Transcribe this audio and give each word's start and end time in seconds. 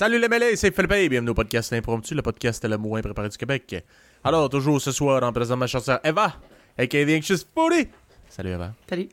Salut 0.00 0.18
les 0.18 0.28
mêlés, 0.30 0.56
c'est 0.56 0.74
Philippe 0.74 0.92
et 0.92 1.10
bienvenue 1.10 1.32
au 1.32 1.34
podcast 1.34 1.70
Impromptu, 1.74 2.14
le 2.14 2.22
podcast 2.22 2.64
le 2.66 2.78
moins 2.78 3.02
préparé 3.02 3.28
du 3.28 3.36
Québec. 3.36 3.84
Alors, 4.24 4.48
toujours 4.48 4.80
ce 4.80 4.92
soir, 4.92 5.22
en 5.22 5.30
présence 5.30 5.56
de 5.56 5.60
ma 5.60 5.66
chanson 5.66 5.98
Eva, 6.02 6.36
aka 6.78 7.04
The 7.04 7.10
Anxious 7.18 7.44
Foodie. 7.54 7.86
Salut 8.30 8.48
Eva. 8.48 8.72
Salut. 8.88 9.10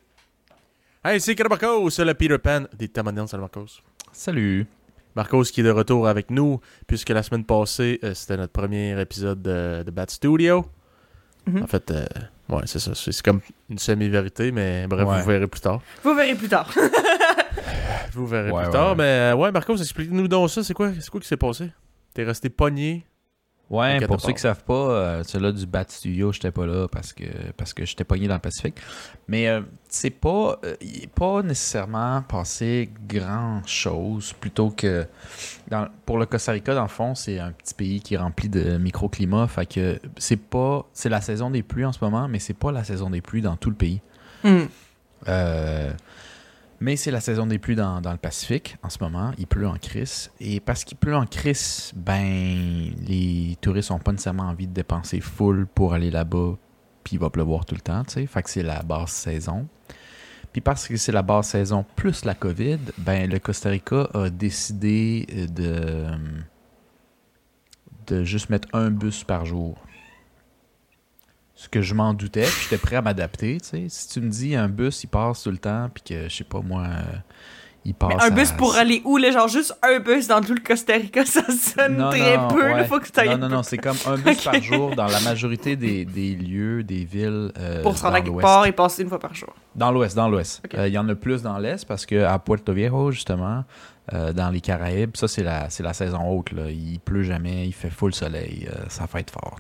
Hey, 1.03 1.19
c'est 1.19 1.37
Marcos, 1.49 1.89
c'est 1.89 2.05
le 2.05 2.13
Peter 2.13 2.37
Pan 2.37 2.67
des 2.73 2.87
Tamanins. 2.87 3.27
Salut 3.27 3.41
Marcos. 3.41 3.81
Salut. 4.13 4.65
Marcos 5.13 5.43
qui 5.51 5.59
est 5.59 5.63
de 5.65 5.71
retour 5.71 6.07
avec 6.07 6.31
nous, 6.31 6.61
puisque 6.87 7.09
la 7.09 7.21
semaine 7.21 7.43
passée, 7.43 7.99
euh, 8.05 8.13
c'était 8.13 8.37
notre 8.37 8.53
premier 8.53 8.97
épisode 9.01 9.41
de, 9.41 9.83
de 9.85 9.91
Bat 9.91 10.05
Studio. 10.07 10.65
Mhm. 11.47 11.63
En 11.63 11.67
fait, 11.67 11.91
euh, 11.91 12.05
ouais, 12.47 12.61
c'est 12.63 12.79
ça. 12.79 12.95
C'est 12.95 13.11
c'est 13.11 13.25
comme 13.25 13.41
une 13.69 13.77
semi-vérité, 13.77 14.53
mais 14.53 14.87
bref, 14.87 15.05
Ouais. 15.05 15.19
vous 15.19 15.27
verrez 15.27 15.47
plus 15.47 15.59
tard. 15.59 15.81
Vous 16.01 16.15
verrez 16.15 16.35
plus 16.35 16.47
tard. 16.47 16.73
Vous 18.17 18.27
verrez 18.27 18.51
Ouais, 18.51 18.63
plus 18.63 18.67
ouais, 18.67 18.73
tard, 18.73 18.89
ouais. 18.89 18.95
mais 18.97 19.03
euh, 19.03 19.35
ouais, 19.35 19.51
Marcos, 19.51 19.77
explique-nous 19.77 20.27
donc 20.27 20.49
ça. 20.49 20.63
C'est 20.63 20.73
quoi, 20.73 20.91
c'est 20.99 21.09
quoi 21.09 21.21
qui 21.21 21.27
s'est 21.27 21.37
passé? 21.37 21.71
T'es 22.13 22.23
resté 22.23 22.49
pogné? 22.49 23.05
Ouais, 23.69 23.99
pour 24.07 24.21
ceux 24.21 24.31
qui 24.31 24.39
savent 24.39 24.63
pas, 24.63 24.73
euh, 24.73 25.23
celui-là 25.25 25.51
du 25.51 25.65
Bat 25.65 25.85
Studio, 25.89 26.31
j'étais 26.31 26.51
pas 26.51 26.65
là 26.65 26.87
parce 26.87 27.11
que 27.11 27.25
parce 27.57 27.73
que 27.73 27.83
j'étais 27.85 28.05
pogné 28.05 28.29
dans 28.29 28.35
le 28.35 28.39
Pacifique. 28.39 28.77
Mais 29.27 29.49
euh, 29.49 29.59
c'est 29.89 30.09
pas 30.09 30.57
euh, 30.63 30.77
il 30.79 31.03
est 31.03 31.13
pas 31.13 31.41
nécessairement 31.43 32.21
passé 32.21 32.89
grand 33.09 33.61
chose 33.65 34.31
plutôt 34.39 34.69
que 34.69 35.05
dans, 35.67 35.89
pour 36.05 36.17
le 36.17 36.25
Costa 36.25 36.53
Rica 36.53 36.73
dans 36.75 36.83
le 36.83 36.87
fond, 36.87 37.13
c'est 37.13 37.39
un 37.39 37.51
petit 37.51 37.73
pays 37.73 37.99
qui 37.99 38.13
est 38.13 38.17
rempli 38.17 38.47
de 38.47 38.77
microclimats, 38.77 39.47
fait 39.47 39.65
que 39.65 39.99
c'est 40.17 40.37
pas 40.37 40.85
c'est 40.93 41.09
la 41.09 41.19
saison 41.19 41.51
des 41.51 41.61
pluies 41.61 41.83
en 41.83 41.91
ce 41.91 42.01
moment, 42.01 42.29
mais 42.29 42.39
c'est 42.39 42.53
pas 42.53 42.71
la 42.71 42.85
saison 42.85 43.09
des 43.09 43.19
pluies 43.19 43.41
dans 43.41 43.57
tout 43.57 43.69
le 43.69 43.75
pays. 43.75 43.99
Hmm. 44.45 44.67
Mais 46.79 46.95
c'est 46.95 47.09
la 47.09 47.21
saison 47.21 47.47
des 47.47 47.57
pluies 47.57 47.75
dans, 47.75 47.99
le 47.99 48.17
Pacifique 48.17 48.77
en 48.83 48.89
ce 48.89 48.99
moment. 49.01 49.31
Il 49.37 49.47
pleut 49.47 49.67
en 49.67 49.77
crise. 49.77 50.31
Et 50.39 50.59
parce 50.59 50.83
qu'il 50.83 50.97
pleut 50.97 51.15
en 51.15 51.25
crise, 51.25 51.91
ben, 51.95 52.93
les 53.07 53.57
touristes 53.61 53.89
n'ont 53.89 53.99
pas 53.99 54.11
nécessairement 54.11 54.43
envie 54.43 54.67
de 54.67 54.73
dépenser 54.73 55.19
full 55.19 55.65
pour 55.65 55.93
aller 55.93 56.11
là-bas. 56.11 56.55
Puis 57.03 57.15
il 57.15 57.19
va 57.19 57.29
pleuvoir 57.29 57.65
tout 57.65 57.73
le 57.73 57.81
temps, 57.81 58.03
tu 58.03 58.13
sais. 58.13 58.25
Fait 58.27 58.43
que 58.43 58.49
c'est 58.49 58.63
la 58.63 58.83
basse 58.83 59.11
saison. 59.11 59.67
Puis 60.51 60.61
parce 60.61 60.87
que 60.87 60.97
c'est 60.97 61.11
la 61.11 61.23
basse 61.23 61.49
saison 61.49 61.85
plus 61.95 62.25
la 62.25 62.35
COVID, 62.35 62.79
ben, 62.99 63.29
le 63.29 63.39
Costa 63.39 63.69
Rica 63.69 64.09
a 64.13 64.29
décidé 64.29 65.25
de, 65.49 66.05
de 68.07 68.23
juste 68.23 68.49
mettre 68.49 68.67
un 68.73 68.91
bus 68.91 69.23
par 69.23 69.45
jour. 69.45 69.77
Ce 71.59 71.67
que 71.67 71.81
je 71.81 71.95
m'en 71.95 72.13
doutais, 72.13 72.43
puis 72.43 72.63
j'étais 72.69 72.77
prêt 72.77 72.97
à 72.97 73.01
m'adapter. 73.01 73.57
Si 73.61 74.07
tu 74.09 74.21
me 74.21 74.29
dis 74.29 74.55
un 74.55 74.69
bus, 74.69 75.03
il 75.03 75.07
passe 75.07 75.41
tout 75.41 75.49
le 75.51 75.57
temps, 75.57 75.89
puis 75.91 76.03
que, 76.03 76.29
je 76.29 76.35
sais 76.35 76.43
pas 76.43 76.59
moi, 76.61 76.83
euh, 76.83 77.01
il 77.83 77.95
passe 77.95 78.13
Mais 78.15 78.23
un 78.25 78.29
bus 78.29 78.51
pour 78.51 78.75
aller 78.75 79.01
où, 79.05 79.17
là? 79.17 79.31
Genre, 79.31 79.47
juste 79.47 79.75
un 79.81 79.99
bus 79.99 80.27
dans 80.27 80.39
tout 80.41 80.53
le 80.53 80.59
Costa 80.59 80.93
Rica, 80.93 81.25
ça 81.25 81.41
sonne 81.51 81.97
Non, 81.97 82.11
très 82.11 82.37
non, 82.37 82.47
peu. 82.49 82.61
ouais. 82.63 82.81
Il 82.81 82.85
faut 82.87 82.99
que 82.99 83.09
tu 83.09 83.19
ailles 83.19 83.29
Non, 83.29 83.37
non, 83.39 83.49
non, 83.49 83.63
c'est 83.63 83.79
comme 83.79 83.97
un 84.05 84.17
bus 84.17 84.43
par 84.43 84.61
jour 84.61 84.95
dans 84.95 85.07
la 85.07 85.19
majorité 85.21 85.75
des, 85.75 86.05
des 86.05 86.35
lieux, 86.35 86.83
des 86.83 87.05
villes. 87.05 87.51
euh, 87.57 87.81
pour 87.81 87.97
se 87.97 88.03
rendre 88.03 88.17
à 88.17 88.21
quelque 88.21 88.39
part 88.39 88.67
et 88.67 88.71
passer 88.71 89.01
une 89.01 89.09
fois 89.09 89.19
par 89.19 89.33
jour. 89.33 89.55
Dans 89.75 89.91
l'ouest, 89.91 90.15
dans 90.15 90.29
l'ouest. 90.29 90.61
Euh, 90.75 90.87
Il 90.87 90.93
y 90.93 90.97
en 90.99 91.09
a 91.09 91.15
plus 91.15 91.41
dans 91.41 91.57
l'est 91.57 91.83
parce 91.87 92.05
que 92.05 92.23
à 92.23 92.37
Puerto 92.37 92.71
Viejo, 92.71 93.09
justement, 93.11 93.63
euh, 94.13 94.31
dans 94.31 94.51
les 94.51 94.61
Caraïbes, 94.61 95.15
ça, 95.17 95.27
c'est 95.27 95.43
la, 95.43 95.71
c'est 95.71 95.81
la 95.83 95.93
saison 95.93 96.19
haute. 96.29 96.51
Là. 96.51 96.69
Il 96.69 96.99
pleut 96.99 97.23
jamais, 97.23 97.65
il 97.67 97.73
fait 97.73 97.89
full 97.89 98.13
soleil, 98.13 98.67
euh, 98.71 98.83
ça 98.89 99.07
fait 99.07 99.21
être 99.21 99.31
fort. 99.31 99.57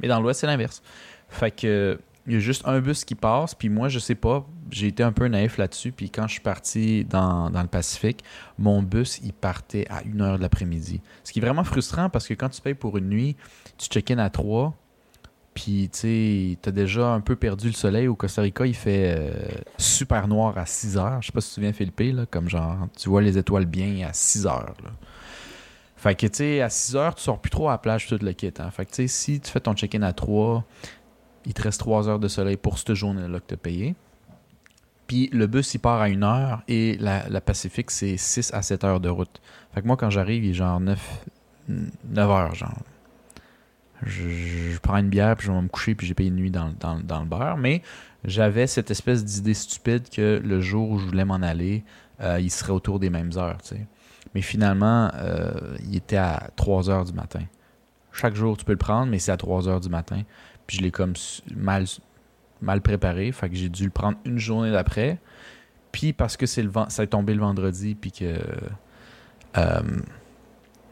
Mais 0.00 0.08
dans 0.08 0.20
l'ouest, 0.20 0.40
c'est 0.40 0.46
l'inverse. 0.48 0.82
Fait 1.32 1.50
que 1.50 1.98
il 2.26 2.34
y 2.34 2.36
a 2.36 2.38
juste 2.38 2.62
un 2.66 2.80
bus 2.80 3.04
qui 3.04 3.16
passe, 3.16 3.54
puis 3.54 3.68
moi, 3.68 3.88
je 3.88 3.98
sais 3.98 4.14
pas, 4.14 4.46
j'ai 4.70 4.86
été 4.86 5.02
un 5.02 5.10
peu 5.10 5.26
naïf 5.26 5.58
là-dessus, 5.58 5.90
puis 5.90 6.08
quand 6.08 6.28
je 6.28 6.34
suis 6.34 6.40
parti 6.40 7.04
dans, 7.04 7.50
le 7.50 7.66
Pacifique, 7.66 8.22
mon 8.58 8.80
bus, 8.80 9.20
il 9.24 9.32
partait 9.32 9.86
à 9.90 10.02
1h 10.02 10.36
de 10.36 10.42
l'après-midi. 10.42 11.00
Ce 11.24 11.32
qui 11.32 11.40
est 11.40 11.42
vraiment 11.42 11.64
frustrant 11.64 12.08
parce 12.10 12.28
que 12.28 12.34
quand 12.34 12.48
tu 12.48 12.60
payes 12.60 12.74
pour 12.74 12.96
une 12.96 13.08
nuit, 13.08 13.36
tu 13.76 13.88
check-in 13.88 14.18
à 14.18 14.30
3, 14.30 14.72
puis 15.52 15.90
tu 15.92 16.56
t'as 16.62 16.70
déjà 16.70 17.08
un 17.08 17.20
peu 17.20 17.34
perdu 17.34 17.66
le 17.66 17.74
soleil. 17.74 18.06
Au 18.06 18.14
Costa 18.14 18.42
Rica, 18.42 18.64
il 18.66 18.74
fait 18.74 19.14
euh, 19.18 19.32
super 19.76 20.28
noir 20.28 20.56
à 20.56 20.64
6 20.64 20.96
heures. 20.96 21.20
Je 21.20 21.26
sais 21.26 21.32
pas 21.32 21.40
si 21.40 21.48
tu 21.48 21.50
te 21.50 21.54
souviens, 21.54 21.72
Philippe, 21.72 22.16
là, 22.16 22.26
comme 22.26 22.48
genre, 22.48 22.88
tu 22.96 23.08
vois 23.08 23.20
les 23.20 23.36
étoiles 23.36 23.66
bien 23.66 24.06
à 24.06 24.12
6 24.12 24.46
heures. 24.46 24.74
là. 24.82 24.90
Fait 25.96 26.14
que 26.16 26.26
tu 26.26 26.36
sais, 26.36 26.60
à 26.60 26.68
6 26.68 26.96
heures, 26.96 27.14
tu 27.14 27.22
sors 27.22 27.40
plus 27.40 27.50
trop 27.50 27.68
à 27.68 27.72
la 27.72 27.78
plage, 27.78 28.06
tout 28.06 28.18
le 28.20 28.32
kit. 28.32 28.52
Hein. 28.58 28.70
Fait 28.70 28.86
que 28.86 28.90
tu 28.90 28.96
sais, 28.96 29.06
si 29.08 29.40
tu 29.40 29.50
fais 29.50 29.60
ton 29.60 29.74
check-in 29.74 30.02
à 30.02 30.12
3, 30.12 30.64
il 31.46 31.54
te 31.54 31.62
reste 31.62 31.80
3 31.80 32.08
heures 32.08 32.18
de 32.18 32.28
soleil 32.28 32.56
pour 32.56 32.78
cette 32.78 32.94
journée-là 32.94 33.40
que 33.40 33.46
tu 33.48 33.54
as 33.54 33.58
payé. 33.58 33.94
Puis 35.06 35.28
le 35.32 35.46
bus, 35.46 35.74
il 35.74 35.78
part 35.78 36.00
à 36.00 36.06
1 36.06 36.22
heure 36.22 36.62
et 36.68 36.96
la, 36.98 37.28
la 37.28 37.40
Pacifique, 37.40 37.90
c'est 37.90 38.16
6 38.16 38.52
à 38.54 38.62
7 38.62 38.84
heures 38.84 39.00
de 39.00 39.08
route. 39.08 39.40
Fait 39.74 39.82
que 39.82 39.86
moi, 39.86 39.96
quand 39.96 40.10
j'arrive, 40.10 40.44
il 40.44 40.50
est 40.50 40.54
genre 40.54 40.80
9, 40.80 41.26
9 41.68 42.30
heures, 42.30 42.54
genre. 42.54 42.78
Je, 44.04 44.78
prends 44.78 44.96
une 44.96 45.08
bière, 45.08 45.36
puis 45.36 45.46
je 45.46 45.52
vais 45.52 45.62
me 45.62 45.68
coucher, 45.68 45.94
puis 45.94 46.06
j'ai 46.06 46.14
payé 46.14 46.28
une 46.28 46.36
nuit 46.36 46.50
dans, 46.50 46.72
dans, 46.80 46.98
dans 46.98 47.20
le 47.20 47.26
beurre. 47.26 47.56
Mais 47.56 47.82
j'avais 48.24 48.66
cette 48.66 48.90
espèce 48.90 49.24
d'idée 49.24 49.54
stupide 49.54 50.08
que 50.08 50.40
le 50.44 50.60
jour 50.60 50.90
où 50.90 50.98
je 50.98 51.06
voulais 51.06 51.24
m'en 51.24 51.34
aller, 51.36 51.84
euh, 52.20 52.40
il 52.40 52.50
serait 52.50 52.72
autour 52.72 52.98
des 52.98 53.10
mêmes 53.10 53.30
heures. 53.36 53.58
Mais 54.34 54.42
finalement, 54.42 55.10
euh, 55.14 55.76
il 55.84 55.96
était 55.96 56.16
à 56.16 56.50
3 56.56 56.90
heures 56.90 57.04
du 57.04 57.12
matin. 57.12 57.42
Chaque 58.12 58.34
jour, 58.34 58.56
tu 58.56 58.64
peux 58.64 58.72
le 58.72 58.78
prendre, 58.78 59.10
mais 59.10 59.18
c'est 59.18 59.32
à 59.32 59.36
3 59.36 59.68
heures 59.68 59.80
du 59.80 59.88
matin. 59.88 60.22
Puis 60.66 60.78
je 60.78 60.82
l'ai 60.82 60.90
comme 60.90 61.14
mal, 61.56 61.84
mal 62.60 62.80
préparé. 62.80 63.32
Fait 63.32 63.48
que 63.48 63.56
j'ai 63.56 63.68
dû 63.68 63.84
le 63.84 63.90
prendre 63.90 64.18
une 64.24 64.38
journée 64.38 64.70
d'après. 64.72 65.18
Puis 65.90 66.12
parce 66.12 66.36
que 66.36 66.46
c'est 66.46 66.62
le 66.62 66.70
ça 66.88 67.02
est 67.02 67.08
tombé 67.08 67.34
le 67.34 67.40
vendredi, 67.40 67.94
puis 67.94 68.12
que. 68.12 68.38
euh, 69.56 69.82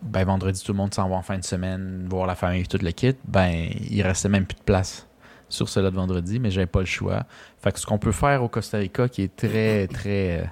ben, 0.02 0.24
vendredi, 0.24 0.62
tout 0.62 0.72
le 0.72 0.78
monde 0.78 0.94
s'en 0.94 1.08
va 1.08 1.16
en 1.16 1.22
fin 1.22 1.38
de 1.38 1.44
semaine, 1.44 2.06
voir 2.08 2.26
la 2.26 2.34
famille, 2.34 2.66
tout 2.66 2.78
le 2.80 2.90
kit. 2.90 3.14
Ben, 3.26 3.68
il 3.90 4.02
restait 4.02 4.28
même 4.30 4.46
plus 4.46 4.56
de 4.56 4.62
place 4.62 5.06
sur 5.48 5.68
cela 5.68 5.90
de 5.90 5.96
vendredi, 5.96 6.38
mais 6.38 6.50
j'avais 6.50 6.66
pas 6.66 6.80
le 6.80 6.86
choix. 6.86 7.24
Fait 7.62 7.72
que 7.72 7.78
ce 7.78 7.84
qu'on 7.86 7.98
peut 7.98 8.12
faire 8.12 8.42
au 8.42 8.48
Costa 8.48 8.78
Rica, 8.78 9.08
qui 9.08 9.22
est 9.22 9.36
très, 9.36 9.86
très. 9.88 10.40
euh, 10.40 10.44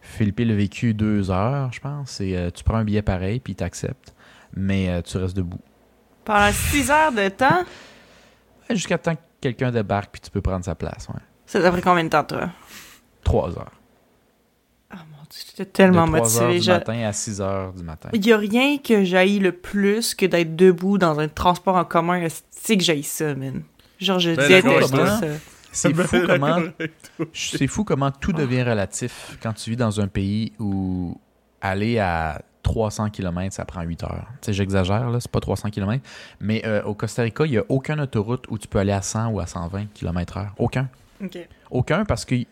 Philippe 0.00 0.38
le 0.40 0.54
vécu 0.54 0.94
deux 0.94 1.30
heures, 1.30 1.70
je 1.72 1.80
pense, 1.80 2.12
c'est 2.12 2.34
euh, 2.34 2.50
tu 2.50 2.64
prends 2.64 2.76
un 2.78 2.84
billet 2.84 3.02
pareil, 3.02 3.40
puis 3.40 3.52
il 3.52 3.56
t'accepte, 3.56 4.14
mais 4.54 5.02
tu 5.02 5.18
restes 5.18 5.36
debout. 5.36 5.60
Pendant 6.24 6.50
6 6.52 6.90
heures 6.90 7.12
de 7.12 7.28
temps, 7.28 7.64
Jusqu'à 8.70 8.98
temps 8.98 9.14
que 9.14 9.20
quelqu'un 9.40 9.70
débarque, 9.70 10.10
puis 10.12 10.20
tu 10.20 10.30
peux 10.30 10.40
prendre 10.42 10.64
sa 10.64 10.74
place. 10.74 11.08
Ouais. 11.08 11.20
ça 11.46 11.60
t'a 11.60 11.70
pris 11.70 11.80
combien 11.82 12.04
de 12.04 12.08
temps, 12.10 12.24
toi? 12.24 12.50
Trois 13.24 13.50
heures. 13.58 13.72
Ah 14.90 14.96
mon 15.10 15.18
dieu, 15.30 15.40
j'étais 15.46 15.66
tellement 15.66 16.06
de 16.06 16.12
3 16.16 16.36
heures 16.36 16.42
motivée. 16.44 16.58
du 16.60 16.66
Je- 16.66 16.70
matin 16.72 16.98
à 17.06 17.12
6 17.12 17.40
heures 17.40 17.72
du 17.72 17.82
matin. 17.82 18.08
Il 18.12 18.26
y 18.26 18.32
a 18.32 18.36
rien 18.38 18.78
que 18.78 19.04
j'haïs 19.04 19.38
le 19.38 19.52
plus 19.52 20.14
que 20.14 20.26
d'être 20.26 20.56
debout 20.56 20.98
dans 20.98 21.18
un 21.20 21.28
transport 21.28 21.76
en 21.76 21.84
commun. 21.84 22.26
C'est 22.50 22.76
que 22.76 22.82
j'haïs 22.84 23.02
ça, 23.02 23.34
man. 23.34 23.62
Genre, 24.00 24.18
je 24.18 24.30
Ben, 24.30 24.48
déteste 24.48 24.92
d'accord, 24.92 25.08
ça. 25.08 25.20
C'est 25.72 25.92
Ben, 25.92 26.06
fou 26.06 26.16
comment. 26.26 26.58
C'est 27.34 27.66
fou 27.66 27.84
comment 27.84 28.10
tout 28.10 28.32
devient 28.32 28.62
relatif 28.62 29.36
quand 29.42 29.52
tu 29.52 29.70
vis 29.70 29.76
dans 29.76 30.00
un 30.00 30.08
pays 30.08 30.52
où 30.58 31.20
aller 31.60 31.98
à 31.98 32.40
300 32.68 33.08
km, 33.10 33.54
ça 33.54 33.64
prend 33.64 33.80
8 33.82 34.04
heures. 34.04 34.26
Tu 34.42 34.46
sais, 34.46 34.52
j'exagère, 34.52 35.08
là, 35.08 35.20
c'est 35.20 35.30
pas 35.30 35.40
300 35.40 35.70
km. 35.70 36.02
Mais 36.40 36.62
euh, 36.66 36.82
au 36.84 36.94
Costa 36.94 37.22
Rica, 37.22 37.46
il 37.46 37.52
n'y 37.52 37.56
a 37.58 37.64
aucune 37.70 37.98
autoroute 38.00 38.44
où 38.50 38.58
tu 38.58 38.68
peux 38.68 38.78
aller 38.78 38.92
à 38.92 39.00
100 39.00 39.28
ou 39.30 39.40
à 39.40 39.46
120 39.46 39.86
km 39.94 40.36
heure. 40.36 40.54
Aucun. 40.58 40.88
Ok. 41.24 41.38
Aucun 41.70 42.04
parce 42.04 42.24
qu'il 42.26 42.46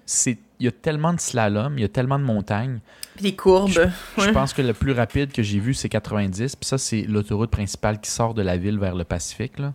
y 0.60 0.66
a 0.66 0.70
tellement 0.72 1.12
de 1.12 1.20
slalom, 1.20 1.74
il 1.78 1.82
y 1.82 1.84
a 1.84 1.88
tellement 1.88 2.18
de 2.18 2.24
montagnes. 2.24 2.80
Puis 3.14 3.22
des 3.24 3.36
courbes. 3.36 3.70
Je 3.70 3.80
Ouais. 4.22 4.32
pense 4.32 4.52
que 4.54 4.62
le 4.62 4.72
plus 4.72 4.92
rapide 4.92 5.32
que 5.32 5.42
j'ai 5.42 5.58
vu, 5.60 5.74
c'est 5.74 5.88
90. 5.90 6.56
Puis 6.56 6.66
ça, 6.66 6.78
c'est 6.78 7.02
l'autoroute 7.02 7.50
principale 7.50 8.00
qui 8.00 8.10
sort 8.10 8.32
de 8.34 8.42
la 8.42 8.56
ville 8.56 8.78
vers 8.78 8.94
le 8.94 9.04
Pacifique. 9.04 9.58
Là. 9.58 9.72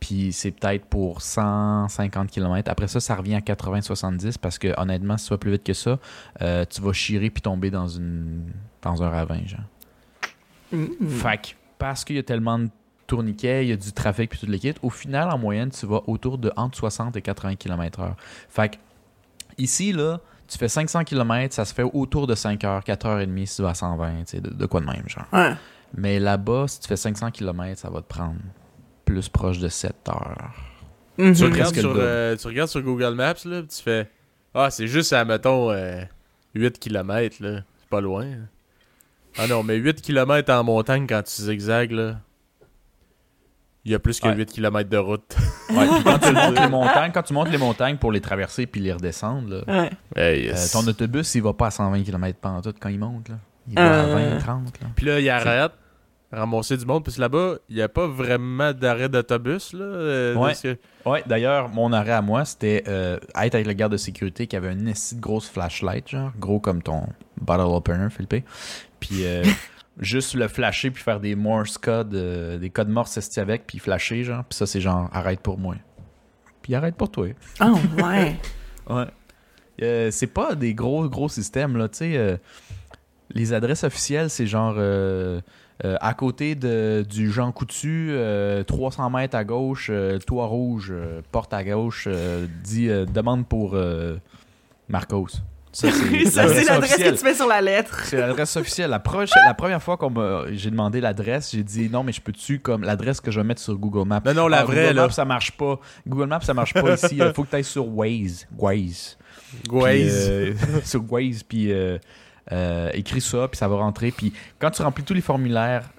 Puis 0.00 0.32
c'est 0.32 0.50
peut-être 0.50 0.84
pour 0.84 1.22
150 1.22 2.30
km. 2.30 2.70
Après 2.70 2.88
ça, 2.88 3.00
ça 3.00 3.14
revient 3.14 3.36
à 3.36 3.40
80-70 3.40 4.36
parce 4.38 4.58
que 4.58 4.78
honnêtement, 4.78 5.16
si 5.16 5.26
tu 5.26 5.30
vas 5.30 5.38
plus 5.38 5.52
vite 5.52 5.64
que 5.64 5.72
ça, 5.72 5.98
euh, 6.42 6.64
tu 6.68 6.82
vas 6.82 6.92
chirer 6.92 7.30
puis 7.30 7.40
tomber 7.40 7.70
dans, 7.70 7.88
une, 7.88 8.42
dans 8.82 9.02
un 9.02 9.08
ravin. 9.08 9.40
Genre. 9.46 9.60
Mm. 10.72 11.08
Fait 11.08 11.38
que 11.38 11.48
parce 11.78 12.04
qu'il 12.04 12.16
y 12.16 12.18
a 12.18 12.22
tellement 12.22 12.58
de 12.58 12.68
tourniquets, 13.06 13.64
il 13.64 13.68
y 13.68 13.72
a 13.72 13.76
du 13.76 13.92
trafic 13.92 14.30
puis 14.30 14.38
tout 14.38 14.46
le 14.46 14.58
kit, 14.58 14.74
au 14.82 14.90
final, 14.90 15.30
en 15.30 15.38
moyenne, 15.38 15.70
tu 15.70 15.86
vas 15.86 16.02
autour 16.06 16.38
de 16.38 16.52
entre 16.56 16.76
60 16.78 17.16
et 17.16 17.22
80 17.22 17.56
km 17.56 18.00
h 18.00 18.14
Fait 18.48 18.70
que 18.70 18.76
ici, 19.58 19.92
là, 19.92 20.20
tu 20.48 20.58
fais 20.58 20.68
500 20.68 21.04
km, 21.04 21.54
ça 21.54 21.64
se 21.64 21.74
fait 21.74 21.82
autour 21.82 22.26
de 22.26 22.34
5 22.34 22.62
heures, 22.64 22.84
4 22.84 23.06
heures 23.06 23.20
et 23.20 23.26
demie 23.26 23.46
si 23.46 23.56
tu 23.56 23.62
vas 23.62 23.70
à 23.70 23.74
120, 23.74 24.10
tu 24.18 24.24
sais, 24.26 24.40
de, 24.40 24.50
de 24.50 24.66
quoi 24.66 24.80
de 24.80 24.86
même, 24.86 25.04
genre. 25.08 25.26
Ouais. 25.32 25.54
Mais 25.94 26.18
là-bas, 26.18 26.66
si 26.68 26.80
tu 26.80 26.88
fais 26.88 26.96
500 26.96 27.30
km, 27.30 27.78
ça 27.78 27.90
va 27.90 28.00
te 28.00 28.08
prendre 28.08 28.36
plus 29.04 29.28
proche 29.28 29.58
de 29.58 29.68
7 29.68 29.94
heures. 30.08 30.52
Mhm. 31.18 31.34
Tu, 31.34 31.44
regardes 31.44 31.74
sur, 31.74 31.94
euh, 31.96 32.36
tu 32.36 32.46
regardes 32.46 32.68
sur 32.68 32.82
Google 32.82 33.14
Maps, 33.14 33.34
là, 33.44 33.62
tu 33.62 33.82
fais 33.82 34.10
Ah, 34.54 34.70
c'est 34.70 34.86
juste 34.86 35.12
à, 35.12 35.24
mettons, 35.24 35.70
euh, 35.70 36.02
8 36.54 36.78
km, 36.78 37.36
là. 37.42 37.60
C'est 37.78 37.88
pas 37.88 38.00
loin. 38.00 38.24
hein. 38.24 38.48
Ah 39.38 39.46
non, 39.46 39.62
mais 39.62 39.76
8 39.76 40.00
km 40.02 40.52
en 40.52 40.64
montagne 40.64 41.06
quand 41.08 41.22
tu 41.22 41.42
zigzags, 41.42 41.90
là. 41.92 42.16
Il 43.84 43.92
y 43.92 43.94
a 43.94 43.98
plus 44.00 44.18
que 44.18 44.26
Ouais. 44.26 44.34
8 44.34 44.50
km 44.52 44.88
de 44.90 44.96
route. 44.96 45.36
Ouais, 45.70 45.86
puis 45.88 46.02
quand 46.04 46.18
tu 46.18 46.32
montes 46.32 46.58
les 46.58 46.68
montagnes, 46.68 47.12
quand 47.12 47.22
tu 47.22 47.32
montes 47.34 47.50
les 47.50 47.58
montagnes 47.58 47.96
pour 47.98 48.10
les 48.10 48.20
traverser 48.20 48.66
puis 48.66 48.80
les 48.80 48.92
redescendre, 48.92 49.48
là, 49.48 49.62
Ouais. 49.68 49.90
Hey, 50.16 50.48
euh, 50.48 50.52
yes. 50.52 50.72
ton 50.72 50.80
autobus, 50.86 51.34
il 51.36 51.42
va 51.42 51.52
pas 51.52 51.68
à 51.68 51.70
120 51.70 52.02
km 52.02 52.38
pendant 52.40 52.62
tout 52.62 52.74
quand 52.80 52.88
il 52.88 52.98
monte. 52.98 53.28
Là. 53.28 53.36
Il 53.68 53.74
va 53.76 53.82
Euh. 53.82 54.26
à 54.26 54.30
20, 54.30 54.38
30. 54.38 54.80
Là. 54.80 54.88
Puis 54.96 55.06
là, 55.06 55.20
il 55.20 55.28
arrête, 55.30 55.70
ramasser 56.32 56.76
du 56.76 56.84
monde. 56.84 57.04
Puis 57.04 57.14
là-bas, 57.20 57.54
il 57.68 57.76
n'y 57.76 57.82
a 57.82 57.88
pas 57.88 58.08
vraiment 58.08 58.72
d'arrêt 58.72 59.08
d'autobus. 59.08 59.72
là. 59.72 59.84
euh, 59.84 60.34
Ouais. 60.34 60.54
que- 60.60 60.76
Ouais, 61.08 61.22
d'ailleurs, 61.24 61.68
mon 61.68 61.92
arrêt 61.92 62.10
à 62.12 62.22
moi, 62.22 62.44
c'était 62.44 62.82
euh, 62.88 63.18
être 63.40 63.54
avec 63.54 63.68
le 63.68 63.72
garde 63.74 63.92
de 63.92 63.96
sécurité 63.96 64.48
qui 64.48 64.56
avait 64.56 64.72
une 64.72 64.92
grosse 65.20 65.48
flashlight, 65.48 66.08
genre, 66.08 66.32
gros 66.36 66.58
comme 66.58 66.82
ton 66.82 67.06
bottle 67.40 67.60
opener, 67.62 68.08
Philippe. 68.10 68.44
Puis 69.00 69.24
euh, 69.24 69.44
juste 69.98 70.34
le 70.34 70.48
flasher, 70.48 70.90
puis 70.90 71.02
faire 71.02 71.20
des 71.20 71.34
Morse 71.34 71.78
codes, 71.78 72.14
euh, 72.14 72.58
des 72.58 72.70
codes 72.70 72.88
morse 72.88 73.16
esti 73.16 73.40
avec, 73.40 73.66
puis 73.66 73.78
flasher, 73.78 74.24
genre. 74.24 74.44
Puis 74.44 74.56
ça, 74.56 74.66
c'est 74.66 74.80
genre, 74.80 75.08
arrête 75.12 75.40
pour 75.40 75.58
moi. 75.58 75.76
Puis 76.62 76.74
arrête 76.74 76.96
pour 76.96 77.10
toi. 77.10 77.28
Oh, 77.60 77.78
ouais. 78.02 78.36
Ouais. 78.88 79.06
Euh, 79.82 80.12
c'est 80.12 80.28
pas 80.28 80.54
des 80.54 80.72
gros, 80.72 81.08
gros 81.08 81.28
systèmes, 81.28 81.76
là, 81.76 81.88
tu 81.88 81.98
sais. 81.98 82.40
les 83.34 83.52
adresses 83.52 83.82
officielles, 83.82 84.30
c'est 84.30 84.46
genre 84.46 84.76
euh, 85.84 85.96
à 86.00 86.14
côté 86.14 86.54
de, 86.54 87.04
du 87.08 87.30
Jean 87.30 87.52
Coutu, 87.52 88.08
euh, 88.10 88.64
300 88.64 89.10
mètres 89.10 89.36
à 89.36 89.44
gauche, 89.44 89.88
euh, 89.90 90.18
toit 90.18 90.46
rouge, 90.46 90.92
porte 91.32 91.52
à 91.52 91.62
gauche, 91.64 92.08
dit 92.64 92.88
demande 92.88 93.46
pour 93.46 93.76
Marcos. 94.88 95.28
Ça, 95.76 96.48
c'est 96.48 96.64
l'adresse 96.64 96.96
que 96.96 97.18
tu 97.18 97.24
mets 97.24 97.34
sur 97.34 97.46
la 97.46 97.60
lettre. 97.60 98.04
C'est 98.04 98.16
l'adresse 98.16 98.56
officielle. 98.56 98.90
La, 98.90 98.98
proche- 98.98 99.30
la 99.46 99.54
première 99.54 99.82
fois 99.82 99.96
qu'on 99.96 100.10
m'a- 100.10 100.44
j'ai 100.52 100.70
demandé 100.70 101.00
l'adresse, 101.00 101.50
j'ai 101.52 101.62
dit 101.62 101.88
non, 101.90 102.02
mais 102.02 102.12
je 102.12 102.20
peux-tu 102.20 102.60
comme 102.60 102.82
l'adresse 102.82 103.20
que 103.20 103.30
je 103.30 103.40
vais 103.40 103.44
mettre 103.46 103.60
sur 103.60 103.76
Google 103.76 104.08
Maps? 104.08 104.22
Non, 104.24 104.34
non, 104.34 104.48
la 104.48 104.60
Ah, 104.60 104.64
vraie, 104.64 104.82
Google 104.86 104.96
là. 104.96 105.02
Maps, 105.06 105.10
ça 105.12 105.24
marche 105.24 105.52
pas. 105.52 105.78
Google 106.06 106.26
Maps, 106.28 106.40
ça 106.40 106.54
marche 106.54 106.72
pas 106.74 106.94
ici. 106.94 107.16
Il 107.18 107.32
faut 107.34 107.44
que 107.44 107.50
tu 107.50 107.56
ailles 107.56 107.64
sur 107.64 107.86
Waze. 107.88 108.46
Waze. 108.56 109.18
Waze. 109.70 110.28
euh, 110.30 110.54
sur 110.84 111.04
Waze, 111.12 111.42
puis 111.42 111.72
euh, 111.72 111.98
euh, 112.52 112.90
écris 112.94 113.20
ça, 113.20 113.46
puis 113.48 113.58
ça 113.58 113.68
va 113.68 113.76
rentrer. 113.76 114.10
Puis 114.12 114.32
quand 114.58 114.70
tu 114.70 114.82
remplis 114.82 115.04
tous 115.04 115.14
les 115.14 115.20
formulaires 115.20 115.90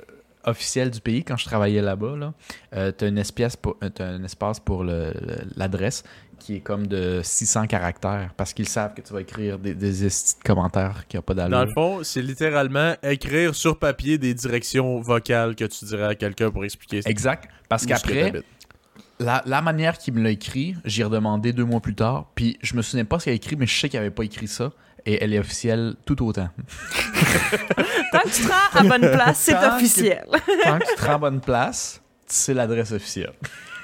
officiels 0.43 0.89
du 0.91 1.01
pays, 1.01 1.23
quand 1.25 1.35
je 1.35 1.43
travaillais 1.45 1.81
là-bas, 1.81 2.15
là, 2.17 2.33
euh, 2.73 2.91
tu 2.97 3.03
as, 3.03 3.09
un 3.09 3.15
espace 3.17 3.57
pour, 3.57 3.77
t'as 3.93 4.05
un 4.05 4.23
espace 4.23 4.59
pour 4.61 4.83
le- 4.83 5.11
le- 5.21 5.39
l'adresse 5.57 6.03
qui 6.39 6.55
est 6.57 6.59
comme 6.59 6.87
de 6.87 7.21
600 7.23 7.67
caractères, 7.67 8.31
parce 8.37 8.53
qu'ils 8.53 8.67
savent 8.67 8.93
que 8.93 9.01
tu 9.01 9.11
vas 9.13 9.21
écrire 9.21 9.57
des, 9.59 9.73
des 9.73 9.91
de 10.03 10.09
commentaires 10.45 11.03
qui 11.07 11.15
n'ont 11.17 11.21
pas 11.23 11.33
Dans 11.33 11.49
d'allure. 11.49 11.65
le 11.67 11.73
fond, 11.73 12.03
c'est 12.03 12.21
littéralement 12.21 12.95
écrire 13.03 13.53
sur 13.55 13.77
papier 13.79 14.17
des 14.17 14.33
directions 14.33 14.99
vocales 15.01 15.55
que 15.55 15.65
tu 15.65 15.85
dirais 15.85 16.03
à 16.05 16.15
quelqu'un 16.15 16.49
pour 16.51 16.63
expliquer 16.65 17.01
Exact. 17.05 17.49
Parce 17.69 17.85
qu'après, 17.85 18.31
la, 19.19 19.41
la 19.45 19.61
manière 19.61 19.97
qu'il 19.97 20.13
me 20.13 20.21
l'a 20.23 20.29
écrit, 20.29 20.75
j'y 20.85 21.01
ai 21.01 21.03
redemandé 21.03 21.51
deux 21.53 21.65
mois 21.65 21.79
plus 21.81 21.95
tard, 21.95 22.27
puis 22.35 22.57
je 22.61 22.75
me 22.75 22.81
souviens 22.81 23.05
pas 23.05 23.19
ce 23.19 23.25
qu'elle 23.25 23.33
a 23.33 23.35
écrit, 23.35 23.55
mais 23.55 23.65
je 23.67 23.77
sais 23.79 23.89
qu'il 23.89 23.99
avait 23.99 24.11
pas 24.11 24.23
écrit 24.23 24.47
ça, 24.47 24.71
et 25.05 25.23
elle 25.23 25.33
est 25.33 25.39
officielle 25.39 25.95
tout 26.05 26.21
autant. 26.25 26.49
Tant 28.11 28.19
que 28.19 28.29
tu 28.29 28.41
te 28.43 28.47
rends 28.47 28.79
à 28.79 28.83
bonne 28.83 29.11
place, 29.11 29.37
c'est 29.39 29.53
Tant 29.53 29.61
que- 29.71 29.75
officiel. 29.75 30.25
Tant 30.63 30.79
que 30.79 30.87
tu 30.89 30.95
te 30.95 31.05
rends 31.05 31.13
à 31.13 31.17
bonne 31.17 31.41
place, 31.41 32.01
c'est 32.25 32.53
l'adresse 32.53 32.91
officielle. 32.91 33.33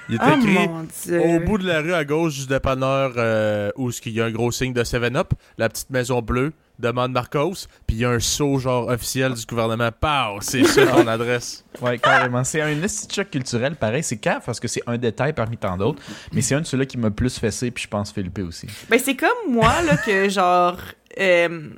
Il 0.09 0.15
est 0.15 0.19
Oh 0.21 0.38
écrit 0.38 1.17
au 1.17 1.39
bout 1.45 1.57
de 1.57 1.67
la 1.67 1.79
rue 1.81 1.94
à 1.94 2.03
gauche 2.03 2.38
du 2.39 2.47
dépanneur 2.47 3.13
euh, 3.17 3.71
où 3.77 3.89
il 4.05 4.11
y 4.13 4.21
a 4.21 4.25
un 4.25 4.31
gros 4.31 4.51
signe 4.51 4.73
de 4.73 4.83
7-Up, 4.83 5.31
la 5.57 5.69
petite 5.69 5.89
maison 5.89 6.21
bleue, 6.21 6.51
demande 6.79 7.11
Marcos, 7.13 7.67
puis 7.88 7.95
il 7.95 8.00
y 8.00 8.05
a 8.05 8.09
un 8.09 8.19
saut 8.19 8.57
genre 8.59 8.88
officiel 8.89 9.33
du 9.33 9.45
gouvernement. 9.45 9.89
Pow! 9.97 10.39
C'est 10.41 10.63
ça 10.65 10.85
ton 10.88 11.07
adresse. 11.07 11.63
Ouais, 11.81 11.97
carrément. 12.00 12.44
C'est 12.44 12.61
un 12.61 12.75
choc 13.11 13.29
culturel, 13.29 13.75
pareil. 13.75 14.03
C'est 14.03 14.17
caf 14.17 14.45
parce 14.45 14.59
que 14.59 14.67
c'est 14.67 14.81
un 14.88 14.97
détail 14.97 15.33
parmi 15.33 15.55
tant 15.57 15.77
d'autres, 15.77 16.01
mais 16.33 16.41
c'est 16.41 16.55
un 16.55 16.61
de 16.61 16.65
ceux-là 16.65 16.85
qui 16.85 16.97
m'a 16.97 17.11
plus 17.11 17.38
fessé, 17.39 17.71
puis 17.71 17.83
je 17.83 17.88
pense 17.89 18.11
Philippe 18.11 18.39
aussi. 18.39 18.67
Ben, 18.89 19.00
c'est 19.00 19.15
comme 19.15 19.29
moi, 19.53 19.81
là, 19.83 19.95
que 19.97 20.27
genre. 20.29 20.77
euh, 21.19 21.69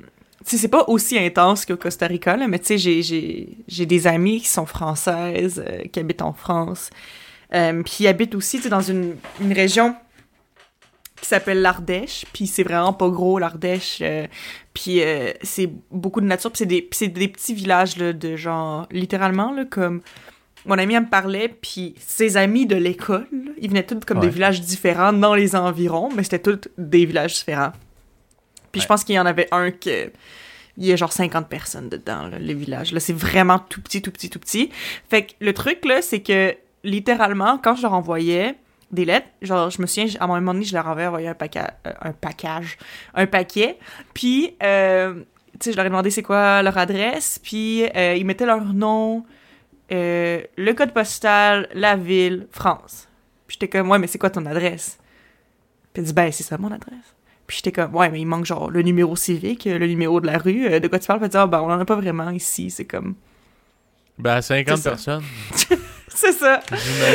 tu 0.44 0.50
sais, 0.52 0.56
c'est 0.58 0.68
pas 0.68 0.84
aussi 0.86 1.18
intense 1.18 1.66
qu'au 1.66 1.76
Costa 1.76 2.06
Rica, 2.06 2.36
là, 2.36 2.46
mais 2.46 2.58
tu 2.60 2.78
sais, 2.78 3.02
j'ai- 3.02 3.86
des 3.86 4.06
amies 4.06 4.40
qui 4.40 4.48
sont 4.48 4.66
françaises, 4.66 5.62
euh, 5.66 5.82
qui 5.92 5.98
habitent 5.98 6.22
en 6.22 6.32
France, 6.32 6.90
euh, 7.56 7.82
puis 7.82 7.92
qui 7.92 8.08
habitent 8.08 8.34
aussi, 8.34 8.60
dans 8.68 8.80
une, 8.80 9.16
une 9.40 9.52
région 9.52 9.96
qui 11.20 11.26
s'appelle 11.26 11.62
l'Ardèche, 11.62 12.24
puis 12.32 12.46
c'est 12.46 12.62
vraiment 12.62 12.92
pas 12.92 13.08
gros, 13.08 13.38
l'Ardèche, 13.38 13.98
euh, 14.02 14.26
puis 14.74 15.02
euh, 15.02 15.32
c'est 15.42 15.70
beaucoup 15.90 16.20
de 16.20 16.26
nature, 16.26 16.50
puis 16.52 16.58
c'est 16.58 16.66
des, 16.66 16.88
c'est 16.92 17.08
des 17.08 17.28
petits 17.28 17.54
villages, 17.54 17.96
là, 17.96 18.12
de 18.12 18.36
genre, 18.36 18.86
littéralement, 18.90 19.52
là, 19.52 19.64
comme... 19.64 20.02
Mon 20.66 20.78
ami, 20.78 20.94
elle 20.94 21.02
me 21.02 21.08
parlait, 21.08 21.48
puis 21.48 21.94
ses 21.98 22.36
amis 22.36 22.66
de 22.66 22.74
l'école, 22.74 23.28
là, 23.30 23.52
ils 23.58 23.68
venaient 23.70 23.86
tous 23.86 24.00
comme 24.04 24.18
des 24.18 24.28
villages 24.28 24.60
différents 24.60 25.12
dans 25.12 25.32
les 25.32 25.54
environs, 25.54 26.10
mais 26.14 26.24
c'était 26.24 26.40
tous 26.40 26.68
des 26.76 27.06
villages 27.06 27.34
différents. 27.34 27.70
Puis 28.72 28.80
je 28.80 28.86
pense 28.88 29.04
qu'il 29.04 29.14
y 29.14 29.18
en 29.20 29.26
avait 29.26 29.48
un 29.52 29.70
que... 29.70 30.10
Il 30.76 30.84
y 30.84 30.92
a 30.92 30.96
genre 30.96 31.12
50 31.12 31.48
personnes 31.48 31.88
dedans, 31.88 32.26
là, 32.26 32.38
le 32.38 32.52
village. 32.52 32.92
Là, 32.92 33.00
c'est 33.00 33.14
vraiment 33.14 33.60
tout 33.60 33.80
petit, 33.80 34.02
tout 34.02 34.10
petit, 34.10 34.28
tout 34.28 34.40
petit. 34.40 34.70
Fait 35.08 35.24
que 35.24 35.32
le 35.40 35.54
truc, 35.54 35.84
là, 35.86 36.02
c'est 36.02 36.20
que, 36.20 36.54
littéralement, 36.86 37.58
quand 37.58 37.74
je 37.76 37.82
leur 37.82 37.92
envoyais 37.92 38.54
des 38.92 39.04
lettres, 39.04 39.26
genre, 39.42 39.68
je 39.70 39.82
me 39.82 39.86
souviens, 39.86 40.06
à 40.20 40.24
un 40.24 40.26
moment 40.28 40.54
donné, 40.54 40.64
je 40.64 40.74
leur 40.74 40.86
avais 40.88 41.06
envoyé 41.06 41.28
un, 41.28 41.32
paca- 41.34 41.74
euh, 41.86 41.92
un 42.00 42.12
package, 42.12 42.78
un 43.14 43.26
paquet, 43.26 43.78
puis, 44.14 44.54
euh, 44.62 45.14
tu 45.58 45.64
sais, 45.64 45.72
je 45.72 45.76
leur 45.76 45.86
ai 45.86 45.88
demandé 45.88 46.10
c'est 46.10 46.22
quoi 46.22 46.62
leur 46.62 46.78
adresse, 46.78 47.38
puis 47.42 47.84
euh, 47.96 48.14
ils 48.14 48.24
mettaient 48.24 48.46
leur 48.46 48.64
nom, 48.64 49.24
euh, 49.92 50.40
le 50.56 50.72
code 50.74 50.92
postal, 50.92 51.68
la 51.74 51.96
ville, 51.96 52.46
France. 52.52 53.08
Puis 53.46 53.56
j'étais 53.60 53.68
comme, 53.78 53.90
ouais, 53.90 53.98
mais 53.98 54.06
c'est 54.06 54.18
quoi 54.18 54.30
ton 54.30 54.46
adresse? 54.46 54.98
Puis 55.92 56.00
elle 56.02 56.04
dit, 56.06 56.12
ben, 56.12 56.30
c'est 56.32 56.42
ça 56.44 56.56
mon 56.58 56.70
adresse. 56.72 57.14
Puis 57.46 57.56
j'étais 57.58 57.72
comme, 57.72 57.94
ouais, 57.94 58.08
mais 58.10 58.20
il 58.20 58.26
manque 58.26 58.44
genre 58.44 58.70
le 58.70 58.82
numéro 58.82 59.14
civique, 59.16 59.64
le 59.66 59.86
numéro 59.86 60.20
de 60.20 60.26
la 60.26 60.38
rue, 60.38 60.80
de 60.80 60.88
quoi 60.88 60.98
tu 60.98 61.06
parles? 61.06 61.20
Puis 61.20 61.26
elle 61.26 61.30
dit, 61.30 61.36
ah, 61.36 61.46
ben, 61.46 61.60
on 61.60 61.70
en 61.70 61.78
a 61.80 61.84
pas 61.84 61.94
vraiment 61.96 62.30
ici, 62.30 62.70
c'est 62.70 62.84
comme. 62.84 63.14
Ben, 64.18 64.40
50 64.40 64.76
C'est 64.76 64.82
ça. 64.82 64.90
personnes. 64.90 65.22
C'est 66.18 66.32
ça! 66.32 66.60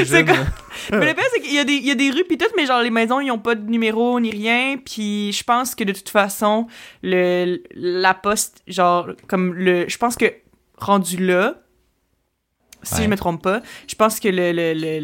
C'est 0.06 0.24
comme- 0.26 0.46
mais 0.92 1.08
le 1.08 1.14
pire, 1.14 1.24
c'est 1.34 1.42
qu'il 1.42 1.54
y, 1.54 1.60
a 1.60 1.64
des- 1.64 1.74
il 1.74 1.86
y 1.86 1.92
a 1.92 1.96
des 1.96 2.12
rues 2.12 2.24
pis 2.24 2.38
tout, 2.38 2.46
mais 2.56 2.66
genre 2.66 2.82
les 2.82 2.90
maisons, 2.92 3.20
ils 3.20 3.32
ont 3.32 3.40
pas 3.40 3.56
de 3.56 3.70
numéro 3.70 4.20
ni 4.20 4.30
rien. 4.32 4.78
Puis 4.78 5.32
je 5.34 5.44
pense 5.44 5.76
que 5.76 5.84
de 5.84 5.92
toute 5.92 6.10
façon, 6.10 6.68
le, 7.04 7.58
la 7.76 8.14
poste, 8.14 8.62
genre, 8.68 9.10
comme 9.28 9.54
le. 9.54 9.90
Je 9.90 9.98
pense 9.98 10.16
que 10.16 10.26
rendu 10.78 11.18
là, 11.18 11.56
si 12.84 12.96
Ouais. 12.96 13.04
je 13.04 13.10
me 13.10 13.16
trompe 13.16 13.44
pas, 13.44 13.62
je 13.88 13.94
pense 13.96 14.20
que 14.20 14.28
le. 14.28 14.52
le, 14.54 14.74
le, 14.74 15.00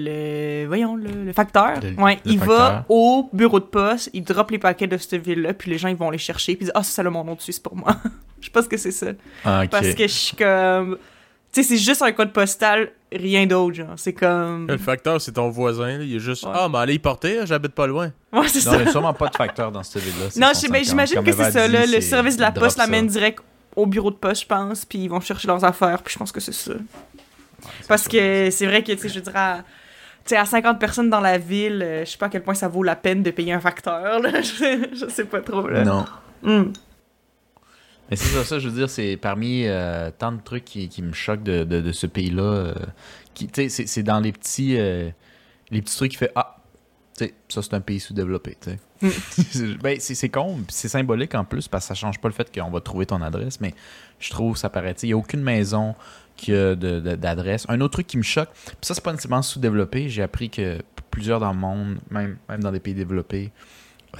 le- 0.62 0.68
voyons, 0.68 0.96
le, 0.96 1.26
le 1.26 1.34
facteur, 1.34 1.80
Le- 1.82 2.02
ouais, 2.02 2.16
le 2.26 2.32
il 2.32 2.40
facteur. 2.40 2.58
va 2.58 2.86
au 2.90 3.30
bureau 3.34 3.60
de 3.60 3.66
poste, 3.66 4.10
il 4.14 4.24
drop 4.24 4.50
les 4.52 4.58
paquets 4.60 4.88
de 4.88 4.98
cette 4.98 5.24
ville-là, 5.26 5.54
puis 5.54 5.70
les 5.72 5.78
gens, 5.78 5.88
ils 5.88 5.96
vont 5.96 6.10
les 6.10 6.18
chercher, 6.18 6.56
puis 6.56 6.64
ils 6.64 6.66
disent, 6.66 6.72
ah, 6.76 6.82
ça, 6.84 7.04
ça 7.04 7.08
a 7.08 7.10
mon 7.12 7.24
nom 7.24 7.36
dessus, 7.36 7.52
c'est 7.52 7.62
pour 7.64 7.76
moi. 7.76 7.96
je 8.42 8.50
pense 8.50 8.68
que 8.68 8.78
c'est 8.78 8.92
ça. 8.92 9.08
Ah. 9.46 9.64
Parce 9.70 9.94
que 9.94 10.04
je 10.08 10.14
suis 10.14 10.36
comme. 10.38 10.98
Tu 11.54 11.64
sais, 11.64 11.70
c'est 11.70 11.78
juste 11.78 12.02
un 12.02 12.12
code 12.12 12.34
postal, 12.34 12.92
rien 13.12 13.46
d'autre, 13.48 13.76
genre. 13.76 13.94
C'est 13.98 14.14
comme. 14.14 14.68
Le 14.68 14.78
facteur, 14.78 15.20
c'est 15.22 15.32
ton 15.34 15.50
voisin. 15.50 15.98
là. 15.98 16.04
Il 16.04 16.16
est 16.16 16.20
juste 16.20 16.44
Ouais. 16.46 16.52
Ah, 16.54 16.68
mais 16.72 16.78
allez 16.80 16.94
y 16.96 17.00
porter, 17.00 17.46
j'habite 17.46 17.74
pas 17.74 17.88
loin. 17.88 18.12
Ouais, 18.34 18.48
c'est 18.48 18.66
Non, 18.66 18.72
ça. 18.72 18.78
il 18.78 18.82
n'y 18.84 18.88
a 18.88 18.92
sûrement 18.92 19.14
pas 19.14 19.28
de 19.30 19.36
facteur 19.36 19.72
dans 19.72 19.84
cette 19.84 20.04
ville-là. 20.04 20.26
Non, 20.38 20.54
150. 20.54 20.56
je- 20.66 20.72
ben, 20.72 20.84
j'imagine 20.86 21.24
que 21.24 21.32
c'est 21.32 21.52
ça, 21.52 21.68
dit, 21.68 21.74
là. 21.74 21.86
Le 21.86 22.02
service 22.02 22.36
de 22.38 22.42
la 22.42 22.52
poste 22.52 22.78
l'amène 22.78 23.08
direct 23.08 23.40
au 23.76 23.86
bureau 23.86 24.10
de 24.12 24.16
poste, 24.16 24.42
je 24.42 24.48
pense, 24.48 24.86
puis 24.86 25.00
ils 25.00 25.08
vont 25.08 25.20
chercher 25.22 25.48
leurs 25.48 25.64
affaires, 25.64 26.02
puis 26.02 26.14
je 26.14 26.20
pense 26.20 26.32
que 26.32 26.40
c'est 26.40 26.52
ça. 26.54 26.74
Parce 27.88 28.08
que 28.08 28.50
c'est 28.52 28.66
vrai 28.66 28.84
que, 28.84 28.92
tu 28.92 28.98
sais, 29.00 29.10
je 29.10 29.16
veux 29.16 29.22
dire, 29.22 29.36
à, 29.36 29.58
tu 30.26 30.30
sais, 30.30 30.38
à 30.38 30.46
50 30.46 30.80
personnes 30.80 31.10
dans 31.10 31.20
la 31.22 31.38
ville, 31.38 31.82
euh, 31.84 32.06
je 32.06 32.12
sais 32.12 32.18
pas 32.18 32.26
à 32.28 32.30
quel 32.30 32.44
point 32.44 32.54
ça 32.54 32.68
vaut 32.68 32.84
la 32.84 32.96
peine 32.96 33.24
de 33.24 33.32
payer 33.32 33.54
un 33.54 33.60
facteur, 33.60 34.20
là. 34.20 34.42
Je, 34.42 34.88
je 34.94 35.10
sais 35.10 35.26
pas 35.26 35.42
trop, 35.42 35.68
là. 35.68 35.84
Non. 35.84 36.06
Hmm. 36.44 36.72
Mais 38.10 38.16
c'est 38.16 38.30
ça, 38.30 38.44
ça, 38.46 38.60
je 38.60 38.70
veux 38.70 38.76
dire, 38.76 38.90
c'est 38.90 39.18
parmi 39.18 39.64
euh, 39.66 40.10
tant 40.18 40.32
de 40.32 40.42
trucs 40.42 40.66
qui, 40.66 40.88
qui 40.90 41.02
me 41.02 41.14
choquent 41.14 41.44
de, 41.44 41.64
de, 41.64 41.82
de 41.82 41.92
ce 41.92 42.08
pays-là. 42.08 42.42
euh, 42.44 42.74
qui, 43.34 43.48
tu 43.48 43.70
sais, 43.70 43.86
c'est, 43.88 44.04
dans 44.04 44.20
les 44.20 44.32
petits, 44.32 44.78
euh, 44.78 45.10
les 45.72 45.82
petits 45.82 45.96
trucs 45.96 46.12
qui 46.12 46.18
fait 46.18 46.32
Ah, 46.36 46.58
tu 47.18 47.26
sais, 47.26 47.34
ça, 47.50 47.62
c'est 47.62 47.74
un 47.74 47.82
pays 47.82 48.00
sous-développé, 48.00 48.58
tu 48.62 48.72
sais. 48.72 48.80
C'est- 49.52 49.78
ben, 49.78 49.98
c'est, 50.00 50.30
con, 50.30 50.58
c'est 50.70 50.88
symbolique 50.88 51.36
en 51.36 51.44
plus, 51.46 51.68
parce 51.68 51.84
que 51.86 51.88
ça 51.90 51.94
change 51.96 52.20
pas 52.20 52.28
le 52.30 52.34
fait 52.34 52.52
qu'on 52.54 52.72
va 52.72 52.80
trouver 52.82 53.06
ton 53.06 53.22
adresse, 53.22 53.60
mais 53.62 53.74
je 54.20 54.30
trouve 54.32 54.58
ça 54.58 54.70
paraît, 54.70 54.94
tu 54.96 55.02
sais, 55.02 55.08
il 55.08 55.10
n'y 55.10 55.14
a 55.14 55.18
aucune 55.18 55.42
maison 55.44 55.94
qui 56.36 56.54
a 56.54 56.76
d'adresse. 56.76 57.66
Un 57.70 57.82
autre 57.82 57.94
truc 57.94 58.08
qui 58.08 58.18
me 58.18 58.24
choque, 58.24 58.50
puis 58.66 58.76
ça, 58.82 58.94
c'est 58.96 59.04
pas 59.04 59.12
nécessairement 59.12 59.42
sous-développé, 59.42 60.10
j'ai 60.10 60.24
appris 60.24 60.50
que 60.50 60.80
plusieurs 61.12 61.40
dans 61.40 61.52
le 61.52 61.58
monde, 61.60 61.98
même, 62.10 62.38
même 62.50 62.62
dans 62.64 62.72
des 62.72 62.80
pays 62.80 62.94
développés, 62.96 63.52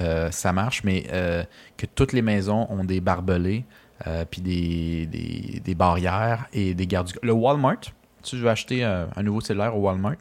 euh, 0.00 0.30
ça 0.30 0.52
marche, 0.52 0.84
mais 0.84 1.06
euh, 1.12 1.44
que 1.76 1.86
toutes 1.86 2.12
les 2.12 2.22
maisons 2.22 2.66
ont 2.70 2.84
des 2.84 3.00
barbelés, 3.00 3.64
euh, 4.06 4.24
puis 4.30 4.40
des, 4.40 5.06
des, 5.06 5.60
des 5.64 5.74
barrières 5.74 6.46
et 6.52 6.74
des 6.74 6.86
gardes 6.86 7.08
du. 7.08 7.14
Le 7.22 7.32
Walmart, 7.32 7.80
je 8.24 8.36
veux 8.36 8.50
acheter 8.50 8.84
un 8.84 9.22
nouveau 9.22 9.40
cellulaire 9.40 9.76
au 9.76 9.80
Walmart, 9.80 10.16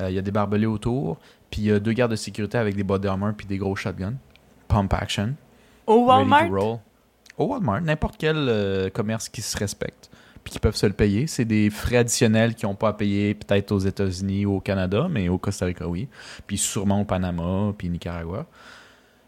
il 0.00 0.10
y 0.10 0.18
a 0.18 0.22
des 0.22 0.30
barbelés 0.32 0.66
autour, 0.66 1.18
puis 1.50 1.62
il 1.62 1.64
y 1.66 1.72
a 1.72 1.78
deux 1.78 1.92
gardes 1.92 2.10
de 2.10 2.16
sécurité 2.16 2.58
avec 2.58 2.74
des 2.74 2.82
body 2.82 3.06
armor 3.06 3.32
puis 3.36 3.46
des 3.46 3.58
gros 3.58 3.76
shotguns. 3.76 4.16
Pump 4.66 4.92
action. 4.94 5.34
Au 5.86 6.06
ready 6.06 6.24
to 6.24 6.30
Walmart? 6.30 6.50
roll. 6.50 6.78
Au 7.36 7.46
Walmart, 7.46 7.82
n'importe 7.82 8.16
quel 8.18 8.90
commerce 8.92 9.28
qui 9.28 9.42
se 9.42 9.56
respecte 9.56 10.10
puis 10.44 10.52
qui 10.52 10.58
peuvent 10.58 10.76
se 10.76 10.86
le 10.86 10.92
payer. 10.92 11.26
C'est 11.26 11.46
des 11.46 11.70
frais 11.70 11.96
additionnels 11.96 12.54
qu'ils 12.54 12.68
n'ont 12.68 12.74
pas 12.74 12.90
à 12.90 12.92
payer 12.92 13.34
peut-être 13.34 13.72
aux 13.72 13.78
États-Unis 13.78 14.44
ou 14.46 14.56
au 14.56 14.60
Canada, 14.60 15.08
mais 15.10 15.28
au 15.28 15.38
Costa 15.38 15.64
Rica, 15.64 15.88
oui. 15.88 16.06
Puis 16.46 16.58
sûrement 16.58 17.00
au 17.00 17.04
Panama, 17.04 17.72
puis 17.76 17.88
Nicaragua. 17.88 18.46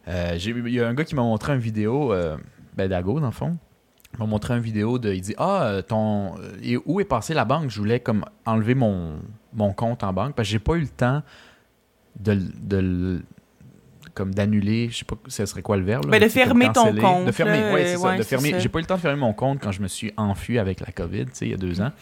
Euh, 0.09 0.37
Il 0.39 0.69
y 0.69 0.81
a 0.81 0.89
un 0.89 0.95
gars 0.95 1.05
qui 1.05 1.15
m'a 1.15 1.23
montré 1.23 1.55
une 1.55 1.61
vidéo, 1.61 2.13
euh, 2.13 2.37
ben 2.77 2.89
Dago 2.89 3.19
dans 3.21 3.27
le 3.27 3.33
fond, 3.33 3.57
m'a 4.19 4.27
montré 4.27 4.55
une 4.55 4.61
vidéo 4.61 4.99
de. 4.99 5.13
Il 5.13 5.21
dit 5.21 5.35
Ah, 5.39 5.65
euh, 5.65 5.83
ton. 5.83 6.35
et 6.63 6.77
où 6.85 7.01
est 7.01 7.05
passée 7.05 7.35
la 7.35 7.45
banque? 7.45 7.71
Je 7.71 7.79
voulais 7.79 8.01
comme 8.01 8.25
enlever 8.45 8.75
mon, 8.75 9.21
mon 9.53 9.73
compte 9.73 10.05
en 10.05 10.13
banque 10.13 10.35
parce 10.35 10.49
que 10.49 10.53
j'ai 10.53 10.59
pas 10.59 10.75
eu 10.75 10.83
le 10.83 10.89
temps 10.89 11.23
de, 12.21 12.39
de 12.61 13.23
comme 14.17 14.35
d'annuler, 14.35 14.89
je 14.91 14.97
sais 14.99 15.05
pas 15.05 15.17
ce 15.29 15.45
serait 15.45 15.61
quoi 15.61 15.77
le 15.77 15.85
verbe. 15.85 16.07
là, 16.07 16.11
Ben, 16.13 16.23
de 16.23 16.29
fermer 16.29 16.73
ton 16.73 16.95
compte, 16.97 17.27
De 17.27 17.33
fermer, 17.33 17.73
ouais, 17.75 17.85
c'est 17.87 17.97
euh, 17.97 17.99
ça. 17.99 18.17
De 18.17 18.23
fermer. 18.23 18.55
J'ai 18.59 18.71
pas 18.71 18.79
eu 18.79 18.83
le 18.83 18.87
temps 18.87 18.97
de 18.97 19.01
fermer 19.01 19.21
mon 19.21 19.35
compte 19.35 19.61
quand 19.61 19.73
je 19.73 19.83
me 19.83 19.89
suis 19.89 20.11
enfui 20.17 20.59
avec 20.59 20.81
la 20.81 20.91
COVID, 20.91 21.27
tu 21.27 21.31
sais, 21.35 21.45
il 21.45 21.51
y 21.51 21.55
a 21.55 21.59
deux 21.59 21.83
ans. 21.83 21.93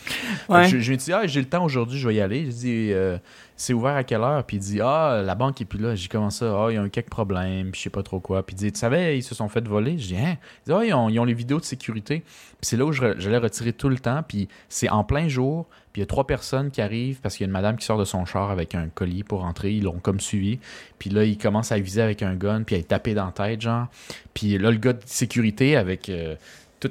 Ouais. 0.49 0.69
Je, 0.69 0.79
je 0.79 0.89
lui 0.89 0.95
ai 0.95 0.97
dit, 0.97 1.13
ah, 1.13 1.27
j'ai 1.27 1.41
le 1.41 1.49
temps 1.49 1.65
aujourd'hui, 1.65 1.99
je 1.99 2.07
vais 2.09 2.15
y 2.15 2.21
aller. 2.21 2.45
J'ai 2.45 2.53
dit, 2.53 2.91
euh, 2.93 3.19
c'est 3.57 3.73
ouvert 3.73 3.97
à 3.97 4.05
quelle 4.05 4.21
heure? 4.21 4.45
Puis 4.45 4.59
il 4.59 4.61
dit, 4.61 4.81
ah, 4.81 5.23
la 5.25 5.35
banque 5.35 5.61
est 5.61 5.65
plus 5.65 5.81
là. 5.81 5.97
J'ai 5.97 6.07
commencé 6.09 6.41
ça, 6.41 6.55
ah, 6.57 6.67
il 6.71 6.77
y 6.77 6.79
a 6.79 6.85
eu 6.85 6.91
quelques 6.91 7.11
problèmes, 7.11 7.73
puis 7.73 7.81
je 7.81 7.85
sais 7.85 7.91
pas 7.91 8.05
trop 8.05 8.21
quoi. 8.21 8.47
Puis 8.47 8.55
il 8.55 8.59
dit, 8.59 8.73
tu 8.73 8.79
savais, 8.79 9.19
ils 9.19 9.23
se 9.23 9.35
sont 9.35 9.49
fait 9.49 9.67
voler? 9.67 9.99
Je 9.99 10.07
dis, 10.09 10.17
hein? 10.17 10.37
Il 10.67 10.71
dit, 10.71 10.73
ah, 10.73 10.85
ils 10.85 10.95
ont, 10.95 11.09
ils 11.09 11.19
ont 11.19 11.25
les 11.25 11.35
vidéos 11.35 11.59
de 11.59 11.65
sécurité. 11.65 12.21
Puis 12.21 12.69
c'est 12.69 12.77
là 12.77 12.85
où 12.85 12.93
je 12.93 13.03
j'allais 13.19 13.39
retirer 13.39 13.73
tout 13.73 13.89
le 13.89 13.99
temps. 13.99 14.23
Puis 14.27 14.49
c'est 14.69 14.89
en 14.89 15.03
plein 15.03 15.27
jour. 15.29 15.67
Puis 15.95 16.01
il 16.01 16.03
y 16.03 16.07
a 16.07 16.07
trois 16.07 16.27
personnes 16.27 16.73
qui 16.73 16.81
arrivent 16.81 17.21
parce 17.21 17.37
qu'il 17.37 17.45
y 17.45 17.47
a 17.47 17.47
une 17.47 17.53
madame 17.53 17.77
qui 17.77 17.87
sort 17.87 17.99
de 17.99 18.05
son 18.05 18.25
char 18.25 18.51
avec 18.51 18.75
un 18.75 18.89
colis 18.89 19.23
pour 19.23 19.43
rentrer. 19.43 19.75
Ils 19.75 19.85
l'ont 19.85 20.01
comme 20.01 20.19
suivi. 20.19 20.59
Puis 20.99 21.09
là, 21.09 21.23
il 21.23 21.39
commence 21.39 21.71
à 21.71 21.79
viser 21.79 22.03
avec 22.03 22.21
un 22.25 22.35
gun, 22.35 22.65
puis 22.65 22.75
à 22.75 22.83
taper 22.83 23.15
dans 23.15 23.27
la 23.27 23.31
tête, 23.31 23.61
genre. 23.61 23.87
Puis 24.35 24.59
là, 24.59 24.73
le 24.73 24.77
gars 24.79 24.95
de 24.95 25.03
sécurité 25.07 25.77
avec 25.77 26.09
euh, 26.09 26.35
tout, 26.81 26.91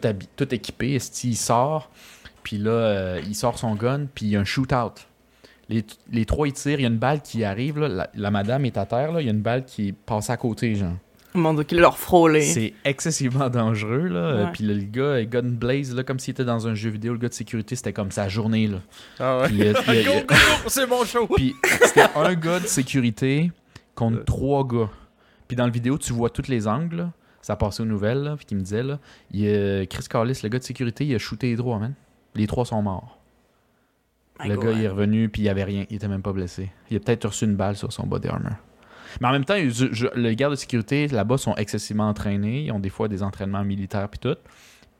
équipé, 0.53 0.97
il 1.25 1.35
sort. 1.35 1.91
Puis 2.43 2.57
là, 2.57 2.71
euh, 2.71 3.21
il 3.27 3.35
sort 3.35 3.59
son 3.59 3.75
gun, 3.75 4.05
puis 4.15 4.27
il 4.27 4.31
y 4.31 4.37
a 4.37 4.39
un 4.39 4.45
shootout. 4.45 4.93
Les, 5.67 5.83
les 6.09 6.23
trois, 6.23 6.47
ils 6.47 6.53
tirent. 6.53 6.79
Il 6.79 6.83
y 6.83 6.85
a 6.85 6.89
une 6.89 6.97
balle 6.97 7.21
qui 7.21 7.43
arrive. 7.43 7.79
Là. 7.79 7.89
La, 7.89 8.09
la 8.15 8.31
madame 8.31 8.63
est 8.63 8.77
à 8.77 8.85
terre. 8.85 9.11
Là. 9.11 9.19
Il 9.19 9.25
y 9.25 9.29
a 9.29 9.33
une 9.33 9.41
balle 9.41 9.65
qui 9.65 9.91
passe 9.91 10.29
à 10.29 10.37
côté, 10.37 10.75
genre. 10.75 10.95
Mon 11.35 11.53
dieu, 11.53 11.63
qu'il 11.63 11.79
leur 11.79 11.97
frôlé. 11.97 12.41
C'est 12.41 12.73
excessivement 12.85 13.49
dangereux, 13.49 14.07
là. 14.07 14.19
Euh, 14.19 14.45
Ouais. 14.45 14.51
Puis 14.53 14.63
le 14.63 14.75
gars, 14.83 15.19
il 15.19 15.29
gun 15.29 15.41
blaze, 15.43 15.95
là, 15.95 16.03
comme 16.03 16.19
s'il 16.19 16.31
était 16.31 16.45
dans 16.45 16.67
un 16.67 16.75
jeu 16.75 16.89
vidéo. 16.89 17.13
Le 17.13 17.19
gars 17.19 17.29
de 17.29 17.33
sécurité, 17.33 17.75
c'était 17.75 17.93
comme 17.93 18.11
sa 18.11 18.29
journée, 18.29 18.67
là. 18.67 18.77
Ah 19.19 19.39
ouais. 19.41 19.47
Puis, 19.47 19.57
Go, 20.03 20.11
go, 20.11 20.25
go, 20.27 20.35
c'est 20.67 20.85
mon 20.87 21.03
show. 21.05 21.27
puis 21.27 21.55
c'était 21.83 22.05
un 22.15 22.33
gars 22.35 22.59
de 22.59 22.67
sécurité 22.67 23.51
contre 23.95 24.23
trois 24.25 24.65
gars. 24.67 24.89
Puis 25.47 25.55
dans 25.57 25.65
la 25.65 25.71
vidéo, 25.71 25.97
tu 25.97 26.13
vois 26.13 26.29
tous 26.29 26.47
les 26.47 26.67
angles. 26.67 26.95
là. 26.97 27.11
Ça 27.41 27.55
passait 27.55 27.81
aux 27.83 27.85
nouvelles. 27.87 28.23
Là, 28.23 28.35
puis 28.37 28.45
il 28.51 28.57
me 28.57 28.61
disait, 28.61 28.83
là, 28.83 28.99
il 29.31 29.41
y 29.41 29.47
a 29.53 29.85
Chris 29.85 30.05
Carlis, 30.09 30.39
le 30.43 30.49
gars 30.49 30.59
de 30.59 30.63
sécurité, 30.63 31.05
il 31.05 31.13
a 31.15 31.17
shooté 31.17 31.49
les 31.51 31.57
trois, 31.57 31.77
man. 31.79 31.93
Les 32.35 32.47
trois 32.47 32.65
sont 32.65 32.81
morts. 32.81 33.19
My 34.39 34.49
le 34.49 34.55
God. 34.55 34.65
gars, 34.65 34.71
il 34.71 34.83
est 34.83 34.87
revenu, 34.87 35.29
puis 35.29 35.41
il 35.43 35.49
avait 35.49 35.63
rien. 35.63 35.85
Il 35.89 35.95
était 35.97 36.07
même 36.07 36.21
pas 36.21 36.31
blessé. 36.33 36.71
Il 36.89 36.97
a 36.97 36.99
peut-être 36.99 37.25
reçu 37.27 37.45
une 37.45 37.55
balle 37.55 37.75
sur 37.75 37.91
son 37.91 38.07
body 38.07 38.27
armor. 38.29 38.53
Mais 39.21 39.27
en 39.27 39.31
même 39.31 39.45
temps, 39.45 39.55
les 40.15 40.35
gardes 40.35 40.53
de 40.53 40.57
sécurité 40.57 41.07
là-bas 41.07 41.37
sont 41.37 41.55
excessivement 41.55 42.07
entraînés. 42.07 42.65
Ils 42.65 42.71
ont 42.71 42.79
des 42.79 42.89
fois 42.89 43.07
des 43.07 43.23
entraînements 43.23 43.63
militaires, 43.63 44.09
puis 44.09 44.19
tout. 44.19 44.37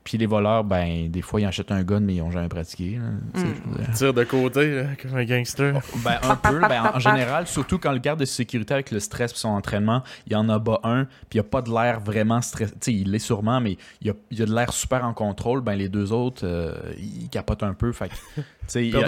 Puis 0.04 0.18
les 0.18 0.26
voleurs, 0.26 0.66
ben, 0.66 1.10
des 1.10 1.22
fois, 1.22 1.40
ils 1.40 1.46
achètent 1.46 1.72
un 1.72 1.82
gun, 1.84 2.02
mais 2.02 2.16
ils 2.16 2.22
ont 2.22 2.30
jamais 2.30 2.50
pratiqué. 2.50 3.00
là. 3.00 3.40
Mm. 3.42 3.94
Tire 3.94 4.14
de 4.14 4.24
côté, 4.26 4.76
là, 4.76 4.84
comme 5.02 5.16
un 5.16 5.24
gangster. 5.24 5.74
Ben, 6.04 6.18
un 6.24 6.36
peu. 6.36 6.60
Ben, 6.60 6.84
en, 6.84 6.98
en 6.98 7.00
général, 7.00 7.48
surtout 7.48 7.78
quand 7.80 7.92
le 7.94 8.00
garde 8.00 8.20
de 8.20 8.26
sécurité 8.26 8.74
avec 8.74 8.92
le 8.92 9.00
stress 9.00 9.32
et 9.32 9.36
son 9.36 9.50
entraînement, 9.50 10.04
il 10.28 10.34
y 10.34 10.36
en 10.36 10.50
a 10.50 10.60
bas 10.60 10.82
un, 10.84 11.06
puis 11.30 11.36
il 11.36 11.38
n'y 11.38 11.42
a 11.42 11.50
pas 11.50 11.62
de 11.62 11.70
l'air 11.72 12.02
vraiment 12.02 12.42
stressé. 12.42 12.74
Tu 12.74 12.78
sais, 12.82 12.94
il 12.94 13.12
l'est 13.12 13.20
sûrement, 13.20 13.62
mais 13.62 13.78
il 14.02 14.08
y 14.08 14.10
a, 14.10 14.14
il 14.30 14.42
a 14.42 14.46
de 14.46 14.54
l'air 14.54 14.74
super 14.74 15.06
en 15.06 15.14
contrôle. 15.14 15.62
Ben, 15.62 15.76
les 15.76 15.88
deux 15.88 16.12
autres, 16.12 16.42
euh, 16.46 16.74
ils 16.98 17.30
capotent 17.30 17.64
un 17.64 17.74
peu. 17.74 17.94
Fait 17.94 18.10
que, 18.10 18.14
tu 18.36 18.42
sais, 18.68 18.88
il 18.88 18.92
a- 18.98 19.00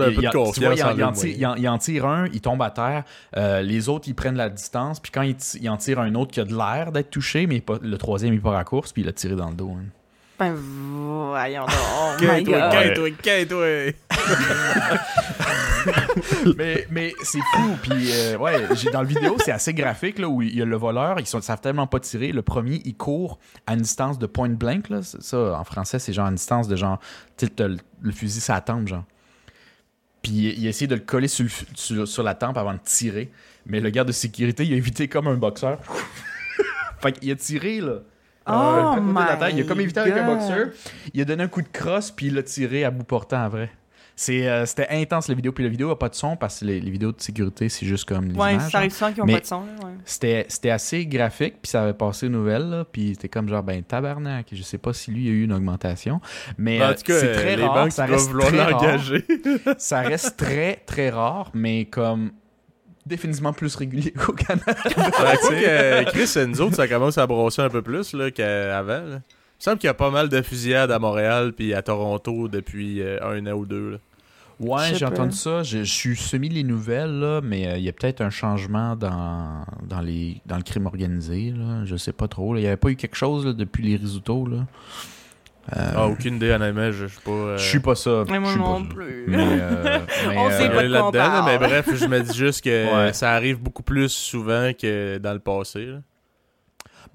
a- 1.66 1.70
en- 1.70 1.78
tire- 1.78 2.06
un, 2.06 2.26
il 2.32 2.40
tombe 2.40 2.62
à 2.62 2.72
terre. 2.72 3.04
Euh, 3.36 3.62
les 3.62 3.90
autres, 3.90 4.08
ils 4.08 4.16
prennent 4.16 4.38
la 4.38 4.50
distance. 4.50 5.02
Puis 5.02 5.12
quand 5.12 5.24
il, 5.24 5.70
en 5.70 5.76
tire 5.76 6.00
un 6.00 6.16
autre 6.16 6.32
qui 6.32 6.40
a 6.40 6.46
de 6.46 6.56
l'air 6.56 6.94
d'être 6.94 7.10
touché, 7.10 7.48
mais 7.48 7.60
pas- 7.60 7.80
le 7.82 7.98
troisième, 7.98 8.34
il 8.34 8.42
part 8.42 8.56
à 8.56 8.64
course, 8.64 8.94
puis 8.94 9.02
il 9.02 9.06
l'a 9.06 9.12
tiré 9.14 9.36
dans 9.36 9.50
le 9.50 9.56
dos. 9.56 9.72
hein. 9.78 9.84
Ben, 10.38 10.54
voyons 10.54 11.66
donc. 11.66 11.76
Oh 11.98 12.12
mais 16.58 16.88
mais 16.90 17.14
c'est 17.24 17.40
fou. 17.54 17.78
Puis, 17.82 18.12
euh, 18.12 18.38
ouais, 18.38 18.66
j'ai- 18.76 18.90
dans 18.92 19.02
le 19.02 19.08
vidéo, 19.08 19.38
c'est 19.44 19.52
assez 19.52 19.74
graphique, 19.74 20.20
là, 20.20 20.28
où 20.28 20.42
il 20.42 20.56
y 20.56 20.62
a 20.62 20.66
le 20.66 20.76
voleur, 20.76 21.18
ils 21.20 21.36
ne 21.36 21.42
savent 21.42 21.62
tellement 21.62 21.88
pas 21.88 22.00
tirer. 22.00 22.32
Le 22.32 22.42
premier, 22.42 22.82
il 22.86 22.96
court 22.96 23.40
à 23.68 23.74
une 23.74 23.82
distance 23.82 24.18
de 24.20 24.26
point 24.26 24.50
blank, 24.50 24.90
là. 24.90 25.02
Ça, 25.04 25.38
en 25.58 25.64
français, 25.64 26.00
c'est 26.00 26.12
genre 26.14 26.28
une 26.28 26.36
distance 26.36 26.68
de 26.68 26.76
genre, 26.76 27.00
tu 27.38 27.48
le, 27.60 27.78
le 28.02 28.12
fusil, 28.12 28.42
ça 28.42 28.60
tempe, 28.62 28.88
genre. 28.88 29.04
Puis 30.22 30.32
il, 30.34 30.60
il 30.60 30.68
essaie 30.68 30.88
de 30.88 30.96
le 30.96 31.02
coller 31.02 31.28
sur, 31.28 31.46
sur, 31.76 32.08
sur 32.08 32.24
la 32.24 32.34
tempe 32.34 32.58
avant 32.58 32.74
de 32.74 32.80
tirer. 32.84 33.32
Mais 33.68 33.80
le 33.80 33.90
garde 33.90 34.08
de 34.08 34.14
sécurité, 34.14 34.66
il 34.66 34.74
a 34.74 34.78
évité 34.78 35.08
comme 35.08 35.28
un 35.28 35.36
boxeur. 35.36 35.80
fait 37.00 37.12
qu'il 37.14 37.32
a 37.32 37.36
tiré, 37.36 37.80
là. 37.80 38.00
Oh 38.48 38.52
Euh, 38.52 38.84
côté 38.96 39.02
de 39.02 39.14
la 39.14 39.34
my 39.34 39.40
tête. 39.40 39.54
Il 39.56 39.62
a 39.62 39.64
comme 39.64 39.82
évité 39.82 40.00
avec 40.02 40.14
un 40.14 40.26
boxeur. 40.26 40.68
Il 41.14 41.22
a 41.22 41.26
donné 41.26 41.44
un 41.44 41.48
coup 41.48 41.62
de 41.62 41.68
crosse, 41.68 42.12
puis 42.12 42.28
il 42.28 42.36
l'a 42.36 42.44
tiré 42.44 42.84
à 42.84 42.92
bout 42.92 43.04
portant 43.04 43.44
en 43.46 43.50
vrai. 43.50 43.72
C'est, 44.18 44.48
euh, 44.48 44.66
c'était 44.66 44.88
intense 44.92 45.28
la 45.28 45.36
vidéo. 45.36 45.52
Puis 45.52 45.66
la 45.66 45.70
vidéo 45.70 45.90
a 45.90 46.00
pas 46.00 46.08
de 46.08 46.16
son 46.16 46.38
parce 46.38 46.62
que 46.62 46.66
les, 46.66 46.80
les 46.80 46.90
vidéos 46.90 47.12
de 47.12 47.20
sécurité, 47.20 47.68
c'est 47.68 47.86
juste 47.86 48.08
comme 48.08 48.30
les 48.30 48.40
Ouais, 48.40 48.54
images, 48.54 48.72
ça 48.72 48.78
arrive 48.78 48.92
hein. 48.92 48.96
souvent 48.96 49.12
qu'ils 49.12 49.24
ont 49.24 49.26
Mais- 49.26 49.34
pas 49.34 49.40
de 49.42 49.46
son. 49.46 49.60
ouais. 49.62 49.92
C'était, 50.06 50.46
c'était 50.48 50.70
assez 50.70 51.06
graphique, 51.06 51.56
puis 51.62 51.70
ça 51.70 51.84
avait 51.84 51.94
passé 51.94 52.28
aux 52.28 52.30
nouvelles, 52.30 52.70
là, 52.70 52.86
puis 52.90 53.10
c'était 53.16 53.28
comme 53.28 53.50
genre, 53.50 53.62
ben 53.64 53.84
tabarnak. 53.84 54.48
Je 54.54 54.64
sais 54.64 54.78
pas 54.78 54.94
si 54.94 55.12
lui, 55.12 55.24
il 55.24 55.28
y 55.28 55.30
a 55.30 55.34
eu 55.34 55.44
une 55.44 55.52
augmentation. 55.52 56.22
Mais 56.58 56.82
en 56.82 56.86
euh, 56.90 56.94
tout 56.94 57.02
cas, 57.04 57.20
c'est 57.20 57.34
très 57.34 57.58
les 57.58 57.66
rare. 57.66 57.74
banques 57.74 57.92
ça 57.92 58.06
reste 58.06 58.30
vouloir 58.30 58.48
très 58.48 58.62
rare. 58.64 58.70
l'engager. 58.72 59.26
Ça 59.80 60.00
reste 60.00 60.38
très, 60.38 60.78
très 60.86 61.10
rare, 61.10 61.52
mais 61.54 61.84
comme 61.86 62.32
définitivement 63.06 63.54
plus 63.54 63.76
régulier 63.76 64.12
qu'au 64.26 64.34
Canada. 64.34 64.66
Ouais, 64.68 65.38
tu 65.38 65.48
sais 65.48 66.06
que 66.06 66.12
Chris, 66.12 66.48
nous 66.48 66.62
autres, 66.62 66.76
ça 66.76 66.88
commence 66.88 67.18
à 67.18 67.28
brosser 67.28 67.62
un 67.62 67.70
peu 67.70 67.82
plus 67.82 68.14
là, 68.14 68.32
qu'avant. 68.32 68.88
là. 69.08 69.22
Il 69.58 69.62
me 69.62 69.64
semble 69.72 69.78
qu'il 69.78 69.88
y 69.88 69.92
a 69.92 69.94
pas 69.94 70.12
mal 70.12 70.28
de 70.30 70.42
fusillades 70.42 70.92
à 70.92 71.00
Montréal 71.00 71.54
puis 71.54 71.74
à 71.74 71.82
Toronto 71.82 72.48
depuis 72.50 73.02
euh, 73.02 73.20
un 73.24 73.46
an 73.48 73.54
ou 73.54 73.66
deux. 73.66 73.92
là. 73.92 73.98
Ouais, 74.60 74.94
j'ai 74.96 75.06
entendu 75.06 75.36
ça. 75.36 75.64
Je, 75.64 75.80
je 75.80 75.92
suis 75.94 76.16
semi 76.16 76.48
les 76.50 76.64
nouvelles, 76.64 77.20
là, 77.20 77.42
mais 77.44 77.68
euh, 77.68 77.78
il 77.78 77.84
y 77.84 77.90
a 77.90 77.94
peut-être 77.94 78.22
un 78.22 78.30
changement 78.30 78.96
dans, 78.96 79.66
dans, 79.84 80.02
les, 80.02 80.42
dans 80.46 80.56
le 80.58 80.64
crime 80.64 80.86
organisé. 80.86 81.52
Là. 81.52 81.84
Je 81.86 81.96
sais 81.98 82.14
pas 82.14 82.28
trop. 82.28 82.56
Il 82.56 82.62
n'y 82.62 82.68
avait 82.68 82.78
pas 82.78 82.90
eu 82.90 82.96
quelque 82.96 83.18
chose 83.18 83.46
là, 83.46 83.54
depuis 83.54 83.84
les 83.84 83.98
risottos. 83.98 84.46
Là. 84.48 84.66
Euh, 85.76 85.92
Ah, 85.96 86.08
aucune 86.08 86.36
idée, 86.36 86.52
honnêtement, 86.52 86.92
je 86.92 87.08
je 87.08 87.16
sais 87.16 87.22
pas. 87.24 87.32
euh, 87.32 87.58
Je 87.58 87.64
suis 87.64 87.80
pas 87.80 87.96
ça. 87.96 88.24
Mais 88.30 88.40
moi 88.40 88.50
je 88.50 88.54
suis 88.54 88.62
pas 88.62 88.70
non 88.70 88.84
ça. 88.88 88.94
plus. 88.94 89.26
Mais, 89.28 89.38
euh, 89.40 90.00
mais, 90.30 90.38
On 90.38 90.50
sait 90.52 90.70
pas 90.70 90.84
de 90.84 90.90
quoi 90.90 91.08
on 91.08 91.12
parle. 91.12 91.46
mais 91.46 91.58
bref, 91.58 91.90
je 91.94 92.06
me 92.06 92.20
dis 92.22 92.38
juste 92.38 92.64
que 92.64 92.96
Ouais. 93.06 93.14
ça 93.14 93.32
arrive 93.32 93.60
beaucoup 93.60 93.84
plus 93.84 94.10
souvent 94.10 94.72
que 94.80 95.18
dans 95.18 95.34
le 95.34 95.40
passé. 95.40 95.86
là. 95.88 95.98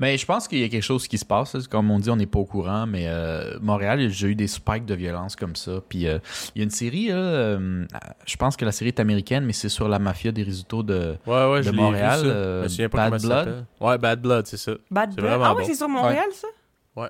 mais 0.00 0.16
je 0.18 0.26
pense 0.26 0.48
qu'il 0.48 0.58
y 0.58 0.64
a 0.64 0.68
quelque 0.68 0.82
chose 0.82 1.06
qui 1.06 1.16
se 1.18 1.24
passe. 1.24 1.56
Comme 1.68 1.90
on 1.92 1.98
dit, 2.00 2.10
on 2.10 2.16
n'est 2.16 2.26
pas 2.26 2.40
au 2.40 2.44
courant, 2.44 2.86
mais 2.88 3.04
euh, 3.06 3.56
Montréal, 3.60 4.08
j'ai 4.10 4.28
eu 4.28 4.34
des 4.34 4.48
spikes 4.48 4.84
de 4.86 4.94
violence 4.94 5.36
comme 5.36 5.54
ça. 5.54 5.72
Puis 5.88 6.08
euh, 6.08 6.18
il 6.54 6.58
y 6.58 6.62
a 6.62 6.64
une 6.64 6.70
série, 6.70 7.08
euh, 7.10 7.84
je 8.26 8.36
pense 8.36 8.56
que 8.56 8.64
la 8.64 8.72
série 8.72 8.88
est 8.88 8.98
américaine, 8.98 9.44
mais 9.44 9.52
c'est 9.52 9.68
sur 9.68 9.88
la 9.88 9.98
mafia 10.00 10.32
des 10.32 10.42
risottos 10.42 10.82
de. 10.82 11.14
Ouais, 11.24 11.50
ouais, 11.52 11.58
De 11.58 11.64
je 11.66 11.70
Montréal, 11.70 12.20
vu, 12.20 12.26
ça. 12.28 12.32
euh, 12.34 12.58
je 12.60 12.62
me 12.64 12.68
souviens 12.68 12.88
pas 12.88 13.10
Bad 13.10 13.22
Blood. 13.22 13.66
Ouais, 13.80 13.98
Bad 13.98 14.20
Blood, 14.22 14.46
c'est 14.48 14.56
ça. 14.56 14.72
Bad 14.90 15.14
Blood? 15.14 15.40
Ah 15.40 15.54
oui, 15.54 15.62
bon. 15.62 15.66
c'est 15.68 15.74
sur 15.76 15.88
Montréal, 15.88 16.26
ça? 16.32 16.48
Ouais, 16.96 17.08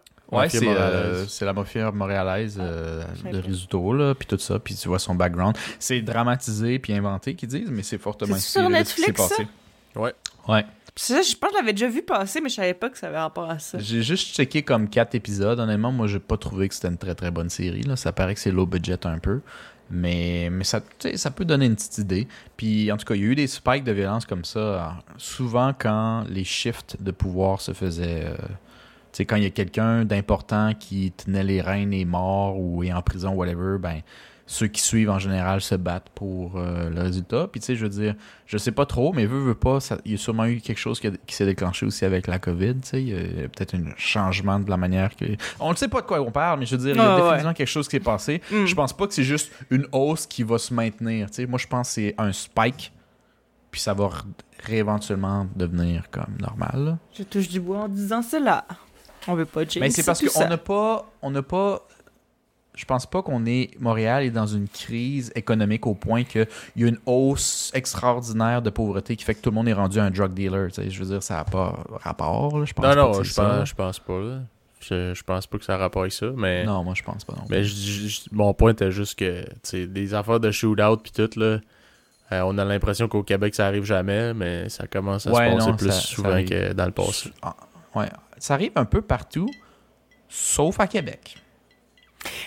C'est 0.49 0.58
euh, 0.66 0.70
montréalaise. 0.70 1.28
c'est 1.28 1.44
la 1.44 1.52
mafia 1.52 1.90
montréalaise 1.90 2.56
euh, 2.60 3.02
je 3.14 3.18
savais 3.22 3.32
de 3.32 3.40
pas. 3.40 3.46
risotto, 3.46 3.92
là, 3.92 4.14
puis 4.14 4.26
tout 4.26 4.38
ça, 4.38 4.58
puis 4.58 4.75
tu 4.75 4.88
vois 4.88 4.99
son 4.99 5.14
background. 5.14 5.56
C'est 5.78 6.00
dramatisé 6.02 6.78
puis 6.78 6.92
inventé, 6.92 7.34
qu'ils 7.34 7.49
disent, 7.49 7.70
mais 7.70 7.82
c'est 7.82 7.99
fortement 7.99 8.34
C'est 8.37 8.40
sur 8.60 8.60
inspiré 8.62 8.84
s'est 8.84 9.08
Netflix, 9.08 9.20
ça? 9.22 9.28
passé. 9.28 9.49
Ouais. 9.96 10.14
Ouais. 10.49 10.64
Ça, 10.96 11.22
je 11.22 11.34
pense 11.34 11.50
que 11.50 11.56
je 11.56 11.60
l'avais 11.60 11.72
déjà 11.72 11.88
vu 11.88 12.02
passer, 12.02 12.40
mais 12.40 12.49
je 12.49 12.56
savais 12.56 12.75
pas 12.75 12.90
que 12.90 12.99
ça 12.99 13.06
avait 13.08 13.18
rapport 13.18 13.49
à 13.49 13.58
ça. 13.58 13.78
J'ai 13.78 14.02
juste 14.02 14.34
checké 14.37 14.62
comme 14.62 14.88
quatre 14.88 15.14
épisodes. 15.14 15.58
Honnêtement, 15.58 15.92
moi, 15.92 16.06
j'ai 16.06 16.18
pas 16.18 16.37
trouvé 16.37 16.68
que 16.68 16.75
c'était 16.75 16.88
une 16.88 16.99
très 16.99 17.14
très 17.14 17.30
bonne 17.30 17.49
série. 17.49 17.82
Là. 17.82 17.96
Ça 17.96 18.12
paraît 18.12 18.34
que 18.34 18.40
c'est 18.40 18.50
low 18.50 18.66
budget 18.66 19.06
un 19.06 19.18
peu. 19.18 19.40
Mais, 19.92 20.49
mais 20.52 20.62
ça, 20.64 20.80
tu 20.80 20.87
sais, 21.10 21.16
ça 21.16 21.30
peut 21.30 21.44
donner 21.44 21.66
une 21.66 21.75
petite 21.75 21.99
idée. 21.99 22.28
Puis, 22.56 22.92
en 22.92 22.96
tout 22.96 23.04
cas, 23.04 23.14
il 23.14 23.22
y 23.22 23.25
a 23.25 23.28
eu 23.28 23.34
des 23.34 23.46
spikes 23.46 23.82
de 23.84 23.92
violence 23.92 24.25
comme 24.26 24.44
ça, 24.44 24.58
euh, 24.58 24.80
souvent 25.16 25.72
quand 25.76 26.25
les 26.28 26.44
shifts 26.44 26.96
de 27.00 27.10
pouvoir 27.10 27.60
se 27.60 27.72
faisaient. 27.72 28.26
euh, 28.26 28.37
sais, 29.19 29.25
quand 29.25 29.37
il 29.37 29.43
y 29.43 29.47
a 29.47 29.50
quelqu'un 29.50 30.05
d'important 30.05 30.73
qui 30.79 31.12
tenait 31.12 31.45
les 31.45 31.61
rênes 31.61 31.93
et 31.93 32.00
est 32.02 32.05
mort 32.05 32.59
ou 32.59 32.83
est 32.85 32.93
en 32.93 33.02
prison, 33.02 33.33
whatever, 33.33 33.79
ben, 33.79 34.00
ceux 34.47 34.67
qui 34.67 34.81
suivent 34.83 35.11
en 35.11 35.21
général 35.21 35.61
se 35.61 35.76
battent 35.76 36.09
pour 36.12 36.57
euh, 36.57 36.90
le 36.90 37.02
résultat. 37.02 37.47
Puis, 37.47 37.61
tu 37.61 37.67
sais, 37.67 37.76
je 37.76 37.85
veux 37.85 37.88
dire, 37.88 38.17
je 38.47 38.59
sais 38.59 38.73
pas 38.73 38.85
trop, 38.85 39.12
mais 39.12 39.25
veut, 39.25 39.38
veut 39.38 39.55
pas, 39.55 39.79
ça- 39.79 39.99
il 40.05 40.11
y 40.11 40.14
a 40.14 40.19
sûrement 40.19 40.45
eu 40.47 40.61
quelque 40.61 40.79
chose 40.79 40.99
qui, 40.99 41.09
s'est 41.35 41.47
déclenché 41.47 41.87
aussi 41.87 42.05
avec 42.05 42.26
la 42.26 42.40
COVID, 42.40 42.75
tu 42.81 42.88
sais. 42.88 43.00
Il 43.00 43.09
y 43.11 43.14
a, 43.45 43.49
peut-être 43.49 43.76
un 43.76 43.85
changement 43.97 44.59
de 44.59 44.69
la 44.69 44.76
manière 44.76 45.14
que. 45.14 45.25
On 45.61 45.71
ne 45.71 45.76
sait 45.76 45.87
pas 45.87 46.00
de 46.00 46.07
quoi 46.07 46.21
on 46.21 46.33
parle, 46.33 46.59
mais 46.59 46.67
je 46.67 46.75
veux 46.75 46.83
dire, 46.83 46.97
il 46.97 46.99
y 46.99 47.00
a 47.00 47.05
Ouais, 47.05 47.14
ouais. 47.14 47.21
définitivement 47.23 47.55
quelque 47.55 47.69
chose 47.69 47.87
qui 47.87 47.93
s'est 47.93 48.00
passé. 48.00 48.43
Mm. 48.50 48.67
Je 48.67 48.75
pense 48.75 48.93
pas 48.93 49.07
que 49.07 49.14
c'est 49.14 49.23
juste 49.23 49.52
une 49.71 49.87
hausse 49.93 50.26
qui 50.26 50.43
va 50.43 50.59
se 50.59 50.75
maintenir, 50.75 51.29
tu 51.31 51.37
sais. 51.37 51.47
Moi, 51.47 51.59
je 51.61 51.69
pense 51.69 51.87
que 51.88 51.95
c'est 51.95 52.14
un 52.19 52.33
spike, 52.33 52.93
puis 53.71 53.81
ça 53.81 53.95
va 53.95 54.09
rééventuellement 54.64 55.47
devenir 55.55 56.11
comme 56.11 56.37
normal. 56.40 56.99
Je 57.17 57.23
touche 57.23 57.49
du 57.49 57.61
bois 57.61 57.79
en 57.83 57.88
disant 57.88 58.23
cela. 58.23 58.64
On 59.29 59.35
veut 59.35 59.45
pas 59.47 59.62
jinx 59.62 59.77
Mais 59.81 59.91
c'est 59.91 60.05
parce 60.05 60.21
qu'on 60.27 60.49
n'a 60.49 60.57
pas, 60.59 61.07
on 61.23 61.31
n'a 61.31 61.43
pas, 61.43 61.87
je 62.75 62.85
pense 62.85 63.05
pas 63.07 63.23
qu'on 63.23 63.45
est, 63.47 63.71
Montréal 63.79 64.23
est 64.25 64.31
dans 64.31 64.47
une 64.47 64.69
crise 64.69 65.31
économique 65.35 65.87
au 65.87 65.95
point 65.95 66.25
qu'il 66.25 66.47
y 66.77 66.85
a 66.85 66.89
une 66.89 66.99
hausse 67.07 67.71
extraordinaire 67.75 68.62
de 68.62 68.71
pauvreté 68.71 69.17
qui 69.17 69.25
fait 69.25 69.35
que 69.35 69.41
tout 69.43 69.50
le 69.50 69.55
monde 69.57 69.69
est 69.69 69.73
rendu 69.75 69.99
un 70.00 70.11
drug 70.11 70.33
dealer. 70.33 70.69
tu 70.73 70.83
sais. 70.83 70.91
Je 70.91 70.99
veux 71.03 71.11
dire, 71.11 71.23
ça 71.23 71.35
n'a 71.35 71.45
pas 71.45 71.79
rapport. 72.03 72.59
là. 72.59 72.65
Je 72.65 72.73
pense 72.73 72.85
Non, 72.85 72.91
pas 72.91 72.97
non, 72.97 73.23
je 73.23 73.35
pense, 73.35 73.69
je 73.69 73.75
pense 73.75 73.99
pas. 73.99 74.19
Là. 74.21 74.39
Je, 74.81 75.12
je 75.15 75.23
pense 75.23 75.47
pas 75.47 75.59
que 75.59 75.65
ça 75.65 75.75
a 75.75 75.77
rapport 75.77 76.03
avec 76.03 76.12
ça, 76.12 76.27
mais... 76.35 76.65
Non, 76.65 76.83
moi, 76.83 76.95
je 76.97 77.03
pense 77.03 77.23
pas 77.25 77.35
non 77.35 77.45
plus. 77.47 77.55
Mais 77.55 77.65
je- 77.65 77.75
je- 77.77 78.09
je- 78.09 78.21
mon 78.33 78.55
point 78.55 78.71
était 78.73 78.91
juste 78.91 79.19
que, 79.19 79.45
tu 79.62 79.87
des 79.87 80.15
affaires 80.15 80.41
de 80.41 80.50
shootout 80.50 80.97
puis 81.03 81.12
tout, 81.12 81.29
là, 81.39 81.59
euh, 82.33 82.41
on 82.47 82.57
a 82.57 82.65
l'impression 82.65 83.07
qu'au 83.07 83.23
Québec, 83.23 83.55
ça 83.55 83.67
arrive 83.67 83.85
jamais, 83.85 84.33
mais 84.33 84.71
ça 84.71 84.87
commence 84.87 85.27
à 85.27 85.33
Ouais, 85.33 85.50
se 85.50 85.55
passer 85.57 85.71
non, 85.71 85.77
plus 85.77 85.89
ça- 85.89 86.00
souvent 86.00 86.43
que 86.45 86.73
dans 86.73 86.87
le 86.87 86.93
passé. 86.93 87.31
Ah, 87.43 87.55
ouais. 87.95 88.09
Ça 88.40 88.54
arrive 88.54 88.73
un 88.75 88.85
peu 88.85 89.00
partout, 89.02 89.49
sauf 90.28 90.80
à 90.80 90.87
Québec. 90.88 91.37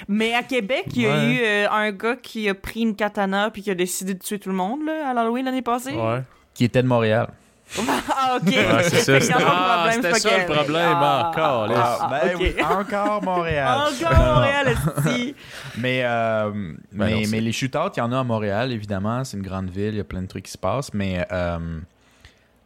Mais 0.07 0.33
à 0.35 0.43
Québec, 0.43 0.85
il 0.95 1.03
y 1.03 1.07
a 1.07 1.11
Ouais. 1.15 1.25
eu 1.33 1.39
euh, 1.43 1.69
un 1.71 1.91
gars 1.91 2.15
qui 2.15 2.47
a 2.49 2.53
pris 2.53 2.81
une 2.81 2.95
katana 2.95 3.49
puis 3.49 3.61
qui 3.61 3.71
a 3.71 3.75
décidé 3.75 4.13
de 4.13 4.19
tuer 4.19 4.37
tout 4.39 4.49
le 4.49 4.55
monde 4.55 4.85
là, 4.85 5.09
à 5.09 5.13
l'Halloween 5.13 5.45
l'année 5.45 5.61
passée. 5.61 5.93
Ouais. 5.95 6.21
Qui 6.53 6.65
était 6.65 6.83
de 6.83 6.87
Montréal. 6.87 7.29
ah, 7.79 8.37
ok. 8.39 8.47
Ouais, 8.47 8.83
c'est 8.83 9.19
ça. 9.21 9.35
Ah, 9.39 9.85
un 9.87 9.93
problème, 9.93 10.13
c'était 10.13 10.29
ça 10.29 10.37
le 10.37 10.45
problème, 10.53 10.95
Ah, 10.95 11.29
encore, 11.31 11.67
là. 11.67 11.75
ah, 11.77 11.97
ah, 12.01 12.09
ben 12.23 12.35
oui, 12.39 12.55
encore 12.63 13.23
Montréal. 13.23 13.77
Encore 14.03 14.35
Montréal. 14.35 14.75
Mais, 15.77 16.01
euh, 16.03 16.51
mais, 16.91 17.11
non, 17.11 17.21
c'est- 17.23 17.31
mais 17.31 17.41
les 17.41 17.51
shootouts, 17.51 17.93
il 17.95 17.99
y 17.99 18.01
en 18.01 18.11
a 18.11 18.19
à 18.19 18.23
Montréal, 18.23 18.71
évidemment. 18.71 19.23
C'est 19.23 19.37
une 19.37 19.43
grande 19.43 19.69
ville, 19.71 19.93
il 19.93 19.97
y 19.97 20.01
a 20.01 20.03
plein 20.03 20.21
de 20.21 20.27
trucs 20.27 20.43
qui 20.45 20.51
se 20.51 20.57
passent. 20.57 20.93
Mais 20.93 21.25
euh, 21.31 21.79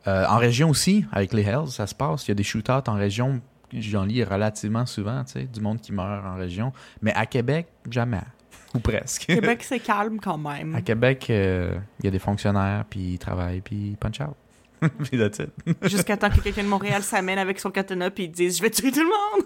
euh, 0.08 0.26
en 0.28 0.38
région 0.38 0.70
aussi, 0.70 1.06
avec 1.12 1.34
les 1.34 1.44
Hells, 1.44 1.68
ça 1.68 1.86
se 1.88 1.96
passe. 1.96 2.28
Il 2.28 2.30
y 2.30 2.32
a 2.32 2.36
des 2.36 2.44
shootouts 2.44 2.90
en 2.90 2.96
région. 2.96 3.42
J'en 3.74 4.06
lis 4.06 4.24
relativement 4.24 4.86
souvent, 4.86 5.24
tu 5.26 5.34
sais, 5.34 5.44
du 5.44 5.60
monde 5.60 5.82
qui 5.82 5.92
meurt 5.92 6.26
en 6.26 6.36
région. 6.36 6.72
Mais 7.02 7.14
à 7.14 7.26
Québec, 7.26 7.68
jamais. 7.90 8.22
Ou 8.74 8.80
presque. 8.80 9.26
Québec, 9.26 9.64
c'est 9.64 9.80
calme 9.80 10.20
quand 10.22 10.38
même. 10.38 10.76
À 10.76 10.82
Québec, 10.82 11.28
euh, 11.30 11.78
il 12.00 12.06
y 12.06 12.08
a 12.08 12.12
des 12.12 12.20
fonctionnaires, 12.20 12.86
puis 12.90 13.14
ils 13.14 13.20
travaillent, 13.20 13.62
puis 13.62 13.90
ils 13.92 13.98
punch 13.98 14.22
out. 14.22 14.36
puis 15.03 15.17
that's 15.17 15.39
it. 15.39 15.50
Jusqu'à 15.89 16.17
temps 16.17 16.29
que 16.29 16.39
quelqu'un 16.39 16.63
de 16.63 16.67
Montréal 16.67 17.01
s'amène 17.03 17.39
avec 17.39 17.60
son 17.60 17.72
katana 17.72 18.12
puis 18.12 18.29
disent 18.29 18.57
Je 18.57 18.62
vais 18.62 18.69
tuer 18.69 18.91
tout 18.91 19.00
le 19.01 19.05
monde. 19.05 19.46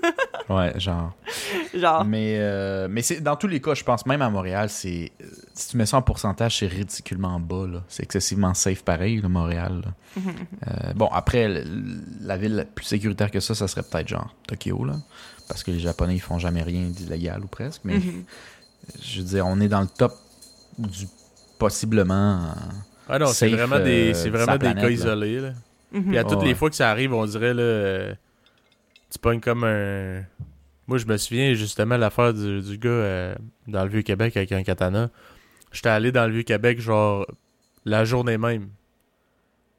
Ouais, 0.49 0.77
genre. 0.79 1.13
Genre. 1.73 2.03
Mais, 2.03 2.35
euh, 2.39 2.87
mais 2.89 3.01
c'est, 3.03 3.21
dans 3.21 3.37
tous 3.37 3.47
les 3.47 3.61
cas, 3.61 3.73
je 3.73 3.83
pense 3.85 4.05
même 4.05 4.21
à 4.21 4.29
Montréal, 4.29 4.69
c'est 4.69 5.13
si 5.53 5.69
tu 5.69 5.77
mets 5.77 5.85
ça 5.85 5.95
en 5.97 6.01
pourcentage, 6.01 6.57
c'est 6.57 6.67
ridiculement 6.67 7.39
bas. 7.39 7.67
Là. 7.71 7.83
C'est 7.87 8.03
excessivement 8.03 8.53
safe 8.53 8.83
pareil, 8.83 9.21
là, 9.21 9.29
Montréal. 9.29 9.81
là. 9.85 10.21
Euh, 10.67 10.93
bon, 10.93 11.07
après, 11.13 11.47
le- 11.47 11.63
la 12.21 12.35
ville 12.35 12.55
la 12.55 12.65
plus 12.65 12.83
sécuritaire 12.83 13.31
que 13.31 13.39
ça, 13.39 13.55
ça 13.55 13.69
serait 13.69 13.83
peut-être 13.83 14.09
genre 14.09 14.35
Tokyo, 14.45 14.83
là. 14.83 14.95
Parce 15.47 15.63
que 15.63 15.71
les 15.71 15.79
Japonais, 15.79 16.15
ils 16.15 16.19
font 16.21 16.39
jamais 16.39 16.63
rien 16.63 16.83
d'illégal 16.89 17.41
ou 17.45 17.47
presque. 17.47 17.81
Mais 17.85 18.01
je 19.01 19.19
veux 19.21 19.25
dire, 19.27 19.47
on 19.47 19.61
est 19.61 19.69
dans 19.69 19.81
le 19.81 19.87
top 19.87 20.13
du 20.77 21.05
possiblement. 21.59 22.41
euh, 22.43 22.53
Ah 23.09 23.19
non, 23.19 23.27
c'est 23.27 23.49
vraiment 23.49 23.79
des, 23.79 24.11
euh, 24.11 24.13
c'est 24.13 24.29
vraiment 24.29 24.53
des 24.53 24.59
planète, 24.59 24.77
cas 24.77 24.87
là. 24.87 24.91
isolés, 24.91 25.39
là. 25.39 25.51
Mhm. 25.91 26.03
Puis 26.09 26.17
à 26.17 26.23
toutes 26.23 26.43
les 26.43 26.55
fois 26.55 26.69
que 26.69 26.75
ça 26.75 26.89
arrive, 26.89 27.13
on 27.13 27.25
dirait, 27.25 27.53
là, 27.53 28.13
tu 29.11 29.19
pognes 29.19 29.41
comme 29.41 29.63
un... 29.65 30.23
Moi, 30.87 30.97
je 30.97 31.05
me 31.05 31.17
souviens 31.17 31.53
justement 31.53 31.97
l'affaire 31.97 32.33
du, 32.33 32.61
du 32.61 32.77
gars 32.77 32.89
euh, 32.89 33.35
dans 33.67 33.83
le 33.83 33.89
Vieux-Québec 33.89 34.35
avec 34.37 34.51
un 34.51 34.63
katana. 34.63 35.09
J'étais 35.71 35.89
allé 35.89 36.11
dans 36.11 36.25
le 36.27 36.33
Vieux-Québec, 36.33 36.79
genre, 36.81 37.25
la 37.85 38.03
journée 38.05 38.37
même. 38.37 38.69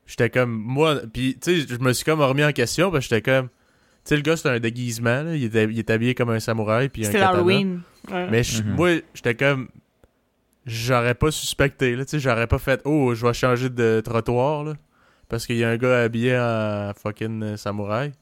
J'étais 0.06 0.30
comme, 0.30 0.50
moi, 0.52 1.00
puis 1.12 1.38
tu 1.40 1.60
sais, 1.62 1.66
je 1.68 1.78
me 1.78 1.92
suis 1.92 2.04
comme 2.04 2.20
remis 2.20 2.44
en 2.44 2.52
question, 2.52 2.90
parce 2.90 3.06
que 3.08 3.14
j'étais 3.14 3.30
comme, 3.30 3.48
tu 3.48 3.54
sais, 4.04 4.16
le 4.16 4.22
gars, 4.22 4.36
c'était 4.36 4.48
un 4.50 4.60
déguisement, 4.60 5.22
là, 5.22 5.34
il, 5.36 5.44
était, 5.44 5.64
il 5.64 5.78
était 5.78 5.92
habillé 5.94 6.14
comme 6.14 6.30
un 6.30 6.40
samouraï, 6.40 6.88
puis 6.88 7.02
un 7.02 7.06
C'était 7.06 7.18
katana. 7.18 7.32
l'Halloween. 7.38 7.80
Ouais. 8.10 8.28
Mais 8.30 8.42
Mhm. 8.64 8.74
moi, 8.74 8.90
j'étais 9.14 9.34
comme. 9.34 9.68
J'aurais 10.66 11.14
pas 11.14 11.30
suspecté, 11.30 11.96
là. 11.96 12.04
Tu 12.04 12.12
sais, 12.12 12.18
j'aurais 12.20 12.46
pas 12.46 12.58
fait. 12.58 12.80
Oh, 12.84 13.14
je 13.14 13.26
vais 13.26 13.32
changer 13.32 13.68
de 13.68 14.00
trottoir, 14.04 14.64
là. 14.64 14.74
Parce 15.28 15.46
qu'il 15.46 15.56
y 15.56 15.64
a 15.64 15.70
un 15.70 15.76
gars 15.76 16.02
habillé 16.02 16.38
en 16.38 16.92
fucking 16.94 17.42
euh, 17.42 17.56
samouraï. 17.56 18.12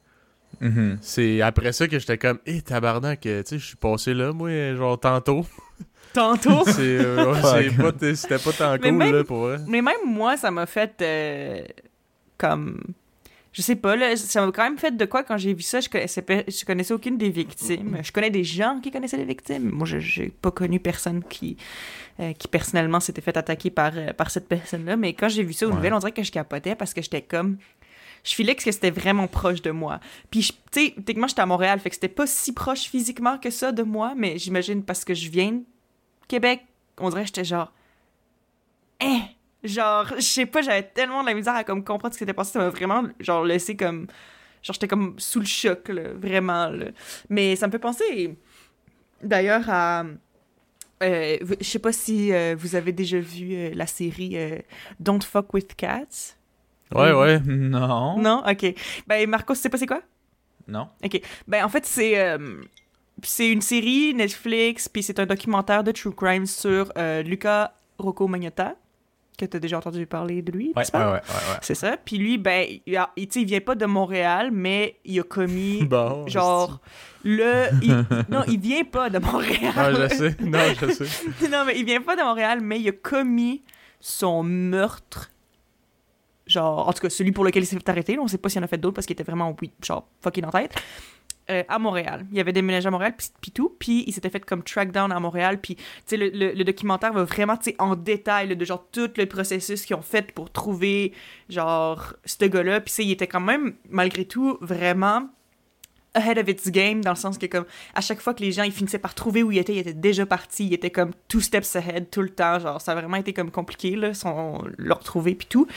mhm. 0.59 0.97
C'est 1.01 1.41
après 1.41 1.71
ça 1.73 1.87
que 1.87 1.99
j'étais 1.99 2.17
comme. 2.17 2.39
Eh, 2.45 2.61
tabarnak, 2.61 3.25
euh, 3.25 3.43
tu 3.43 3.49
sais, 3.49 3.59
je 3.59 3.65
suis 3.67 3.75
passé 3.75 4.13
là, 4.13 4.31
moi, 4.33 4.73
genre 4.75 4.99
tantôt. 4.99 5.45
Tantôt? 6.13 6.63
C'est 6.65 6.97
euh, 6.99 7.31
ouais, 7.33 8.15
C'était 8.15 8.37
pas 8.37 8.51
tant 8.51 8.71
Mais 8.73 8.89
cool, 8.89 8.97
même- 8.97 9.15
là, 9.15 9.23
pour 9.23 9.39
vrai. 9.45 9.57
Mais 9.67 9.81
même 9.81 9.95
moi, 10.05 10.35
ça 10.35 10.51
m'a 10.51 10.65
fait 10.65 10.93
euh, 11.01 11.61
comme. 12.37 12.81
Je 13.53 13.61
sais 13.61 13.75
pas, 13.75 13.97
là, 13.97 14.15
ça 14.15 14.45
m'a 14.45 14.51
quand 14.53 14.63
même 14.63 14.77
fait 14.77 14.95
de 14.95 15.03
quoi 15.05 15.23
quand 15.23 15.37
j'ai 15.37 15.53
vu 15.53 15.61
ça. 15.61 15.81
Je 15.81 15.89
connaissais, 15.89 16.23
je 16.47 16.63
connaissais 16.65 16.93
aucune 16.93 17.17
des 17.17 17.29
victimes. 17.29 17.97
Je 18.01 18.11
connais 18.13 18.29
des 18.29 18.45
gens 18.45 18.79
qui 18.81 18.91
connaissaient 18.91 19.17
les 19.17 19.25
victimes. 19.25 19.69
Moi, 19.71 19.85
je 19.85 19.99
j'ai 19.99 20.29
pas 20.29 20.51
connu 20.51 20.79
personne 20.79 21.21
qui, 21.21 21.57
euh, 22.21 22.31
qui 22.31 22.47
personnellement 22.47 23.01
s'était 23.01 23.19
fait 23.21 23.35
attaquer 23.35 23.69
par, 23.69 23.91
euh, 23.95 24.13
par 24.13 24.31
cette 24.31 24.47
personne-là. 24.47 24.95
Mais 24.95 25.13
quand 25.13 25.27
j'ai 25.27 25.43
vu 25.43 25.51
ça 25.51 25.65
aux 25.65 25.69
Ouais. 25.69 25.75
nouvelles, 25.75 25.93
on 25.93 25.99
dirait 25.99 26.13
que 26.13 26.23
je 26.23 26.31
capotais 26.31 26.75
parce 26.75 26.93
que 26.93 27.01
j'étais 27.01 27.21
comme. 27.21 27.57
Je 28.23 28.35
filais 28.35 28.55
que 28.55 28.61
c'était 28.63 28.91
vraiment 28.91 29.27
proche 29.27 29.61
de 29.63 29.71
moi. 29.71 29.99
Puis, 30.29 30.51
tu 30.71 30.85
sais, 30.85 30.91
techniquement, 30.95 31.27
j'étais 31.27 31.41
à 31.41 31.45
Montréal, 31.45 31.79
fait 31.81 31.89
que 31.89 31.95
c'était 31.95 32.07
pas 32.07 32.27
si 32.27 32.53
proche 32.53 32.83
physiquement 32.83 33.37
que 33.37 33.49
ça 33.49 33.71
de 33.73 33.83
moi, 33.83 34.13
mais 34.15 34.37
j'imagine 34.37 34.83
parce 34.83 35.03
que 35.03 35.13
je 35.13 35.27
viens 35.29 35.51
de 35.53 35.63
Québec, 36.29 36.61
on 36.99 37.09
dirait 37.09 37.23
que 37.23 37.27
j'étais 37.27 37.43
genre. 37.43 37.73
Eh! 39.01 39.21
Genre, 39.63 40.07
je 40.15 40.21
sais 40.21 40.45
pas, 40.45 40.61
j'avais 40.61 40.83
tellement 40.83 41.21
de 41.21 41.27
la 41.27 41.33
misère 41.35 41.55
à 41.55 41.63
comme 41.63 41.83
comprendre 41.83 42.13
ce 42.13 42.17
qui 42.17 42.23
s'était 42.23 42.33
passé. 42.33 42.53
Ça 42.53 42.59
m'a 42.59 42.69
vraiment, 42.69 43.03
genre, 43.19 43.43
laissé 43.43 43.75
comme. 43.75 44.07
Genre, 44.63 44.73
j'étais 44.73 44.87
comme 44.87 45.15
sous 45.17 45.39
le 45.39 45.45
choc, 45.45 45.89
là, 45.89 46.13
vraiment, 46.15 46.67
là. 46.67 46.87
Mais 47.29 47.55
ça 47.55 47.67
me 47.67 47.71
fait 47.71 47.79
penser, 47.79 48.37
d'ailleurs, 49.21 49.69
à. 49.69 50.03
euh, 51.03 51.37
je 51.59 51.65
sais 51.65 51.79
pas 51.79 51.91
si 51.91 52.31
euh, 52.31 52.55
vous 52.57 52.75
avez 52.75 52.91
déjà 52.91 53.19
vu 53.19 53.53
euh, 53.53 53.71
la 53.73 53.87
série 53.87 54.37
Don't 54.99 55.21
Fuck 55.21 55.53
with 55.53 55.75
Cats. 55.75 56.35
Ouais, 56.93 57.11
ouais. 57.11 57.39
Non. 57.45 58.17
Non? 58.19 58.43
Ok. 58.47 58.73
Ben, 59.07 59.29
Marco, 59.29 59.53
tu 59.53 59.59
sais 59.61 59.69
pas 59.69 59.77
c'est 59.77 59.87
quoi? 59.87 60.01
Non. 60.67 60.87
Ben, 61.47 61.63
en 61.63 61.69
fait, 61.69 61.85
c'est. 61.85 62.37
c'est 63.23 63.51
une 63.51 63.61
série 63.61 64.13
Netflix, 64.13 64.89
puis 64.89 65.03
c'est 65.03 65.19
un 65.19 65.25
documentaire 65.25 65.83
de 65.83 65.91
true 65.91 66.13
crime 66.13 66.45
sur 66.45 66.91
Luca 67.23 67.73
Rocco 67.97 68.27
Magnotta, 68.27 68.75
que 69.47 69.51
t'as 69.51 69.59
déjà 69.59 69.77
entendu 69.77 70.05
parler 70.05 70.41
de 70.41 70.51
lui, 70.51 70.73
Ouais. 70.75 70.83
C'est 71.61 71.75
ça. 71.75 71.97
Puis 72.03 72.17
lui, 72.17 72.37
ben, 72.37 72.67
il, 72.85 72.95
a- 72.97 73.11
il, 73.15 73.27
tu 73.27 73.43
vient 73.45 73.59
pas 73.61 73.75
de 73.75 73.85
Montréal, 73.85 74.49
mais 74.51 74.97
il 75.05 75.19
a 75.19 75.23
commis, 75.23 75.83
Bon. 75.89 76.27
genre, 76.27 76.79
le... 77.23 77.65
il- 77.81 78.05
non, 78.29 78.43
il 78.47 78.59
vient 78.59 78.83
pas 78.83 79.09
de 79.09 79.19
Montréal. 79.19 79.73
Ah, 79.75 79.91
je 79.93 80.07
sais. 80.15 80.35
Non, 80.41 80.59
je 80.79 80.91
sais. 80.91 81.49
non, 81.51 81.63
mais 81.65 81.77
il 81.77 81.85
vient 81.85 82.01
pas 82.01 82.15
de 82.15 82.21
Montréal, 82.21 82.59
mais 82.61 82.79
il 82.79 82.87
a 82.89 82.93
commis 82.93 83.63
son 83.99 84.43
meurtre. 84.43 85.29
Genre, 86.47 86.87
en 86.87 86.91
tout 86.91 87.01
cas, 87.01 87.09
celui 87.09 87.31
pour 87.31 87.45
lequel 87.45 87.63
il 87.63 87.65
s'est 87.65 87.77
fait 87.77 87.89
arrêter. 87.89 88.19
on 88.19 88.27
sait 88.27 88.37
pas 88.37 88.49
s'il 88.49 88.59
en 88.61 88.63
a 88.65 88.67
fait 88.67 88.77
d'autres 88.77 88.95
parce 88.95 89.05
qu'il 89.05 89.13
était 89.13 89.23
vraiment, 89.23 89.55
oui, 89.61 89.71
genre, 89.83 90.07
fucking 90.21 90.43
en 90.45 90.49
tête. 90.49 90.73
Euh, 91.49 91.63
à 91.67 91.79
Montréal. 91.79 92.25
Il 92.31 92.39
avait 92.39 92.53
déménagé 92.53 92.87
à 92.87 92.91
Montréal, 92.91 93.13
puis- 93.17 93.51
tout. 93.51 93.75
Puis 93.79 94.03
il 94.07 94.13
s'était 94.13 94.29
fait 94.29 94.45
comme 94.45 94.63
track 94.63 94.91
down 94.91 95.11
à 95.11 95.19
Montréal. 95.19 95.59
Puis, 95.59 95.75
tu 95.75 95.81
sais, 96.05 96.15
le, 96.17 96.29
le- 96.29 96.53
le 96.53 96.63
documentaire 96.63 97.11
va 97.11 97.23
vraiment, 97.23 97.57
tu 97.57 97.71
sais, 97.71 97.75
en 97.79 97.95
détail 97.95 98.47
là, 98.49 98.55
de 98.55 98.63
genre 98.63 98.85
tout 98.91 99.09
le 99.17 99.25
processus 99.25 99.83
qu'ils 99.85 99.95
ont 99.95 100.03
fait 100.03 100.31
pour 100.31 100.51
trouver, 100.51 101.13
genre, 101.49 102.13
ce 102.25 102.45
gars-là. 102.45 102.79
Puis, 102.79 102.91
tu 102.91 102.95
sais, 102.97 103.03
il 103.05 103.11
était 103.11 103.27
quand 103.27 103.41
même, 103.41 103.73
malgré 103.89 104.23
tout, 104.23 104.57
vraiment 104.61 105.27
ahead 106.13 106.37
of 106.37 106.47
its 106.47 106.69
game, 106.71 107.01
dans 107.03 107.11
le 107.11 107.15
sens 107.17 107.37
que, 107.37 107.45
comme, 107.47 107.65
à 107.95 108.01
chaque 108.01 108.19
fois 108.21 108.33
que 108.33 108.41
les 108.43 108.51
gens, 108.51 108.63
ils 108.63 108.71
finissaient 108.71 108.99
par 108.99 109.15
trouver 109.15 109.43
où 109.43 109.51
il 109.51 109.57
était, 109.57 109.73
il 109.73 109.79
était 109.79 109.93
déjà 109.93 110.25
parti, 110.25 110.67
il 110.67 110.73
était 110.73 110.89
comme 110.91 111.11
two 111.29 111.39
steps 111.39 111.75
ahead 111.75 112.09
tout 112.11 112.21
le 112.21 112.29
temps, 112.29 112.59
genre, 112.59 112.79
ça 112.81 112.91
a 112.91 112.95
vraiment 112.95 113.15
été 113.17 113.31
comme 113.33 113.49
compliqué, 113.49 113.95
là, 113.95 114.13
son, 114.13 114.61
le 114.77 114.93
retrouver, 114.93 115.35
puis 115.35 115.47
tout. 115.49 115.67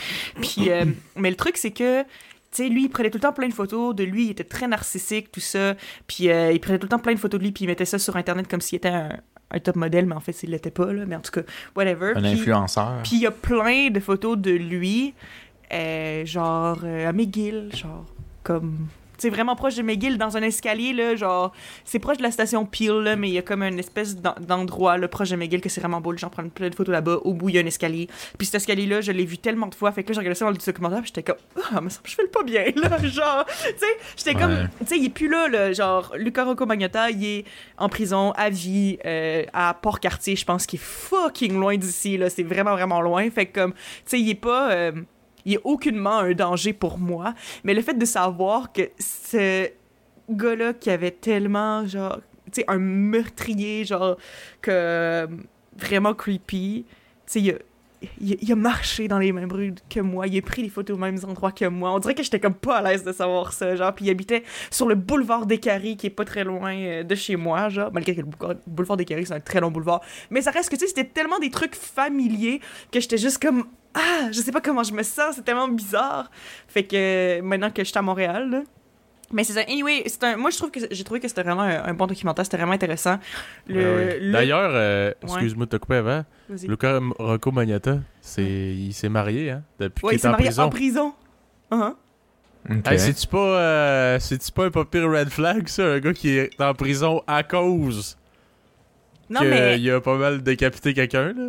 Puis, 0.42 0.70
euh, 0.70 0.84
mais 1.16 1.30
le 1.30 1.36
truc, 1.36 1.56
c'est 1.56 1.70
que, 1.70 2.04
tu 2.54 2.62
sais, 2.62 2.68
lui, 2.68 2.84
il 2.84 2.88
prenait 2.88 3.10
tout 3.10 3.18
le 3.18 3.22
temps 3.22 3.32
plein 3.32 3.48
de 3.48 3.52
photos 3.54 3.94
de 3.94 4.04
lui, 4.04 4.26
il 4.26 4.30
était 4.30 4.44
très 4.44 4.68
narcissique, 4.68 5.32
tout 5.32 5.40
ça, 5.40 5.74
puis 6.06 6.30
euh, 6.30 6.52
il 6.52 6.60
prenait 6.60 6.78
tout 6.78 6.84
le 6.86 6.90
temps 6.90 6.98
plein 6.98 7.14
de 7.14 7.18
photos 7.18 7.38
de 7.40 7.44
lui, 7.44 7.52
puis 7.52 7.64
il 7.64 7.66
mettait 7.66 7.84
ça 7.84 7.98
sur 7.98 8.16
Internet 8.16 8.46
comme 8.48 8.60
s'il 8.60 8.76
était 8.76 8.88
un, 8.88 9.08
un 9.50 9.58
top 9.58 9.76
modèle, 9.76 10.06
mais 10.06 10.14
en 10.14 10.20
fait, 10.20 10.42
il 10.44 10.50
l'était 10.50 10.70
pas, 10.70 10.92
là, 10.92 11.04
mais 11.06 11.16
en 11.16 11.20
tout 11.20 11.32
cas, 11.32 11.42
whatever. 11.76 12.12
Un 12.16 12.20
Puis- 12.22 12.30
influenceur. 12.32 13.00
puis 13.02 13.16
il 13.16 13.22
y 13.22 13.26
a 13.26 13.30
plein 13.32 13.90
de 13.90 13.98
photos 14.00 14.38
de 14.38 14.52
lui, 14.52 15.14
euh, 15.72 16.24
genre 16.24 16.78
euh, 16.84 17.08
à 17.08 17.12
McGill, 17.12 17.70
genre 17.74 18.06
comme. 18.42 18.86
C'est 19.18 19.30
vraiment 19.30 19.54
proche 19.56 19.76
de 19.76 19.82
McGill, 19.82 20.18
dans 20.18 20.36
un 20.36 20.42
escalier, 20.42 20.92
là, 20.92 21.14
genre. 21.16 21.52
C'est 21.84 21.98
proche 21.98 22.16
de 22.18 22.22
la 22.22 22.30
station 22.30 22.64
Peel, 22.66 22.94
là, 23.02 23.16
mais 23.16 23.28
il 23.28 23.34
y 23.34 23.38
a 23.38 23.42
comme 23.42 23.62
une 23.62 23.78
espèce 23.78 24.16
d'en- 24.16 24.34
d'endroit, 24.40 24.98
là, 24.98 25.08
proche 25.08 25.30
de 25.30 25.36
McGill, 25.36 25.60
que 25.60 25.68
c'est 25.68 25.80
vraiment 25.80 26.00
beau. 26.00 26.12
Les 26.12 26.18
gens 26.18 26.30
prennent 26.30 26.50
plein 26.50 26.68
de 26.68 26.74
photos 26.74 26.92
là-bas. 26.92 27.18
Au 27.24 27.32
bout, 27.34 27.48
il 27.50 27.54
y 27.54 27.58
a 27.58 27.62
un 27.62 27.66
escalier. 27.66 28.08
Puis 28.38 28.46
cet 28.46 28.56
escalier-là, 28.56 29.00
je 29.00 29.12
l'ai 29.12 29.24
vu 29.24 29.38
tellement 29.38 29.66
de 29.68 29.74
fois. 29.74 29.92
Fait 29.92 30.02
que 30.02 30.08
là, 30.08 30.14
j'ai 30.14 30.18
regardé 30.20 30.38
ça 30.38 30.44
dans 30.46 30.50
le 30.50 30.56
documentaire, 30.56 31.00
puis 31.00 31.12
j'étais 31.14 31.22
comme. 31.22 31.40
Ah, 31.72 31.80
mais 31.80 31.90
ça, 31.90 32.00
je 32.04 32.14
fais 32.14 32.22
le 32.22 32.28
pas 32.28 32.42
bien, 32.42 32.64
là. 32.76 32.98
genre, 33.04 33.44
tu 33.46 33.52
sais, 33.76 33.86
j'étais 34.16 34.34
comme. 34.34 34.68
Tu 34.80 34.86
sais, 34.86 34.98
il 34.98 35.06
est 35.06 35.10
plus 35.10 35.28
là, 35.28 35.48
là. 35.48 35.72
Genre, 35.72 36.12
Luca 36.16 36.44
Rocco 36.44 36.66
Magnotta, 36.66 37.10
il 37.10 37.24
est 37.24 37.44
en 37.78 37.88
prison 37.88 38.32
à 38.32 38.50
vie 38.50 38.98
euh, 39.06 39.44
à 39.52 39.74
Port-Cartier, 39.74 40.36
je 40.36 40.44
pense, 40.44 40.66
qui 40.66 40.76
est 40.76 40.82
fucking 40.82 41.54
loin 41.58 41.76
d'ici, 41.76 42.16
là. 42.16 42.30
C'est 42.30 42.42
vraiment, 42.42 42.72
vraiment 42.72 43.00
loin. 43.00 43.30
Fait 43.30 43.46
que, 43.46 43.60
comme, 43.60 43.72
tu 43.74 43.78
sais, 44.06 44.20
il 44.20 44.30
est 44.30 44.34
pas. 44.34 44.72
euh, 44.72 44.92
il 45.44 45.54
est 45.54 45.60
aucunement 45.64 46.18
un 46.18 46.32
danger 46.32 46.72
pour 46.72 46.98
moi. 46.98 47.34
Mais 47.64 47.74
le 47.74 47.82
fait 47.82 47.94
de 47.94 48.04
savoir 48.04 48.72
que 48.72 48.82
ce 48.98 49.68
gars-là 50.30 50.72
qui 50.74 50.90
avait 50.90 51.10
tellement, 51.10 51.86
genre, 51.86 52.18
tu 52.46 52.60
sais, 52.60 52.64
un 52.68 52.78
meurtrier, 52.78 53.84
genre, 53.84 54.16
que. 54.62 55.28
vraiment 55.76 56.14
creepy, 56.14 56.84
tu 56.86 56.92
sais, 57.26 57.40
il 57.40 57.50
a- 57.50 58.52
a 58.52 58.54
marché 58.54 59.08
dans 59.08 59.18
les 59.18 59.32
mêmes 59.32 59.50
rues 59.50 59.74
que 59.90 59.98
moi, 60.00 60.26
il 60.26 60.38
a 60.38 60.42
pris 60.42 60.62
des 60.62 60.68
photos 60.68 60.94
aux 60.96 61.00
mêmes 61.00 61.18
endroits 61.26 61.52
que 61.52 61.64
moi. 61.64 61.90
On 61.92 61.98
dirait 61.98 62.14
que 62.14 62.22
j'étais 62.22 62.38
comme 62.38 62.54
pas 62.54 62.76
à 62.76 62.82
l'aise 62.82 63.02
de 63.02 63.12
savoir 63.12 63.52
ça, 63.52 63.74
genre. 63.76 63.94
Puis 63.94 64.04
il 64.04 64.10
habitait 64.10 64.44
sur 64.70 64.86
le 64.86 64.94
boulevard 64.94 65.46
des 65.46 65.58
Caries, 65.58 65.96
qui 65.96 66.06
est 66.08 66.10
pas 66.10 66.24
très 66.24 66.44
loin 66.44 66.74
euh, 66.76 67.02
de 67.02 67.14
chez 67.14 67.36
moi, 67.36 67.68
genre. 67.70 67.90
Malgré 67.92 68.14
que 68.14 68.20
le 68.20 68.26
boulevard- 68.26 68.56
boulevard 68.66 68.96
des 68.98 69.04
Caries, 69.04 69.26
c'est 69.26 69.34
un 69.34 69.40
très 69.40 69.60
long 69.60 69.70
boulevard. 69.70 70.00
Mais 70.30 70.42
ça 70.42 70.50
reste 70.50 70.68
que, 70.70 70.76
tu 70.76 70.82
sais, 70.82 70.88
c'était 70.88 71.08
tellement 71.08 71.38
des 71.38 71.50
trucs 71.50 71.74
familiers 71.74 72.60
que 72.92 73.00
j'étais 73.00 73.18
juste 73.18 73.42
comme. 73.42 73.64
Ah, 73.94 74.28
je 74.32 74.40
sais 74.40 74.50
pas 74.52 74.60
comment 74.60 74.82
je 74.82 74.92
me 74.92 75.02
sens, 75.02 75.36
c'est 75.36 75.44
tellement 75.44 75.68
bizarre. 75.68 76.30
Fait 76.68 76.82
que 76.84 77.40
maintenant 77.42 77.70
que 77.70 77.82
je 77.84 77.88
suis 77.88 77.98
à 77.98 78.02
Montréal, 78.02 78.50
là. 78.50 78.62
Mais 79.32 79.42
c'est 79.42 79.54
ça. 79.54 79.60
Anyway, 79.68 80.02
c'est 80.06 80.22
un... 80.24 80.36
moi 80.36 80.50
je 80.50 80.58
trouve 80.58 80.70
que 80.70 80.80
j'ai 80.90 81.02
trouvé 81.04 81.18
que 81.18 81.26
c'était 81.28 81.42
vraiment 81.42 81.62
un, 81.62 81.82
un 81.84 81.94
bon 81.94 82.06
documentaire, 82.06 82.44
c'était 82.44 82.56
vraiment 82.58 82.72
intéressant. 82.72 83.18
Le, 83.66 83.74
Ouais, 83.76 83.84
ouais. 83.96 84.18
le- 84.20 84.32
D'ailleurs, 84.32 84.70
euh, 84.74 85.08
Ouais. 85.22 85.28
excuse-moi 85.30 85.66
de 85.66 85.70
te 85.70 85.76
couper 85.76 85.96
avant. 85.96 86.24
Luca 86.68 87.00
Rocco 87.18 87.50
Magnata, 87.50 87.98
c'est, 88.20 88.44
il 88.44 88.92
s'est 88.92 89.08
marié, 89.08 89.50
hein, 89.52 89.62
depuis 89.80 90.04
Ouais, 90.04 90.10
qu'il 90.12 90.18
il 90.18 90.20
s'est 90.20 90.26
est 90.26 90.30
en 90.30 90.32
marié 90.32 90.46
prison. 90.46 90.62
en 90.62 90.68
prison. 90.70 91.12
Uh-huh. 91.72 91.94
Hey, 92.90 92.98
c'est-tu 92.98 93.26
pas, 93.26 93.38
euh, 93.38 94.18
c'est-tu 94.20 94.52
pas 94.52 94.66
un 94.66 94.70
pas 94.70 94.84
pire 94.84 95.10
red 95.10 95.28
flag, 95.30 95.68
ça, 95.68 95.84
un 95.84 96.00
gars 96.00 96.12
qui 96.14 96.30
est 96.36 96.60
en 96.60 96.74
prison 96.74 97.22
à 97.26 97.42
cause? 97.42 98.16
Non, 99.30 99.40
qu'il 99.40 99.50
mais. 99.50 99.90
a 99.90 100.00
pas 100.00 100.16
mal 100.16 100.42
décapité 100.42 100.92
quelqu'un, 100.94 101.32
là? 101.32 101.44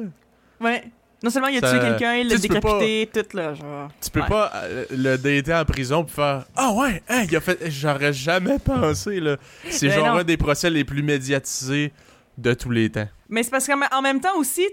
Ouais. 0.62 0.84
Non 1.26 1.32
seulement 1.32 1.48
il 1.48 1.58
a 1.58 1.62
Ça- 1.68 1.72
tué 1.80 1.80
quelqu'un, 1.90 2.16
il 2.18 2.30
l'a 2.30 2.38
décapité, 2.38 3.10
tout 3.12 3.36
là, 3.36 3.56
genre. 3.56 3.90
Tu 4.00 4.12
peux 4.12 4.22
Ouais. 4.22 4.28
pas 4.30 4.52
euh, 4.54 4.86
le 4.92 5.18
dater 5.18 5.56
en 5.56 5.66
prison 5.66 6.04
pour 6.04 6.12
faire 6.14 6.46
Ah 6.56 6.72
ouais, 6.74 7.02
hein, 7.10 7.24
il 7.28 7.36
a 7.36 7.42
fait. 7.42 7.58
J'aurais 7.72 8.14
jamais 8.14 8.60
pensé, 8.60 9.20
là. 9.20 9.38
C'est 9.70 9.88
Mais 9.88 9.96
genre 9.96 10.06
non. 10.14 10.20
un 10.20 10.24
des 10.24 10.38
procès 10.38 10.70
les 10.70 10.84
plus 10.84 11.02
médiatisés 11.02 11.92
de 12.38 12.54
tous 12.54 12.70
les 12.70 12.92
temps. 12.92 13.08
Mais 13.28 13.42
c'est 13.42 13.50
parce 13.50 13.66
qu'en 13.66 13.80
en 13.92 14.02
même 14.04 14.22
temps 14.22 14.38
aussi. 14.38 14.68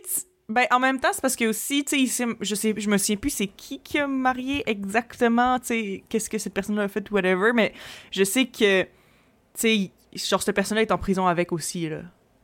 Ben, 0.49 0.67
en 0.71 0.79
même 0.81 1.01
temps, 1.01 1.09
c'est 1.13 1.23
parce 1.23 1.37
que 1.37 1.47
aussi, 1.47 1.83
tu 1.87 2.07
sais, 2.07 2.27
je 2.41 2.55
sais, 2.55 2.75
je 2.77 2.91
me 2.91 2.99
souviens 2.99 3.17
plus 3.17 3.31
c'est 3.31 3.47
qui 3.47 3.81
qui 3.81 3.99
a 3.99 4.07
marié 4.07 4.63
exactement, 4.67 5.59
tu 5.59 5.67
sais, 5.69 6.05
qu'est-ce 6.11 6.29
que 6.29 6.37
cette 6.37 6.53
personne-là 6.53 6.83
a 6.83 6.89
fait, 6.89 7.11
whatever, 7.11 7.53
mais 7.55 7.73
je 8.11 8.25
sais 8.25 8.45
que, 8.45 8.83
tu 8.83 8.89
sais, 9.55 9.91
genre, 10.15 10.43
cette 10.43 10.55
personne-là 10.55 10.83
est 10.83 10.93
en 10.93 10.99
prison 10.99 11.27
avec 11.27 11.53
aussi, 11.53 11.89
là. 11.89 12.01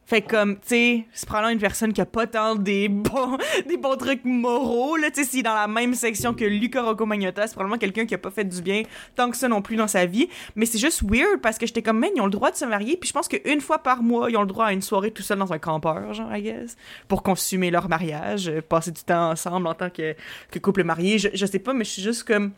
Fait 0.09 0.23
comme, 0.23 0.55
tu 0.57 0.69
sais, 0.69 1.05
c'est 1.13 1.27
probablement 1.27 1.53
une 1.53 1.59
personne 1.61 1.93
qui 1.93 2.01
a 2.01 2.07
pas 2.07 2.27
tant 2.27 2.55
des 2.55 2.89
bons, 2.89 3.37
des 3.69 3.77
bons 3.77 3.95
trucs 3.97 4.25
moraux, 4.25 4.97
là, 4.97 5.11
tu 5.11 5.23
sais, 5.23 5.29
s'il 5.29 5.41
est 5.41 5.43
dans 5.43 5.53
la 5.55 5.69
même 5.69 5.93
section 5.93 6.33
que 6.33 6.47
Luca 6.47 6.83
Rocco 6.83 7.05
Magnotta, 7.05 7.47
c'est 7.47 7.53
probablement 7.53 7.77
quelqu'un 7.77 8.07
qui 8.07 8.15
a 8.15 8.19
pas 8.19 8.31
fait 8.31 8.45
du 8.47 8.63
bien 8.63 8.85
tant 9.15 9.31
que 9.31 9.37
ça 9.37 9.49
non 9.49 9.61
plus 9.61 9.77
dans 9.77 9.87
sa 9.87 10.07
vie. 10.07 10.31
Mais 10.57 10.65
c'est 10.65 10.79
juste 10.79 11.03
weird 11.03 11.43
parce 11.43 11.59
que 11.59 11.67
j'étais 11.67 11.83
comme, 11.83 11.99
man, 11.99 12.09
ils 12.17 12.23
ont 12.23 12.25
le 12.25 12.31
droit 12.31 12.51
de 12.51 12.57
se 12.57 12.65
marier, 12.65 12.97
puis 12.97 13.07
je 13.09 13.13
pense 13.13 13.29
qu'une 13.29 13.61
fois 13.61 13.81
par 13.81 14.03
mois, 14.03 14.31
ils 14.31 14.37
ont 14.39 14.41
le 14.41 14.47
droit 14.47 14.65
à 14.65 14.73
une 14.73 14.81
soirée 14.81 15.11
tout 15.11 15.23
seul 15.23 15.37
dans 15.39 15.53
un 15.53 15.59
campeur, 15.59 16.15
genre, 16.15 16.35
I 16.35 16.41
guess, 16.41 16.79
pour 17.07 17.23
consumer 17.23 17.71
leur 17.71 17.87
mariage, 17.91 18.49
euh, 18.49 18.63
passer 18.67 18.93
du 18.93 19.03
temps 19.03 19.33
ensemble 19.33 19.67
en 19.67 19.75
tant 19.75 19.91
que, 19.91 20.15
que 20.51 20.59
couple 20.59 20.85
marié. 20.85 21.19
Je, 21.19 21.29
je 21.35 21.45
sais 21.45 21.59
pas, 21.59 21.75
mais 21.75 21.85
je 21.85 21.91
suis 21.91 22.03
juste 22.03 22.25
comme, 22.25 22.53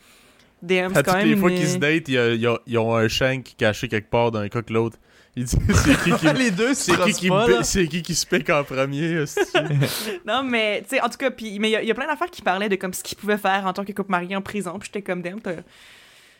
À 0.94 0.94
c'est 0.94 1.02
quand 1.02 1.14
même 1.14 1.26
les 1.26 1.36
fois 1.36 1.50
une- 1.50 1.56
qu'ils 1.56 1.66
se 1.68 1.78
datent, 1.78 2.08
ils 2.66 2.78
ont 2.78 2.94
un 2.94 3.08
shank 3.08 3.54
caché 3.56 3.88
quelque 3.88 4.08
part 4.08 4.30
d'un 4.30 4.48
que 4.48 4.72
l'autre. 4.72 4.98
Il 5.36 5.44
dit 5.44 5.56
c'est 5.74 5.96
qui 6.02 6.12
qui. 6.12 6.32
les 6.34 6.50
deux 6.50 6.74
C'est 6.74 6.96
qui 7.02 7.12
qui, 7.12 7.30
c'est 7.62 7.86
qui 7.86 8.02
qui 8.02 8.14
se 8.14 8.26
pique 8.26 8.50
en 8.50 8.64
premier? 8.64 9.24
Non, 10.26 10.42
mais, 10.42 10.82
tu 10.82 10.96
sais, 10.96 11.00
en 11.00 11.08
tout 11.08 11.18
cas, 11.18 11.30
puis, 11.30 11.58
mais 11.58 11.70
il 11.70 11.82
y, 11.84 11.86
y 11.86 11.90
a 11.90 11.94
plein 11.94 12.06
d'affaires 12.06 12.30
qui 12.30 12.42
parlaient 12.42 12.68
de 12.68 12.76
comme 12.76 12.92
ce 12.92 13.02
qu'ils 13.02 13.16
pouvaient 13.16 13.38
faire 13.38 13.64
en 13.66 13.72
tant 13.72 13.84
que 13.84 13.92
couple 13.92 14.10
marié 14.10 14.34
en 14.36 14.42
prison, 14.42 14.78
puis 14.78 14.88
j'étais 14.92 15.02
comme, 15.02 15.22
damn, 15.22 15.40
t'as- 15.40 15.62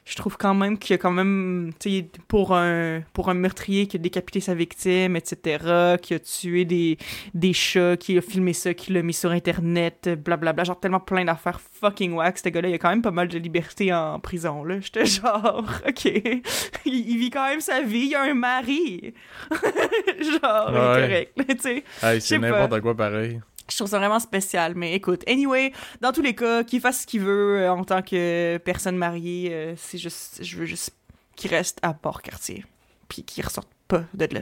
je 0.05 0.17
trouve 0.17 0.37
quand 0.37 0.55
même 0.55 0.79
qu'il 0.79 0.95
y 0.95 0.95
a 0.95 0.99
quand 0.99 1.11
même, 1.13 1.73
tu 1.79 1.91
sais, 1.91 2.07
pour 2.27 2.55
un, 2.57 3.03
pour 3.13 3.29
un 3.29 3.35
meurtrier 3.35 3.87
qui 3.87 3.97
a 3.97 4.01
décapité 4.01 4.41
sa 4.41 4.55
victime, 4.55 5.15
etc., 5.17 5.97
qui 6.03 6.15
a 6.15 6.19
tué 6.19 6.65
des, 6.65 6.99
des 7.35 7.53
chats, 7.53 7.97
qui 7.97 8.19
a 8.19 8.21
filmé 8.21 8.53
ça, 8.53 8.75
qui 8.75 8.93
l'a 8.93 9.03
mis 9.03 9.13
sur 9.13 9.31
Internet, 9.31 10.09
blablabla, 10.25 10.65
genre 10.65 10.81
tellement 10.81 11.01
plein 11.01 11.25
d'affaires 11.25 11.61
fucking 11.61 12.13
whack, 12.15 12.39
ce 12.39 12.49
gars-là, 12.49 12.69
il 12.69 12.75
a 12.75 12.79
quand 12.79 12.91
même 12.91 13.03
pas 13.03 13.11
mal 13.11 13.29
de 13.29 13.39
liberté 13.39 13.93
en 13.93 14.19
prison, 14.19 14.65
là. 14.65 14.81
J'étais 14.81 15.05
genre, 15.07 15.65
ok, 15.87 16.05
il, 16.05 16.41
il 16.85 17.19
vit 17.19 17.31
quand 17.31 17.47
même 17.49 17.61
sa 17.61 17.83
vie, 17.83 18.07
il 18.11 18.15
a 18.15 18.23
un 18.23 18.35
mari. 18.35 19.15
genre, 19.51 20.71
Ouais. 20.71 21.01
correct, 21.03 21.33
là, 21.37 21.45
tu 21.49 21.59
sais. 21.61 21.85
Hey, 22.03 22.21
c'est 22.21 22.39
n'importe 22.39 22.81
quoi 22.81 22.97
pareil. 22.97 23.41
Je 23.71 23.77
trouve 23.77 23.89
ça 23.89 23.99
vraiment 23.99 24.19
spécial, 24.19 24.75
mais 24.75 24.95
écoute, 24.95 25.23
anyway, 25.29 25.73
dans 26.01 26.13
tous 26.13 26.23
les 26.23 26.35
cas, 26.35 26.65
qu'il 26.65 26.81
fasse 26.81 27.03
ce 27.03 27.07
qu'il 27.07 27.21
veut 27.21 27.61
euh, 27.61 27.73
en 27.73 27.85
tant 27.85 28.03
que 28.03 28.59
personne 28.59 28.97
mariée, 28.97 29.51
euh, 29.53 29.75
c'est 29.77 29.99
juste, 29.99 30.43
je 30.43 30.57
veux 30.57 30.67
juste 30.67 30.95
qu'il 31.37 31.51
reste 31.51 31.79
à 31.83 31.95
Port-Cartier, 31.95 32.65
puis 33.09 33.23
qu'il 33.23 33.45
ressorte 33.45 33.69
pas 33.89 34.05
de 34.15 34.27
là. 34.33 34.41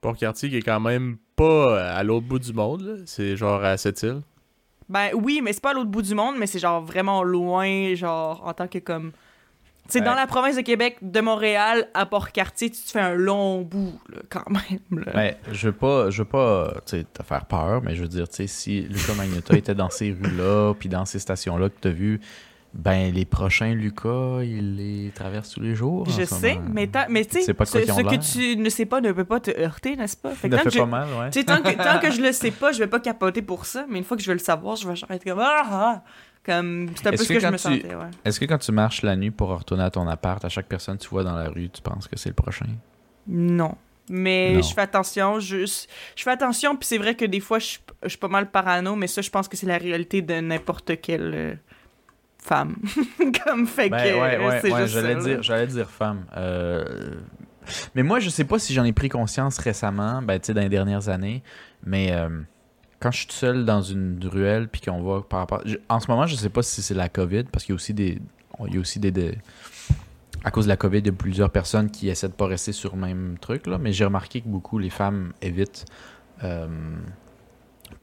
Port-Cartier 0.00 0.48
qui 0.48 0.56
est 0.56 0.62
quand 0.62 0.80
même 0.80 1.18
pas 1.36 1.92
à 1.92 2.02
l'autre 2.02 2.26
bout 2.26 2.38
du 2.38 2.52
monde. 2.52 3.02
C'est 3.06 3.36
genre 3.36 3.62
à 3.62 3.76
cette 3.76 4.02
île. 4.02 4.22
Ben 4.88 5.10
oui, 5.14 5.40
mais 5.42 5.52
c'est 5.52 5.62
pas 5.62 5.70
à 5.70 5.74
l'autre 5.74 5.90
bout 5.90 6.02
du 6.02 6.14
monde, 6.14 6.36
mais 6.38 6.46
c'est 6.46 6.58
genre 6.58 6.82
vraiment 6.82 7.22
loin, 7.22 7.94
genre 7.94 8.42
en 8.44 8.52
tant 8.54 8.66
que 8.66 8.78
comme... 8.78 9.12
C'est 9.88 10.00
Ouais. 10.00 10.04
dans 10.04 10.14
la 10.14 10.26
province 10.28 10.56
de 10.56 10.60
Québec, 10.62 10.98
de 11.02 11.20
Montréal 11.20 11.88
à 11.94 12.06
Port-Cartier, 12.06 12.70
tu 12.70 12.80
te 12.80 12.90
fais 12.90 13.00
un 13.00 13.14
long 13.14 13.62
bout, 13.62 14.00
là, 14.08 14.20
quand 14.28 14.48
même. 14.48 15.04
Là. 15.04 15.12
Ben, 15.12 15.34
je 15.50 15.66
veux 15.68 15.72
pas, 15.74 16.10
je 16.10 16.22
veux 16.22 16.28
pas 16.28 16.74
te 16.86 17.02
faire 17.24 17.44
peur, 17.46 17.82
mais 17.82 17.96
je 17.96 18.02
veux 18.02 18.08
dire, 18.08 18.28
tu 18.28 18.36
sais, 18.36 18.46
si 18.46 18.82
Luca 18.82 19.14
Magnotta 19.14 19.56
était 19.56 19.74
dans 19.74 19.90
ces 19.90 20.12
rues-là, 20.12 20.74
puis 20.78 20.88
dans 20.88 21.04
ces 21.04 21.18
stations-là 21.18 21.68
que 21.70 21.80
tu 21.80 21.88
as 21.88 21.92
vues, 21.92 22.20
ben, 22.72 23.12
les 23.12 23.24
prochains 23.24 23.74
Lucas, 23.74 24.42
il 24.42 24.76
les 24.76 25.10
traverse 25.14 25.50
tous 25.50 25.60
les 25.60 25.74
jours. 25.74 26.06
Je 26.08 26.24
sais, 26.24 26.54
moment. 26.54 26.68
mais, 26.72 26.88
mais 27.08 27.24
tu 27.24 27.40
sais, 27.40 27.42
ce, 27.42 27.52
que 27.52 28.32
tu 28.54 28.56
ne 28.56 28.68
sais 28.68 28.86
pas 28.86 29.00
ne 29.00 29.10
peut 29.12 29.24
pas 29.24 29.40
te 29.40 29.50
heurter, 29.58 29.96
n'est-ce 29.96 30.16
pas? 30.16 30.30
Fait 30.30 30.48
que 30.48 30.56
Ça 30.56 30.62
tant 30.62 30.64
que 30.64 30.70
fait 30.70 30.76
je- 30.78 30.82
pas 30.82 30.88
mal, 30.88 31.08
ouais. 31.18 31.30
Tant 31.44 31.62
que, 31.62 31.70
tant 31.82 31.98
que 31.98 32.10
je 32.12 32.20
le 32.22 32.32
sais 32.32 32.52
pas, 32.52 32.70
je 32.72 32.78
vais 32.78 32.86
pas 32.86 33.00
capoter 33.00 33.42
pour 33.42 33.66
ça, 33.66 33.86
mais 33.88 33.98
une 33.98 34.04
fois 34.04 34.16
que 34.16 34.22
je 34.22 34.28
vais 34.28 34.34
le 34.34 34.38
savoir, 34.40 34.76
je 34.76 34.86
vais 34.88 34.94
genre 34.94 35.10
être 35.10 35.24
comme 35.24 35.40
ah, 35.40 35.62
ah 35.70 36.02
comme 36.46 36.88
c'est 36.94 37.06
un 37.08 37.10
peu 37.10 37.16
ce 37.18 37.28
que 37.28 37.34
que, 37.34 37.40
je 37.40 37.46
me 37.48 37.52
tu- 37.52 37.58
sentais, 37.58 37.94
ouais. 37.94 38.10
Est-ce 38.24 38.38
que 38.40 38.44
quand 38.46 38.58
tu 38.58 38.72
marches 38.72 39.02
la 39.02 39.14
nuit 39.16 39.30
pour 39.30 39.48
retourner 39.48 39.82
à 39.84 39.90
ton 39.90 40.06
appart, 40.08 40.42
à 40.44 40.48
chaque 40.48 40.66
personne 40.66 40.96
que 40.96 41.02
tu 41.02 41.08
vois 41.10 41.24
dans 41.24 41.34
la 41.36 41.48
rue, 41.50 41.68
tu 41.68 41.82
penses 41.82 42.06
que 42.08 42.16
c'est 42.16 42.30
le 42.30 42.34
prochain? 42.34 42.66
Non. 43.26 43.74
Mais 44.08 44.54
Non. 44.54 44.62
je 44.62 44.72
fais 44.74 44.80
attention, 44.80 45.38
je, 45.38 45.58
je 45.66 46.22
fais 46.22 46.30
attention, 46.30 46.74
puis 46.76 46.86
c'est 46.86 46.98
vrai 46.98 47.14
que 47.14 47.24
des 47.24 47.38
fois, 47.40 47.58
je, 47.58 47.66
suis- 47.66 47.80
je 48.04 48.08
suis 48.08 48.18
pas 48.18 48.26
mal 48.28 48.50
parano, 48.50 48.96
mais 48.96 49.06
ça, 49.06 49.22
je 49.22 49.30
pense 49.30 49.46
que 49.48 49.56
c'est 49.56 49.66
la 49.66 49.78
réalité 49.78 50.22
de 50.22 50.34
n'importe 50.40 51.00
quelle 51.00 51.32
euh, 51.34 51.54
femme. 52.42 52.76
Comme 53.44 53.66
fait 53.66 53.88
Ben, 53.90 53.98
que 54.02 54.18
ouais, 54.20 54.46
ouais, 54.46 54.58
c'est 54.60 54.72
ouais, 54.72 54.82
juste 54.82 54.94
j'allais 54.94 55.16
dire, 55.16 55.42
j'allais 55.42 55.66
dire 55.66 55.88
femme. 55.90 56.24
Euh, 56.36 56.84
Mais 57.94 58.02
moi, 58.02 58.20
je 58.20 58.28
sais 58.30 58.44
pas 58.44 58.58
si 58.58 58.74
j'en 58.74 58.84
ai 58.84 58.92
pris 58.92 59.08
conscience 59.08 59.58
récemment, 59.58 60.22
ben, 60.22 60.38
tu 60.40 60.46
sais, 60.46 60.54
dans 60.54 60.60
les 60.62 60.68
dernières 60.68 61.08
années, 61.08 61.42
mais 61.84 62.12
euh, 62.12 62.28
quand 63.00 63.10
je 63.10 63.18
suis 63.20 63.28
seul 63.30 63.64
dans 63.64 63.82
une 63.82 64.18
ruelle, 64.30 64.68
puis 64.68 64.80
qu'on 64.80 65.00
voit 65.00 65.26
par 65.28 65.40
rapport. 65.40 65.62
je- 65.64 65.76
En 65.88 66.00
ce 66.00 66.10
moment, 66.10 66.26
je 66.26 66.34
sais 66.36 66.48
pas 66.50 66.62
si 66.62 66.82
c'est 66.82 66.94
la 66.94 67.08
COVID, 67.08 67.44
parce 67.44 67.64
qu'il 67.64 67.72
y 67.72 67.74
a 67.74 67.76
aussi 67.76 67.94
des. 67.94 68.18
Il 68.66 68.74
y 68.74 68.76
a 68.76 68.80
aussi 68.80 68.98
des. 69.00 69.10
des- 69.10 69.38
À 70.44 70.50
cause 70.50 70.64
de 70.64 70.68
la 70.70 70.76
COVID, 70.76 70.98
il 70.98 71.06
y 71.06 71.10
a 71.10 71.12
plusieurs 71.12 71.50
personnes 71.50 71.90
qui 71.90 72.08
essaient 72.08 72.28
de 72.28 72.32
pas 72.34 72.46
rester 72.46 72.72
sur 72.72 72.94
le 72.96 73.00
même 73.02 73.36
truc, 73.40 73.66
là, 73.66 73.78
mais 73.78 73.92
j'ai 73.92 74.04
remarqué 74.04 74.40
que 74.40 74.48
beaucoup 74.48 74.78
les 74.78 74.90
femmes 74.90 75.32
évitent. 75.42 75.84
euh, 76.44 76.66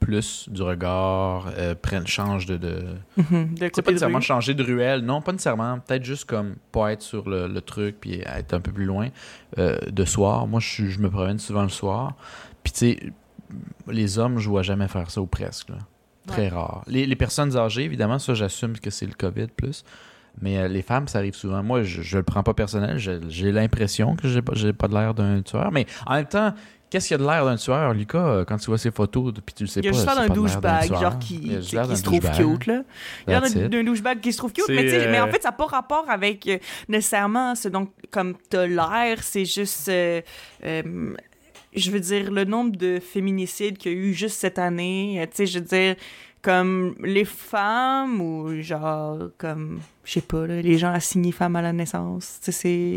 plus 0.00 0.48
du 0.50 0.62
regard, 0.62 1.50
euh, 1.56 1.74
prennent, 1.74 2.06
changent 2.06 2.46
de, 2.46 2.56
de, 2.56 2.84
Mhm, 3.16 3.54
de 3.54 3.68
pas 3.68 3.90
nécessairement 3.90 4.20
changer 4.20 4.54
de 4.54 4.62
ruelle, 4.62 5.00
non, 5.00 5.20
pas 5.20 5.32
nécessairement. 5.32 5.78
Peut-être 5.80 6.04
juste 6.04 6.24
comme 6.24 6.56
pas 6.72 6.92
être 6.92 7.02
sur 7.02 7.28
le, 7.28 7.46
le 7.48 7.60
truc 7.60 7.96
puis 8.00 8.20
être 8.24 8.54
un 8.54 8.60
peu 8.60 8.72
plus 8.72 8.84
loin 8.84 9.08
euh, 9.58 9.78
de 9.90 10.04
soir. 10.04 10.46
Moi, 10.46 10.60
je, 10.60 10.98
me 10.98 11.10
promène 11.10 11.38
souvent 11.38 11.62
le 11.62 11.68
soir. 11.68 12.14
Puis 12.62 12.72
tu 12.72 12.78
sais, 12.78 13.12
les 13.88 14.18
hommes, 14.18 14.38
je 14.38 14.48
vois 14.48 14.62
jamais 14.62 14.88
faire 14.88 15.10
ça 15.10 15.20
ou 15.20 15.26
presque. 15.26 15.70
là. 15.70 15.78
Très 16.26 16.48
rare. 16.48 16.82
Les, 16.86 17.06
les 17.06 17.16
personnes 17.16 17.56
âgées, 17.56 17.84
évidemment, 17.84 18.18
ça, 18.18 18.34
j'assume 18.34 18.78
que 18.78 18.90
c'est 18.90 19.06
le 19.06 19.14
COVID 19.14 19.48
plus. 19.56 19.84
Mais 20.40 20.58
euh, 20.58 20.68
les 20.68 20.82
femmes, 20.82 21.08
ça 21.08 21.18
arrive 21.18 21.34
souvent. 21.34 21.62
Moi, 21.62 21.82
je, 21.82 22.02
je 22.02 22.18
le 22.18 22.22
prends 22.22 22.42
pas 22.42 22.54
personnel. 22.54 22.98
J'ai 22.98 23.50
l'impression 23.50 24.14
que 24.14 24.28
j'ai 24.28 24.42
pas, 24.42 24.52
j'ai 24.54 24.72
pas 24.72 24.86
de 24.88 24.94
l'air 24.94 25.14
d'un 25.14 25.42
tueur. 25.42 25.72
Mais 25.72 25.86
en 26.06 26.14
même 26.14 26.26
temps, 26.26 26.52
qu'est-ce 26.90 27.08
qu'il 27.08 27.16
y 27.16 27.20
a 27.20 27.24
de 27.24 27.28
l'air 27.28 27.44
d'un 27.44 27.56
tueur, 27.56 27.94
Lucas, 27.94 28.18
euh, 28.18 28.44
quand 28.44 28.56
tu 28.56 28.66
vois 28.66 28.78
ses 28.78 28.90
photos, 28.90 29.32
puis 29.44 29.54
tu 29.54 29.64
le 29.64 29.68
sais 29.68 29.80
Il 29.80 29.86
y 29.86 29.88
a 29.88 29.90
pas. 29.90 29.96
juste 29.96 30.06
l'air 30.06 30.14
c'est 30.14 30.22
d'un 30.22 30.28
pas 30.28 30.34
douchebag, 30.34 31.00
genre 31.00 31.18
qui, 31.18 31.40
qui, 31.40 31.62
se 31.62 32.02
trouve 32.02 32.20
cute, 32.20 32.66
là. 32.66 32.82
Il 33.26 33.32
y 33.32 33.34
a 33.34 33.68
d'un 33.68 33.84
douchebag 33.84 34.20
qui 34.20 34.32
se 34.32 34.38
trouve 34.38 34.52
cute, 34.52 34.64
C'est, 34.66 34.74
mais, 34.74 35.10
mais 35.10 35.20
en 35.20 35.28
euh, 35.28 35.30
fait, 35.30 35.42
ça 35.42 35.50
n'a 35.50 35.52
pas 35.52 35.66
rapport 35.66 36.08
avec 36.08 36.46
euh, 36.46 36.58
nécessairement 36.88 37.54
ce 37.54 37.68
dont 37.68 37.88
comme 38.10 38.34
t'as 38.48 38.66
l'air, 38.66 39.22
c'est 39.22 39.44
juste. 39.44 39.90
je 39.90 40.22
veux 41.90 42.00
dire, 42.00 42.30
le 42.30 42.44
nombre 42.44 42.76
de 42.76 42.98
féminicides 42.98 43.78
qu'il 43.78 43.92
y 43.92 43.94
a 43.94 43.98
eu 43.98 44.14
juste 44.14 44.38
cette 44.38 44.58
année, 44.58 45.26
tu 45.30 45.36
sais, 45.36 45.46
je 45.46 45.58
veux 45.58 45.64
dire, 45.64 45.96
comme 46.42 46.94
les 47.02 47.24
femmes 47.24 48.20
ou 48.20 48.62
genre, 48.62 49.18
comme, 49.36 49.80
je 50.04 50.12
sais 50.12 50.20
pas, 50.20 50.46
là, 50.46 50.62
les 50.62 50.78
gens 50.78 50.92
assignés 50.92 51.32
femmes 51.32 51.56
à 51.56 51.62
la 51.62 51.72
naissance, 51.72 52.38
tu 52.42 52.52
sais, 52.52 52.54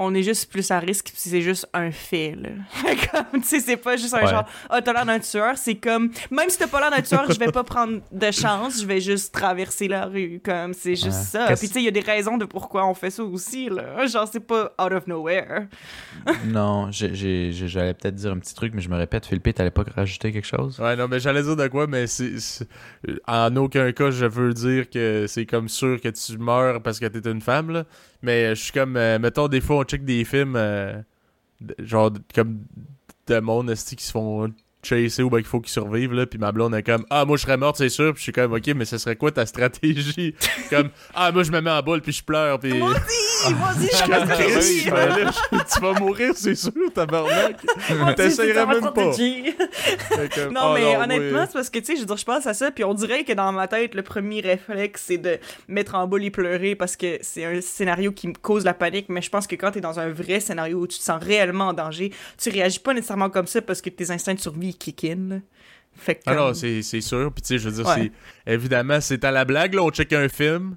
On 0.00 0.14
est 0.14 0.22
juste 0.22 0.50
plus 0.50 0.70
à 0.70 0.78
risque 0.78 1.10
si 1.14 1.28
c'est 1.28 1.40
juste 1.42 1.68
un 1.74 1.90
fait, 1.90 2.36
là. 2.36 2.50
comme, 3.10 3.40
tu 3.42 3.48
sais, 3.48 3.58
c'est 3.60 3.76
pas 3.76 3.96
juste 3.96 4.14
un 4.14 4.18
Ouais. 4.20 4.28
genre, 4.28 4.44
ah, 4.70 4.80
t'as 4.80 4.92
l'air 4.92 5.04
d'un 5.04 5.18
tueur, 5.18 5.58
c'est 5.58 5.74
comme, 5.74 6.10
même 6.30 6.48
si 6.48 6.56
t'as 6.58 6.68
pas 6.68 6.78
l'air 6.80 6.90
d'un 6.92 7.02
tueur, 7.02 7.24
je 7.32 7.36
vais 7.38 7.50
pas 7.50 7.64
prendre 7.64 8.00
de 8.12 8.30
chance, 8.30 8.80
je 8.80 8.86
vais 8.86 9.00
juste 9.00 9.34
traverser 9.34 9.88
la 9.88 10.04
rue, 10.06 10.40
comme, 10.44 10.72
c'est 10.72 10.94
juste 10.94 11.06
Ouais. 11.08 11.12
ça. 11.12 11.46
Qu'est-ce- 11.48 11.60
Puis, 11.60 11.68
tu 11.68 11.74
sais, 11.74 11.80
il 11.80 11.84
y 11.86 11.88
a 11.88 11.90
des 11.90 11.98
raisons 12.00 12.38
de 12.38 12.44
pourquoi 12.44 12.86
on 12.86 12.94
fait 12.94 13.10
ça 13.10 13.24
aussi, 13.24 13.68
là. 13.70 14.06
Genre, 14.06 14.28
c'est 14.30 14.38
pas 14.46 14.72
out 14.80 14.92
of 14.92 15.06
nowhere. 15.08 15.66
non, 16.46 16.90
j'ai- 16.92 17.14
j'ai- 17.14 17.52
j'ai- 17.52 17.68
j'allais 17.68 17.94
peut-être 17.94 18.14
dire 18.14 18.30
un 18.32 18.38
petit 18.38 18.54
truc, 18.54 18.72
mais 18.74 18.80
je 18.82 18.88
me 18.88 18.96
répète, 18.96 19.26
Philippe, 19.26 19.52
t'allais 19.54 19.70
pas 19.72 19.82
rajouter 19.96 20.30
quelque 20.32 20.46
chose? 20.46 20.78
Ouais, 20.78 20.94
non, 20.96 21.08
mais 21.08 21.18
j'allais 21.20 21.42
dire 21.42 21.56
de 21.56 21.66
quoi, 21.68 21.86
mais 21.88 22.06
c'est. 22.06 22.38
c'est- 22.38 22.68
En 23.26 23.54
aucun 23.56 23.90
cas, 23.92 24.10
je 24.10 24.26
veux 24.26 24.52
dire 24.54 24.88
que 24.90 25.26
c'est 25.26 25.46
comme 25.46 25.68
sûr 25.68 26.00
que 26.00 26.08
tu 26.08 26.38
meurs 26.38 26.82
parce 26.82 26.98
que 27.00 27.06
t'es 27.06 27.28
une 27.30 27.40
femme, 27.40 27.70
là. 27.70 27.84
Mais 28.22 28.54
je 28.54 28.62
suis 28.62 28.72
comme. 28.72 28.96
euh, 28.96 29.18
mettons, 29.18 29.46
des 29.48 29.60
fois, 29.60 29.76
on 29.76 29.84
check 29.88 30.04
des 30.04 30.24
films. 30.24 30.56
euh, 30.56 31.02
genre, 31.78 32.12
comme. 32.34 32.60
De 33.26 33.40
monde, 33.40 33.74
qui 33.94 34.04
se 34.04 34.12
font 34.12 34.50
chasser 34.82 35.22
ou 35.22 35.30
ben 35.30 35.38
qu'il 35.38 35.46
faut 35.46 35.60
qu'ils 35.60 35.72
survivent, 35.72 36.12
là. 36.12 36.26
Puis 36.26 36.38
ma 36.38 36.52
blonde 36.52 36.74
est 36.74 36.82
comme. 36.82 37.04
Ah, 37.10 37.24
moi, 37.24 37.36
je 37.36 37.42
serais 37.42 37.56
morte, 37.56 37.76
c'est 37.76 37.88
sûr. 37.88 38.12
Puis 38.12 38.18
je 38.18 38.22
suis 38.24 38.32
comme, 38.32 38.52
ok, 38.52 38.66
mais 38.76 38.84
ce 38.84 38.98
serait 38.98 39.16
quoi 39.16 39.30
ta 39.30 39.46
stratégie? 39.46 40.34
comme. 40.70 40.90
Ah, 41.14 41.32
moi, 41.32 41.42
je 41.42 41.50
me 41.50 41.60
mets 41.60 41.70
en 41.70 41.82
boule, 41.82 42.00
puis 42.00 42.12
je 42.12 42.22
pleure, 42.22 42.58
puis. 42.58 42.80
Aussi! 42.80 43.54
Moi 43.54 43.68
aussi, 43.70 43.88
Je 43.90 43.96
suis 43.96 44.90
comme, 44.90 45.62
tu 45.74 45.80
vas 45.80 45.92
mourir, 46.00 46.32
c'est 46.34 46.54
sûr, 46.54 46.72
tabarnak. 46.94 47.56
T'essayerais 48.16 48.66
même 48.66 48.82
pas. 48.82 48.92
que, 48.92 50.48
Non, 50.52 50.70
oh 50.70 50.74
mais 50.74 50.84
oui. 50.84 50.96
honnêtement, 50.96 51.44
c'est 51.46 51.52
parce 51.52 51.70
que, 51.70 51.78
tu 51.78 51.84
sais, 51.86 51.94
je 51.96 52.00
veux 52.00 52.06
dire, 52.06 52.16
je 52.16 52.24
pense 52.24 52.46
à 52.46 52.54
ça, 52.54 52.70
puis 52.70 52.84
on 52.84 52.94
dirait 52.94 53.24
que 53.24 53.32
dans 53.32 53.52
ma 53.52 53.68
tête, 53.68 53.94
le 53.94 54.02
premier 54.02 54.40
réflexe, 54.40 55.04
c'est 55.06 55.18
de 55.18 55.38
mettre 55.68 55.94
en 55.94 56.06
boule 56.06 56.24
et 56.24 56.30
pleurer 56.30 56.74
parce 56.74 56.96
que 56.96 57.18
c'est 57.20 57.44
un 57.44 57.60
scénario 57.60 58.12
qui 58.12 58.28
me 58.28 58.34
cause 58.34 58.64
la 58.64 58.74
panique, 58.74 59.06
mais 59.08 59.22
je 59.22 59.30
pense 59.30 59.46
que 59.46 59.54
quand 59.54 59.72
t'es 59.72 59.80
dans 59.80 60.00
un 60.00 60.08
vrai 60.10 60.40
scénario 60.40 60.78
où 60.78 60.86
tu 60.86 60.98
te 60.98 61.04
sens 61.04 61.22
réellement 61.22 61.68
en 61.68 61.72
danger, 61.72 62.12
tu 62.38 62.50
réagis 62.50 62.80
pas 62.80 62.94
nécessairement 62.94 63.30
comme 63.30 63.46
ça 63.46 63.62
parce 63.62 63.80
que 63.80 63.90
tes 63.90 64.10
instincts 64.10 64.34
de 64.34 64.40
survie 64.40 64.67
kick 64.74 65.04
in, 65.04 65.28
là. 65.28 65.36
Fait 65.94 66.14
que, 66.14 66.20
Ah 66.26 66.34
non, 66.34 66.44
comme- 66.46 66.54
c'est 66.54 66.82
c'est 66.82 67.00
sûr. 67.00 67.32
Puis 67.32 67.42
tu 67.42 67.48
sais, 67.48 67.58
je 67.58 67.68
veux 67.68 67.74
dire, 67.82 67.86
Ouais. 67.86 68.12
c'est 68.46 68.52
évidemment, 68.54 69.00
c'est 69.00 69.24
à 69.24 69.30
la 69.32 69.44
blague, 69.44 69.74
là, 69.74 69.82
on 69.82 69.90
check 69.90 70.12
un 70.12 70.28
film. 70.28 70.76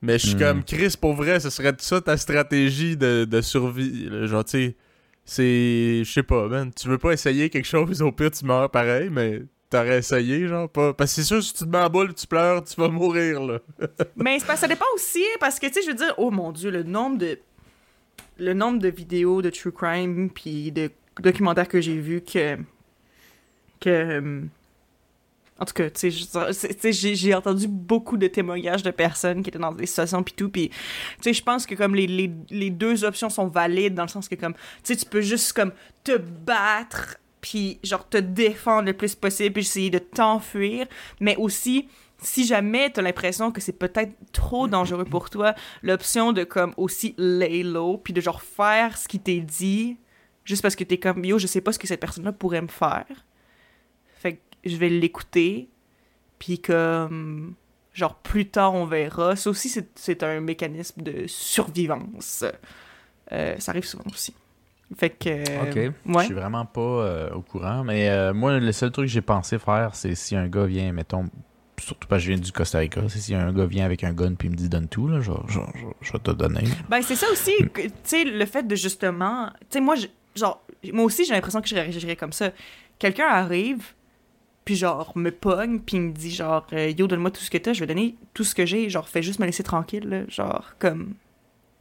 Mais 0.00 0.18
je 0.18 0.26
suis 0.28 0.36
Hmm. 0.36 0.40
comme, 0.40 0.64
Chris, 0.64 0.94
pour 1.00 1.14
vrai, 1.14 1.38
ce 1.38 1.48
serait 1.50 1.74
ça 1.78 2.00
ta 2.00 2.16
stratégie 2.16 2.96
de, 2.96 3.24
de 3.24 3.40
survie. 3.40 4.08
là. 4.10 4.26
Genre, 4.26 4.44
tu 4.44 4.50
sais, 4.50 4.76
c'est. 5.24 6.02
Je 6.04 6.10
sais 6.12 6.22
pas, 6.22 6.48
man. 6.48 6.72
Tu 6.74 6.88
veux 6.88 6.98
pas 6.98 7.12
essayer 7.12 7.50
quelque 7.50 7.66
chose, 7.68 8.02
au 8.02 8.10
pire, 8.10 8.30
tu 8.30 8.44
meurs 8.44 8.70
pareil, 8.70 9.10
mais 9.10 9.42
t'aurais 9.70 9.98
essayé, 9.98 10.48
genre, 10.48 10.68
pas. 10.68 10.92
Parce 10.92 11.10
que 11.14 11.22
c'est 11.22 11.26
sûr, 11.28 11.42
si 11.42 11.52
tu 11.54 11.64
te 11.64 11.68
mets 11.68 11.78
en 11.78 11.88
boule, 11.88 12.12
tu 12.14 12.26
pleures, 12.26 12.64
tu 12.64 12.74
vas 12.80 12.88
mourir, 12.88 13.40
là. 13.42 13.58
Mais 14.16 14.38
c'est 14.40 14.46
parce 14.46 14.58
que 14.60 14.66
ça 14.66 14.68
dépend 14.68 14.84
aussi, 14.94 15.22
parce 15.40 15.58
que, 15.60 15.66
tu 15.66 15.74
sais, 15.74 15.82
je 15.82 15.88
veux 15.88 15.96
dire, 15.96 16.14
oh 16.18 16.30
mon 16.30 16.50
dieu, 16.52 16.70
le 16.70 16.82
nombre 16.82 17.18
de. 17.18 17.38
Le 18.38 18.54
nombre 18.54 18.78
de 18.80 18.88
vidéos 18.88 19.40
de 19.42 19.50
true 19.50 19.72
crime 19.72 20.30
puis 20.30 20.72
de 20.72 20.90
documentaires 21.20 21.68
que 21.68 21.80
j'ai 21.80 21.96
vus 21.98 22.22
que. 22.22 22.56
Que. 23.82 23.90
euh, 23.90 24.42
En 25.60 25.64
tout 25.64 25.74
cas, 25.74 25.90
tu 25.90 26.10
sais, 26.10 26.92
j'ai 26.92 27.34
entendu 27.34 27.68
beaucoup 27.68 28.16
de 28.16 28.26
témoignages 28.26 28.82
de 28.82 28.90
personnes 28.90 29.42
qui 29.42 29.50
étaient 29.50 29.60
dans 29.60 29.70
des 29.72 29.86
situations 29.86 30.22
pis 30.24 30.32
tout, 30.34 30.48
pis 30.48 30.70
tu 30.70 30.76
sais, 31.20 31.32
je 31.32 31.42
pense 31.42 31.66
que 31.66 31.76
comme 31.76 31.94
les, 31.94 32.06
les, 32.08 32.30
les 32.50 32.70
deux 32.70 33.04
options 33.04 33.30
sont 33.30 33.46
valides 33.46 33.94
dans 33.94 34.02
le 34.02 34.08
sens 34.08 34.28
que 34.28 34.34
comme, 34.34 34.54
tu 34.54 34.60
sais, 34.82 34.96
tu 34.96 35.06
peux 35.06 35.20
juste 35.20 35.52
comme 35.52 35.72
te 36.02 36.16
battre 36.16 37.16
puis 37.40 37.78
genre 37.84 38.08
te 38.08 38.16
défendre 38.18 38.86
le 38.86 38.92
plus 38.92 39.14
possible 39.14 39.52
puis 39.54 39.62
essayer 39.62 39.90
de 39.90 39.98
t'enfuir, 39.98 40.86
mais 41.20 41.36
aussi 41.36 41.86
si 42.24 42.46
jamais 42.46 42.88
t'as 42.90 43.02
l'impression 43.02 43.50
que 43.52 43.60
c'est 43.60 43.72
peut-être 43.78 44.14
trop 44.32 44.68
dangereux 44.68 45.04
pour 45.04 45.28
toi, 45.28 45.54
l'option 45.82 46.32
de 46.32 46.44
comme 46.44 46.72
aussi 46.76 47.14
lay 47.18 47.62
low 47.62 47.98
puis 47.98 48.12
de 48.12 48.20
genre 48.20 48.42
faire 48.42 48.96
ce 48.96 49.06
qui 49.06 49.18
t'est 49.20 49.40
dit 49.40 49.96
juste 50.44 50.62
parce 50.62 50.76
que 50.76 50.84
t'es 50.84 50.98
comme 50.98 51.24
yo, 51.24 51.38
je 51.38 51.46
sais 51.46 51.60
pas 51.60 51.72
ce 51.72 51.78
que 51.78 51.86
cette 51.86 52.00
personne-là 52.00 52.32
pourrait 52.32 52.62
me 52.62 52.68
faire. 52.68 53.06
Je 54.64 54.76
vais 54.76 54.88
l'écouter 54.88 55.68
puis 56.38 56.58
comme 56.60 57.54
genre 57.94 58.14
plus 58.16 58.46
tard 58.48 58.74
on 58.74 58.84
verra. 58.86 59.36
Ça 59.36 59.50
aussi 59.50 59.68
c'est- 59.68 60.22
un 60.22 60.40
mécanisme 60.40 61.02
de 61.02 61.26
survivance. 61.26 62.44
Euh, 63.32 63.54
ça 63.58 63.70
arrive 63.72 63.84
souvent 63.84 64.04
aussi. 64.12 64.34
Fait 64.96 65.10
que 65.10 65.40
Ok. 65.62 65.92
Je 66.06 66.12
ouais. 66.12 66.24
suis 66.24 66.34
vraiment 66.34 66.66
pas 66.66 66.80
euh, 66.80 67.30
au 67.34 67.40
courant. 67.40 67.82
Mais 67.84 68.10
euh, 68.10 68.34
moi, 68.34 68.58
le 68.58 68.72
seul 68.72 68.90
truc 68.90 69.06
que 69.06 69.12
j'ai 69.12 69.22
pensé 69.22 69.58
faire, 69.58 69.94
c'est 69.94 70.14
si 70.14 70.36
un 70.36 70.48
gars 70.48 70.66
vient, 70.66 70.92
mettons, 70.92 71.30
surtout 71.80 72.06
parce 72.08 72.20
que 72.22 72.26
je 72.26 72.32
viens 72.34 72.40
du 72.42 72.52
Costa 72.52 72.78
Rica, 72.78 73.00
c'est 73.08 73.18
si 73.20 73.34
un 73.34 73.52
gars 73.52 73.64
vient 73.64 73.86
avec 73.86 74.04
un 74.04 74.12
gun 74.12 74.34
puis 74.34 74.50
me 74.50 74.54
dit 74.54 74.68
donne 74.68 74.88
tout, 74.88 75.08
là, 75.08 75.20
je, 75.22 75.32
je, 75.48 75.60
je, 75.74 75.84
je 76.02 76.12
vais 76.12 76.18
te 76.18 76.30
donner. 76.32 76.64
Ben, 76.90 77.00
c'est 77.02 77.16
ça 77.16 77.26
aussi, 77.32 77.52
que, 77.72 77.82
tu 77.82 77.90
sais, 78.04 78.24
le 78.24 78.44
fait 78.44 78.64
de 78.64 78.74
justement. 78.74 79.48
Tu 79.60 79.66
sais, 79.70 79.80
moi, 79.80 79.94
je- 79.94 80.08
genre, 80.36 80.62
moi 80.92 81.04
aussi, 81.04 81.24
j'ai 81.24 81.32
l'impression 81.32 81.62
que 81.62 81.68
je 81.68 81.74
réagirais 81.74 82.16
comme 82.16 82.32
ça. 82.32 82.50
Quelqu'un 82.98 83.28
arrive, 83.28 83.82
puis 84.64 84.76
genre, 84.76 85.12
me 85.16 85.30
pogne, 85.30 85.80
puis 85.80 85.96
il 85.96 86.02
me 86.02 86.12
dit, 86.12 86.30
genre, 86.30 86.66
euh, 86.72 86.90
yo, 86.90 87.06
donne-moi 87.06 87.30
tout 87.30 87.40
ce 87.40 87.50
que 87.50 87.58
t'as, 87.58 87.72
je 87.72 87.80
vais 87.80 87.86
donner 87.86 88.16
tout 88.34 88.44
ce 88.44 88.54
que 88.54 88.64
j'ai, 88.64 88.88
genre, 88.90 89.08
fais 89.08 89.22
juste 89.22 89.40
me 89.40 89.46
laisser 89.46 89.62
tranquille, 89.62 90.08
là, 90.08 90.22
genre, 90.28 90.74
comme. 90.78 91.14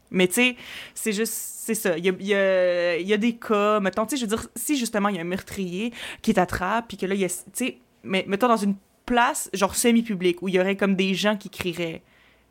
Mais 0.10 0.28
tu 0.28 0.34
sais, 0.34 0.56
c'est 0.94 1.14
juste, 1.14 1.34
c'est 1.34 1.76
ça. 1.76 1.98
Il 1.98 2.06
y 2.06 2.10
a, 2.10 2.98
y, 2.98 3.04
y 3.04 3.14
a 3.14 3.18
des 3.18 3.36
cas, 3.38 3.80
mettons, 3.80 4.06
tu 4.06 4.12
sais, 4.12 4.18
je 4.18 4.30
veux 4.30 4.36
dire, 4.36 4.48
si 4.56 4.78
justement 4.78 5.10
il 5.10 5.16
y 5.16 5.20
a 5.20 5.22
un 5.22 5.26
meurtrier 5.26 5.94
qui 6.22 6.34
t'attrape, 6.34 6.88
puis 6.90 6.98
que 6.98 7.06
là, 7.06 7.16
il 7.16 7.22
y 7.22 7.26
a, 7.26 7.30
tu 7.30 7.36
sais, 7.54 7.78
mais 8.04 8.26
mettons 8.28 8.48
dans 8.48 8.58
une 8.58 8.76
place, 9.06 9.50
genre 9.54 9.76
semi-publique, 9.76 10.42
où 10.42 10.48
il 10.48 10.56
y 10.56 10.60
aurait 10.60 10.76
comme 10.76 10.96
des 10.96 11.14
gens 11.14 11.38
qui 11.38 11.50
crieraient. 11.50 12.02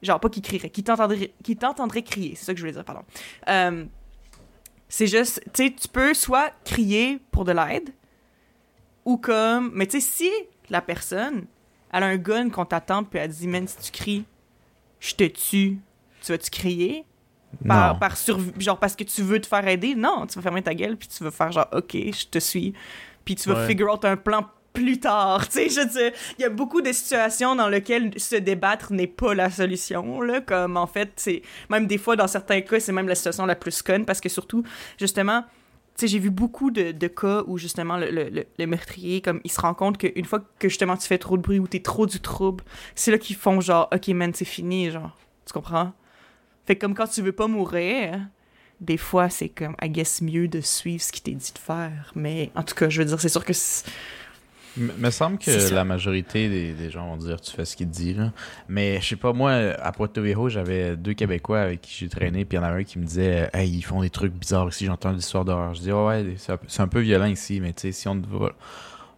Genre, 0.02 0.18
pas 0.18 0.30
qui 0.30 0.40
crieraient, 0.40 0.70
qui 0.70 0.82
t'entendraient, 0.82 1.32
qui 1.42 1.56
t'entendraient 1.56 2.02
crier, 2.02 2.34
c'est 2.34 2.46
ça 2.46 2.54
que 2.54 2.58
je 2.58 2.62
voulais 2.62 2.72
dire, 2.72 2.84
pardon. 2.84 3.02
Euh, 3.48 3.84
c'est 4.88 5.06
juste, 5.06 5.42
tu 5.52 5.64
sais, 5.64 5.70
tu 5.70 5.88
peux 5.88 6.14
soit 6.14 6.52
crier 6.64 7.18
pour 7.30 7.44
de 7.44 7.52
l'aide, 7.52 7.90
ou 9.04 9.16
comme, 9.16 9.70
mais 9.74 9.86
tu 9.86 10.00
sais, 10.00 10.06
si 10.06 10.30
la 10.68 10.80
personne, 10.80 11.46
elle 11.92 12.02
a 12.02 12.06
un 12.06 12.16
gun 12.16 12.50
qu'on 12.50 12.64
t'attend, 12.64 13.04
puis 13.04 13.18
elle 13.18 13.30
dit, 13.30 13.48
man, 13.48 13.66
si 13.66 13.76
tu 13.78 13.90
cries, 13.92 14.24
je 15.00 15.14
te 15.14 15.24
tue, 15.24 15.78
tu 16.22 16.32
vas-tu 16.32 16.50
crier? 16.50 17.04
par, 17.66 17.98
par 17.98 18.14
surv- 18.14 18.52
genre 18.60 18.78
parce 18.78 18.94
que 18.94 19.02
tu 19.02 19.22
veux 19.22 19.40
te 19.40 19.46
faire 19.46 19.66
aider? 19.66 19.96
Non, 19.96 20.24
tu 20.28 20.36
vas 20.36 20.42
fermer 20.42 20.62
ta 20.62 20.72
gueule 20.72 20.96
puis 20.96 21.08
tu 21.08 21.24
vas 21.24 21.32
faire 21.32 21.50
genre 21.50 21.66
OK, 21.72 21.92
je 21.94 22.26
te 22.28 22.38
suis. 22.38 22.74
Puis 23.24 23.34
tu 23.34 23.48
vas 23.48 23.56
Ouais. 23.56 23.66
figure 23.66 23.92
out 23.92 24.04
un 24.04 24.16
plan 24.16 24.46
plus 24.72 25.00
tard, 25.00 25.48
tu 25.50 25.54
sais, 25.54 25.68
je 25.68 25.80
veux 25.80 25.86
dire, 25.86 26.12
il 26.38 26.42
y 26.42 26.44
a 26.44 26.48
beaucoup 26.48 26.80
de 26.80 26.92
situations 26.92 27.56
dans 27.56 27.68
lesquelles 27.68 28.12
se 28.20 28.36
débattre 28.36 28.92
n'est 28.92 29.08
pas 29.08 29.34
la 29.34 29.50
solution 29.50 30.20
là, 30.20 30.40
comme 30.40 30.76
en 30.76 30.86
fait, 30.86 31.10
c'est 31.16 31.42
même 31.68 31.88
des 31.88 31.98
fois 31.98 32.14
dans 32.14 32.28
certains 32.28 32.60
cas, 32.60 32.78
c'est 32.78 32.92
même 32.92 33.08
la 33.08 33.16
situation 33.16 33.46
la 33.46 33.56
plus 33.56 33.82
conne 33.82 34.04
parce 34.06 34.20
que 34.20 34.28
surtout 34.28 34.62
justement 34.96 35.44
j'ai 36.06 36.18
vu 36.18 36.30
beaucoup 36.30 36.70
de, 36.70 37.06
cas 37.06 37.42
où 37.46 37.58
justement 37.58 37.96
le, 37.96 38.66
meurtrier, 38.66 39.20
comme 39.20 39.40
il 39.44 39.50
se 39.50 39.60
rend 39.60 39.74
compte 39.74 39.98
qu'une 39.98 40.24
fois 40.24 40.40
que 40.58 40.68
justement 40.68 40.96
tu 40.96 41.06
fais 41.06 41.18
trop 41.18 41.36
de 41.36 41.42
bruit 41.42 41.58
ou 41.58 41.66
t'es 41.66 41.80
trop 41.80 42.06
du 42.06 42.20
trouble, 42.20 42.64
c'est 42.94 43.10
là 43.10 43.18
qu'ils 43.18 43.36
font 43.36 43.60
genre, 43.60 43.88
ok 43.92 44.08
man, 44.08 44.32
c'est 44.34 44.44
fini, 44.44 44.90
genre, 44.90 45.16
tu 45.46 45.52
comprends? 45.52 45.92
Fait 46.66 46.76
comme 46.76 46.94
quand 46.94 47.08
tu 47.08 47.22
veux 47.22 47.32
pas 47.32 47.46
mourir, 47.46 48.20
des 48.80 48.96
fois 48.96 49.28
c'est 49.28 49.48
comme, 49.48 49.76
I 49.82 49.90
guess, 49.90 50.22
mieux 50.22 50.48
de 50.48 50.60
suivre 50.60 51.02
ce 51.02 51.12
qui 51.12 51.22
t'est 51.22 51.32
dit 51.32 51.52
de 51.52 51.58
faire. 51.58 52.12
Mais 52.14 52.50
en 52.54 52.62
tout 52.62 52.74
cas, 52.74 52.88
je 52.88 53.00
veux 53.00 53.06
dire, 53.06 53.20
c'est 53.20 53.28
sûr 53.28 53.44
que. 53.44 53.52
Me 54.76 55.10
semble 55.10 55.38
que 55.38 55.74
la 55.74 55.84
majorité 55.84 56.48
des, 56.48 56.72
des 56.72 56.90
gens 56.90 57.06
vont 57.08 57.16
dire 57.16 57.40
tu 57.40 57.50
fais 57.52 57.64
ce 57.64 57.76
qu'il 57.76 57.88
dit 57.88 58.14
là. 58.14 58.32
Mais 58.68 59.00
je 59.00 59.08
sais 59.08 59.16
pas 59.16 59.32
moi 59.32 59.52
à 59.52 59.92
Puerto 59.92 60.22
Viejo 60.22 60.48
j'avais 60.48 60.96
deux 60.96 61.14
Québécois 61.14 61.60
avec 61.60 61.80
qui 61.80 61.94
j'ai 61.98 62.08
traîné 62.08 62.44
puis 62.44 62.56
il 62.56 62.60
y 62.60 62.64
en 62.64 62.66
a 62.66 62.70
un 62.70 62.84
qui 62.84 62.98
me 62.98 63.04
disait 63.04 63.50
hey 63.52 63.68
ils 63.70 63.82
font 63.82 64.00
des 64.02 64.10
trucs 64.10 64.32
bizarres 64.32 64.68
ici 64.68 64.86
j'entends 64.86 65.12
des 65.12 65.18
histoires 65.20 65.44
d'horreur. 65.44 65.74
Je 65.74 65.80
dis 65.80 65.90
Ah 65.90 66.04
ouais 66.06 66.34
c'est 66.68 66.80
un, 66.82 66.88
peu- 66.88 67.00
violent 67.00 67.26
ici 67.26 67.60
mais 67.60 67.72
tu 67.72 67.82
sais 67.82 67.92
si 67.92 68.06
on 68.08 68.20
te 68.20 68.28
vole 68.28 68.52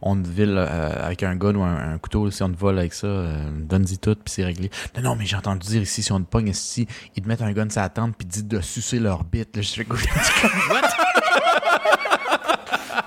on 0.05 0.21
te 0.21 0.27
vole 0.27 0.57
euh, 0.59 1.05
avec 1.07 1.23
un 1.23 1.37
gun 1.37 1.55
ou 1.55 1.63
un, 1.63 1.93
un 1.95 1.99
couteau 1.99 2.31
si 2.31 2.43
on 2.43 2.51
te 2.51 2.57
vole 2.59 2.79
avec 2.79 2.93
ça 2.93 3.07
euh, 3.07 3.51
donne-y 3.55 3.99
tout 3.99 4.15
puis 4.17 4.33
c'est 4.35 4.45
réglé. 4.45 4.71
Non 4.97 5.03
non 5.03 5.17
mais 5.17 5.27
j'ai 5.27 5.37
entendu 5.37 5.67
dire 5.67 5.83
ici 5.83 6.03
si 6.03 6.11
on 6.13 6.21
te 6.21 6.29
pogne 6.29 6.49
ici 6.49 6.89
ils 7.15 7.23
te 7.23 7.29
mettent 7.29 7.43
un 7.43 7.53
gun 7.53 7.69
sur 7.71 7.81
la 7.83 7.89
tente 7.89 8.17
puis 8.17 8.27
disent 8.27 8.47
de 8.49 8.61
sucer 8.61 8.99
leur 8.99 9.23
bite 9.25 9.55
là 9.57 9.63
je 9.63 9.71
fais 9.73 9.85
quoi? 9.85 9.99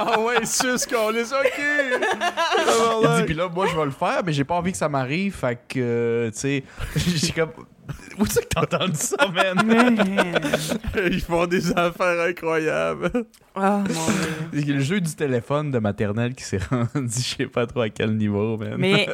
Ah 0.05 0.19
ouais, 0.19 0.45
sus, 0.45 0.85
qu'on 0.87 1.09
les 1.09 1.33
ok! 1.33 1.59
Il 3.01 3.17
dit, 3.17 3.23
puis 3.25 3.33
là, 3.33 3.49
moi, 3.49 3.67
je 3.67 3.75
vais 3.75 3.85
le 3.85 3.91
faire, 3.91 4.21
mais 4.25 4.33
j'ai 4.33 4.43
pas 4.43 4.55
envie 4.55 4.71
que 4.71 4.77
ça 4.77 4.89
m'arrive. 4.89 5.35
Fait 5.35 5.57
que, 5.67 5.79
euh, 5.79 6.31
tu 6.31 6.37
sais, 6.37 6.63
j'ai 6.95 7.31
comme. 7.31 7.51
Où 8.19 8.25
c'est 8.25 8.41
que 8.43 8.47
t'as 8.49 8.61
entendu 8.61 8.95
ça, 8.95 9.17
man? 9.33 9.65
Man. 9.65 10.39
Ils 11.11 11.21
font 11.21 11.45
des 11.47 11.71
affaires 11.71 12.21
incroyables. 12.21 13.25
Ah, 13.55 13.83
mon 13.87 14.05
Dieu. 14.05 14.63
C'est 14.65 14.65
le 14.65 14.79
jeu 14.79 15.01
du 15.01 15.13
téléphone 15.15 15.71
de 15.71 15.79
maternelle 15.79 16.33
qui 16.33 16.43
s'est 16.43 16.59
rendu, 16.69 16.89
je 16.93 17.35
sais 17.35 17.47
pas 17.47 17.65
trop 17.67 17.81
à 17.81 17.89
quel 17.89 18.15
niveau, 18.15 18.57
man. 18.57 18.75
Mais, 18.77 19.07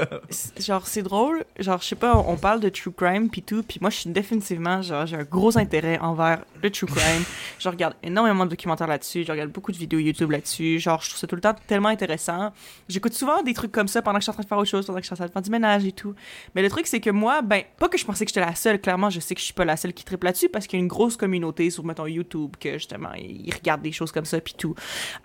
genre, 0.60 0.86
c'est 0.86 1.04
drôle. 1.04 1.44
Genre, 1.60 1.80
je 1.82 1.88
sais 1.88 1.96
pas, 1.96 2.16
on 2.16 2.36
parle 2.38 2.60
de 2.60 2.70
true 2.70 2.92
crime 2.92 3.30
pis 3.30 3.42
tout, 3.42 3.64
pis 3.64 3.80
moi, 3.82 3.90
je 3.90 3.98
suis 3.98 4.10
définitivement, 4.10 4.82
genre, 4.82 5.06
j'ai 5.06 5.16
un 5.16 5.24
gros 5.24 5.58
intérêt 5.58 6.00
envers 6.00 6.44
le 6.62 6.70
true 6.70 6.88
crime. 6.88 7.24
je 7.60 7.70
regarde 7.70 7.96
énormément 8.04 8.46
de 8.46 8.52
documentaires 8.52 8.88
là-dessus, 8.88 9.24
je 9.26 9.32
regarde 9.32 9.52
beaucoup 9.52 9.72
de 9.72 9.78
vidéos 9.78 10.00
YouTube 10.00 10.32
là-dessus. 10.32 10.80
Genre, 10.80 11.02
je 11.02 11.10
trouve 11.10 11.20
ça 11.20 11.28
tout 11.28 11.36
le 11.36 11.42
temps 11.42 11.56
tellement 11.68 11.90
intéressant. 11.90 12.52
J'écoute 12.88 13.14
souvent 13.14 13.42
des 13.44 13.54
trucs 13.54 13.72
comme 13.72 13.88
ça 13.88 14.02
pendant 14.02 14.18
que 14.20 14.22
je 14.22 14.26
suis 14.26 14.32
en 14.32 14.34
train 14.34 14.44
de 14.44 14.48
faire 14.48 14.58
autre 14.58 14.70
chose, 14.70 14.86
pendant 14.86 15.00
que 15.00 15.04
je 15.04 15.08
suis 15.08 15.14
en 15.14 15.18
train 15.18 15.28
de 15.28 15.32
faire 15.32 15.42
du 15.42 15.52
ménage 15.52 15.86
et 15.86 15.92
tout. 15.92 16.14
Mais 16.56 16.62
le 16.62 16.70
truc, 16.70 16.88
c'est 16.88 17.00
que 17.00 17.10
moi, 17.10 17.42
ben, 17.42 17.64
pas 17.80 17.90
que 17.90 17.98
je 17.98 18.06
pensais 18.06 18.26
que 18.26 18.30
j'étais 18.30 18.46
la 18.46 18.56
seule. 18.56 18.71
Clairement, 18.80 19.10
je 19.10 19.20
sais 19.20 19.36
que 19.36 19.42
je 19.42 19.46
suis 19.46 19.54
pas 19.54 19.66
la 19.66 19.76
seule 19.76 19.94
qui 19.94 20.06
tripe 20.06 20.24
là-dessus 20.24 20.50
parce 20.50 20.68
qu'il 20.68 20.80
y 20.80 20.82
a 20.82 20.84
une 20.84 20.88
grosse 20.88 21.18
communauté 21.18 21.70
sur, 21.70 21.84
mettons, 21.84 22.08
YouTube 22.08 22.56
que 22.60 22.74
justement, 22.74 23.14
ils 23.18 23.54
regardent 23.54 23.82
des 23.82 23.92
choses 23.92 24.12
comme 24.12 24.26
ça 24.26 24.40
puis 24.40 24.54
tout. 24.58 24.76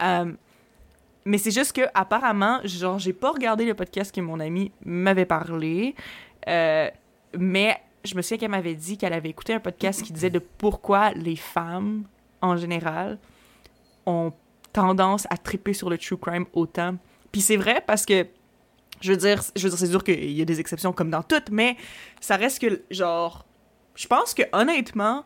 Euh, 0.02 0.32
mais 1.24 1.38
c'est 1.38 1.50
juste 1.50 1.72
que 1.72 1.82
apparemment, 1.94 2.60
genre, 2.64 2.98
j'ai 2.98 3.12
pas 3.12 3.32
regardé 3.32 3.64
le 3.64 3.74
podcast 3.74 4.14
que 4.14 4.20
mon 4.20 4.40
ami 4.40 4.70
m'avait 4.84 5.26
parlé, 5.26 5.94
euh, 6.48 6.88
mais 7.36 7.76
je 8.04 8.14
me 8.14 8.22
souviens 8.22 8.38
qu'elle 8.38 8.50
m'avait 8.50 8.76
dit 8.76 8.96
qu'elle 8.96 9.12
avait 9.12 9.30
écouté 9.30 9.52
un 9.52 9.60
podcast 9.60 10.02
qui 10.02 10.12
disait 10.12 10.30
de 10.30 10.38
pourquoi 10.38 11.10
les 11.12 11.36
femmes, 11.36 12.04
en 12.40 12.56
général, 12.56 13.18
ont 14.06 14.32
tendance 14.72 15.26
à 15.30 15.36
triper 15.36 15.72
sur 15.72 15.90
le 15.90 15.98
true 15.98 16.16
crime 16.16 16.46
autant. 16.52 16.94
Puis 17.32 17.40
c'est 17.40 17.56
vrai 17.56 17.82
parce 17.84 18.06
que 18.06 18.26
je 19.00 19.12
veux 19.12 19.18
dire, 19.18 19.42
je 19.54 19.62
veux 19.62 19.68
dire 19.70 19.78
c'est 19.78 19.86
sûr 19.86 20.02
qu'il 20.04 20.32
y 20.32 20.42
a 20.42 20.44
des 20.44 20.60
exceptions 20.60 20.92
comme 20.92 21.10
dans 21.10 21.22
toutes, 21.22 21.50
mais 21.50 21.76
ça 22.20 22.36
reste 22.36 22.60
que 22.60 22.82
genre 22.90 23.44
je 23.94 24.06
pense 24.06 24.34
que 24.34 24.42
honnêtement 24.52 25.24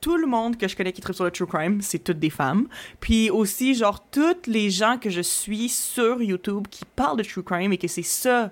tout 0.00 0.16
le 0.18 0.26
monde 0.26 0.56
que 0.56 0.68
je 0.68 0.76
connais 0.76 0.92
qui 0.92 1.00
tripe 1.00 1.14
sur 1.16 1.24
le 1.24 1.30
true 1.30 1.46
crime, 1.46 1.80
c'est 1.80 1.98
toutes 1.98 2.18
des 2.18 2.30
femmes. 2.30 2.68
Puis 3.00 3.30
aussi 3.30 3.74
genre 3.74 4.04
toutes 4.10 4.46
les 4.46 4.70
gens 4.70 4.98
que 4.98 5.10
je 5.10 5.22
suis 5.22 5.68
sur 5.68 6.22
YouTube 6.22 6.66
qui 6.70 6.84
parlent 6.84 7.16
de 7.16 7.22
true 7.24 7.42
crime 7.42 7.72
et 7.72 7.78
que 7.78 7.88
c'est 7.88 8.02
ça 8.02 8.50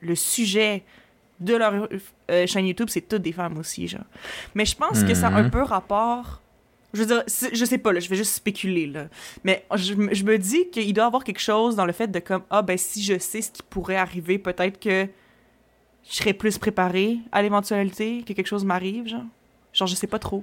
le 0.00 0.14
sujet 0.14 0.82
de 1.38 1.54
leur 1.54 1.88
euh, 2.30 2.46
chaîne 2.46 2.66
YouTube, 2.66 2.88
c'est 2.90 3.02
toutes 3.08 3.22
des 3.22 3.32
femmes 3.32 3.56
aussi 3.56 3.88
genre. 3.88 4.04
Mais 4.54 4.64
je 4.66 4.76
pense 4.76 5.02
que 5.04 5.14
ça 5.14 5.28
a 5.28 5.30
un 5.32 5.44
Mhm. 5.44 5.50
peu 5.50 5.62
rapport 5.62 6.42
je 6.92 7.00
veux 7.00 7.06
dire, 7.06 7.22
je 7.52 7.64
sais 7.64 7.78
pas, 7.78 7.92
là, 7.92 8.00
je 8.00 8.08
vais 8.08 8.16
juste 8.16 8.32
spéculer, 8.34 8.86
là. 8.86 9.06
Mais 9.44 9.64
je, 9.76 9.94
me- 9.94 10.12
je 10.14 10.24
me 10.24 10.38
dis 10.38 10.68
qu'il 10.70 10.92
doit 10.92 11.04
y 11.04 11.06
avoir 11.06 11.24
quelque 11.24 11.40
chose 11.40 11.76
dans 11.76 11.86
le 11.86 11.92
fait 11.92 12.08
de 12.08 12.18
comme, 12.18 12.42
ah, 12.50 12.62
ben, 12.62 12.76
si 12.78 13.02
je 13.02 13.18
sais 13.18 13.42
ce 13.42 13.50
qui 13.50 13.62
pourrait 13.62 13.96
arriver, 13.96 14.38
peut-être 14.38 14.78
que 14.80 15.06
je 16.08 16.14
serais 16.16 16.32
plus 16.32 16.58
préparée 16.58 17.18
à 17.30 17.42
l'éventualité 17.42 18.22
que 18.26 18.32
quelque 18.32 18.46
chose 18.48 18.64
m'arrive, 18.64 19.06
genre. 19.06 19.22
Genre, 19.72 19.86
je 19.86 19.94
sais 19.94 20.08
pas 20.08 20.18
trop. 20.18 20.42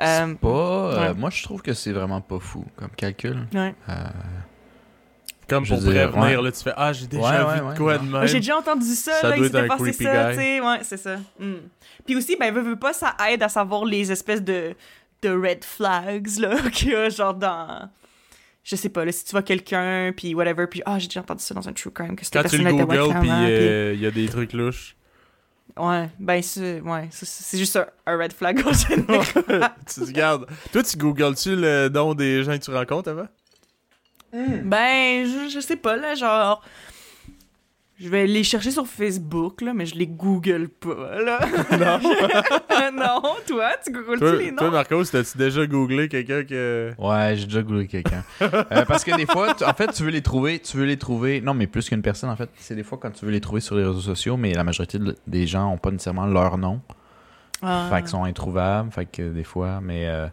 Euh, 0.00 0.26
C'est 0.28 0.38
pas. 0.38 0.48
euh, 0.48 1.08
ouais. 1.08 1.14
Moi, 1.14 1.28
je 1.28 1.42
trouve 1.42 1.60
que 1.60 1.74
c'est 1.74 1.92
vraiment 1.92 2.22
pas 2.22 2.38
fou 2.38 2.64
comme 2.76 2.88
calcul. 2.96 3.46
ouais. 3.52 3.74
Euh, 3.90 3.94
Comme 5.46 5.66
Je 5.66 5.74
pour 5.74 5.82
dire, 5.82 6.10
prévenir, 6.10 6.38
ouais. 6.38 6.44
là, 6.46 6.52
tu 6.52 6.62
fais 6.62 6.72
Ah, 6.74 6.90
j'ai 6.94 7.06
déjà 7.06 7.52
vu 7.52 7.58
de 7.60 7.76
quoi 7.76 7.92
ouais. 7.92 7.98
de 7.98 8.04
Moi, 8.04 8.20
même. 8.20 8.28
J'ai 8.28 8.38
déjà 8.38 8.56
entendu 8.56 8.86
ça, 8.94 9.12
Ça 9.20 9.28
là, 9.28 9.36
doit 9.36 9.36
il 9.36 9.44
être 9.44 9.52
s'était 9.52 9.58
un 9.58 9.76
passé 9.76 9.92
ça, 9.92 10.30
tu 10.30 10.36
sais, 10.38 10.60
ouais, 10.62 10.78
c'est 10.82 10.96
ça. 10.96 11.16
Mm. 11.38 11.52
Puis 12.06 12.16
aussi, 12.16 12.36
ben, 12.40 12.54
veux, 12.54 12.62
veux 12.62 12.78
pas, 12.78 12.94
ça 12.94 13.14
aide 13.28 13.42
à 13.42 13.50
savoir 13.50 13.84
les 13.84 14.10
espèces 14.10 14.42
de, 14.42 14.74
de 15.22 15.30
red 15.30 15.64
flags, 15.64 16.38
là, 16.38 16.56
qu'il 16.72 16.90
y 16.90 16.94
a, 16.94 17.08
genre, 17.08 17.34
dans... 17.34 17.88
Je 18.64 18.76
sais 18.76 18.88
pas, 18.88 19.04
là, 19.04 19.10
si 19.10 19.24
tu 19.24 19.32
vois 19.32 19.42
quelqu'un, 19.42 20.12
puis 20.16 20.34
whatever, 20.34 20.66
puis 20.68 20.82
ah, 20.86 20.98
j'ai 20.98 21.08
déjà 21.08 21.20
entendu 21.20 21.42
ça 21.42 21.52
dans 21.54 21.68
un 21.68 21.72
true 21.72 21.90
crime, 21.90 22.14
que 22.14 22.24
cette 22.24 22.34
Quand 22.34 22.48
tu 22.48 22.58
le 22.58 22.72
white, 22.72 23.20
puis 23.20 23.30
euh, 23.30 23.92
il 23.94 24.00
y 24.00 24.06
a 24.06 24.10
des 24.10 24.28
trucs 24.28 24.52
louches. 24.52 24.94
Ouais, 25.76 26.08
ben, 26.18 26.42
c'est 26.42 26.80
ouais, 26.80 27.08
c'est- 27.10 27.58
juste 27.58 27.76
un, 27.76 27.86
un 28.06 28.16
red 28.18 28.32
flag 28.32 28.62
en 28.64 28.72
général. 28.72 29.24
tu 29.86 30.00
regardes. 30.04 30.46
Toi, 30.70 30.82
tu 30.82 30.96
googles-tu 30.96 31.56
le 31.56 31.88
nom 31.88 32.14
des 32.14 32.44
gens 32.44 32.52
que 32.58 32.62
tu 32.64 32.70
rencontres 32.70 33.10
avant? 33.10 33.28
ben, 34.32 35.26
je, 35.26 35.50
je 35.52 35.60
sais 35.60 35.76
pas, 35.76 35.96
là, 35.96 36.14
genre... 36.14 36.62
Je 38.02 38.08
vais 38.08 38.26
les 38.26 38.42
chercher 38.42 38.72
sur 38.72 38.86
Facebook, 38.86 39.60
là, 39.60 39.72
mais 39.74 39.86
je 39.86 39.94
les 39.94 40.08
google 40.08 40.68
pas, 40.68 41.20
là. 41.22 41.38
Non. 41.72 42.00
non, 42.92 43.22
toi, 43.46 43.70
tu 43.84 43.92
googles-tu 43.92 44.18
toi, 44.18 44.32
les 44.36 44.50
noms? 44.50 44.56
toi, 44.56 44.70
Marcos, 44.70 45.04
t'as-tu 45.04 45.38
déjà 45.38 45.66
googlé 45.66 46.08
quelqu'un 46.08 46.42
que. 46.42 46.92
Ouais, 46.98 47.34
j'ai 47.36 47.44
déjà 47.46 47.62
googlé 47.62 47.86
quelqu'un. 47.86 48.24
Euh, 48.40 48.84
parce 48.86 49.04
que 49.04 49.14
des 49.16 49.26
fois, 49.26 49.54
tu- 49.54 49.64
en 49.64 49.72
fait, 49.74 49.92
tu 49.92 50.02
veux 50.02 50.10
les 50.10 50.20
trouver, 50.22 50.58
tu 50.58 50.76
veux 50.78 50.84
les 50.84 50.96
trouver. 50.96 51.40
Non, 51.40 51.54
mais 51.54 51.66
plus 51.68 51.88
qu'une 51.88 52.02
personne, 52.02 52.30
en 52.30 52.36
fait, 52.36 52.50
c'est 52.56 52.74
des 52.74 52.82
fois 52.82 52.98
quand 53.00 53.10
tu 53.12 53.24
veux 53.24 53.30
les 53.30 53.40
trouver 53.40 53.60
sur 53.60 53.76
les 53.76 53.84
réseaux 53.84 54.00
sociaux, 54.00 54.36
mais 54.36 54.52
la 54.52 54.64
majorité 54.64 54.98
de- 54.98 55.16
des 55.28 55.46
gens 55.46 55.70
ont 55.72 55.78
pas 55.78 55.90
nécessairement 55.92 56.26
leur 56.26 56.58
nom. 56.58 56.80
Ah. 57.62 57.86
Fait 57.90 58.00
qu'ils 58.00 58.08
sont 58.08 58.24
introuvables. 58.24 58.90
Fait 58.90 59.06
que 59.06 59.32
des 59.32 59.44
fois, 59.44 59.80
mais 59.80 60.08
euh, 60.08 60.26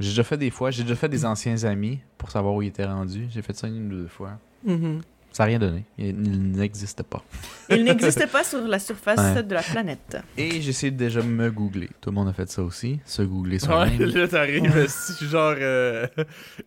j'ai 0.00 0.08
déjà 0.10 0.24
fait 0.24 0.36
des 0.36 0.50
fois, 0.50 0.72
j'ai 0.72 0.82
déjà 0.82 0.96
fait 0.96 1.08
des 1.08 1.24
anciens 1.24 1.62
amis 1.62 2.00
pour 2.18 2.32
savoir 2.32 2.54
où 2.54 2.62
ils 2.62 2.68
étaient 2.68 2.84
rendus. 2.84 3.28
J'ai 3.30 3.42
fait 3.42 3.54
ça 3.56 3.68
une 3.68 3.86
ou 3.92 3.96
deux 4.02 4.08
fois. 4.08 4.32
Mhm. 4.66 5.00
Ça 5.36 5.42
n'a 5.42 5.48
rien 5.48 5.58
donné. 5.58 5.84
Il, 5.98 6.14
n'existe 6.52 7.02
pas. 7.02 7.20
Il 7.68 7.82
n'existe 7.82 8.24
pas 8.30 8.44
sur 8.44 8.60
la 8.68 8.78
surface 8.78 9.18
Ouais. 9.34 9.42
de 9.42 9.52
la 9.52 9.62
planète. 9.62 10.16
Et 10.38 10.60
j'ai 10.62 10.70
essayé 10.70 10.92
de 10.92 10.96
déjà 10.96 11.22
me 11.22 11.50
googler. 11.50 11.88
Tout 12.00 12.10
le 12.10 12.14
monde 12.14 12.28
a 12.28 12.32
fait 12.32 12.48
ça 12.48 12.62
aussi. 12.62 13.00
Se 13.04 13.20
googler 13.22 13.54
Ouais, 13.54 13.58
soi-même. 13.58 13.98
là, 14.14 14.28
t'arrives, 14.28 14.76
esti, 14.78 15.26
genre 15.26 15.56
euh, 15.58 16.06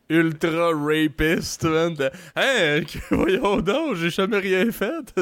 ultra 0.10 0.72
rapiste, 0.74 1.64
man. 1.64 1.94
de, 1.94 2.10
Hein, 2.36 2.82
que- 2.84 3.16
voyons 3.16 3.62
donc, 3.62 3.96
j'ai 3.96 4.10
jamais 4.10 4.40
rien 4.40 4.70
fait. 4.72 5.14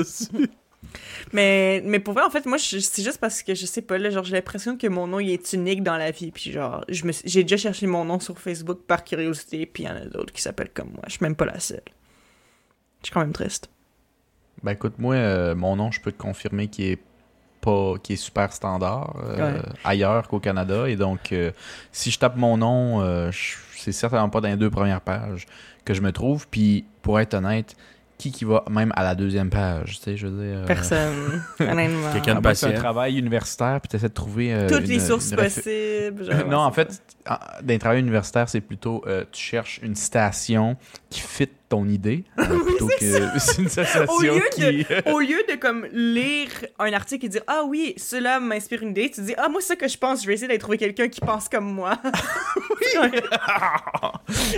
Mais, 1.34 1.82
mais 1.86 2.00
pour 2.00 2.14
vrai, 2.14 2.24
en 2.24 2.30
fait, 2.30 2.46
moi, 2.46 2.58
je- 2.58 2.80
c'est 2.80 3.04
juste 3.04 3.20
parce 3.20 3.44
que 3.44 3.54
je 3.54 3.66
sais 3.66 3.82
pas, 3.82 3.98
là, 3.98 4.10
genre, 4.10 4.24
j'ai 4.24 4.34
l'impression 4.34 4.78
que 4.78 4.88
mon 4.88 5.08
nom, 5.08 5.20
il 5.20 5.32
est 5.32 5.54
unique 5.54 5.84
dans 5.84 5.98
la 5.98 6.12
vie. 6.12 6.32
Puis, 6.32 6.52
genre, 6.52 6.84
je 6.90 7.06
me 7.06 7.12
suis- 7.12 7.28
j'ai 7.30 7.44
déjà 7.44 7.58
cherché 7.58 7.86
mon 7.88 8.06
nom 8.06 8.20
sur 8.20 8.40
Facebook 8.40 8.80
par 8.88 9.04
curiosité, 9.04 9.66
puis 9.66 9.84
il 9.84 9.86
y 9.88 9.90
en 9.90 9.96
a 9.96 10.06
d'autres 10.06 10.34
qui 10.34 10.42
s'appellent 10.42 10.72
comme 10.74 10.90
moi. 10.92 11.02
Je 11.08 11.12
suis 11.14 11.24
même 11.24 11.36
pas 11.36 11.46
la 11.46 11.60
seule. 11.60 11.82
Je 13.06 13.10
suis 13.10 13.14
quand 13.14 13.20
même 13.22 13.34
triste. 13.34 13.70
Ben 14.64 14.72
écoute, 14.72 14.94
moi, 14.98 15.16
euh, 15.16 15.54
mon 15.56 15.76
nom, 15.76 15.92
je 15.92 16.02
peux 16.02 16.12
te 16.12 16.18
confirmer 16.18 16.68
qu'il 16.68 16.86
est 16.86 17.00
pas, 17.62 17.94
qu'il 18.02 18.14
est 18.14 18.18
super 18.18 18.52
standard 18.52 19.16
euh, 19.24 19.54
Ouais. 19.54 19.62
ailleurs 19.84 20.28
qu'au 20.28 20.40
Canada. 20.40 20.88
Et 20.90 20.96
donc, 20.96 21.32
euh, 21.32 21.52
si 21.92 22.10
je 22.12 22.18
tape 22.20 22.36
mon 22.36 22.58
nom, 22.58 23.02
euh, 23.02 23.30
c'est 23.76 23.92
certainement 23.92 24.30
pas 24.30 24.42
dans 24.42 24.48
les 24.50 24.56
deux 24.58 24.70
premières 24.72 25.02
pages 25.02 25.46
que 25.84 25.94
je 25.94 26.02
me 26.02 26.12
trouve. 26.12 26.48
Puis, 26.48 26.86
pour 27.04 27.20
être 27.20 27.34
honnête, 27.36 27.76
qui 28.18 28.32
qui 28.32 28.46
va 28.46 28.64
même 28.70 28.94
à 28.96 29.04
la 29.04 29.14
deuxième 29.14 29.50
page, 29.50 29.98
tu 29.98 30.04
sais, 30.04 30.18
je 30.18 30.28
veux 30.28 30.44
dire. 30.48 30.58
euh, 30.60 30.66
Personne, 30.66 31.44
honnêtement. 31.60 32.14
Quelqu'un 32.14 32.36
de 32.36 32.40
moins 32.40 32.52
que 32.54 32.58
c'est 32.58 32.66
un 32.68 32.70
patient. 32.70 32.82
travail 32.82 33.18
universitaire, 33.20 33.82
puis 33.82 33.90
tu 33.90 33.98
essaies 33.98 34.08
de 34.10 34.14
trouver. 34.14 34.54
euh, 34.54 34.70
Toutes 34.70 34.82
une- 34.86 34.88
les 34.88 35.00
sources 35.00 35.32
une 35.32 35.36
possibles. 35.38 36.26
non, 36.50 36.60
en 36.60 36.72
fait, 36.72 37.02
en- 37.30 37.36
d'un 37.62 37.78
travail 37.78 38.00
universitaire, 38.00 38.48
c'est 38.48 38.62
plutôt 38.62 39.04
euh, 39.06 39.26
tu 39.32 39.42
cherches 39.44 39.80
une 39.84 39.96
citation 39.96 40.78
qui 41.10 41.20
fit 41.20 41.50
ton 41.70 41.88
idée 41.88 42.24
euh, 42.40 42.46
plutôt 42.66 42.88
que 42.88 42.96
c'est 43.40 43.62
une 43.62 43.70
citation 43.70 44.06
Au 44.08 44.22
lieu 44.22 44.42
qui. 44.54 44.84
ça. 44.84 44.96
Au 45.14 45.20
lieu 45.20 45.38
de 45.50 45.56
comme 45.56 45.86
lire 45.92 46.50
un 46.80 46.94
article 46.94 47.26
et 47.26 47.30
dire 47.30 47.42
ah 47.48 47.64
oui 47.68 47.94
cela 47.98 48.40
m'inspire 48.40 48.84
une 48.84 48.90
idée, 48.92 49.10
tu 49.10 49.22
dis 49.22 49.34
ah 49.38 49.48
moi 49.50 49.62
c'est 49.62 49.70
ça 49.70 49.76
que 49.76 49.88
je 49.88 49.98
pense, 49.98 50.22
je 50.22 50.28
vais 50.28 50.34
essayer 50.36 50.48
d'aller 50.48 50.60
trouver 50.60 50.78
quelqu'un 50.78 51.08
qui 51.08 51.22
pense 51.22 51.50
comme 51.50 51.66
moi. 51.74 51.98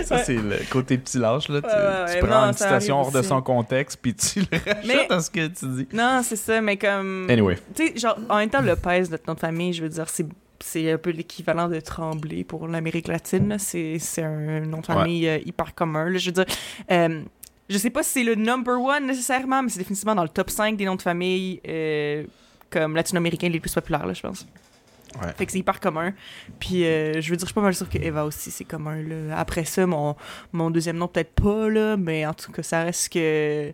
ça, 0.04 0.18
c'est 0.24 0.34
le 0.34 0.56
côté 0.70 0.98
petit 0.98 1.18
lâche. 1.18 1.48
Là. 1.48 1.60
Tu, 1.62 1.66
Ouais, 1.68 1.74
ouais, 1.74 2.04
tu 2.06 2.12
ouais. 2.14 2.28
prends 2.28 2.40
Non, 2.42 2.46
une 2.48 2.52
citation 2.54 3.00
hors 3.00 3.12
de 3.12 3.22
son 3.22 3.42
contexte, 3.42 3.98
puis 4.02 4.14
tu 4.14 4.40
le 4.40 4.46
Mais- 4.86 5.10
à 5.10 5.20
ce 5.20 5.30
que 5.30 5.46
tu 5.46 5.66
dis. 5.66 5.88
non 5.92 6.20
c'est 6.22 6.36
ça, 6.36 6.60
mais 6.60 6.76
comme 6.76 7.26
Anyway. 7.30 7.56
tu 7.74 7.86
sais 7.88 7.96
genre 7.96 8.18
en 8.28 8.36
même 8.38 8.50
temps 8.50 8.60
Lopez 8.60 9.04
notre 9.10 9.34
de 9.34 9.40
famille, 9.40 9.72
je 9.72 9.82
veux 9.82 9.88
dire 9.88 10.08
c'est 10.08 10.26
c'est 10.68 10.92
un 10.92 10.98
peu 10.98 11.10
l'équivalent 11.10 11.68
de 11.68 11.80
Tremblay 11.80 12.44
pour 12.44 12.68
l'Amérique 12.68 13.08
latine. 13.08 13.56
C'est 13.58 13.98
c'est 13.98 14.22
un 14.22 14.60
nom 14.60 14.80
de 14.80 14.86
famille 14.86 15.26
euh, 15.28 15.38
hyper 15.44 15.74
commun. 15.74 16.10
là. 16.10 16.18
Je 16.18 16.26
veux 16.26 16.32
dire, 16.32 16.44
euh, 16.90 17.22
je 17.68 17.78
sais 17.78 17.90
pas 17.90 18.02
si 18.02 18.10
c'est 18.10 18.24
le 18.24 18.34
number 18.34 18.80
one 18.80 19.06
nécessairement, 19.06 19.62
mais 19.62 19.68
c'est 19.68 19.78
définitivement 19.78 20.14
dans 20.14 20.22
le 20.22 20.28
top 20.28 20.50
5 20.50 20.76
des 20.76 20.84
noms 20.84 20.96
de 20.96 21.02
famille 21.02 21.60
euh, 21.66 22.24
comme 22.70 22.94
latino-américains 22.94 23.48
les 23.48 23.60
plus 23.60 23.72
populaires, 23.72 24.06
là, 24.06 24.12
je 24.12 24.22
pense. 24.22 24.46
Ouais. 25.20 25.32
Fait 25.36 25.46
que 25.46 25.52
c'est 25.52 25.58
hyper 25.58 25.80
commun. 25.80 26.12
Puis 26.60 26.84
euh, 26.84 27.20
je 27.20 27.30
veux 27.30 27.36
dire, 27.36 27.46
je 27.46 27.52
suis 27.52 27.54
pas 27.54 27.62
mal 27.62 27.74
sûre 27.74 27.88
que 27.88 27.98
Eva 27.98 28.24
aussi, 28.24 28.50
c'est 28.50 28.64
commun. 28.64 29.02
Là. 29.02 29.38
Après 29.38 29.64
ça, 29.64 29.86
mon, 29.86 30.16
mon 30.52 30.70
deuxième 30.70 30.96
nom, 30.96 31.08
peut-être 31.08 31.32
pas, 31.32 31.68
là, 31.68 31.96
mais 31.96 32.26
en 32.26 32.34
tout 32.34 32.52
cas, 32.52 32.62
ça 32.62 32.82
reste 32.82 33.12
que 33.12 33.72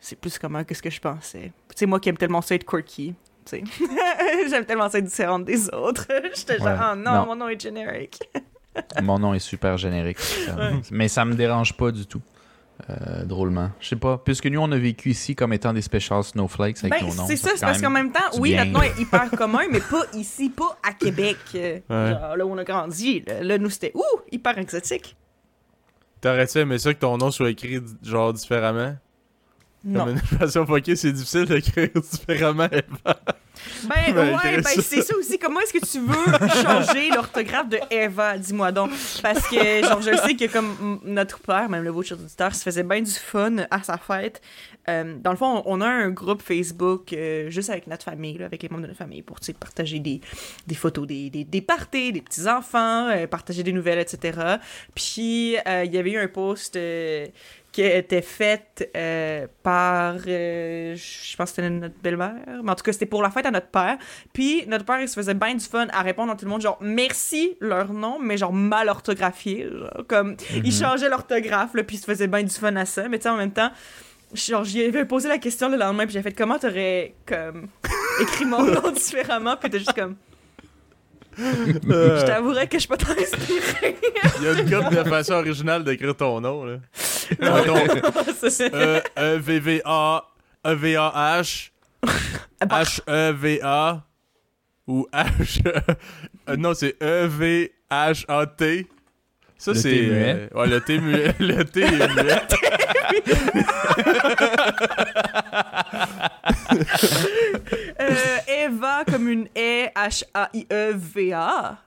c'est 0.00 0.16
plus 0.16 0.36
commun 0.38 0.64
que 0.64 0.74
ce 0.74 0.82
que 0.82 0.90
je 0.90 1.00
pensais. 1.00 1.52
Tu 1.68 1.74
sais, 1.76 1.86
moi 1.86 2.00
qui 2.00 2.08
aime 2.08 2.16
tellement 2.16 2.42
ça 2.42 2.54
être 2.54 2.66
quirky. 2.66 3.14
J'aime 4.50 4.64
tellement 4.64 4.88
ça 4.88 4.98
être 4.98 5.04
différente 5.04 5.44
des 5.44 5.68
autres. 5.72 6.06
J'étais 6.36 6.58
genre, 6.58 6.66
Ouais. 6.68 6.74
oh 6.92 6.96
non, 6.96 7.12
Non. 7.14 7.26
mon 7.26 7.36
nom 7.36 7.48
est 7.48 7.60
générique. 7.60 8.18
Mon 9.02 9.20
nom 9.20 9.34
est 9.34 9.38
super 9.38 9.76
générique. 9.78 10.18
ça. 10.18 10.56
Ouais. 10.56 10.72
Mais 10.90 11.06
ça 11.06 11.24
me 11.24 11.34
dérange 11.34 11.74
pas 11.76 11.92
du 11.92 12.06
tout. 12.06 12.20
Euh, 12.90 13.22
drôlement. 13.24 13.70
Je 13.78 13.90
sais 13.90 13.94
pas. 13.96 14.18
Puisque 14.18 14.46
nous, 14.46 14.58
on 14.60 14.72
a 14.72 14.76
vécu 14.76 15.10
ici 15.10 15.36
comme 15.36 15.52
étant 15.52 15.72
des 15.72 15.80
special 15.80 16.24
snowflakes 16.24 16.78
avec 16.82 16.90
Ben, 17.00 17.06
nos 17.06 17.14
noms. 17.14 17.26
c'est 17.28 17.36
ça, 17.36 17.50
c'est 17.54 17.60
parce 17.64 17.80
qu'en 17.80 17.90
même 17.90 18.10
temps, 18.10 18.18
oui, 18.40 18.50
bien. 18.50 18.64
notre 18.64 18.72
nom 18.76 18.82
est 18.82 19.00
hyper 19.00 19.30
commun, 19.30 19.60
mais 19.70 19.78
pas 19.78 20.02
ici, 20.14 20.50
pas 20.50 20.76
à 20.82 20.92
Québec. 20.92 21.36
Ouais. 21.54 21.82
Genre 21.88 22.36
là 22.36 22.44
où 22.44 22.50
on 22.50 22.58
a 22.58 22.64
grandi. 22.64 23.22
Là, 23.28 23.44
Là, 23.44 23.58
nous, 23.58 23.70
c'était, 23.70 23.92
ouh, 23.94 24.02
hyper 24.32 24.58
exotique. 24.58 25.16
T'aurais-tu 26.20 26.58
aimé 26.58 26.78
ça 26.78 26.92
que 26.92 26.98
ton 26.98 27.16
nom 27.16 27.30
soit 27.30 27.50
écrit 27.50 27.80
genre 28.02 28.32
différemment? 28.32 28.96
Non. 29.84 30.06
Comme 30.06 30.14
une 30.14 30.18
façon 30.18 30.66
fuckée, 30.66 30.96
c'est 30.96 31.12
difficile 31.12 31.44
d'écrire 31.44 31.90
différemment. 31.94 32.68
Ben, 33.88 34.14
Ben, 34.14 34.34
ouais, 34.34 34.60
ben 34.60 34.82
c'est 34.82 35.02
ça 35.02 35.16
aussi. 35.16 35.38
Comment 35.38 35.60
est-ce 35.60 35.72
que 35.72 35.84
tu 35.84 36.00
veux 36.00 36.62
changer 36.62 37.10
l'orthographe 37.10 37.68
de 37.68 37.78
Eva? 37.90 38.38
Dis-moi 38.38 38.72
donc. 38.72 38.90
Parce 39.22 39.46
que, 39.48 39.82
genre, 39.82 40.00
je 40.00 40.16
sais 40.16 40.34
que 40.34 40.50
comme 40.52 41.00
notre 41.04 41.38
père, 41.40 41.68
même 41.68 41.82
le 41.82 41.92
beau 41.92 42.02
auditeur, 42.02 42.54
se 42.54 42.62
faisait 42.62 42.82
bien 42.82 43.00
du 43.02 43.10
fun 43.10 43.56
à 43.70 43.82
sa 43.82 43.98
fête. 43.98 44.40
Euh, 44.88 45.16
dans 45.18 45.30
le 45.30 45.36
fond, 45.36 45.62
on 45.66 45.80
a 45.80 45.86
un 45.86 46.10
groupe 46.10 46.42
Facebook 46.42 47.12
euh, 47.12 47.50
juste 47.50 47.70
avec 47.70 47.86
notre 47.86 48.04
famille, 48.04 48.38
là, 48.38 48.46
avec 48.46 48.62
les 48.62 48.68
membres 48.68 48.82
de 48.82 48.88
notre 48.88 48.98
famille, 48.98 49.22
pour 49.22 49.38
partager 49.58 49.98
des, 49.98 50.20
des 50.66 50.74
photos 50.74 51.06
des, 51.06 51.30
des, 51.30 51.44
des 51.44 51.60
parties, 51.62 52.12
des 52.12 52.20
petits-enfants, 52.20 53.08
euh, 53.08 53.26
partager 53.26 53.62
des 53.62 53.72
nouvelles, 53.72 53.98
etc. 53.98 54.56
Puis, 54.94 55.56
il 55.66 55.92
y 55.92 55.98
avait 55.98 56.12
eu 56.12 56.18
un 56.18 56.28
post... 56.28 56.78
qui 57.74 57.82
était 57.82 58.22
faite 58.22 58.88
euh, 58.96 59.48
par, 59.64 60.14
euh, 60.28 60.94
je 60.94 61.36
pense 61.36 61.50
que 61.50 61.56
c'était 61.56 61.68
notre 61.68 61.96
belle-mère, 62.00 62.36
mais 62.62 62.70
en 62.70 62.74
tout 62.76 62.84
cas, 62.84 62.92
c'était 62.92 63.04
pour 63.04 63.20
la 63.20 63.30
fête 63.30 63.46
à 63.46 63.50
notre 63.50 63.66
père. 63.66 63.98
Puis 64.32 64.64
notre 64.68 64.84
père, 64.84 65.00
il 65.00 65.08
se 65.08 65.14
faisait 65.14 65.34
bien 65.34 65.56
du 65.56 65.64
fun 65.64 65.88
à 65.92 66.02
répondre 66.02 66.30
à 66.30 66.36
tout 66.36 66.44
le 66.44 66.52
monde, 66.52 66.60
genre, 66.60 66.78
merci 66.80 67.56
leur 67.58 67.92
nom, 67.92 68.20
mais 68.20 68.36
genre 68.36 68.52
mal 68.52 68.88
orthographié. 68.88 69.68
Genre, 69.68 70.06
comme, 70.06 70.36
il 70.54 70.72
changeait 70.72 71.08
l'orthographe, 71.08 71.74
là, 71.74 71.82
puis 71.82 71.96
il 71.96 71.98
se 71.98 72.04
faisait 72.04 72.28
bien 72.28 72.44
du 72.44 72.54
fun 72.54 72.76
à 72.76 72.84
ça. 72.84 73.08
Mais 73.08 73.18
tu 73.18 73.24
sais, 73.24 73.30
en 73.30 73.36
même 73.36 73.50
temps, 73.50 73.72
genre, 74.32 74.62
j'y 74.62 74.84
avais 74.84 75.04
posé 75.04 75.28
la 75.28 75.38
question 75.38 75.68
le 75.68 75.76
lendemain, 75.76 76.04
puis 76.04 76.12
j'ai 76.12 76.22
fait 76.22 76.32
comment 76.32 76.60
t'aurais, 76.60 77.16
comme, 77.26 77.66
écrit 78.20 78.44
mon 78.44 78.62
nom 78.70 78.92
différemment, 78.92 79.56
puis 79.56 79.68
t'es 79.68 79.80
juste 79.80 79.94
comme. 79.94 80.14
Je 81.38 82.24
t'avouerais 82.26 82.66
que 82.68 82.78
je 82.78 82.86
pas 82.88 82.96
très 82.96 83.20
inspirée. 83.22 83.96
Il 84.40 84.44
y 84.44 84.48
a 84.48 84.52
une 84.52 84.70
couple 84.70 84.94
de 84.96 85.08
façon 85.08 85.34
originale 85.34 85.84
d'écrire 85.84 86.14
ton 86.16 86.40
nom, 86.40 86.64
là. 86.64 86.76
Mettons, 87.40 87.76
C'est- 88.48 88.72
E, 88.74 89.00
E-V-V-A, 89.18 90.24
E-V-A-H, 90.66 91.70
H-E-V-A, 92.62 94.02
ou 94.86 95.06
H... 95.12 95.62
euh, 96.48 96.56
non, 96.56 96.74
c'est 96.74 96.96
E-V-H-A-T. 97.02 98.86
Ça, 99.56 99.74
c'est... 99.74 100.08
Euh, 100.10 100.48
ouais, 100.54 100.66
le 100.66 100.80
T 100.80 100.98
muet. 100.98 101.34
Le 101.40 101.64
T 101.64 101.80
est 101.80 101.90
muet. 102.22 102.42
Euh, 108.00 108.38
Eva 108.48 109.04
comme 109.10 109.28
une 109.28 109.46
E 109.56 109.86
H-A-I-E-V-A. 109.94 111.78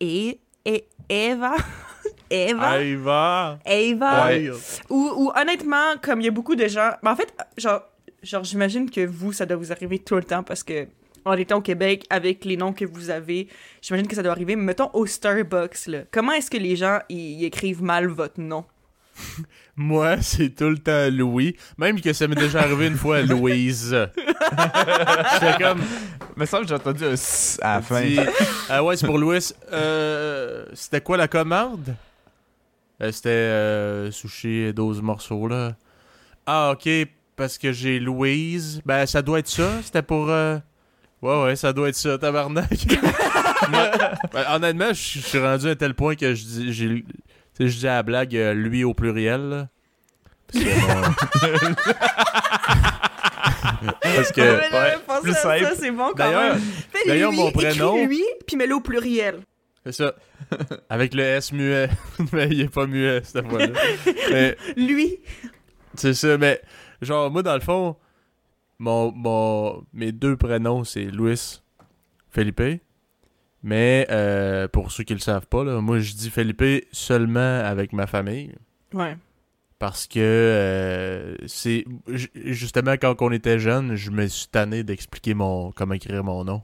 Et, 0.00 0.38
et 0.64 0.84
Eva. 1.08 1.54
Eva. 2.30 2.82
Eva. 2.82 3.58
Eva. 3.64 4.26
Ouais. 4.26 4.50
Ou, 4.90 5.10
ou 5.16 5.32
honnêtement, 5.34 5.96
comme 6.02 6.20
il 6.20 6.24
y 6.24 6.28
a 6.28 6.32
beaucoup 6.32 6.56
de 6.56 6.66
gens. 6.68 6.90
ben, 7.02 7.12
en 7.12 7.16
fait, 7.16 7.32
genre, 7.56 7.82
genre 8.22 8.44
j'imagine 8.44 8.90
que 8.90 9.06
vous, 9.06 9.32
ça 9.32 9.46
doit 9.46 9.56
vous 9.56 9.72
arriver 9.72 9.98
tout 9.98 10.16
le 10.16 10.24
temps 10.24 10.42
parce 10.42 10.62
que. 10.62 10.86
En 11.24 11.32
étant 11.32 11.56
au 11.56 11.60
Québec, 11.60 12.06
avec 12.08 12.44
les 12.44 12.56
noms 12.56 12.72
que 12.72 12.84
vous 12.84 13.10
avez, 13.10 13.48
j'imagine 13.82 14.06
que 14.06 14.14
ça 14.14 14.22
doit 14.22 14.30
arriver. 14.30 14.54
Mais 14.54 14.62
mettons 14.62 14.90
au 14.92 15.06
Starbucks, 15.06 15.86
là, 15.88 16.02
comment 16.12 16.30
est-ce 16.30 16.48
que 16.48 16.56
les 16.56 16.76
gens 16.76 17.00
ils 17.08 17.44
écrivent 17.44 17.82
mal 17.82 18.06
votre 18.06 18.40
nom? 18.40 18.64
Moi, 19.76 20.22
c'est 20.22 20.50
tout 20.54 20.70
le 20.70 20.78
temps 20.78 21.08
Louis. 21.10 21.56
Même 21.78 22.00
que 22.00 22.12
ça 22.12 22.26
m'est 22.28 22.34
déjà 22.34 22.60
arrivé 22.62 22.86
une 22.86 22.96
fois 22.96 23.18
à 23.18 23.22
Louise. 23.22 23.94
J'étais 25.34 25.62
comme... 25.62 25.82
Mais 26.36 26.46
ça, 26.46 26.60
j'ai 26.66 26.74
entendu 26.74 27.04
un 27.04 27.12
S 27.12 27.58
à 27.62 27.76
la 27.76 27.82
fin. 27.82 28.02
Dit, 28.02 28.18
ah 28.68 28.82
ouais, 28.84 28.96
c'est 28.96 29.06
pour 29.06 29.18
Louis. 29.18 29.38
Euh, 29.72 30.66
c'était 30.74 31.00
quoi 31.00 31.16
la 31.16 31.28
commande? 31.28 31.94
Euh, 33.02 33.12
c'était 33.12 33.28
euh, 33.30 34.10
sushi 34.10 34.72
12 34.72 35.02
morceaux, 35.02 35.48
là. 35.48 35.74
Ah, 36.46 36.72
ok, 36.72 36.88
parce 37.36 37.58
que 37.58 37.72
j'ai 37.72 37.98
Louise. 38.00 38.80
Ben, 38.86 39.04
ça 39.06 39.22
doit 39.22 39.38
être 39.40 39.48
ça. 39.48 39.70
C'était 39.82 40.02
pour... 40.02 40.30
euh, 40.30 40.58
Ouais, 41.22 41.42
ouais, 41.42 41.56
ça 41.56 41.72
doit 41.72 41.88
être 41.88 41.96
ça, 41.96 42.18
tabarnak. 42.18 42.70
Moi, 43.70 43.90
ben, 44.32 44.44
honnêtement, 44.50 44.88
je 44.92 45.18
suis 45.18 45.38
rendu 45.38 45.68
à 45.68 45.74
tel 45.74 45.94
point 45.94 46.14
que 46.14 46.34
je 46.34 46.44
dis, 46.44 46.72
j'ai, 46.74 47.04
sais, 47.64 47.68
je 47.68 47.78
dis 47.78 47.88
à 47.88 47.94
la 47.96 48.02
blague 48.02 48.36
euh, 48.36 48.54
lui 48.54 48.84
au 48.84 48.94
pluriel, 48.94 49.40
là. 49.48 49.68
Parce 50.52 50.64
que, 50.64 50.80
bon, 50.80 51.74
Parce 54.02 54.32
que, 54.32 54.40
Ah, 54.40 54.60
mais 54.60 54.70
là, 54.70 54.84
ouais, 54.84 54.96
pensez 55.06 55.22
plus 55.22 55.30
à 55.32 55.34
ça, 55.34 55.58
simple. 55.58 55.74
c'est 55.78 55.90
bon 55.90 56.08
quand 56.08 56.14
D'ailleurs, 56.16 56.54
même. 56.54 56.62
D'ailleurs, 57.06 57.30
lui, 57.30 57.36
mon 57.38 57.48
écris 57.48 57.64
prénom- 57.66 58.06
lui, 58.06 58.22
puis 58.46 58.56
mets-le 58.56 58.74
au 58.76 58.80
pluriel. 58.80 59.40
c'est 59.84 59.92
ça. 59.92 60.14
Avec 60.88 61.14
le 61.14 61.22
S 61.22 61.52
muet. 61.52 61.88
mais 62.32 62.48
il 62.50 62.60
est 62.62 62.68
pas 62.72 62.86
muet, 62.86 63.20
cette 63.24 63.48
fois-là. 63.48 63.68
mais, 64.30 64.56
Lui. 64.76 65.18
c'est 65.94 66.14
ça, 66.14 66.38
mais, 66.38 66.60
genre, 67.02 67.30
moi, 67.30 67.42
dans 67.42 67.54
le 67.54 67.60
fond, 67.60 67.96
mon, 68.78 69.12
mon, 69.12 69.84
mes 69.92 70.12
deux 70.12 70.36
prénoms, 70.36 70.84
c'est 70.84 71.04
Louis 71.04 71.60
Felipe. 72.30 72.62
Mais, 73.62 74.06
euh, 74.10 74.68
pour 74.68 74.92
ceux 74.92 75.02
qui 75.04 75.14
le 75.14 75.18
savent 75.20 75.46
pas, 75.46 75.64
là, 75.64 75.80
moi, 75.80 75.98
je 75.98 76.12
dis 76.14 76.30
Felipe 76.30 76.62
seulement 76.92 77.60
avec 77.64 77.92
ma 77.92 78.06
famille. 78.06 78.52
Ouais. 78.92 79.16
Parce 79.78 80.06
que 80.06 80.20
euh, 80.20 81.34
c'est 81.46 81.84
ju- 82.08 82.30
justement 82.34 82.92
quand 82.92 83.14
on 83.20 83.30
était 83.30 83.58
jeune, 83.58 83.94
je 83.94 84.10
me 84.10 84.26
suis 84.26 84.46
tanné 84.46 84.82
d'expliquer 84.84 85.34
mon 85.34 85.70
comment 85.72 85.94
écrire 85.94 86.24
mon 86.24 86.44
nom. 86.44 86.62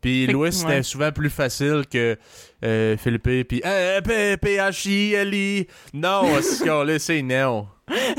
Puis 0.00 0.26
Fait 0.26 0.32
Louis, 0.32 0.52
c'était 0.52 0.68
ouais. 0.76 0.82
souvent 0.82 1.12
plus 1.12 1.30
facile 1.30 1.84
que 1.90 2.16
euh, 2.64 2.96
Philippe. 2.96 3.46
Puis 3.48 3.62
euh, 3.64 4.00
P- 4.00 4.36
P-H-I-L-I. 4.38 5.66
Non, 5.94 6.22
c'est 6.42 6.64
c'est 6.98 7.22
non. 7.22 7.68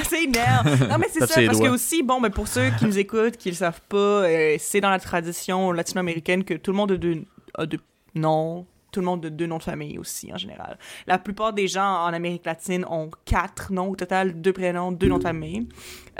c'est 0.04 0.24
énerve. 0.24 0.88
Non, 0.90 0.98
mais 0.98 1.08
c'est 1.12 1.26
ça, 1.26 1.42
parce 1.46 1.60
que 1.60 1.68
aussi, 1.70 2.04
bon, 2.04 2.22
ben, 2.22 2.30
pour 2.30 2.48
ceux 2.48 2.70
qui 2.78 2.86
nous 2.86 2.98
écoutent, 2.98 3.38
qui 3.38 3.50
le 3.50 3.56
savent 3.56 3.82
pas, 3.90 3.98
euh, 3.98 4.56
c'est 4.60 4.82
dans 4.82 4.90
la 4.90 5.00
tradition 5.00 5.72
latino-américaine 5.72 6.44
que 6.44 6.54
tout 6.54 6.72
le 6.72 6.78
monde 6.78 6.92
a 6.94 6.98
deux, 6.98 7.24
a 7.56 7.66
deux 7.66 7.80
noms. 8.16 8.66
Tout 8.92 9.02
le 9.02 9.06
monde 9.06 9.24
a 9.24 9.30
deux 9.30 9.46
noms 9.46 9.60
de 9.60 9.64
famille 9.64 10.00
aussi, 10.00 10.34
en 10.34 10.38
général. 10.38 10.80
La 11.06 11.20
plupart 11.20 11.54
des 11.54 11.68
gens 11.68 12.06
en 12.06 12.08
Amérique 12.08 12.46
latine 12.46 12.86
ont 12.90 13.12
quatre 13.24 13.72
noms 13.72 13.90
au 13.90 13.96
total, 13.96 14.42
deux 14.42 14.52
prénoms, 14.52 14.92
deux 14.92 15.08
noms 15.08 15.20
de 15.20 15.24
famille. 15.24 15.68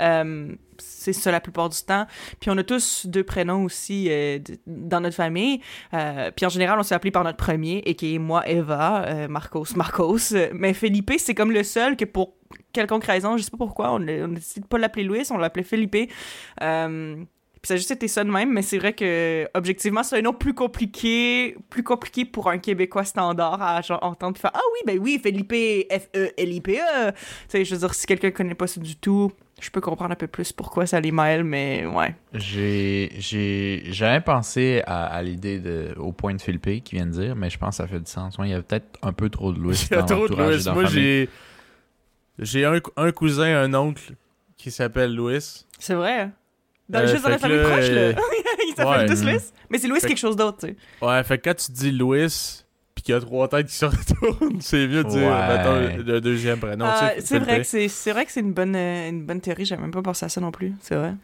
Euh, 0.00 0.54
c'est 0.78 1.12
ça 1.12 1.32
la 1.32 1.40
plupart 1.40 1.68
du 1.68 1.82
temps. 1.82 2.06
Puis 2.38 2.48
on 2.48 2.56
a 2.56 2.62
tous 2.62 3.06
deux 3.06 3.24
prénoms 3.24 3.64
aussi 3.64 4.06
euh, 4.08 4.38
dans 4.68 5.00
notre 5.00 5.16
famille. 5.16 5.60
Euh, 5.94 6.30
puis 6.30 6.46
en 6.46 6.48
général, 6.48 6.78
on 6.78 6.84
s'est 6.84 6.94
appelé 6.94 7.10
par 7.10 7.24
notre 7.24 7.38
premier, 7.38 7.78
et 7.78 7.96
qui 7.96 8.14
est 8.14 8.18
moi, 8.18 8.48
Eva, 8.48 9.26
Marcos, 9.28 9.74
Marcos. 9.74 10.32
Mais 10.52 10.72
Felipe, 10.72 11.12
c'est 11.18 11.34
comme 11.34 11.50
le 11.50 11.64
seul 11.64 11.96
que 11.96 12.04
pour 12.04 12.34
quelconque 12.72 13.04
raison, 13.04 13.36
je 13.36 13.42
sais 13.42 13.50
pas 13.50 13.56
pourquoi, 13.56 13.90
on 13.92 14.00
on 14.00 14.06
a 14.06 14.28
décidé 14.28 14.64
de 14.70 14.76
l'appeler 14.76 15.04
Louis, 15.04 15.24
on 15.30 15.38
l'appelait 15.38 15.64
Felipe. 15.64 16.12
Puis 17.62 17.68
ça 17.68 17.74
a 17.74 17.76
juste 17.76 17.90
été 17.90 18.08
ça 18.08 18.24
de 18.24 18.30
même, 18.30 18.50
mais 18.52 18.62
c'est 18.62 18.78
vrai 18.78 18.94
que 18.94 19.46
objectivement, 19.52 20.02
c'est 20.02 20.18
un 20.18 20.22
nom 20.22 20.32
plus 20.32 20.54
compliqué, 20.54 21.56
plus 21.68 21.82
compliqué 21.82 22.24
pour 22.24 22.48
un 22.48 22.56
Québécois 22.56 23.04
standard 23.04 23.60
à 23.60 23.82
genre 23.82 24.02
entendre 24.02 24.32
puis 24.32 24.40
faire 24.40 24.52
Ah 24.54 24.60
oui, 24.72 24.78
ben 24.86 24.98
oui, 24.98 25.20
Felipe, 25.22 25.52
F-E-L-I-P-E. 25.90 27.12
Tu 27.12 27.18
sais, 27.48 27.64
je 27.66 27.74
veux 27.74 27.80
dire, 27.80 27.92
si 27.94 28.06
quelqu'un 28.06 28.30
connaît 28.30 28.54
pas 28.54 28.66
ça 28.66 28.80
du 28.80 28.96
tout, 28.96 29.30
je 29.60 29.68
peux 29.68 29.82
comprendre 29.82 30.12
un 30.12 30.16
peu 30.16 30.26
plus 30.26 30.52
pourquoi 30.52 30.86
ça 30.86 31.00
les 31.00 31.12
mêle, 31.12 31.44
mais 31.44 31.84
ouais. 31.84 32.14
J'ai 32.32 33.12
j'ai 33.18 33.82
jamais 33.92 34.22
pensé 34.22 34.82
à, 34.86 35.04
à 35.04 35.22
l'idée 35.22 35.58
de 35.58 35.94
au 35.98 36.12
point 36.12 36.34
de 36.34 36.40
Philippe 36.40 36.82
qui 36.82 36.94
vient 36.94 37.04
de 37.04 37.10
dire, 37.10 37.36
mais 37.36 37.50
je 37.50 37.58
pense 37.58 37.76
que 37.76 37.82
ça 37.82 37.86
fait 37.86 38.00
du 38.00 38.10
sens. 38.10 38.38
Ouais, 38.38 38.48
il 38.48 38.52
y 38.52 38.54
a 38.54 38.62
peut-être 38.62 38.98
un 39.02 39.12
peu 39.12 39.28
trop 39.28 39.52
de 39.52 39.58
Louis 39.60 39.86
Il 39.90 39.94
y 39.94 39.98
a 39.98 40.02
dans 40.02 40.16
trop 40.16 40.28
de 40.28 40.34
Louis. 40.34 40.64
Moi, 40.72 40.86
j'ai 40.86 41.28
j'ai 42.38 42.64
un, 42.64 42.80
un 42.96 43.12
cousin, 43.12 43.54
un 43.62 43.74
oncle 43.74 44.14
qui 44.56 44.70
s'appelle 44.70 45.14
Louis. 45.14 45.66
C'est 45.78 45.94
vrai. 45.94 46.30
Dans, 46.90 46.98
Euh, 47.00 47.06
juste 47.06 47.22
dans 47.22 47.28
la 47.30 47.38
famille 47.38 47.56
là, 47.58 47.62
proche, 47.68 47.84
euh, 47.88 48.12
là. 48.12 48.18
Ils 48.68 48.74
s'appellent 48.76 49.00
ouais. 49.00 49.06
tous 49.06 49.22
Louis. 49.24 49.38
Mais 49.70 49.78
c'est 49.78 49.88
Louis 49.88 50.00
Fait 50.00 50.08
quelque 50.08 50.18
chose 50.18 50.36
d'autre, 50.36 50.58
tu 50.58 50.66
sais. 50.68 50.76
Ouais, 51.06 51.22
fait 51.24 51.38
que 51.38 51.48
quand 51.48 51.54
tu 51.56 51.72
dis 51.72 51.92
Louis, 51.92 52.26
puis 52.94 53.02
qu'il 53.04 53.14
y 53.14 53.16
a 53.16 53.20
trois 53.20 53.48
têtes 53.48 53.68
qui 53.68 53.74
se 53.76 53.84
retournent, 53.86 54.60
c'est 54.60 54.86
mieux 54.88 55.04
de 55.04 55.08
dire, 55.08 55.28
Ouais. 55.30 55.48
mettons, 55.48 56.02
le 56.04 56.20
deuxième 56.20 56.58
prénom. 56.58 56.84
Ah, 56.88 57.12
tu 57.14 57.20
sais, 57.20 57.26
c'est 57.26 57.38
vrai 57.38 57.46
Philippe. 57.46 57.62
que 57.62 57.68
c'est 57.68 57.88
c'est 57.88 58.12
vrai 58.12 58.26
que 58.26 58.32
c'est 58.32 58.40
une 58.40 58.52
bonne 58.52 58.74
euh, 58.76 59.08
une 59.08 59.24
bonne 59.24 59.40
théorie, 59.40 59.64
j'avais 59.64 59.80
même 59.82 59.92
pas 59.92 60.02
pensé 60.02 60.26
à 60.26 60.28
ça 60.28 60.40
non 60.40 60.50
plus, 60.50 60.74
c'est 60.82 60.96
vrai. 60.96 61.14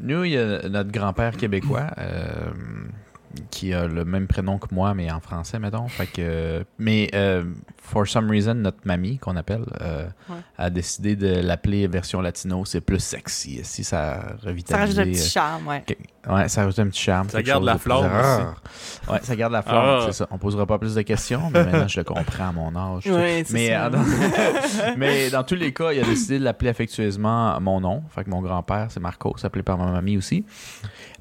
Nous, 0.00 0.24
il 0.24 0.32
y 0.32 0.36
a 0.36 0.68
notre 0.68 0.90
grand-père 0.90 1.36
québécois 1.36 1.86
euh, 1.98 2.50
qui 3.50 3.72
a 3.74 3.86
le 3.86 4.04
même 4.04 4.26
prénom 4.26 4.58
que 4.58 4.74
moi, 4.74 4.94
mais 4.94 5.10
en 5.10 5.20
français, 5.20 5.58
mettons. 5.58 5.88
Fait 5.88 6.06
que, 6.06 6.64
mais 6.78 7.10
euh, 7.14 7.44
for 7.76 8.06
some 8.06 8.30
reason, 8.30 8.54
notre 8.54 8.78
mamie, 8.84 9.18
qu'on 9.18 9.36
appelle, 9.36 9.64
euh, 9.80 10.06
Ouais. 10.28 10.36
a 10.56 10.70
décidé 10.70 11.16
de 11.16 11.40
l'appeler 11.40 11.86
version 11.86 12.20
latino. 12.20 12.64
C'est 12.64 12.80
plus 12.80 13.00
sexy. 13.00 13.60
Si 13.64 13.84
ça 13.84 14.36
revitalise. 14.42 14.66
Ça 14.68 14.76
rajoute 14.78 14.98
un 14.98 15.04
petit 15.04 15.28
charme, 15.30 15.66
ouais. 15.68 15.84
Ouais, 16.28 16.48
ça 16.48 16.62
rajoute 16.64 16.78
un 16.80 16.88
petit 16.88 17.00
charme. 17.02 17.28
Ça 17.28 17.42
garde 17.42 17.64
la 17.64 17.78
flamme 17.78 18.06
rare. 18.06 18.60
Ouais, 19.10 19.20
ça 19.22 19.36
garde 19.36 19.52
la 19.52 19.62
flamme, 19.62 19.76
Ah. 19.84 20.02
c'est 20.06 20.12
ça. 20.12 20.26
On 20.30 20.38
posera 20.38 20.66
pas 20.66 20.78
plus 20.78 20.94
de 20.94 21.02
questions, 21.02 21.42
mais 21.52 21.64
maintenant 21.64 21.88
je 21.88 22.00
le 22.00 22.04
comprends 22.04 22.48
à 22.48 22.52
mon 22.52 22.74
âge. 22.76 23.06
Ouais, 23.06 23.44
mais, 23.50 23.68
ça. 23.68 23.86
euh, 23.86 23.90
dans... 23.90 24.04
mais 24.96 25.30
dans 25.30 25.44
tous 25.44 25.54
les 25.54 25.72
cas, 25.72 25.92
il 25.92 26.00
a 26.00 26.04
décidé 26.04 26.38
de 26.38 26.44
l'appeler 26.44 26.70
affectueusement 26.70 27.58
mon 27.60 27.80
nom. 27.80 28.02
Fait 28.14 28.24
que 28.24 28.30
mon 28.30 28.42
grand-père, 28.42 28.88
c'est 28.90 29.00
Marco, 29.00 29.34
appelé 29.42 29.62
par 29.62 29.78
ma 29.78 29.86
mamie 29.92 30.16
aussi. 30.18 30.44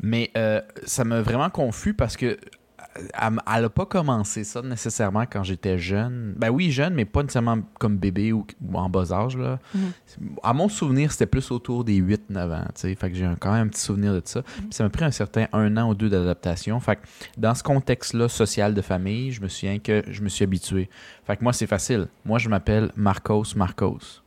Mais 0.02 0.32
euh, 0.38 0.62
ça 0.86 1.04
m'a 1.06 1.22
vraiment 1.22 1.50
confus 1.50 1.94
parce 1.94 2.18
que 2.18 2.38
elle, 2.98 3.40
elle 3.56 3.66
a 3.66 3.70
pas 3.70 3.86
commencé 3.86 4.44
ça 4.44 4.62
nécessairement 4.62 5.26
quand 5.26 5.44
j'étais 5.44 5.78
jeune. 5.78 6.34
Ben 6.38 6.50
oui, 6.50 6.72
jeune, 6.72 6.94
mais 6.94 7.06
pas 7.06 7.22
nécessairement 7.22 7.60
comme 7.80 7.98
bébé 7.98 8.34
ou, 8.34 8.46
ou 8.62 8.78
en 8.78 8.90
bas 8.90 9.12
âge. 9.12 9.38
Là. 9.38 9.60
Mhm. 9.74 9.92
À 10.44 10.54
mon 10.54 10.70
souvenir, 10.70 11.12
c'était 11.12 11.26
plus 11.26 11.52
autour 11.52 11.84
des 11.84 12.00
8-9 12.02 12.54
ans. 12.54 12.66
tu 12.76 12.82
sais. 12.82 12.96
Fait 12.96 13.10
que 13.10 13.16
j'ai 13.16 13.30
quand 13.40 13.52
même 13.52 13.68
un 13.68 13.70
petit 13.70 13.82
souvenir 13.82 14.14
de 14.14 14.22
ça. 14.24 14.42
Puis 14.42 14.68
ça 14.72 14.84
m'a 14.84 14.90
pris 14.90 15.06
un 15.06 15.12
certain 15.12 15.48
un 15.54 15.76
an 15.78 15.90
ou 15.90 15.96
deux 15.96 16.10
d'adaptation. 16.10 16.80
Fait 16.80 16.98
que 16.98 17.02
dans 17.38 17.56
ce 17.56 17.64
contexte-là, 17.64 18.30
social 18.30 18.74
de 18.74 18.82
famille, 18.82 19.32
je 19.32 19.42
me 19.42 19.48
souviens 19.48 19.80
que 19.80 20.04
je 20.08 20.22
me 20.22 20.30
suis 20.30 20.44
habitué. 20.44 20.90
Fait 21.26 21.38
que 21.38 21.44
moi, 21.44 21.54
c'est 21.54 21.68
facile. 21.68 22.08
Moi, 22.26 22.40
je 22.40 22.50
m'appelle 22.50 22.92
Marcos 22.96 23.56
Marcos. 23.56 24.22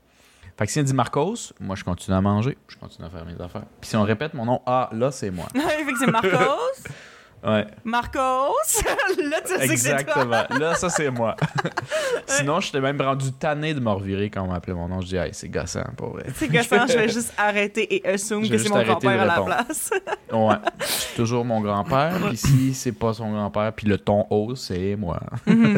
Fait 0.56 0.66
que 0.66 0.72
si 0.72 0.78
on 0.78 0.82
dit 0.82 0.92
Marcos, 0.92 1.54
moi, 1.58 1.74
je 1.74 1.84
continue 1.84 2.14
à 2.14 2.20
manger, 2.20 2.58
je 2.68 2.76
continue 2.76 3.06
à 3.06 3.10
faire 3.10 3.24
mes 3.24 3.40
affaires. 3.40 3.64
Puis 3.80 3.88
si 3.88 3.96
on 3.96 4.02
répète 4.02 4.34
mon 4.34 4.44
nom, 4.44 4.60
ah, 4.66 4.90
là, 4.92 5.10
c'est 5.10 5.30
moi. 5.30 5.46
fait 5.54 5.92
que 5.92 5.98
c'est 5.98 6.10
Marcos. 6.10 6.28
Ouais, 7.42 7.66
Marcos! 7.84 8.18
là, 9.30 9.40
tu 9.40 9.54
sais 9.54 9.68
que 9.68 9.76
c'est 9.76 9.88
toi. 9.90 10.00
exactement. 10.00 10.44
Là, 10.58 10.74
ça, 10.74 10.90
c'est 10.90 11.10
moi. 11.10 11.36
Sinon, 12.26 12.60
j'étais 12.60 12.80
même 12.80 13.00
rendu 13.00 13.32
tanné 13.32 13.72
de 13.72 13.80
me 13.80 13.88
revirer 13.90 14.28
quand 14.28 14.42
on 14.42 14.48
m'appelait 14.48 14.74
mon 14.74 14.88
nom. 14.88 15.00
Je 15.00 15.06
dis, 15.06 15.16
hey, 15.16 15.30
c'est 15.32 15.48
gossant, 15.48 15.84
pour 15.96 16.10
vrai. 16.10 16.24
C'est 16.34 16.48
gossant, 16.48 16.86
je 16.86 16.98
vais 16.98 17.08
juste 17.12 17.32
arrêter 17.38 17.94
et 17.96 18.06
assume 18.08 18.46
que 18.48 18.58
c'est 18.58 18.68
mon 18.68 18.82
grand-père 18.82 19.22
à 19.22 19.24
la 19.24 19.40
place. 19.40 19.90
Ouais, 20.30 20.54
je 20.80 20.84
suis 20.86 21.16
toujours 21.16 21.44
mon 21.44 21.60
grand-père. 21.60 22.12
Puis 22.28 22.36
si 22.36 22.74
c'est 22.74 22.92
pas 22.92 23.14
son 23.14 23.32
grand-père, 23.32 23.72
puis 23.72 23.86
le 23.86 23.96
ton 23.98 24.26
haut, 24.30 24.54
c'est 24.54 24.96
moi. 24.96 25.20
Ça 25.46 25.54
doit 25.54 25.70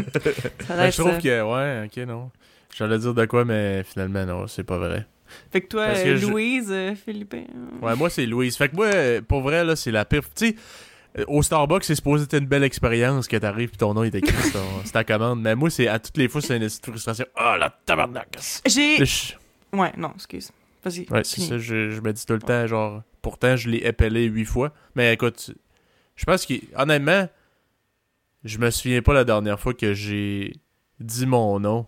Ben, 0.76 0.90
je 0.90 0.98
trouve 0.98 1.12
ça. 1.14 1.20
que, 1.20 1.42
ouais, 1.42 1.86
ok, 1.86 2.06
non. 2.08 2.30
J'allais 2.76 2.98
dire 2.98 3.14
de 3.14 3.24
quoi, 3.26 3.44
mais 3.44 3.82
finalement, 3.84 4.24
non, 4.24 4.46
c'est 4.48 4.64
pas 4.64 4.78
vrai. 4.78 5.06
Fait 5.50 5.60
que 5.60 5.68
toi, 5.68 5.86
que 5.92 6.08
euh, 6.08 6.16
je- 6.16 6.26
Louise, 6.26 6.68
euh, 6.70 6.94
Philippe? 6.94 7.34
Ouais, 7.80 7.94
moi, 7.96 8.10
c'est 8.10 8.26
Louise. 8.26 8.56
Fait 8.56 8.68
que 8.68 8.76
moi, 8.76 8.88
pour 9.26 9.42
vrai, 9.42 9.64
là, 9.64 9.76
c'est 9.76 9.90
la 9.90 10.04
pire. 10.04 10.22
Tu 10.34 10.48
sais, 10.48 10.56
au 11.26 11.42
Starbucks, 11.42 11.84
c'est 11.84 11.94
supposé 11.94 12.24
être 12.24 12.34
une 12.38 12.46
belle 12.46 12.64
expérience 12.64 13.28
que 13.28 13.36
t'arrives 13.36 13.70
pis 13.70 13.76
ton 13.78 13.92
nom 13.94 14.02
est 14.04 14.14
écrit 14.14 14.50
sur 14.50 14.60
ta 14.92 15.04
commande. 15.04 15.40
Mais 15.42 15.54
moi, 15.54 15.68
c'est 15.70 15.86
à 15.88 15.98
toutes 15.98 16.16
les 16.16 16.28
fois, 16.28 16.40
c'est 16.40 16.56
une 16.56 16.62
petite 16.64 16.84
frustration. 16.86 17.26
Ah, 17.36 17.56
la 17.58 17.70
tabarnak! 17.70 18.38
J'ai. 18.66 19.04
Je- 19.04 19.34
Ouais, 19.74 19.92
non, 19.96 20.12
excuse. 20.14 20.50
Vas-y. 20.84 21.06
Ouais, 21.10 21.24
c'est 21.24 21.40
ça, 21.40 21.58
je, 21.58 21.90
je 21.90 22.00
me 22.00 22.12
dis 22.12 22.26
tout 22.26 22.32
le 22.34 22.40
temps, 22.40 22.66
genre, 22.66 23.02
pourtant, 23.22 23.56
je 23.56 23.70
l'ai 23.70 23.78
épellé 23.86 24.24
huit 24.24 24.44
fois. 24.44 24.72
Mais 24.94 25.14
écoute, 25.14 25.52
je 26.16 26.24
pense 26.26 26.44
que, 26.44 26.54
honnêtement, 26.76 27.28
je 28.44 28.58
me 28.58 28.70
souviens 28.70 29.00
pas 29.00 29.14
la 29.14 29.24
dernière 29.24 29.58
fois 29.60 29.72
que 29.74 29.94
j'ai 29.94 30.54
dit 31.00 31.24
mon 31.26 31.58
nom, 31.60 31.86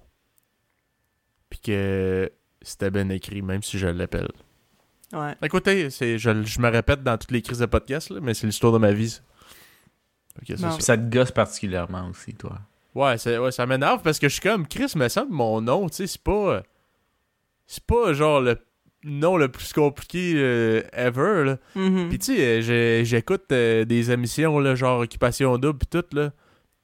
puis 1.50 1.58
que 1.60 2.30
c'était 2.62 2.90
bien 2.90 3.08
écrit, 3.10 3.42
même 3.42 3.62
si 3.62 3.78
je 3.78 3.86
l'appelle. 3.86 4.30
Ouais. 5.14 5.34
Écoutez, 5.42 5.90
c'est, 5.90 6.18
je, 6.18 6.42
je 6.42 6.60
me 6.60 6.68
répète 6.68 7.02
dans 7.02 7.16
toutes 7.18 7.30
les 7.30 7.42
crises 7.42 7.58
de 7.60 7.66
podcast, 7.66 8.10
là, 8.10 8.18
mais 8.22 8.34
c'est 8.34 8.46
l'histoire 8.46 8.72
de 8.72 8.78
ma 8.78 8.92
vie. 8.92 9.10
ça. 9.10 9.20
Ça. 10.56 10.68
Puis 10.74 10.82
ça 10.82 10.96
te 10.96 11.02
gosse 11.14 11.30
particulièrement 11.30 12.08
aussi, 12.08 12.34
toi. 12.34 12.58
Ouais, 12.94 13.18
c'est- 13.18 13.38
ouais, 13.38 13.52
ça 13.52 13.66
m'énerve 13.66 14.02
parce 14.02 14.18
que 14.18 14.28
je 14.28 14.34
suis 14.34 14.42
comme 14.42 14.66
Chris, 14.66 14.92
me 14.96 15.08
semble 15.08 15.32
mon 15.32 15.60
nom, 15.60 15.88
tu 15.88 15.96
sais, 15.96 16.06
c'est 16.06 16.22
pas. 16.22 16.62
C'est 17.66 17.84
pas 17.84 18.12
genre 18.12 18.40
le 18.40 18.58
nom 19.04 19.36
le 19.36 19.48
plus 19.48 19.72
compliqué 19.72 20.34
euh, 20.36 20.82
ever, 20.92 21.44
là. 21.44 21.58
Mhm. 21.74 22.08
Pis 22.10 22.18
tu 22.18 22.36
sais, 22.36 22.62
euh, 22.70 23.04
j'écoute 23.04 23.44
euh, 23.52 23.84
des 23.84 24.10
émissions, 24.10 24.58
là, 24.58 24.74
genre 24.74 25.00
Occupation 25.00 25.56
Double 25.58 25.78
pis 25.78 25.86
tout, 25.86 26.04
là. 26.16 26.32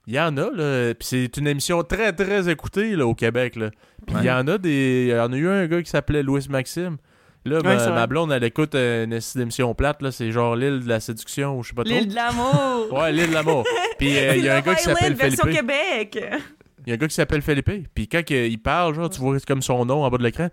Il 0.06 0.14
y 0.14 0.20
en 0.20 0.36
a, 0.38 0.50
là. 0.50 0.94
Pis 0.94 1.06
c'est 1.06 1.36
une 1.36 1.46
émission 1.46 1.82
très, 1.84 2.12
très 2.12 2.48
écoutée, 2.48 2.96
là, 2.96 3.06
au 3.06 3.14
Québec, 3.14 3.56
là. 3.56 3.70
Pis 4.06 4.14
il 4.14 4.16
Ouais. 4.16 4.24
y 4.24 4.30
en 4.30 4.46
a 4.48 4.58
des. 4.58 5.06
Il 5.10 5.16
y 5.16 5.18
en 5.20 5.32
a 5.32 5.36
eu 5.36 5.48
un 5.48 5.66
gars 5.66 5.82
qui 5.82 5.90
s'appelait 5.90 6.22
Louis 6.22 6.46
Maxime. 6.48 6.96
Là, 7.44 7.60
ma, 7.62 7.78
c'est 7.78 7.86
vrai. 7.86 7.94
ma 7.94 8.06
blonde, 8.06 8.32
elle 8.32 8.44
écoute 8.44 8.74
euh, 8.74 9.04
une 9.04 9.18
émission 9.40 9.74
plate, 9.74 10.02
là. 10.02 10.12
C'est 10.12 10.30
genre 10.30 10.56
l'île 10.56 10.80
de 10.80 10.88
la 10.88 11.00
séduction 11.00 11.58
ou 11.58 11.62
je 11.62 11.68
sais 11.68 11.74
pas 11.74 11.84
trop. 11.84 11.94
L'île 11.94 12.08
de 12.08 12.14
l'amour. 12.14 12.92
Ouais, 12.92 13.12
l'île 13.12 13.28
de 13.28 13.34
l'amour. 13.34 13.64
Puis 13.98 14.18
euh, 14.18 14.34
il 14.36 14.44
y 14.44 14.48
a 14.48 14.56
un 14.56 14.60
gars 14.60 14.74
qui 14.74 14.82
s'appelle 14.82 15.16
Felipe. 15.16 15.40
Québec. 15.40 16.24
Il 16.86 16.88
y 16.88 16.92
a 16.92 16.94
un 16.94 16.98
gars 16.98 17.08
qui 17.08 17.14
s'appelle 17.14 17.42
Felipe. 17.42 17.88
Puis 17.94 18.08
quand 18.08 18.22
il 18.28 18.58
parle, 18.58 18.94
genre, 18.94 19.08
tu 19.08 19.20
vois 19.20 19.38
comme 19.46 19.62
son 19.62 19.84
nom 19.84 20.04
en 20.04 20.10
bas 20.10 20.18
de 20.18 20.22
l'écran. 20.22 20.48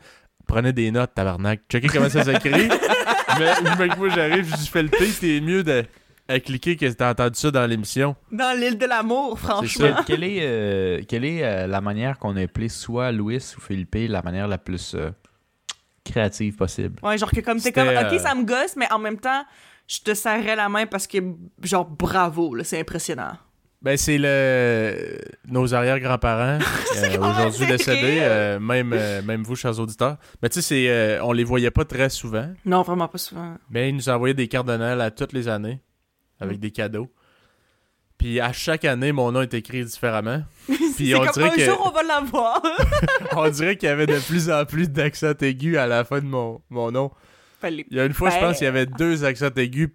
Prenez 0.48 0.72
des 0.72 0.92
notes, 0.92 1.14
tabarnak. 1.14 1.62
Checkez 1.70 1.90
comment 1.90 2.08
ça 2.08 2.24
s'écrit. 2.24 2.70
mais, 3.40 3.88
moi, 3.98 4.08
j'arrive, 4.08 4.50
je 4.50 4.56
dis 4.56 4.68
Felipe, 4.68 4.96
c'est 4.96 5.42
mieux 5.42 5.62
de 5.62 5.84
à 6.28 6.40
cliquer 6.40 6.76
que 6.76 6.86
t'as 6.92 7.12
entendu 7.12 7.40
ça 7.40 7.52
dans 7.52 7.66
l'émission. 7.66 8.16
Dans 8.32 8.58
l'île 8.60 8.78
de 8.78 8.86
l'amour, 8.86 9.40
franchement. 9.40 9.88
ça. 9.88 10.04
Quelle, 10.06 10.20
quelle 10.20 10.24
est, 10.24 10.40
euh, 10.42 11.02
quelle 11.08 11.26
est 11.26 11.44
euh, 11.44 11.68
la 11.68 11.82
manière 11.82 12.20
qu'on 12.20 12.36
a 12.36 12.42
appelé 12.42 12.70
soit 12.70 13.12
Louis 13.12 13.38
ou 13.58 13.62
Philippe 13.62 13.96
la 14.10 14.22
manière 14.22 14.48
la 14.48 14.58
plus 14.58 14.94
euh, 14.96 15.12
créative 16.08 16.55
possible? 16.55 16.99
Ouais, 17.03 17.18
genre 17.18 17.32
que 17.32 17.41
comme 17.41 17.60
t'es 17.60 17.72
comme, 17.72 17.88
ok, 17.88 18.14
euh, 18.14 18.20
ça 18.20 18.34
me 18.36 18.43
gosse, 18.45 18.76
mais 18.76 18.91
en 18.91 18.99
même 18.99 19.18
temps, 19.20 19.43
je 19.88 19.99
te 19.99 20.14
serrais 20.14 20.55
la 20.55 20.70
main 20.70 20.86
parce 20.86 21.08
que, 21.08 21.18
genre, 21.64 21.86
bravo, 21.86 22.55
là, 22.55 22.64
c'est 22.64 22.80
impressionnant. 22.80 23.34
Ben, 23.82 23.95
c'est 23.95 24.18
le 24.18 25.20
nos 25.47 25.74
arrière-grands-parents, 25.76 26.58
euh, 26.97 27.18
aujourd'hui 27.20 27.68
décédés, 27.68 28.18
euh, 28.22 28.60
même, 28.60 28.91
euh, 28.93 29.22
même 29.22 29.43
vous, 29.43 29.55
chers 29.55 29.80
auditeurs. 29.80 30.18
Mais 30.41 30.49
tu 30.49 30.55
sais, 30.55 30.62
c'est, 30.62 30.89
euh, 30.89 31.24
on 31.24 31.32
les 31.32 31.43
voyait 31.43 31.70
pas 31.72 31.86
très 31.86 32.10
souvent. 32.10 32.49
Non, 32.66 32.82
vraiment 32.82 33.08
pas 33.08 33.20
souvent. 33.20 33.55
Mais 33.70 33.89
ils 33.89 33.95
nous 33.95 34.10
envoyaient 34.10 34.34
des 34.34 34.47
cartes 34.47 34.68
de 34.68 34.76
Noël 34.76 34.99
à 34.99 35.12
toutes 35.12 35.32
les 35.34 35.47
années, 35.47 35.80
avec 36.39 36.58
Mm. 36.58 36.62
des 36.62 36.72
cadeaux. 36.72 37.08
Puis 38.18 38.39
à 38.39 38.51
chaque 38.51 38.84
année, 38.86 39.11
mon 39.11 39.32
nom 39.32 39.41
est 39.43 39.53
écrit 39.53 39.86
différemment. 39.86 40.43
Puis 40.95 41.13
on 41.15 41.20
comme 41.20 41.32
dirait 41.34 41.49
un 41.49 41.55
que- 41.55 41.65
jour, 41.65 41.84
on 41.86 41.91
va 41.95 42.01
l'avoir. 42.03 42.61
On 43.36 43.47
dirait 43.49 43.78
qu'il 43.78 43.88
y 43.88 43.91
avait 43.91 44.07
de 44.07 44.18
plus 44.26 44.49
en 44.49 44.65
plus 44.65 44.89
d'accents 44.89 45.34
aigus 45.41 45.78
à 45.78 45.86
la 45.86 46.03
fin 46.03 46.20
de 46.20 46.26
mon, 46.26 46.61
mon 46.72 46.91
nom. 46.91 47.11
Fallait- 47.61 47.86
Il 47.91 47.97
y 47.97 47.99
a 47.99 48.05
une 48.05 48.13
fois, 48.13 48.32
je 48.32 48.36
Ben- 48.36 48.41
pense 48.47 48.57
qu'il 48.57 48.65
y 48.65 48.68
avait 48.68 48.88
deux 48.88 49.24
accents 49.24 49.49
aigus, 49.55 49.89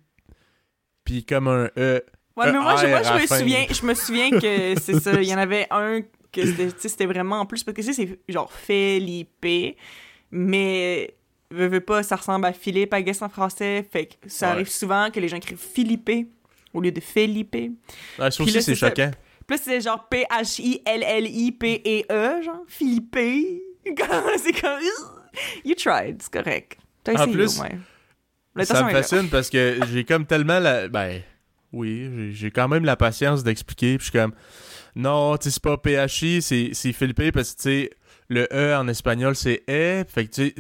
puis 1.05 1.25
comme 1.25 1.49
un 1.49 1.69
E. 1.77 2.05
Ouais, 2.37 2.53
mais 2.53 2.61
moi, 2.61 2.77
je, 2.77 2.87
moi, 2.87 3.03
je 3.03 3.09
à 3.09 3.19
me 3.19 3.27
souviens, 3.27 3.67
je 3.71 3.85
me 3.85 3.95
souviens 3.95 4.31
que 4.31 4.81
c'est 4.81 5.01
ça. 5.01 5.21
Il 5.21 5.29
y 5.29 5.35
en 5.35 5.39
avait 5.39 5.67
un 5.71 6.01
que 6.33 6.41
c'était, 6.79 7.07
vraiment 7.07 7.41
en 7.41 7.47
plus 7.47 7.63
parce 7.65 7.77
que 7.77 7.83
c'est 7.83 8.19
genre 8.29 8.51
Felipe, 8.53 9.45
mais 10.31 11.15
veux, 11.51 11.67
veux 11.67 11.81
pas, 11.81 12.03
ça 12.03 12.17
ressemble 12.17 12.47
à 12.47 12.53
Philippe, 12.53 12.95
I 12.97 13.03
guess, 13.05 13.21
en 13.23 13.29
français. 13.29 13.87
Fait 13.91 14.07
que 14.07 14.15
ça 14.29 14.47
Ouais. 14.47 14.53
arrive 14.53 14.69
souvent 14.69 15.11
que 15.11 15.21
les 15.21 15.29
gens 15.29 15.37
écrivent 15.37 15.59
Philippe 15.59 16.11
au 16.73 16.81
lieu 16.81 16.93
de 16.93 17.01
Felipe. 17.01 17.57
Ah, 18.19 18.31
ça 18.31 18.43
aussi, 18.43 18.63
c'est 18.63 18.75
choquant. 18.75 19.11
Puis 19.47 19.57
là, 19.57 19.63
c'est 19.65 19.81
genre 19.81 20.09
P-H-I-L-L-I-P-E-E, 20.09 20.83
genre 22.43 22.65
Philippe. 22.69 23.17
c'est 24.39 24.61
comme. 24.61 24.81
You 25.65 25.75
tried, 25.75 26.23
c'est 26.23 26.33
correct. 26.33 26.79
T'as 27.03 27.13
En 27.13 27.23
essayé, 27.23 27.33
plus, 27.33 27.59
au 27.59 27.63
moins. 27.63 28.65
Ça 28.65 28.85
me 28.85 28.91
fascine 28.91 29.29
parce 29.29 29.51
que 29.51 29.81
j'ai 29.91 30.05
comme 30.05 30.27
tellement 30.27 30.59
la. 30.59 30.89
Ben, 30.89 31.23
oui, 31.73 32.31
j'ai- 32.33 32.51
quand 32.51 32.69
même 32.69 32.85
la 32.85 32.97
patience 32.97 33.43
d'expliquer. 33.43 33.97
Puis 33.97 34.07
je 34.07 34.11
suis 34.11 34.19
comme, 34.19 34.35
non, 34.95 35.37
tu 35.39 35.45
sais, 35.45 35.51
c'est 35.51 35.63
pas 35.63 35.79
PHI, 35.79 36.43
c'est 36.43 36.71
c'est 36.75 36.93
Philippe 36.93 37.33
parce 37.33 37.55
que 37.55 37.57
tu 37.57 37.63
sais, 37.63 37.91
le 38.33 38.49
E 38.53 38.75
en 38.77 38.89
espagnol 38.89 39.35
c'est 39.37 39.63
E, 39.69 40.05
fait 40.09 40.27
que 40.27 40.31
tu 40.33 40.55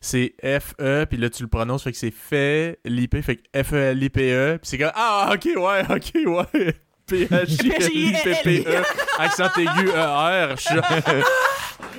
c'est 0.00 0.34
F-E, 0.42 1.06
puis 1.06 1.18
là 1.18 1.30
tu 1.30 1.42
le 1.42 1.48
prononces, 1.48 1.82
fait 1.84 1.92
que 1.92 1.98
c'est 1.98 2.10
fait, 2.14 2.78
l'IP, 2.84 3.20
fait 3.22 3.36
que 3.36 3.62
F-E-L-I-P-E, 3.62 4.58
puis 4.58 4.68
c'est 4.68 4.78
comme, 4.78 4.92
ah, 4.94 5.30
ok, 5.34 5.44
ouais, 5.56 5.82
ok, 5.88 6.12
ouais. 6.26 6.74
P-H-I-L-I-P-P-E, 7.08 8.68
E, 8.68 8.82
accent 9.18 9.50
aigu 9.58 9.88
E-R, 9.90 10.56
je 10.56 10.62
suis 10.62 10.74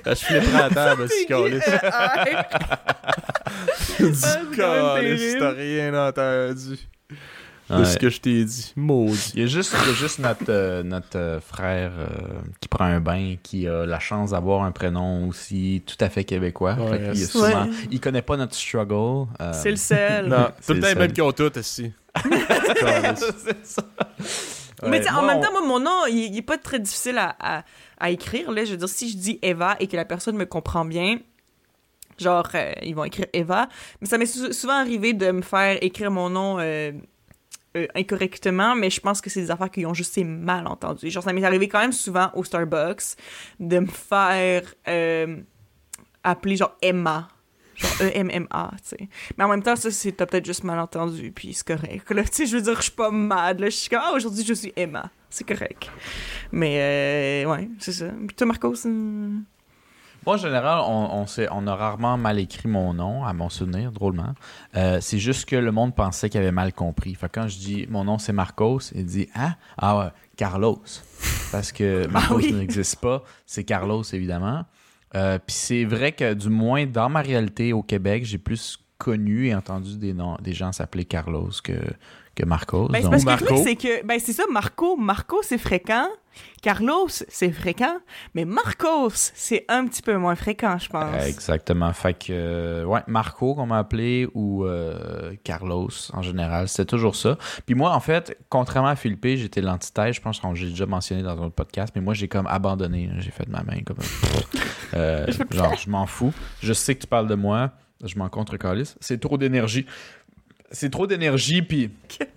je 0.05 0.13
flipperai 0.15 0.55
à 0.55 0.69
la 0.69 0.73
table, 0.73 1.09
si 1.09 1.25
câlisse. 1.25 1.63
c'est 3.77 4.03
Du 4.03 4.57
câlisse, 4.57 5.33
terrible. 5.33 5.39
t'as 5.39 5.51
rien 5.51 6.07
entendu 6.07 6.77
de 7.69 7.75
Ouais. 7.75 7.85
ce 7.85 7.97
que 7.97 8.09
je 8.09 8.21
t'ai 8.21 8.45
dit. 8.45 8.73
Maudit. 8.75 9.31
Il 9.35 9.41
y 9.41 9.43
a 9.43 9.47
juste, 9.47 9.73
il 9.83 9.87
y 9.87 9.91
a 9.91 9.93
juste 9.93 10.19
notre, 10.19 10.45
euh, 10.49 10.83
notre 10.83 11.17
euh, 11.17 11.39
frère 11.41 11.91
euh, 11.97 12.07
qui 12.61 12.67
prend 12.69 12.85
un 12.85 12.99
bain, 13.01 13.35
qui 13.43 13.67
a 13.67 13.85
la 13.85 13.99
chance 13.99 14.31
d'avoir 14.31 14.63
un 14.63 14.71
prénom 14.71 15.27
aussi 15.27 15.83
tout 15.85 15.97
à 15.99 16.09
fait 16.09 16.23
québécois. 16.23 16.75
Ouais, 16.75 16.91
Fait 16.99 17.11
qu'il 17.11 17.21
est 17.23 17.25
souvent- 17.25 17.65
Ouais. 17.65 17.71
il 17.91 17.99
connaît 17.99 18.21
pas 18.21 18.37
notre 18.37 18.55
struggle. 18.55 19.27
euh, 19.41 19.51
C'est 19.53 19.71
le 19.71 19.75
seul. 19.77 20.27
Non, 20.27 20.47
C'est 20.61 20.67
tout 20.67 20.73
le 20.73 20.79
temps 20.81 20.87
les 20.87 20.93
seul. 20.93 20.97
mêmes 20.99 21.11
qui 21.11 21.21
ont 21.21 21.31
ici. 21.57 21.91
c'est 23.15 23.65
ça. 23.65 23.83
Mais 24.87 24.99
tu 24.99 25.05
sais, 25.07 25.11
en 25.11 25.23
même 25.25 25.41
temps, 25.41 25.51
moi, 25.51 25.61
mon 25.65 25.79
nom, 25.79 26.05
il, 26.07 26.17
il 26.33 26.37
est 26.37 26.41
pas 26.43 26.57
très 26.57 26.79
difficile 26.79 27.17
à, 27.17 27.35
à, 27.39 27.63
à 27.99 28.09
écrire. 28.11 28.51
Là. 28.51 28.63
Je 28.63 28.71
veux 28.71 28.77
dire, 28.77 28.89
si 28.89 29.09
je 29.11 29.17
dis 29.17 29.39
Eva 29.41 29.75
et 29.79 29.87
que 29.87 29.95
la 29.95 30.05
personne 30.05 30.35
me 30.37 30.45
comprend 30.45 30.85
bien, 30.85 31.17
genre, 32.19 32.47
euh, 32.53 32.71
ils 32.83 32.93
vont 32.95 33.03
écrire 33.03 33.25
Eva. 33.33 33.69
Mais 34.01 34.07
ça 34.07 34.17
m'est 34.17 34.25
sou- 34.27 34.53
souvent 34.53 34.73
arrivé 34.79 35.13
de 35.13 35.31
me 35.31 35.41
faire 35.41 35.77
écrire 35.81 36.11
mon 36.11 36.29
nom 36.29 36.57
euh, 36.59 36.91
euh, 37.77 37.87
incorrectement, 37.95 38.75
mais 38.75 38.89
je 38.89 38.99
pense 38.99 39.21
que 39.21 39.29
c'est 39.29 39.41
des 39.41 39.51
affaires 39.51 39.69
qui 39.71 39.85
ont 39.85 39.93
juste 39.93 40.17
été 40.17 40.25
mal 40.25 40.67
entendues. 40.67 41.09
Genre, 41.09 41.23
ça 41.23 41.31
m'est 41.33 41.43
arrivé 41.43 41.67
quand 41.67 41.79
même 41.79 41.91
souvent 41.93 42.29
au 42.33 42.43
Starbucks 42.43 43.15
de 43.59 43.79
me 43.79 43.85
faire 43.87 44.63
euh, 44.87 45.37
appeler 46.23 46.55
genre 46.57 46.75
Emma. 46.81 47.27
Genre 47.75 47.91
E-M-M-A, 48.01 48.71
tu 48.81 48.89
sais. 48.97 49.09
Mais 49.37 49.43
en 49.43 49.49
même 49.49 49.61
temps, 49.61 49.75
ça, 49.75 49.91
c'est 49.91 50.11
peut-être 50.11 50.45
juste 50.45 50.63
mal 50.63 50.79
entendu, 50.79 51.31
puis 51.31 51.53
c'est 51.53 51.67
correct. 51.67 52.09
Là, 52.09 52.23
tu 52.23 52.29
sais, 52.31 52.45
je 52.47 52.55
veux 52.57 52.63
dire, 52.63 52.75
je 52.77 52.81
suis 52.83 52.91
pas 52.91 53.11
mad, 53.11 53.59
là. 53.59 53.67
Je 53.69 53.75
suis 53.75 53.89
comme, 53.89 54.01
ah, 54.03 54.13
aujourd'hui, 54.15 54.43
je 54.43 54.53
suis 54.55 54.73
Emma. 54.75 55.11
C'est 55.29 55.47
correct. 55.47 55.87
Mais, 56.51 57.43
euh, 57.45 57.51
ouais, 57.51 57.69
c'est 57.77 57.91
ça. 57.91 58.07
Puis 58.25 58.35
toi, 58.35 58.47
Marcos, 58.47 58.73
c'est- 58.75 58.89
Moi, 60.27 60.35
en 60.35 60.37
général, 60.37 60.81
on, 60.85 61.09
on, 61.21 61.25
sait- 61.25 61.47
on 61.51 61.65
a 61.67 61.73
rarement 61.75 62.17
mal 62.17 62.37
écrit 62.37 62.67
mon 62.67 62.93
nom, 62.93 63.23
à 63.23 63.31
mon 63.31 63.47
souvenir, 63.47 63.93
drôlement. 63.93 64.33
Euh, 64.75 64.97
c'est 64.99 65.19
juste 65.19 65.45
que 65.45 65.55
le 65.55 65.71
monde 65.71 65.95
pensait 65.95 66.29
qu'il 66.29 66.41
avait 66.41 66.51
mal 66.51 66.73
compris. 66.73 67.15
Fait 67.15 67.27
que 67.29 67.39
quand 67.39 67.47
je 67.47 67.57
dis 67.57 67.87
mon 67.89 68.03
nom 68.03 68.17
c'est 68.17 68.33
Marcos, 68.33 68.79
il 68.93 69.05
dit 69.05 69.29
Ah, 69.33 69.55
ah 69.77 69.97
ouais, 69.97 70.09
Carlos. 70.35 70.81
Parce 71.53 71.71
que 71.71 72.07
Marcos 72.11 72.35
oui. 72.35 72.51
n'existe 72.51 72.97
pas, 72.97 73.23
c'est 73.45 73.63
Carlos 73.63 74.03
évidemment. 74.03 74.65
Euh, 75.15 75.39
Puis 75.39 75.55
c'est 75.55 75.85
vrai 75.85 76.11
que 76.11 76.33
du 76.33 76.49
moins 76.49 76.85
dans 76.85 77.07
ma 77.07 77.21
réalité 77.21 77.71
au 77.71 77.81
Québec, 77.81 78.25
j'ai 78.25 78.37
plus 78.37 78.77
connu 78.97 79.47
et 79.47 79.55
entendu 79.55 79.95
des, 79.97 80.13
noms, 80.13 80.35
des 80.41 80.53
gens 80.53 80.73
s'appeler 80.73 81.05
Carlos 81.05 81.51
que, 81.63 81.71
que 82.35 82.43
Marcos. 82.45 82.89
Ben, 82.89 83.01
c'est 83.17 83.23
Marco. 83.23 83.55
c'est 83.63 83.77
que, 83.77 84.05
ben, 84.05 84.19
c'est 84.19 84.33
ça, 84.33 84.43
Marco. 84.51 84.97
Marco, 84.97 85.37
c'est 85.41 85.57
fréquent. 85.57 86.07
Carlos, 86.61 87.07
c'est 87.07 87.51
fréquent, 87.51 87.97
mais 88.33 88.45
Marcos, 88.45 89.11
c'est 89.13 89.65
un 89.67 89.85
petit 89.85 90.01
peu 90.01 90.17
moins 90.17 90.35
fréquent, 90.35 90.77
je 90.77 90.89
pense. 90.89 91.23
Exactement. 91.25 91.93
Fait 91.93 92.13
que, 92.13 92.27
euh, 92.31 92.83
ouais, 92.83 93.01
Marco, 93.07 93.55
qu'on 93.55 93.67
m'a 93.67 93.77
appelé, 93.77 94.27
ou 94.33 94.65
euh, 94.65 95.33
Carlos, 95.43 95.89
en 96.13 96.21
général, 96.21 96.67
c'était 96.67 96.85
toujours 96.85 97.15
ça. 97.15 97.37
Puis 97.65 97.75
moi, 97.75 97.93
en 97.93 97.99
fait, 97.99 98.37
contrairement 98.49 98.89
à 98.89 98.95
Philippe, 98.95 99.25
j'étais 99.25 99.61
l'antithèse, 99.61 100.15
je 100.15 100.21
pense 100.21 100.39
que 100.39 100.55
j'ai 100.55 100.69
déjà 100.69 100.85
mentionné 100.85 101.23
dans 101.23 101.37
un 101.37 101.45
autre 101.45 101.55
podcast, 101.55 101.93
mais 101.95 102.01
moi, 102.01 102.13
j'ai 102.13 102.27
comme 102.27 102.47
abandonné. 102.47 103.09
J'ai 103.19 103.31
fait 103.31 103.45
de 103.45 103.51
ma 103.51 103.63
main 103.63 103.81
comme 103.85 103.97
euh, 104.93 105.27
genre, 105.51 105.75
je 105.75 105.89
m'en 105.89 106.05
fous. 106.05 106.33
Je 106.61 106.73
sais 106.73 106.95
que 106.95 107.01
tu 107.01 107.07
parles 107.07 107.27
de 107.27 107.35
moi, 107.35 107.71
je 108.03 108.17
m'en 108.17 108.29
contre 108.29 108.57
calice. 108.57 108.95
C'est 108.99 109.19
trop 109.19 109.37
d'énergie 109.37 109.85
c'est 110.71 110.89
trop 110.89 111.07
d'énergie, 111.07 111.61
puis 111.61 111.91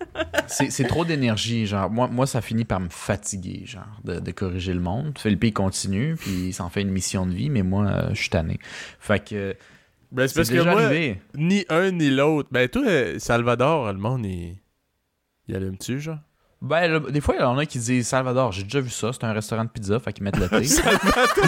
c'est 0.47 0.87
trop 0.87 1.05
d'énergie. 1.05 1.65
Genre, 1.65 1.89
moi, 1.89 2.07
moi, 2.07 2.25
ça 2.25 2.41
finit 2.41 2.65
par 2.65 2.79
me 2.79 2.89
fatiguer, 2.89 3.63
genre, 3.65 3.83
de, 4.03 4.31
corriger 4.31 4.73
le 4.73 4.79
monde. 4.79 5.17
Philippe, 5.17 5.43
il 5.43 5.53
continue, 5.53 6.15
puis 6.15 6.47
il 6.47 6.53
s'en 6.53 6.69
fait 6.69 6.81
une 6.81 6.91
mission 6.91 7.25
de 7.25 7.33
vie, 7.33 7.49
mais 7.49 7.63
moi, 7.63 7.87
euh, 7.87 8.09
je 8.13 8.21
suis 8.21 8.29
tanné. 8.29 8.59
Fait 8.99 9.23
que. 9.23 9.55
Ben, 10.11 10.27
c'est 10.27 10.35
parce 10.35 10.49
que 10.49 10.61
moi, 10.61 10.89
ni 11.35 11.65
un 11.69 11.91
ni 11.91 12.09
l'autre. 12.09 12.49
Ben, 12.51 12.67
toi, 12.67 12.83
Salvador, 13.17 13.91
le 13.93 13.99
monde, 13.99 14.25
il, 14.25 14.57
il 15.47 15.55
allume-tu, 15.55 15.99
genre? 15.99 16.19
Ben, 16.61 16.99
des 16.99 17.21
fois, 17.21 17.35
il 17.35 17.41
y 17.41 17.43
en 17.43 17.57
a 17.57 17.65
qui 17.65 17.79
disent 17.79 18.07
Salvador, 18.07 18.51
j'ai 18.51 18.63
déjà 18.63 18.81
vu 18.81 18.91
ça, 18.91 19.11
c'est 19.11 19.23
un 19.23 19.33
restaurant 19.33 19.63
de 19.63 19.69
pizza, 19.69 19.99
fait 19.99 20.13
qu'ils 20.13 20.23
mettent 20.23 20.37
le 20.37 20.47
thé. 20.47 20.63
Salvatore! 20.65 21.45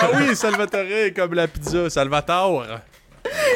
ah 0.00 0.08
oui, 0.16 0.34
Salvatore, 0.34 1.14
comme 1.14 1.34
la 1.34 1.46
pizza. 1.46 1.88
Salvatore! 1.88 2.66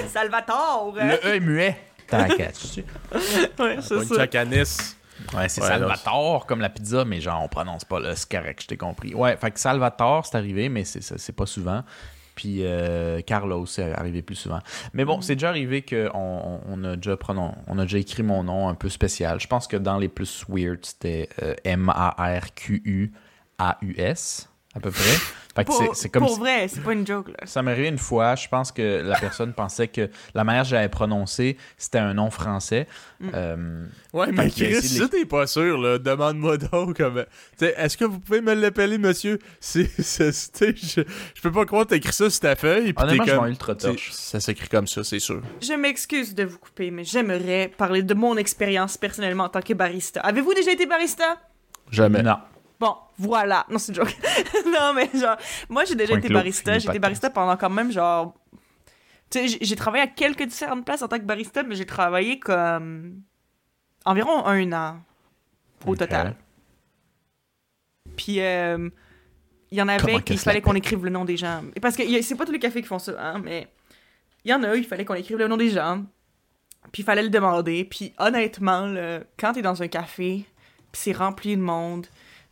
Salvatore! 0.06 0.94
Le 0.96 1.14
E 1.14 1.34
est 1.34 1.40
muet. 1.40 1.76
T'inquiète, 2.08 2.58
Ouais, 3.58 3.78
c'est 3.80 4.04
ça. 4.04 4.26
Ouais, 5.34 5.48
c'est 5.48 5.60
Salvatore 5.60 6.46
comme 6.46 6.60
la 6.60 6.68
pizza, 6.68 7.04
mais 7.04 7.20
genre 7.20 7.42
on 7.42 7.48
prononce 7.48 7.84
pas 7.84 7.98
le 7.98 8.14
c'est 8.14 8.30
correct, 8.30 8.62
je 8.62 8.68
t'ai 8.68 8.76
compris. 8.76 9.14
Ouais, 9.14 9.36
fait 9.36 9.50
que 9.50 9.58
Salvatore, 9.58 10.24
c'est 10.24 10.36
arrivé, 10.36 10.68
mais 10.68 10.84
c'est 10.84 11.32
pas 11.32 11.46
souvent. 11.46 11.82
Puis 12.36 12.58
euh, 12.62 13.20
Carlos, 13.22 13.66
c'est 13.66 13.92
arrivé 13.94 14.22
plus 14.22 14.36
souvent. 14.36 14.60
Mais 14.92 15.04
bon, 15.04 15.20
c'est 15.20 15.34
déjà 15.34 15.48
arrivé 15.48 15.82
qu'on 15.82 16.60
on 16.64 16.84
a, 16.84 16.94
déjà 16.94 17.16
on 17.66 17.78
a 17.78 17.82
déjà 17.82 17.98
écrit 17.98 18.22
mon 18.22 18.44
nom 18.44 18.68
un 18.68 18.74
peu 18.74 18.88
spécial. 18.88 19.40
Je 19.40 19.48
pense 19.48 19.66
que 19.66 19.76
dans 19.76 19.98
les 19.98 20.06
plus 20.08 20.44
weird, 20.48 20.78
c'était 20.86 21.28
euh, 21.42 21.56
M-A-R-Q-U-A-U-S 21.64 22.38
à 24.78 24.80
peu 24.80 24.90
près. 24.90 25.64
pour, 25.64 25.94
c'est 25.94 26.08
comme 26.08 26.24
pour 26.24 26.38
vrai, 26.38 26.68
c'est 26.68 26.82
pas 26.82 26.92
une 26.92 27.06
joke. 27.06 27.28
Là. 27.28 27.46
Ça 27.46 27.62
m'est 27.62 27.72
arrivé 27.72 27.88
une 27.88 27.98
fois. 27.98 28.34
Je 28.36 28.48
pense 28.48 28.72
que 28.72 29.02
la 29.02 29.18
personne 29.18 29.52
pensait 29.52 29.88
que 29.88 30.08
la 30.34 30.44
manière 30.44 30.62
que 30.62 30.68
j'avais 30.68 30.88
prononcé, 30.88 31.56
c'était 31.76 31.98
un 31.98 32.14
nom 32.14 32.30
français. 32.30 32.86
Mm. 33.20 33.28
Euh, 33.34 33.86
ouais, 34.12 34.32
mais 34.32 34.50
Chris, 34.50 34.82
si 34.82 35.08
t'es 35.08 35.24
pas 35.24 35.46
sûr, 35.46 35.78
là, 35.78 35.98
demande-moi 35.98 36.56
donc. 36.58 36.96
Comme... 36.96 37.24
Est-ce 37.60 37.96
que 37.96 38.04
vous 38.04 38.20
pouvez 38.20 38.40
me 38.40 38.54
l'appeler, 38.54 38.98
monsieur? 38.98 39.38
C'est, 39.60 39.88
je, 39.98 41.02
je 41.34 41.42
peux 41.42 41.52
pas 41.52 41.64
croire 41.64 41.84
que 41.84 41.90
t'as 41.90 41.96
écrit 41.96 42.12
ça 42.12 42.30
sur 42.30 42.40
ta 42.40 42.56
feuille. 42.56 42.92
Honnêtement, 42.96 43.24
comme, 43.24 43.44
je 43.44 43.50
ultra 43.50 43.74
touch. 43.74 44.10
Ça 44.12 44.40
s'écrit 44.40 44.68
comme 44.68 44.86
ça, 44.86 45.04
c'est 45.04 45.18
sûr. 45.18 45.42
Je 45.60 45.72
m'excuse 45.74 46.34
de 46.34 46.44
vous 46.44 46.58
couper, 46.58 46.90
mais 46.90 47.04
j'aimerais 47.04 47.70
parler 47.76 48.02
de 48.02 48.14
mon 48.14 48.36
expérience 48.36 48.96
personnellement 48.96 49.44
en 49.44 49.48
tant 49.48 49.62
que 49.62 49.74
barista. 49.74 50.20
Avez-vous 50.20 50.54
déjà 50.54 50.72
été 50.72 50.86
barista? 50.86 51.38
Jamais. 51.90 52.22
Non. 52.22 52.36
Bon, 52.80 52.94
voilà. 53.18 53.66
Non, 53.68 53.78
c'est 53.78 53.92
une 53.92 53.96
joke. 53.96 54.16
non, 54.66 54.92
mais 54.94 55.10
genre, 55.14 55.36
moi, 55.68 55.84
j'ai 55.84 55.94
déjà 55.94 56.14
été 56.14 56.28
barista. 56.28 56.78
J'ai 56.78 56.88
été 56.88 56.98
barista 56.98 57.30
pendant 57.30 57.56
quand 57.56 57.70
même, 57.70 57.90
genre. 57.90 58.34
Tu 59.30 59.48
sais, 59.48 59.58
j'ai 59.60 59.76
travaillé 59.76 60.04
à 60.04 60.06
quelques 60.06 60.44
différentes 60.44 60.84
places 60.84 61.02
en 61.02 61.08
tant 61.08 61.18
que 61.18 61.24
barista, 61.24 61.62
mais 61.62 61.74
j'ai 61.74 61.86
travaillé 61.86 62.38
comme. 62.38 63.22
environ 64.04 64.46
un 64.46 64.72
an 64.72 65.00
au 65.86 65.96
total. 65.96 66.36
Puis, 68.16 68.40
euh, 68.40 68.88
il 69.70 69.78
y 69.78 69.82
en 69.82 69.88
avait 69.88 70.22
qu'il 70.22 70.38
fallait 70.38 70.60
qu'on 70.60 70.74
écrive 70.74 71.04
le 71.04 71.10
nom 71.10 71.24
des 71.24 71.36
gens. 71.36 71.62
Parce 71.82 71.96
que 71.96 72.22
c'est 72.22 72.34
pas 72.36 72.46
tous 72.46 72.52
les 72.52 72.58
cafés 72.58 72.80
qui 72.80 72.88
font 72.88 72.98
ça, 72.98 73.12
hein, 73.18 73.40
mais 73.42 73.68
il 74.44 74.50
y 74.50 74.54
en 74.54 74.62
a, 74.62 74.74
il 74.74 74.84
fallait 74.84 75.04
qu'on 75.04 75.14
écrive 75.14 75.36
le 75.36 75.48
nom 75.48 75.56
des 75.56 75.70
gens. 75.70 76.04
Puis 76.92 77.02
il 77.02 77.04
fallait 77.04 77.22
le 77.22 77.28
demander. 77.28 77.84
Puis 77.84 78.14
honnêtement, 78.18 78.94
quand 79.38 79.52
t'es 79.52 79.62
dans 79.62 79.82
un 79.82 79.88
café, 79.88 80.46
puis 80.92 81.00
c'est 81.00 81.12
rempli 81.12 81.56
de 81.56 81.60
monde, 81.60 82.06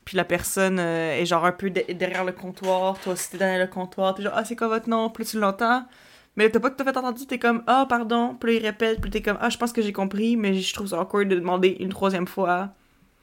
puis 0.07 0.17
la 0.17 0.25
personne 0.25 0.79
euh, 0.79 1.21
est 1.21 1.27
genre 1.27 1.45
un 1.45 1.53
peu 1.53 1.69
derrière 1.69 2.25
le 2.25 2.33
comptoir, 2.33 2.99
toi 3.01 3.15
aussi 3.15 3.29
t'es 3.29 3.39
derrière 3.39 3.59
le 3.59 3.67
comptoir, 3.67 4.15
t'es 4.15 4.23
genre 4.23 4.33
ah 4.35 4.45
c'est 4.45 4.55
quoi 4.55 4.69
votre 4.69 4.89
nom, 4.89 5.11
plus 5.11 5.27
tu 5.27 5.39
l'entends, 5.39 5.85
mais 6.37 6.49
t'as 6.49 6.61
pas 6.61 6.71
tout 6.71 6.81
à 6.81 6.85
fait 6.85 6.97
entendu, 6.97 7.27
t'es 7.27 7.41
comme 7.41 7.65
ah 7.67 7.87
pardon, 7.89 8.37
puis 8.41 8.57
il 8.57 8.63
répète, 8.63 9.01
puis 9.01 9.11
t'es 9.11 9.21
comme 9.21 9.37
ah 9.41 9.51
je 9.51 9.59
pense 9.59 9.73
que 9.73 9.83
j'ai 9.83 9.93
compris, 9.93 10.37
mais 10.37 10.55
je 10.55 10.73
trouve 10.73 10.87
ça 10.87 11.01
awkward 11.01 11.29
de 11.29 11.35
demander 11.35 11.77
une 11.81 11.89
troisième 11.89 12.29
fois. 12.29 12.71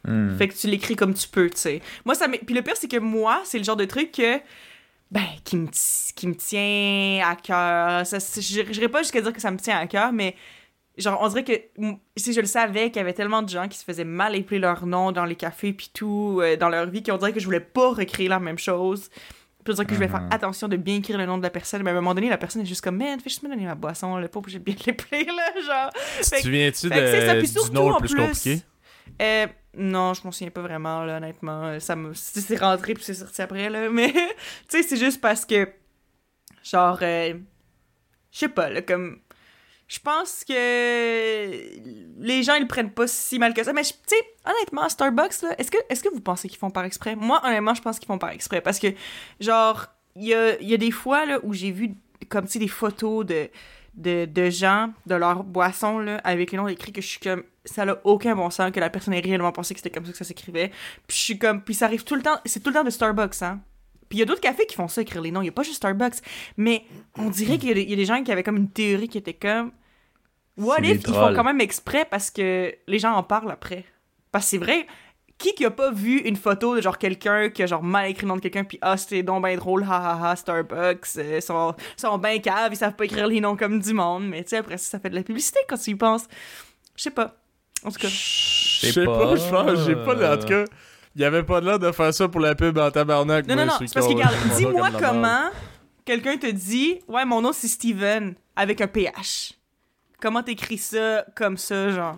Hmm. 0.05 0.35
Fait 0.37 0.49
que 0.49 0.53
tu 0.53 0.67
l'écris 0.67 0.97
comme 0.97 1.13
tu 1.13 1.29
peux, 1.29 1.49
tu 1.49 1.57
sais. 1.57 1.81
Moi 2.03 2.15
ça 2.15 2.27
puis 2.27 2.53
le 2.53 2.61
pire 2.61 2.75
c'est 2.75 2.89
que 2.89 2.97
moi 2.97 3.41
c'est 3.45 3.57
le 3.57 3.63
genre 3.63 3.77
de 3.77 3.85
truc 3.85 4.11
que 4.11 4.39
ben 5.09 5.23
qui 5.45 5.55
me 5.55 5.67
qui 6.15 6.27
me 6.27 6.35
tient 6.35 7.25
à 7.25 7.37
cœur. 7.37 8.03
Je 8.03 8.71
dirais 8.73 8.89
pas 8.89 9.03
jusqu'à 9.03 9.21
dire 9.21 9.31
que 9.31 9.39
ça 9.39 9.51
me 9.51 9.57
tient 9.57 9.77
à 9.77 9.87
cœur, 9.87 10.11
mais 10.11 10.35
genre 10.97 11.19
on 11.21 11.27
dirait 11.27 11.43
que 11.43 11.53
si 12.15 12.33
je 12.33 12.39
le 12.39 12.45
savais 12.45 12.87
qu'il 12.87 12.97
y 12.97 12.99
avait 12.99 13.13
tellement 13.13 13.41
de 13.41 13.49
gens 13.49 13.67
qui 13.67 13.77
se 13.77 13.83
faisaient 13.83 14.03
mal 14.03 14.35
épeler 14.35 14.59
leur 14.59 14.85
nom 14.85 15.11
dans 15.11 15.25
les 15.25 15.35
cafés 15.35 15.73
puis 15.73 15.89
tout 15.93 16.39
euh, 16.41 16.55
dans 16.55 16.69
leur 16.69 16.87
vie 16.87 17.01
qu'on 17.01 17.17
dirait 17.17 17.33
que 17.33 17.39
je 17.39 17.45
voulais 17.45 17.59
pas 17.59 17.93
recréer 17.93 18.27
la 18.27 18.39
même 18.39 18.59
chose 18.59 19.09
puis 19.63 19.73
dire 19.73 19.87
que 19.87 19.93
je 19.95 19.99
vais 19.99 20.09
faire 20.09 20.21
mhm. 20.21 20.33
attention 20.33 20.67
de 20.67 20.75
bien 20.75 20.97
écrire 20.97 21.17
le 21.17 21.25
nom 21.25 21.37
de 21.37 21.43
la 21.43 21.49
personne 21.49 21.81
mais 21.83 21.89
à 21.89 21.93
un 21.93 21.95
moment 21.95 22.13
donné 22.13 22.29
la 22.29 22.37
personne 22.37 22.61
est 22.61 22.65
juste 22.65 22.81
comme 22.81 22.97
man 22.97 23.19
fais 23.19 23.29
juste 23.29 23.43
me 23.43 23.49
donner 23.49 23.65
ma 23.65 23.75
boisson 23.75 24.17
le 24.17 24.27
pauvre 24.27 24.49
j'ai 24.49 24.59
bien 24.59 24.75
l'épeler 24.85 25.25
là 25.25 25.61
genre 25.65 25.89
tu 26.21 26.29
te 26.29 26.41
souviens-tu 26.41 26.89
de, 26.89 27.65
du 27.65 27.71
nom 27.71 27.89
le 27.89 27.97
plus, 27.97 28.15
compliqué? 28.15 28.61
euh, 29.21 29.47
non, 29.75 30.13
je 30.13 30.21
m'en 30.23 30.31
souviens 30.31 30.51
pas 30.51 30.61
vraiment, 30.61 31.03
là, 31.03 31.17
honnêtement. 31.17 31.79
Ça 31.79 31.95
me... 31.95 32.13
C'est 32.13 32.57
rentré 32.57 32.93
puis 32.93 33.03
c'est 33.03 33.15
sorti 33.15 33.41
après, 33.41 33.69
là. 33.69 33.89
Mais, 33.91 34.11
tu 34.11 34.19
sais, 34.69 34.83
c'est 34.83 34.97
juste 34.97 35.19
parce 35.19 35.45
que, 35.45 35.67
genre, 36.63 36.99
euh, 37.01 37.33
je 38.31 38.37
sais 38.37 38.49
pas, 38.49 38.69
là, 38.69 38.81
comme 38.81 39.19
je 39.93 39.99
pense 39.99 40.43
que 40.43 40.53
les 42.19 42.41
gens 42.41 42.55
ils 42.55 42.67
prennent 42.67 42.89
pas 42.89 43.05
si 43.05 43.37
mal 43.37 43.53
que 43.53 43.63
ça 43.63 43.73
mais 43.73 43.83
tu 43.83 43.93
sais 44.07 44.15
honnêtement 44.43 44.89
Starbucks 44.89 45.43
est-ce 45.59 45.69
que 45.69 45.77
est-ce 45.87 46.03
que 46.03 46.09
vous 46.09 46.19
pensez 46.19 46.49
qu'ils 46.49 46.57
font 46.57 46.71
par 46.71 46.83
exprès? 46.83 47.15
Moi 47.15 47.39
honnêtement 47.45 47.75
je 47.75 47.81
pense 47.83 47.99
qu'ils 47.99 48.07
font 48.07 48.17
par 48.17 48.31
exprès 48.31 48.59
parce 48.59 48.79
que 48.79 48.87
genre 49.39 49.85
il 50.15 50.23
y 50.23 50.33
a, 50.33 50.59
y 50.59 50.73
a 50.73 50.77
des 50.77 50.89
fois 50.89 51.27
là 51.27 51.39
où 51.43 51.53
j'ai 51.53 51.69
vu 51.69 51.93
comme 52.27 52.45
tu 52.45 52.53
sais 52.53 52.59
des 52.59 52.67
photos 52.67 53.23
de, 53.23 53.49
de, 53.93 54.25
de 54.25 54.49
gens 54.49 54.91
de 55.05 55.13
leur 55.13 55.43
boisson 55.43 55.99
là 55.99 56.17
avec 56.23 56.51
les 56.51 56.57
noms 56.57 56.67
écrits 56.67 56.91
que 56.91 57.01
je 57.01 57.07
suis 57.07 57.19
comme 57.19 57.43
ça 57.63 57.85
n'a 57.85 57.95
aucun 58.03 58.35
bon 58.35 58.49
sens 58.49 58.71
que 58.71 58.79
la 58.79 58.89
personne 58.89 59.13
ait 59.13 59.19
réellement 59.19 59.51
pensé 59.51 59.75
que 59.75 59.79
c'était 59.79 59.91
comme 59.91 60.07
ça 60.07 60.11
que 60.11 60.17
ça 60.17 60.25
s'écrivait 60.25 60.69
puis 61.05 61.17
je 61.17 61.21
suis 61.21 61.37
comme 61.37 61.61
puis 61.61 61.75
ça 61.75 61.85
arrive 61.85 62.03
tout 62.03 62.15
le 62.15 62.23
temps 62.23 62.39
c'est 62.45 62.63
tout 62.63 62.71
le 62.71 62.75
temps 62.75 62.83
de 62.83 62.89
Starbucks 62.89 63.43
hein 63.43 63.61
puis 64.09 64.17
il 64.17 64.19
y 64.19 64.23
a 64.23 64.25
d'autres 64.25 64.41
cafés 64.41 64.67
qui 64.67 64.75
font 64.75 64.87
ça, 64.87 65.01
écrire 65.01 65.23
les 65.23 65.31
noms. 65.31 65.41
Il 65.41 65.45
n'y 65.45 65.49
a 65.49 65.53
pas 65.53 65.63
juste 65.63 65.77
Starbucks. 65.77 66.17
Mais 66.55 66.83
on 67.17 67.31
dirait 67.31 67.57
qu'il 67.57 67.75
y, 67.75 67.93
a 67.93 67.95
des 67.95 68.05
gens 68.05 68.23
qui 68.23 68.31
avaient 68.31 68.43
comme 68.43 68.57
une 68.57 68.69
théorie 68.69 69.07
qui 69.07 69.17
était 69.17 69.33
comme 69.33 69.71
What 70.57 70.79
if 70.79 71.01
ils 71.07 71.13
font 71.13 71.33
quand 71.33 71.43
même 71.43 71.61
exprès 71.61 72.05
parce 72.09 72.29
que 72.29 72.73
les 72.87 72.99
gens 72.99 73.13
en 73.13 73.23
parlent 73.23 73.51
après? 73.51 73.85
Parce 74.31 74.45
que 74.45 74.49
c'est 74.51 74.57
vrai, 74.57 74.87
qui 75.37 75.53
qui 75.55 75.65
a 75.65 75.71
pas 75.71 75.91
vu 75.91 76.19
une 76.19 76.35
photo 76.35 76.75
de 76.75 76.81
genre 76.81 76.97
quelqu'un 76.97 77.49
qui 77.49 77.63
a 77.63 77.65
genre 77.65 77.83
mal 77.83 78.09
écrit 78.09 78.23
le 78.23 78.29
nom 78.29 78.35
de 78.35 78.41
quelqu'un 78.41 78.63
puis 78.63 78.77
ah 78.81 78.97
c'était 78.97 79.23
donc 79.23 79.43
ben 79.43 79.57
drôle 79.57 79.83
ha 79.83 79.97
ha 79.97 80.31
ha 80.31 80.35
Starbucks 80.35 81.17
euh, 81.17 81.41
sont 81.41 81.75
sont 81.97 82.17
ben 82.17 82.39
caves 82.39 82.71
ils 82.71 82.77
savent 82.77 82.95
pas 82.95 83.05
écrire 83.05 83.27
les 83.27 83.41
noms 83.41 83.57
comme 83.57 83.79
du 83.79 83.93
monde 83.93 84.27
mais 84.27 84.43
tu 84.43 84.49
sais 84.49 84.57
après 84.57 84.77
ça, 84.77 84.91
ça 84.91 84.99
fait 84.99 85.09
de 85.09 85.15
la 85.15 85.23
publicité 85.23 85.59
quand 85.67 85.77
tu 85.77 85.91
y 85.91 85.95
penses. 85.95 86.25
Je 86.95 87.03
sais 87.03 87.11
pas. 87.11 87.35
En 87.83 87.91
tout 87.91 87.99
cas. 87.99 88.07
Je 88.07 88.91
sais 88.91 89.05
pas 89.05 89.35
je 89.35 89.49
pense 89.49 89.85
j'ai 89.85 89.95
pas 89.95 90.33
en 90.33 90.37
tout 90.37 90.47
cas 90.47 90.65
il 91.15 91.21
y 91.21 91.25
avait 91.25 91.43
pas 91.43 91.61
de 91.61 91.65
l'air 91.65 91.79
de 91.79 91.91
faire 91.91 92.13
ça 92.13 92.27
pour 92.27 92.41
la 92.41 92.55
pub 92.55 92.77
en 92.77 92.89
tabarnak 92.89 93.47
non 93.47 93.55
non 93.55 93.65
non 93.65 93.73
c'est 93.79 93.93
parce 93.93 94.07
que 94.07 94.13
regarde 94.13 94.35
dis-moi 94.57 94.89
comment 94.99 95.49
quelqu'un 96.05 96.37
te 96.37 96.47
dit 96.47 96.99
ouais 97.07 97.25
mon 97.25 97.41
nom 97.41 97.51
c'est 97.53 97.67
Steven 97.67 98.35
avec 98.55 98.81
un 98.81 98.87
PH 98.87 99.53
Comment 100.23 100.41
t'écris 100.41 100.77
ça 100.77 101.25
comme 101.35 101.57
ça, 101.57 101.89
genre? 101.89 102.17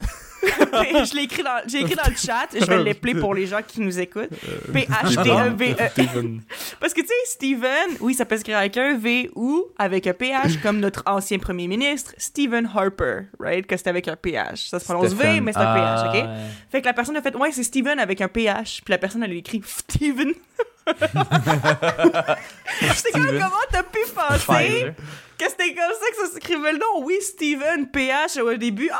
je 0.42 1.14
l'ai 1.14 1.22
écrit 1.22 1.44
dans, 1.44 1.62
j'ai 1.68 1.82
écrit 1.82 1.94
dans 1.94 2.10
le 2.10 2.16
chat, 2.16 2.48
je 2.52 2.64
vais 2.64 2.82
l'appeler 2.82 3.14
pour 3.14 3.32
les 3.32 3.46
gens 3.46 3.60
qui 3.64 3.80
nous 3.80 4.00
écoutent. 4.00 4.32
Euh, 4.32 4.72
P-H-D-E-V-E. 4.72 5.76
Parce 6.80 6.94
que 6.94 7.00
tu 7.02 7.06
sais, 7.06 7.14
Steven, 7.26 7.96
oui, 8.00 8.14
ça 8.14 8.24
peut 8.24 8.36
s'écrire 8.36 8.58
avec 8.58 8.76
un 8.76 8.98
V 8.98 9.30
ou 9.36 9.66
avec 9.78 10.08
un 10.08 10.14
PH, 10.14 10.60
comme 10.64 10.80
notre 10.80 11.04
ancien 11.06 11.38
premier 11.38 11.68
ministre, 11.68 12.12
Stephen 12.18 12.68
Harper, 12.74 13.26
right? 13.38 13.64
Que 13.64 13.76
c'était 13.76 13.90
avec 13.90 14.08
un 14.08 14.16
PH. 14.16 14.70
Ça 14.70 14.80
se 14.80 14.84
prononce 14.84 15.12
V, 15.12 15.40
mais 15.40 15.52
c'est 15.52 15.60
un 15.60 15.74
PH, 15.74 16.08
ok? 16.08 16.24
Ah, 16.26 16.36
fait 16.70 16.80
que 16.80 16.86
la 16.86 16.92
personne 16.92 17.16
a 17.16 17.22
fait, 17.22 17.36
ouais, 17.36 17.52
c'est 17.52 17.62
Steven 17.62 18.00
avec 18.00 18.20
un 18.20 18.28
PH. 18.28 18.82
Puis 18.84 18.90
la 18.90 18.98
personne, 18.98 19.22
elle 19.22 19.30
a 19.30 19.34
écrit 19.34 19.62
Steven. 19.64 20.34
C'est 22.94 23.12
comme 23.12 23.26
comment 23.26 23.66
t'as 23.70 23.82
pu 23.82 23.98
penser 24.14 24.92
que 25.38 25.48
c'était 25.48 25.74
comme 25.74 25.92
ça 25.92 26.10
que 26.10 26.16
ça 26.26 26.34
s'écrivait 26.34 26.72
le 26.72 26.78
nom? 26.78 27.04
Oui, 27.04 27.18
Steven, 27.20 27.90
PH 27.90 28.38
au 28.38 28.54
début. 28.54 28.90
Ah! 28.92 28.98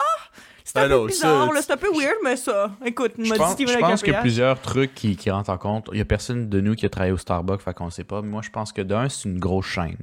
C'est 0.66 0.78
un 0.78 0.88
peu 0.88 1.06
bizarre, 1.06 1.52
c'est 1.60 1.72
un 1.72 1.76
peu 1.76 1.92
weird, 1.92 2.16
mais 2.24 2.34
ça. 2.34 2.72
Écoute, 2.84 3.12
je 3.16 3.32
pense, 3.32 3.52
Steven 3.52 3.74
je 3.74 3.78
pense 3.78 4.02
qu'il 4.02 4.12
y 4.12 4.16
a 4.16 4.20
plusieurs 4.20 4.60
trucs 4.60 4.94
qui, 4.94 5.30
rentrent 5.30 5.50
en 5.50 5.58
compte. 5.58 5.88
Il 5.92 5.98
y 5.98 6.00
a 6.00 6.04
personne 6.04 6.48
de 6.48 6.60
nous 6.60 6.74
qui 6.74 6.84
a 6.84 6.88
travaillé 6.88 7.12
au 7.12 7.16
Starbucks, 7.16 7.62
fait 7.62 7.72
qu'on 7.72 7.88
sait 7.88 8.02
pas. 8.02 8.20
Mais 8.20 8.28
moi, 8.28 8.42
je 8.42 8.50
pense 8.50 8.72
que 8.72 8.82
d'un, 8.82 9.08
c'est 9.08 9.28
une 9.28 9.38
grosse 9.38 9.66
chaîne. 9.66 9.96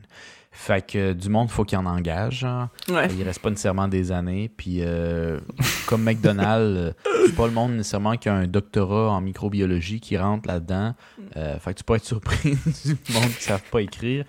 Fait 0.55 0.85
que 0.85 1.11
du 1.13 1.29
monde, 1.29 1.49
faut 1.49 1.65
qu'il 1.65 1.77
en 1.79 1.85
engage. 1.85 2.39
genre. 2.39 2.69
Ouais. 2.87 3.07
Il 3.11 3.23
reste 3.23 3.41
pas 3.41 3.49
nécessairement 3.49 3.89
des 3.89 4.13
années. 4.13 4.49
Puis, 4.55 4.77
euh, 4.79 5.39
comme 5.87 6.03
McDonald's, 6.03 6.77
euh, 6.77 6.91
c'est 7.25 7.35
pas 7.35 7.47
le 7.47 7.53
monde 7.53 7.73
nécessairement 7.73 8.15
qui 8.15 8.29
a 8.29 8.35
un 8.35 8.47
doctorat 8.47 9.09
en 9.09 9.19
microbiologie 9.19 9.99
qui 9.99 10.17
rentre 10.17 10.47
là-dedans. 10.47 10.93
Euh, 11.35 11.59
fait 11.59 11.73
que 11.73 11.79
tu 11.79 11.83
peux 11.83 11.95
être 11.95 12.05
surpris 12.05 12.51
du 12.85 13.13
monde 13.13 13.31
qui 13.35 13.43
savent 13.43 13.69
pas 13.69 13.81
écrire, 13.81 14.25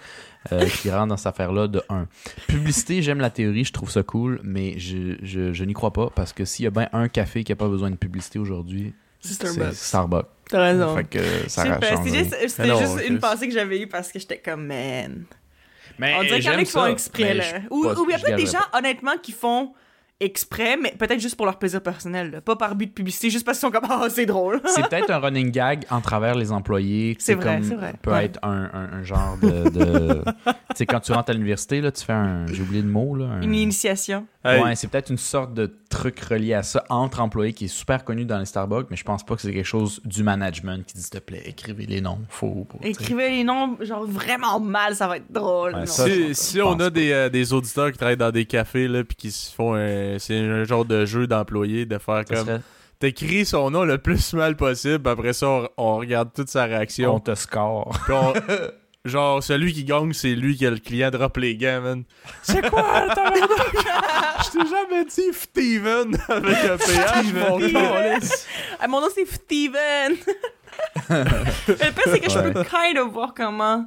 euh, 0.53 0.67
qui 0.67 0.91
rentre 0.91 1.09
dans 1.09 1.17
cette 1.17 1.29
affaire-là 1.29 1.69
de 1.69 1.83
1. 1.89 2.07
Publicité, 2.47 3.03
j'aime 3.03 3.21
la 3.21 3.31
théorie, 3.31 3.65
je 3.65 3.73
trouve 3.73 3.91
ça 3.91 4.03
cool, 4.03 4.41
mais 4.43 4.79
je, 4.79 5.17
je, 5.23 5.53
je 5.53 5.65
n'y 5.65 5.73
crois 5.73 5.93
pas 5.93 6.11
parce 6.15 6.33
que 6.33 6.45
s'il 6.45 6.65
y 6.65 6.69
a 6.69 6.71
bien 6.71 6.89
un 6.93 7.09
café 7.09 7.45
qui 7.45 7.53
a 7.53 7.57
pas 7.57 7.69
besoin 7.69 7.91
de 7.91 7.97
publicité 7.97 8.39
aujourd'hui, 8.39 8.95
C'est 9.21 9.35
Starbucks. 9.35 9.75
Starbucks. 9.75 10.27
T'as 10.49 10.61
raison. 10.61 10.97
Fait 10.97 11.05
que 11.05 11.49
ça 11.49 11.63
Super, 11.63 11.97
change 11.97 12.09
C'était 12.49 12.79
juste, 12.79 13.09
une 13.09 13.19
pensée 13.19 13.49
que 13.49 13.55
j'avais 13.55 13.81
eue 13.81 13.87
parce 13.87 14.13
que 14.13 14.19
j'étais 14.19 14.39
comme, 14.39 14.67
man. 14.67 15.25
Mais 15.99 16.15
On 16.19 16.23
dirait 16.23 16.41
qu'il 16.41 16.51
y 16.51 16.55
en 16.55 16.59
a 16.59 16.65
qui 16.65 16.71
font 16.71 16.87
exprès, 16.87 17.35
là. 17.35 17.45
Ou 17.71 17.85
il 17.85 18.11
y 18.11 18.15
a 18.15 18.19
peut-être 18.19 18.37
des 18.37 18.47
gens, 18.47 18.65
honnêtement, 18.73 19.17
qui 19.23 19.33
font 19.33 19.73
exprès, 20.21 20.77
mais 20.77 20.95
peut-être 20.99 21.21
juste 21.21 21.37
pour 21.37 21.45
leur 21.47 21.59
plaisir 21.59 21.83
personnel. 21.83 22.31
là. 22.31 22.41
Pas 22.41 22.57
par 22.57 22.75
but 22.77 22.87
de 22.87 22.93
publicité, 22.93 23.31
juste 23.31 23.45
parce 23.45 23.59
qu'ils 23.59 23.67
sont 23.69 23.73
comme, 23.73 23.89
ah, 23.91 24.07
c'est 24.09 24.27
drôle. 24.27 24.61
C'est 24.67 24.83
peut-être 24.89 25.11
un 25.11 25.19
running 25.19 25.51
gag 25.51 25.85
en 25.91 26.01
travers 26.01 26.35
les 26.35 26.53
employés. 26.53 27.17
C'est 27.19 27.35
vrai, 27.35 27.57
comme- 27.57 27.65
c'est 27.65 27.75
vrai. 27.75 27.95
peut 28.01 28.11
Ouais. 28.13 28.27
être 28.27 28.39
un, 28.43 28.71
un- 28.73 28.91
un 28.99 29.03
genre 29.03 29.37
de. 29.43 29.69
de- 29.71 30.25
tu 30.47 30.53
sais, 30.77 30.87
quand 30.87 31.01
tu 31.01 31.13
rentres 31.13 31.31
à 31.31 31.33
l'université, 31.35 31.81
là, 31.81 31.91
tu 31.93 32.05
fais 32.05 32.13
un. 32.13 32.47
J'ai 32.47 32.63
oublié 32.63 32.83
le 32.83 32.89
mot, 32.89 33.15
là. 33.17 33.27
un- 33.27 33.43
Une 33.43 33.55
initiation. 33.55 34.27
Hey, 34.47 34.63
Ouais, 34.63 34.77
c'est 34.77 34.89
peut-être 34.89 35.09
une 35.11 35.17
sorte 35.19 35.55
de 35.55 35.75
truc 35.89 36.21
relié 36.21 36.53
à 36.53 36.63
ça 36.63 36.85
entre 36.91 37.21
employés 37.21 37.55
qui 37.55 37.65
est 37.65 37.69
super 37.69 38.05
connu 38.05 38.27
dans 38.27 38.39
les 38.39 38.45
Starbucks, 38.45 38.89
mais 38.91 38.97
je 38.97 39.05
pense 39.05 39.25
pas 39.25 39.37
que 39.37 39.41
c'est 39.41 39.53
quelque 39.55 39.65
chose 39.65 40.03
du 40.05 40.23
management 40.23 40.85
qui 40.85 40.93
dit 40.95 41.01
s'il 41.03 41.11
te 41.13 41.19
plaît, 41.19 41.43
écrivez 41.47 41.87
les 41.87 42.03
noms. 42.03 42.19
Pour- 42.39 42.67
sais. 42.83 42.91
Écrivez 42.91 43.31
les 43.31 43.45
noms, 43.45 43.79
genre 43.81 44.05
vraiment 44.05 44.61
mal, 44.61 44.95
ça 44.97 45.09
va 45.09 45.17
être 45.17 45.31
drôle. 45.33 45.75
Ouais, 45.75 45.87
ça, 45.87 46.05
si 46.05 46.35
si 46.35 46.61
on 46.61 46.79
a 46.79 46.91
des, 46.91 47.11
euh, 47.13 47.29
des 47.31 47.55
auditeurs 47.55 47.91
qui 47.91 47.97
travaillent 47.97 48.19
dans 48.19 48.31
des 48.33 48.45
cafés 48.45 48.87
là 48.87 49.03
puis 49.03 49.17
qui 49.17 49.31
se 49.31 49.51
font 49.55 49.73
un, 49.75 49.79
c'est 50.19 50.39
un 50.39 50.65
genre 50.65 50.85
de 50.85 51.05
jeu 51.07 51.27
d'employés 51.27 51.87
de 51.87 51.99
faire 51.99 52.25
Ça 52.29 52.35
comme 52.35 52.47
serait- 52.47 52.61
t'écris 52.99 53.45
son 53.45 53.71
nom 53.71 53.85
le 53.85 53.99
plus 53.99 54.33
mal 54.35 54.57
possible 54.57 55.09
après 55.09 55.33
ça 55.33 55.47
on, 55.49 55.69
on 55.77 55.97
regarde 55.99 56.31
toute 56.35 56.49
sa 56.49 56.65
on 56.65 56.69
réaction 56.69 57.21
te 57.21 57.35
score. 57.35 57.91
Puis 58.05 58.15
on- 58.15 58.33
genre 59.05 59.43
celui 59.43 59.73
qui 59.75 59.85
gagne 59.85 60.13
c'est 60.15 60.35
lui 60.35 60.57
qui 60.57 60.67
a 60.67 60.71
le 60.71 60.79
client 60.79 61.11
drop 61.11 61.37
les 61.37 61.57
gants 61.57 61.83
man 61.83 62.05
c'est 62.43 62.69
quoi 62.71 63.07
je 63.15 64.51
t'ai 64.59 64.67
jamais 64.67 65.05
dit 65.05 65.33
Steven 65.33 66.17
avec 66.29 66.57
un 66.65 66.77
PH 66.79 67.33
mon. 67.35 67.59
Ah, 68.81 68.89
mon 68.89 69.01
nom 69.03 69.09
c'est 69.15 69.27
Steven. 69.27 70.15
le 71.11 71.75
pire, 71.75 72.05
c'est 72.07 72.21
que 72.21 72.31
je 72.31 72.39
peux 72.39 72.65
kind 72.65 72.99
of 72.99 73.13
voir 73.13 73.35
comment. 73.35 73.85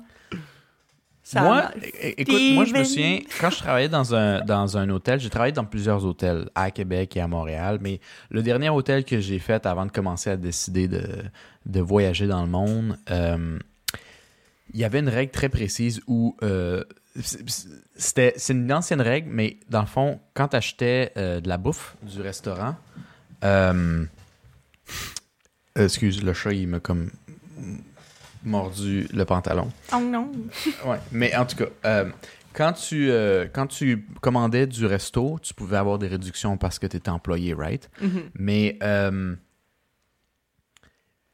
Ça 1.28 1.42
moi, 1.42 1.72
écoute, 2.00 2.42
moi, 2.54 2.64
je 2.64 2.74
me 2.74 2.86
souviens, 2.86 3.20
quand 3.42 3.50
je 3.50 3.58
travaillais 3.58 3.90
dans 3.90 4.16
un, 4.16 4.46
dans 4.46 4.78
un 4.78 4.90
hôtel, 4.90 5.20
j'ai 5.20 5.30
travaillé 5.30 5.52
dans 5.52 5.66
plusieurs 5.66 6.06
hôtels 6.06 6.50
à 6.56 6.72
Québec 6.72 7.18
et 7.18 7.20
à 7.20 7.28
Montréal, 7.28 7.80
mais 7.82 8.00
le 8.30 8.42
dernier 8.42 8.70
hôtel 8.70 9.04
que 9.04 9.20
j'ai 9.20 9.38
fait 9.38 9.66
avant 9.66 9.86
de 9.86 9.92
commencer 9.92 10.30
à 10.30 10.38
décider 10.38 10.88
de, 10.88 11.04
de 11.66 11.80
voyager 11.82 12.28
dans 12.28 12.44
le 12.44 12.48
monde, 12.48 12.98
euh, 13.12 13.60
il 14.74 14.80
y 14.80 14.86
avait 14.86 15.00
une 15.00 15.10
règle 15.10 15.34
très 15.34 15.50
précise 15.50 16.00
où 16.08 16.38
euh, 16.44 16.86
c'était 17.98 18.32
c'est 18.38 18.54
une 18.54 18.72
ancienne 18.72 19.02
règle, 19.02 19.28
mais 19.30 19.58
dans 19.68 19.82
le 19.82 19.88
fond, 19.88 20.22
quand 20.34 20.48
tu 20.48 20.56
achetais 20.56 21.12
de 21.18 21.50
la 21.50 21.58
bouffe 21.58 21.98
du 22.04 22.22
restaurant, 22.22 22.78
euh, 23.44 24.06
excuse, 25.76 26.24
le 26.24 26.32
chat, 26.32 26.54
il 26.54 26.70
m'a 26.70 26.80
comme 26.80 27.10
mordu 28.44 29.08
le 29.14 29.26
pantalon. 29.26 29.70
Oh 29.94 30.00
non. 30.00 30.32
Ouais, 30.86 31.00
mais 31.12 31.36
en 31.36 31.46
tout 31.46 31.58
cas, 31.58 31.66
euh, 31.86 32.10
quand, 32.54 32.74
tu, 32.74 33.10
euh, 33.10 33.48
quand 33.52 33.68
tu 33.68 34.06
commandais 34.22 34.68
du 34.68 34.86
resto, 34.86 35.40
tu 35.42 35.54
pouvais 35.54 35.78
avoir 35.78 36.00
des 36.00 36.08
réductions 36.08 36.58
parce 36.58 36.80
que 36.80 36.88
tu 36.88 36.98
étais 36.98 37.10
employé, 37.10 37.54
right? 37.54 37.90
Mhm. 38.02 38.22
Mais 38.36 38.78
euh, 38.84 39.36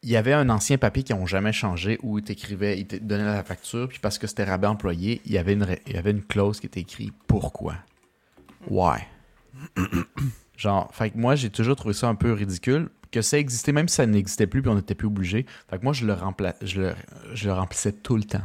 il 0.01 0.09
y 0.09 0.17
avait 0.17 0.33
un 0.33 0.49
ancien 0.49 0.77
papier 0.77 1.03
qui 1.03 1.13
n'ont 1.13 1.25
jamais 1.25 1.53
changé 1.53 1.97
où 2.03 2.17
il 2.19 2.23
t'écrivait, 2.23 2.77
il 2.79 2.87
te 2.87 2.97
donnait 2.97 3.23
la 3.23 3.43
facture, 3.43 3.87
puis 3.87 3.99
parce 3.99 4.17
que 4.17 4.27
c'était 4.27 4.43
rabais 4.43 4.67
employé, 4.67 5.21
il 5.25 5.31
y 5.31 5.37
avait 5.37 5.53
une, 5.53 5.65
il 5.87 5.93
y 5.93 5.97
avait 5.97 6.11
une 6.11 6.23
clause 6.23 6.59
qui 6.59 6.65
était 6.67 6.81
écrite 6.81 7.13
pourquoi? 7.27 7.75
Why? 8.69 9.01
Genre, 10.57 10.89
fait 10.93 11.11
que 11.11 11.17
moi, 11.17 11.35
j'ai 11.35 11.49
toujours 11.49 11.75
trouvé 11.75 11.93
ça 11.93 12.07
un 12.07 12.15
peu 12.15 12.31
ridicule. 12.33 12.89
Que 13.13 13.21
ça 13.21 13.37
existait, 13.37 13.71
même 13.73 13.87
si 13.87 13.97
ça 13.97 14.07
n'existait 14.07 14.47
plus, 14.47 14.63
puis 14.63 14.71
on 14.71 14.75
n'était 14.75 14.95
plus 14.95 15.05
obligé. 15.05 15.45
Fait 15.69 15.77
que 15.77 15.83
moi, 15.83 15.93
je 15.93 16.03
le, 16.03 16.13
rempla- 16.13 16.55
je, 16.63 16.81
le, 16.81 16.95
je 17.35 17.45
le 17.45 17.53
remplissais 17.53 17.91
tout 17.91 18.17
le 18.17 18.23
temps. 18.23 18.41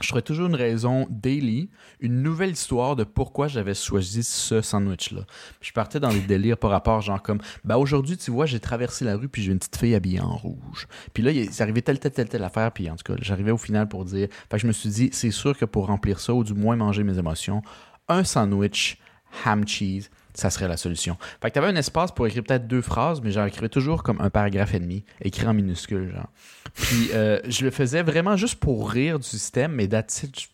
Je 0.00 0.08
trouvais 0.08 0.22
toujours 0.22 0.48
une 0.48 0.56
raison 0.56 1.06
daily, 1.08 1.70
une 2.00 2.20
nouvelle 2.20 2.50
histoire 2.50 2.96
de 2.96 3.04
pourquoi 3.04 3.46
j'avais 3.46 3.74
choisi 3.74 4.24
ce 4.24 4.60
sandwich-là. 4.60 5.20
Je 5.60 5.70
partais 5.70 6.00
dans 6.00 6.08
des 6.08 6.22
délires 6.22 6.58
par 6.58 6.72
rapport, 6.72 7.00
genre 7.00 7.22
comme, 7.22 7.38
bah 7.62 7.78
aujourd'hui, 7.78 8.16
tu 8.16 8.32
vois, 8.32 8.46
j'ai 8.46 8.58
traversé 8.58 9.04
la 9.04 9.16
rue, 9.16 9.28
puis 9.28 9.44
j'ai 9.44 9.52
une 9.52 9.60
petite 9.60 9.76
fille 9.76 9.94
habillée 9.94 10.20
en 10.20 10.36
rouge. 10.36 10.88
Puis 11.12 11.22
là, 11.22 11.30
il 11.30 11.48
arrivé 11.62 11.80
telle, 11.80 12.00
telle, 12.00 12.10
telle, 12.10 12.28
telle 12.28 12.42
affaire, 12.42 12.72
puis 12.72 12.90
en 12.90 12.96
tout 12.96 13.04
cas, 13.04 13.14
j'arrivais 13.22 13.52
au 13.52 13.56
final 13.56 13.86
pour 13.86 14.04
dire, 14.04 14.26
fait 14.50 14.56
que 14.56 14.62
je 14.62 14.66
me 14.66 14.72
suis 14.72 14.88
dit, 14.88 15.10
c'est 15.12 15.30
sûr 15.30 15.56
que 15.56 15.64
pour 15.64 15.86
remplir 15.86 16.18
ça, 16.18 16.34
ou 16.34 16.42
du 16.42 16.54
moins 16.54 16.74
manger 16.74 17.04
mes 17.04 17.18
émotions, 17.18 17.62
un 18.08 18.24
sandwich 18.24 18.98
ham 19.44 19.64
cheese, 19.64 20.10
ça 20.34 20.50
serait 20.50 20.68
la 20.68 20.76
solution. 20.76 21.16
Fait 21.40 21.50
que 21.50 21.54
t'avais 21.54 21.68
un 21.68 21.76
espace 21.76 22.12
pour 22.12 22.26
écrire 22.26 22.42
peut-être 22.42 22.66
deux 22.66 22.82
phrases, 22.82 23.20
mais 23.22 23.30
j'en 23.30 23.46
écrivais 23.46 23.68
toujours 23.68 24.02
comme 24.02 24.20
un 24.20 24.30
paragraphe 24.30 24.74
et 24.74 24.80
demi, 24.80 25.04
écrit 25.22 25.46
en 25.46 25.54
minuscule, 25.54 26.12
genre. 26.12 26.28
Puis 26.74 27.10
euh, 27.14 27.38
je 27.48 27.64
le 27.64 27.70
faisais 27.70 28.02
vraiment 28.02 28.36
juste 28.36 28.56
pour 28.56 28.90
rire 28.90 29.18
du 29.18 29.26
système, 29.26 29.72
mais 29.72 29.84
it. 29.84 30.48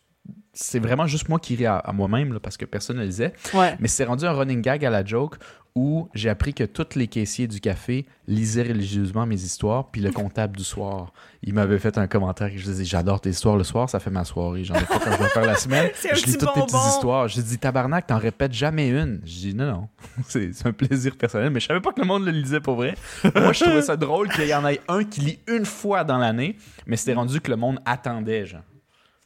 C'est 0.52 0.80
vraiment 0.80 1.06
juste 1.06 1.28
moi 1.28 1.38
qui 1.38 1.56
ris 1.56 1.66
à, 1.66 1.76
à 1.76 1.92
moi-même, 1.92 2.38
parce 2.40 2.56
que 2.56 2.64
personne 2.64 2.96
ne 2.96 3.02
le 3.02 3.08
disait. 3.08 3.32
Ouais. 3.54 3.76
Mais 3.80 3.88
c'est 3.88 4.04
rendu 4.04 4.24
un 4.24 4.32
running 4.32 4.62
gag 4.62 4.84
à 4.84 4.90
la 4.90 5.04
joke 5.04 5.36
où 5.74 6.08
j'ai 6.14 6.28
appris 6.28 6.52
que 6.52 6.64
tous 6.64 6.96
les 6.96 7.06
caissiers 7.06 7.46
du 7.46 7.60
café 7.60 8.06
lisaient 8.26 8.62
religieusement 8.62 9.26
mes 9.26 9.40
histoires, 9.40 9.90
puis 9.90 10.00
le 10.00 10.10
comptable 10.10 10.56
du 10.56 10.64
soir, 10.64 11.12
il 11.42 11.54
m'avait 11.54 11.78
fait 11.78 11.96
un 11.96 12.06
commentaire 12.06 12.50
que 12.50 12.58
je 12.58 12.64
disais 12.64 12.84
j'adore 12.84 13.20
tes 13.20 13.30
histoires 13.30 13.56
le 13.56 13.64
soir, 13.64 13.88
ça 13.88 14.00
fait 14.00 14.10
ma 14.10 14.24
soirée. 14.24 14.64
J'en 14.64 14.74
ai 14.74 14.84
pas 14.84 14.98
quand 14.98 15.12
je 15.12 15.22
vais 15.22 15.28
faire 15.28 15.46
la 15.46 15.54
semaine. 15.56 15.90
Je 16.02 16.26
lis 16.26 16.36
toutes 16.36 16.52
tes 16.54 16.60
petites 16.60 16.86
histoires. 16.88 17.28
J'ai 17.28 17.42
dit 17.42 17.58
tabarnak, 17.58 18.06
t'en 18.06 18.18
répètes 18.18 18.52
jamais 18.52 18.88
une. 18.88 19.20
Je 19.24 19.30
dis 19.30 19.54
non, 19.54 19.66
non, 19.66 19.88
c'est 20.26 20.52
c'est 20.52 20.66
un 20.66 20.72
plaisir 20.72 21.16
personnel, 21.16 21.50
mais 21.50 21.60
je 21.60 21.66
savais 21.66 21.80
pas 21.80 21.92
que 21.92 22.00
le 22.00 22.06
monde 22.06 22.24
le 22.24 22.32
lisait 22.32 22.60
pour 22.60 22.74
vrai. 22.74 22.94
Moi, 23.34 23.52
je 23.52 23.64
trouvais 23.64 23.82
ça 23.82 23.96
drôle 23.96 24.28
qu'il 24.28 24.46
y 24.46 24.54
en 24.54 24.66
ait 24.66 24.80
un 24.88 25.04
qui 25.04 25.20
lit 25.20 25.38
une 25.46 25.64
fois 25.64 26.04
dans 26.04 26.18
l'année, 26.18 26.56
mais 26.86 26.96
c'était 26.96 27.14
rendu 27.14 27.40
que 27.40 27.50
le 27.50 27.56
monde 27.56 27.78
attendait, 27.84 28.46
genre, 28.46 28.62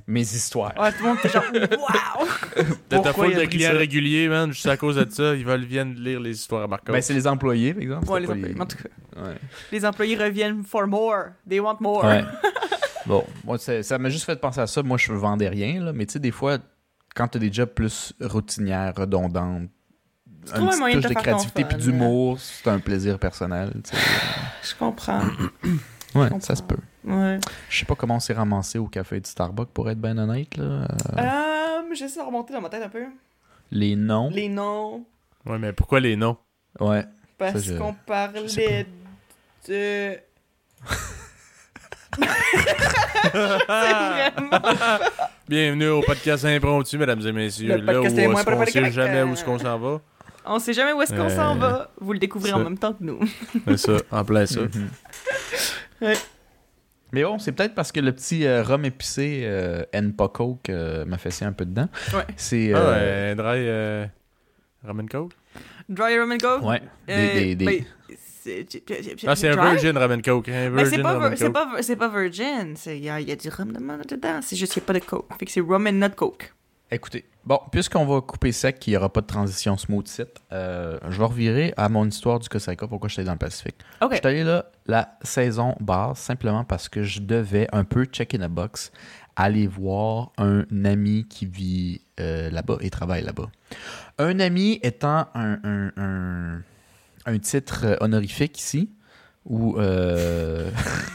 mes 0.07 0.21
histoires. 0.21 0.73
Ouais, 0.79 0.93
tout 0.93 1.03
le 1.03 1.09
monde 1.09 1.19
était 1.19 1.29
genre, 1.31 1.45
waouh! 1.53 2.29
T'as 2.89 3.01
ta 3.01 3.13
de 3.13 3.45
clients 3.47 3.73
réguliers, 3.73 4.29
man, 4.29 4.53
juste 4.53 4.67
à 4.67 4.77
cause 4.77 4.97
de 4.97 5.07
ça. 5.11 5.35
Ils 5.35 5.45
veulent 5.45 5.65
viennent 5.65 5.95
lire 5.95 6.21
les 6.21 6.33
histoires 6.33 6.69
marquantes. 6.69 6.95
Ben, 6.95 7.01
c'est 7.03 7.15
les 7.15 7.27
employés, 7.27 7.73
par 7.73 7.83
exemple. 7.83 8.11
Ouais, 8.11 8.21
les 8.21 8.31
employés. 8.31 8.61
En 8.61 8.67
tout 8.67 8.77
cas, 8.77 9.23
Ouais. 9.23 9.37
les 9.73 9.87
employés 9.87 10.17
reviennent 10.17 10.63
for 10.65 10.87
more. 10.87 11.27
They 11.49 11.61
want 11.61 11.77
more. 11.81 12.05
Ouais. 12.05 12.25
bon, 13.07 13.25
moi, 13.45 13.57
ça 13.59 13.99
m'a 13.99 14.11
juste 14.11 14.25
fait 14.25 14.37
penser 14.41 14.61
à 14.61 14.67
ça. 14.67 14.83
Moi, 14.83 14.99
je 14.99 15.13
vendais 15.13 15.49
rien, 15.49 15.83
là, 15.83 15.93
mais 15.93 16.05
tu 16.07 16.15
sais, 16.15 16.19
des 16.19 16.33
fois, 16.33 16.59
quand 17.15 17.29
t'as 17.29 17.39
des 17.39 17.53
jobs 17.53 17.71
plus 17.71 18.13
routinières, 18.21 18.93
redondantes, 18.97 19.71
un 20.53 20.61
de 20.61 20.93
touche 20.93 21.03
de 21.03 21.09
ton 21.09 21.15
créativité 21.15 21.65
puis 21.65 21.79
d'humour, 21.79 22.39
c'est 22.39 22.69
un 22.69 22.79
plaisir 22.79 23.19
personnel. 23.19 23.73
tu 23.83 23.97
sais. 23.97 24.03
Je 24.63 24.75
comprends. 24.79 25.23
Ouais, 26.15 26.29
ça 26.41 26.55
se 26.55 26.63
peut. 26.63 26.77
Ouais. 27.05 27.39
Je 27.69 27.79
sais 27.79 27.85
pas 27.85 27.95
comment 27.95 28.17
on 28.17 28.21
s'est 28.21 28.33
ramassé 28.35 28.79
au 28.79 28.87
café 28.87 29.21
du 29.21 29.29
Starbucks, 29.29 29.71
pour 29.71 29.91
être 29.91 30.01
bien 30.01 30.17
honnête. 30.19 30.57
Là. 30.57 30.65
Euh, 30.65 30.87
Euh, 31.19 31.95
J'essaie 31.95 32.21
de 32.21 32.25
remonter 32.27 32.53
dans 32.53 32.61
ma 32.61 32.69
tête 32.69 32.83
un 32.83 32.89
peu. 32.89 33.05
les 33.71 33.95
noms. 33.97 34.31
Les 34.31 34.49
noms. 34.49 35.05
Ouais, 35.47 35.59
mais 35.59 35.73
pourquoi 35.73 36.01
les 36.01 36.17
noms? 36.17 36.37
Ouais. 36.81 37.05
Parce 37.39 37.61
je- 37.63 37.75
qu'on 37.75 37.95
parlait 38.07 38.43
de. 38.43 38.49
C'est 38.49 40.25
vraiment. 43.33 44.61
Bienvenue 45.49 45.89
au 45.89 46.01
podcast 46.03 46.45
impromptu, 46.45 46.97
mesdames 46.99 47.21
et 47.27 47.33
messieurs. 47.33 47.77
Le 47.77 47.85
Là 47.85 48.01
où 48.01 48.05
est 48.07 48.29
moins 48.29 48.43
préparé 48.45 48.71
sait 48.71 48.91
jamais 48.93 49.23
où 49.23 49.33
est-ce 49.33 49.45
qu'on 49.45 49.59
s'en 49.59 49.79
va? 49.79 50.01
On 50.47 50.59
sait 50.59 50.73
jamais 50.75 50.93
où 50.93 51.01
est-ce 51.03 51.13
qu'on 51.13 51.23
Euh, 51.23 51.29
s'en 51.37 51.57
va. 51.57 51.91
Vous 52.01 52.13
le 52.13 52.19
découvrez 52.19 52.53
en 52.53 52.59
même 52.61 52.77
temps 52.79 52.93
que 52.93 53.03
nous. 53.03 53.19
C'est 53.67 53.77
ça, 53.79 53.93
en 54.11 54.25
plein 54.25 54.47
ça. 54.47 54.61
Mhm. 54.61 54.89
Ouais. 56.05 56.17
Mais 57.13 57.23
bon, 57.23 57.39
c'est 57.39 57.53
peut-être 57.53 57.75
parce 57.75 57.93
que 57.93 58.01
le 58.01 58.13
petit 58.13 58.45
euh, 58.47 58.63
rhum 58.63 58.85
épicé 58.85 59.43
euh, 59.45 59.85
N 59.93 60.13
pas 60.15 60.29
Coke 60.29 60.69
euh, 60.69 61.05
m'a 61.05 61.17
fessé 61.19 61.45
un 61.45 61.53
peu 61.53 61.65
dedans. 61.65 61.89
Ouais. 62.13 62.25
C'est. 62.37 62.73
Ah 62.75 62.79
euh, 62.79 63.31
ouais, 63.31 63.35
dry 63.37 63.69
euh, 63.69 64.07
ramen 64.85 65.09
coke? 65.09 65.33
Dry 65.89 66.19
rum 66.19 66.33
and 66.33 66.39
coke? 66.39 66.63
ouais. 66.65 66.83
Euh, 67.11 67.35
Des, 67.35 67.41
des, 67.41 67.55
des- 67.55 67.65
ben, 67.67 67.85
c'est 68.17 68.67
Ah, 69.27 69.37
c'est 69.37 69.49
un 69.49 69.57
dry? 69.57 69.71
virgin 69.71 69.97
ramen 69.97 70.23
coke. 70.23 70.49
Un 70.49 70.71
Mais 70.71 70.85
c'est 70.87 70.99
pas, 71.03 71.31
pas, 71.51 71.83
c'est 71.83 71.97
pas 71.97 72.09
virgin. 72.09 72.75
c'est- 72.77 72.99
Il 72.99 73.05
y 73.05 73.07
y 73.07 73.33
a 73.33 73.37
du 73.37 73.49
rhum 73.49 73.73
de- 73.73 74.09
dedans. 74.09 74.41
C'est 74.43 74.57
juste 74.57 74.73
qu'il 74.73 74.81
n'y 74.83 74.85
a 74.85 74.89
pas 74.89 74.93
de 74.99 75.05
coke. 75.05 75.27
Fait 75.39 75.45
que 75.47 75.53
c'est 75.53 75.61
rum 75.61 75.87
and 75.87 75.93
not 75.93 76.11
coke. 76.17 76.53
Écoutez, 76.95 77.25
bon, 77.45 77.59
puisqu'on 77.73 78.07
va 78.07 78.21
couper 78.21 78.53
sec, 78.53 78.79
qu'il 78.79 78.93
n'y 78.93 78.97
aura 78.97 79.13
pas 79.13 79.21
de 79.21 79.27
transition 79.27 79.77
smooth 79.77 80.07
site, 80.07 80.41
euh, 80.53 80.97
je 81.09 81.19
vais 81.19 81.25
revirer 81.25 81.75
à 81.77 81.89
mon 81.89 82.07
histoire 82.07 82.39
du 82.39 82.49
Costa 82.49 82.71
Rica, 82.71 82.87
pourquoi 82.87 83.09
j'étais 83.09 83.25
dans 83.25 83.33
le 83.33 83.39
Pacifique. 83.39 83.75
Ok. 84.01 84.13
Je 84.13 84.17
suis 84.19 84.27
allé 84.29 84.45
là 84.45 84.71
la 84.87 85.19
saison 85.23 85.75
basse 85.81 86.21
simplement 86.21 86.63
parce 86.63 86.89
que 86.89 87.03
je 87.03 87.21
devais 87.21 87.67
un 87.73 87.83
peu 87.83 88.05
check 88.05 88.33
in 88.35 88.43
a 88.43 88.49
box 88.49 88.93
aller 89.35 89.67
voir 89.67 90.31
un 90.39 90.65
ami 90.85 91.27
qui 91.29 91.47
vit 91.47 92.01
euh, 92.21 92.49
là-bas 92.51 92.77
et 92.81 92.91
travaille 92.91 93.25
là-bas. 93.25 93.51
Un 94.19 94.39
ami 94.39 94.79
étant 94.85 95.27
un, 95.35 95.59
un, 95.65 95.91
un, 95.97 96.63
un 97.27 97.39
titre 97.41 97.97
honorifique 98.01 98.57
ici, 98.61 98.91
où 99.45 99.79
euh, 99.79 100.71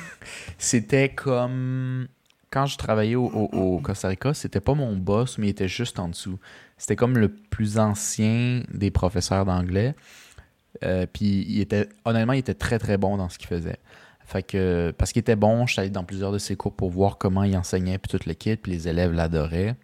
c'était 0.57 1.07
comme 1.07 2.09
quand 2.51 2.65
je 2.65 2.77
travaillais 2.77 3.15
au, 3.15 3.79
Costa 3.83 4.07
Rica, 4.07 4.33
c'était 4.33 4.59
pas 4.59 4.73
mon 4.73 4.95
boss, 4.95 5.37
mais 5.37 5.47
il 5.47 5.49
était 5.51 5.67
juste 5.67 5.99
en 5.99 6.09
dessous. 6.09 6.39
C'était 6.77 6.95
comme 6.95 7.17
le 7.17 7.29
plus 7.29 7.77
ancien 7.77 8.63
des 8.73 8.91
professeurs 8.91 9.45
d'anglais. 9.45 9.95
Euh, 10.83 11.05
puis 11.11 11.45
il 11.47 11.61
était, 11.61 11.89
honnêtement, 12.05 12.33
il 12.33 12.39
était 12.39 12.53
très 12.53 12.79
très 12.79 12.97
bon 12.97 13.17
dans 13.17 13.29
ce 13.29 13.37
qu'il 13.37 13.47
faisait. 13.47 13.77
Fait 14.25 14.43
que, 14.43 14.93
parce 14.97 15.11
qu'il 15.11 15.19
était 15.19 15.35
bon, 15.35 15.65
je 15.65 15.73
suis 15.73 15.81
allé 15.81 15.89
dans 15.89 16.03
plusieurs 16.03 16.31
de 16.31 16.37
ses 16.37 16.55
cours 16.55 16.73
pour 16.73 16.89
voir 16.89 17.17
comment 17.17 17.43
il 17.43 17.57
enseignait, 17.57 17.97
puis 17.97 18.09
toute 18.09 18.25
l'équipe, 18.25 18.61
puis 18.61 18.71
les 18.71 18.87
élèves 18.87 19.11
l'adoraient. 19.11 19.75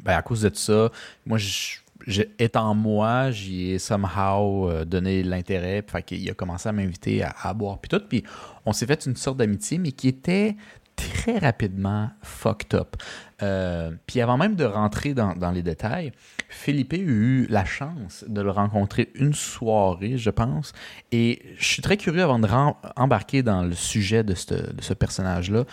Ben, 0.00 0.16
à 0.16 0.22
cause 0.22 0.42
de 0.42 0.50
ça, 0.54 0.90
moi, 1.26 1.38
je- 1.38 2.22
étant 2.38 2.74
moi, 2.74 3.30
j'y 3.30 3.72
ai 3.72 3.78
somehow 3.78 4.70
euh, 4.70 4.84
donné 4.84 5.22
l'intérêt. 5.22 5.84
Fait 5.86 6.02
qu'il 6.02 6.28
a 6.30 6.34
commencé 6.34 6.68
à 6.68 6.72
m'inviter 6.72 7.22
à, 7.22 7.34
à 7.42 7.52
boire, 7.54 7.78
puis 7.78 7.88
tout. 7.90 8.00
Puis 8.08 8.24
on 8.64 8.72
s'est 8.72 8.86
fait 8.86 9.04
une 9.06 9.16
sorte 9.16 9.36
d'amitié, 9.36 9.78
mais 9.78 9.92
qui 9.92 10.08
était 10.08 10.56
très 10.98 11.38
rapidement 11.38 12.10
fucked 12.22 12.74
up. 12.74 12.96
Euh, 13.42 13.92
puis 14.06 14.20
avant 14.20 14.36
même 14.36 14.56
de 14.56 14.64
rentrer 14.64 15.14
dans, 15.14 15.34
dans 15.34 15.50
les 15.50 15.62
détails, 15.62 16.12
Philippe 16.48 16.92
a 16.92 16.96
eu 16.96 17.46
la 17.48 17.64
chance 17.64 18.24
de 18.26 18.40
le 18.40 18.50
rencontrer 18.50 19.10
une 19.14 19.34
soirée, 19.34 20.16
je 20.16 20.30
pense. 20.30 20.72
Et 21.12 21.42
je 21.58 21.64
suis 21.64 21.82
très 21.82 21.96
curieux 21.96 22.22
avant 22.22 22.38
de 22.38 22.48
embarquer 22.96 23.42
dans 23.42 23.62
le 23.62 23.74
sujet 23.74 24.24
de 24.24 24.34
ce, 24.34 24.54
de 24.54 24.82
ce 24.82 24.94
personnage-là. 24.94 25.64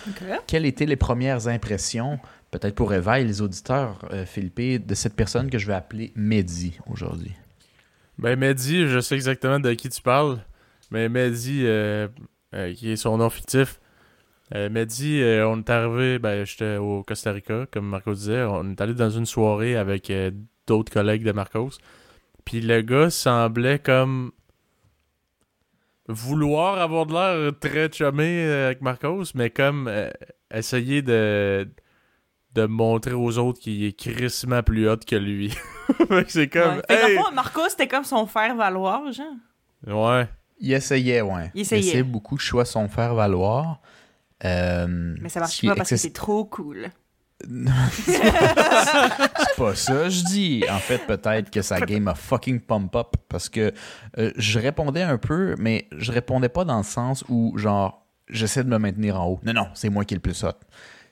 Quelles 0.48 0.66
étaient 0.66 0.86
les 0.86 0.96
premières 0.96 1.48
impressions, 1.48 2.20
peut-être 2.52 2.76
pour 2.76 2.94
Eva 2.94 3.20
et 3.20 3.24
les 3.24 3.42
auditeurs, 3.42 4.00
euh, 4.12 4.26
Philippe, 4.26 4.86
de 4.86 4.96
cette 4.96 5.16
personne 5.16 5.50
que 5.50 5.58
je 5.58 5.68
vais 5.68 5.74
appeler 5.74 6.12
Mehdi 6.16 6.78
aujourd'hui? 6.88 7.34
Ben, 8.20 8.38
Mehdi, 8.38 8.88
je 8.88 9.00
sais 9.00 9.16
exactement 9.16 9.60
de 9.60 9.74
qui 9.74 9.90
tu 9.90 10.02
parles. 10.02 10.40
Mais 10.92 11.10
Mehdi, 11.10 11.62
euh, 11.66 12.08
euh, 12.54 12.74
qui 12.74 12.92
est 12.92 12.96
son 12.96 13.18
nom 13.18 13.30
fictif, 13.30 13.80
euh, 14.54 14.70
Mehdi, 14.70 15.22
euh, 15.22 15.48
on 15.48 15.60
est 15.60 15.70
arrivé, 15.70 16.20
ben, 16.20 16.46
j'étais 16.46 16.78
au 16.78 17.04
Costa 17.04 17.32
Rica, 17.32 17.66
comme 17.72 17.88
Marco 17.88 18.14
disait. 18.14 18.44
On 18.44 18.70
est 18.72 18.80
allé 18.82 18.94
dans 18.94 19.10
une 19.10 19.26
soirée 19.26 19.76
avec 19.76 20.10
euh, 20.10 20.32
d'autres 20.68 20.92
collègues 20.92 21.24
de 21.24 21.32
Marcos. 21.32 21.72
Puis 22.44 22.62
le 22.62 22.82
gars 22.82 23.10
semblait 23.10 23.80
comme 23.80 24.32
vouloir 26.08 26.80
avoir 26.80 27.06
de 27.06 27.14
l'air 27.14 27.52
très 27.60 27.92
chumé 27.92 28.46
euh, 28.46 28.68
avec 28.68 28.82
Marcos, 28.82 29.24
mais 29.34 29.50
comme 29.50 29.88
euh, 29.88 30.10
essayer 30.54 31.02
de 31.02 31.68
de 32.54 32.66
montrer 32.68 33.12
aux 33.12 33.38
autres 33.38 33.60
qu'il 33.60 33.84
est 33.84 33.92
crissement 34.00 34.64
plus 34.64 34.88
hot 34.90 35.00
que 35.06 35.18
lui. 35.18 35.50
Fait 36.08 36.24
que 36.24 36.32
c'est 36.32 36.48
comme 36.48 36.76
Ouais. 36.76 36.82
Hey! 36.88 37.18
fond, 37.18 37.32
Marco, 37.34 37.62
c'était 37.68 37.88
comme 37.88 38.06
son 38.06 38.26
faire 38.28 38.56
valoir, 38.56 39.12
genre. 39.12 39.26
Ouais. 39.86 40.30
Il 40.60 40.72
essayait, 40.72 41.20
ouais. 41.20 41.52
Il 41.54 41.62
essayait. 41.62 42.02
beaucoup 42.02 42.36
de 42.36 42.42
choix 42.42 42.64
son 42.64 42.88
faire 42.88 43.14
valoir. 43.14 43.82
Euh, 44.44 45.16
Mais 45.22 45.30
ça 45.30 45.40
marche 45.40 45.66
pas 45.66 45.76
parce 45.76 45.90
que 45.90 45.98
c'est 45.98 46.14
trop 46.14 46.46
cool. 46.46 46.90
C'est 48.06 49.56
pas 49.58 49.76
ça, 49.76 50.10
je 50.10 50.24
dis. 50.24 50.64
En 50.70 50.78
fait, 50.80 51.00
peut-être 51.06 51.50
que 51.52 51.62
sa 51.62 51.82
game 51.82 52.08
a 52.08 52.16
fucking 52.16 52.62
pump 52.62 52.96
up 52.96 53.16
parce 53.28 53.50
que 53.50 53.74
euh, 54.18 54.32
je 54.38 54.60
répondais 54.60 55.02
un 55.02 55.18
peu, 55.18 55.56
mais 55.60 55.88
je 55.98 56.12
répondais 56.12 56.50
pas 56.50 56.64
dans 56.64 56.78
le 56.78 56.84
sens 56.84 57.24
où, 57.28 57.58
genre, 57.58 58.06
j'essaie 58.30 58.64
de 58.64 58.70
me 58.70 58.78
maintenir 58.78 59.20
en 59.22 59.28
haut. 59.28 59.40
Non, 59.44 59.54
non, 59.54 59.68
c'est 59.74 59.90
moi 59.90 60.06
qui 60.06 60.14
est 60.14 60.18
le 60.18 60.22
plus 60.22 60.44
hot. 60.44 60.52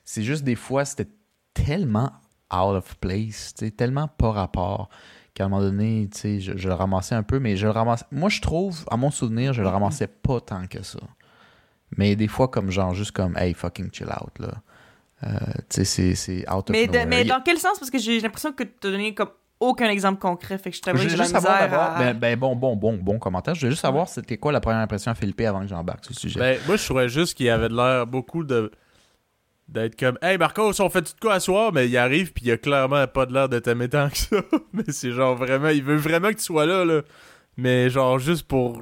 C'est 0.05 0.23
juste 0.23 0.43
des 0.43 0.55
fois, 0.55 0.85
c'était 0.85 1.11
tellement 1.53 2.11
out 2.53 2.75
of 2.75 2.95
place, 2.99 3.53
tellement 3.77 4.07
pas 4.07 4.31
rapport 4.31 4.89
qu'à 5.33 5.45
un 5.45 5.49
moment 5.49 5.61
donné, 5.61 6.09
tu 6.13 6.19
sais, 6.19 6.39
je, 6.39 6.53
je 6.55 6.67
le 6.67 6.73
ramassais 6.73 7.15
un 7.15 7.23
peu, 7.23 7.39
mais 7.39 7.57
je 7.57 7.65
le 7.65 7.71
ramassais. 7.71 8.05
Moi, 8.11 8.29
je 8.29 8.41
trouve, 8.41 8.85
à 8.89 8.97
mon 8.97 9.11
souvenir, 9.11 9.53
je 9.53 9.61
le 9.61 9.67
ramassais 9.67 10.07
pas 10.07 10.39
tant 10.39 10.67
que 10.67 10.83
ça. 10.83 10.99
Mais 11.97 12.15
des 12.15 12.27
fois, 12.27 12.47
comme 12.47 12.71
genre, 12.71 12.93
juste 12.93 13.11
comme, 13.11 13.37
hey, 13.37 13.53
fucking 13.53 13.89
chill 13.93 14.07
out, 14.07 14.37
là. 14.39 14.53
Euh, 15.23 15.29
tu 15.69 15.77
sais, 15.77 15.85
c'est- 15.85 16.15
c'est 16.15 16.49
out 16.51 16.69
of 16.69 16.69
Mais, 16.69 16.85
de- 16.87 16.91
nowhere. 16.93 17.05
mais 17.07 17.23
dans 17.23 17.41
quel 17.41 17.57
sens? 17.57 17.79
Parce 17.79 17.89
que 17.91 17.97
j'ai 17.97 18.19
l'impression 18.19 18.51
que 18.51 18.63
tu 18.63 18.87
as 18.87 18.91
donné 18.91 19.13
comme 19.13 19.29
aucun 19.59 19.89
exemple 19.89 20.19
concret. 20.19 20.57
Fait 20.57 20.69
que 20.69 20.75
je 20.75 20.81
t'avoue 20.81 20.97
que 20.97 21.03
j'ai 21.03 21.15
juste 21.15 21.33
à... 21.33 21.97
ben, 21.97 22.13
ben, 22.13 22.37
bon, 22.37 22.55
bon, 22.57 22.75
bon, 22.75 22.97
bon 22.97 23.19
commentaire. 23.19 23.55
Je 23.55 23.65
veux 23.65 23.69
juste 23.69 23.81
savoir 23.83 24.09
c'était 24.09 24.35
quoi 24.37 24.51
la 24.51 24.59
première 24.59 24.81
impression 24.81 25.11
à 25.11 25.15
Philippe 25.15 25.39
avant 25.41 25.61
que 25.61 25.67
j'embarque 25.67 26.03
sur 26.03 26.13
le 26.13 26.19
sujet. 26.19 26.39
Ben, 26.39 26.59
moi, 26.67 26.75
je 26.75 26.83
trouvais 26.83 27.07
juste 27.07 27.35
qu'il 27.35 27.49
avait 27.49 27.69
de 27.69 27.75
l'air 27.75 28.05
beaucoup 28.05 28.43
de. 28.43 28.69
d'être 29.69 29.97
comme 29.97 30.17
Hey 30.21 30.37
Marcos, 30.37 30.81
on 30.81 30.89
fait 30.89 31.03
tout 31.03 31.13
de 31.15 31.19
quoi 31.21 31.35
à 31.35 31.39
soir, 31.39 31.71
mais 31.71 31.87
il 31.87 31.95
arrive, 31.97 32.33
puis 32.33 32.43
il 32.45 32.51
a 32.51 32.57
clairement 32.57 33.07
pas 33.07 33.25
de 33.25 33.33
l'air 33.33 33.47
de 33.47 33.59
t'aimer 33.59 33.87
tant 33.87 34.09
que 34.09 34.17
ça. 34.17 34.35
mais 34.73 34.83
c'est 34.89 35.11
genre 35.13 35.35
vraiment. 35.37 35.69
Il 35.69 35.83
veut 35.83 35.95
vraiment 35.95 36.29
que 36.29 36.35
tu 36.35 36.43
sois 36.43 36.65
là, 36.65 36.83
là. 36.83 37.01
Mais 37.55 37.89
genre 37.89 38.19
juste 38.19 38.45
pour. 38.45 38.81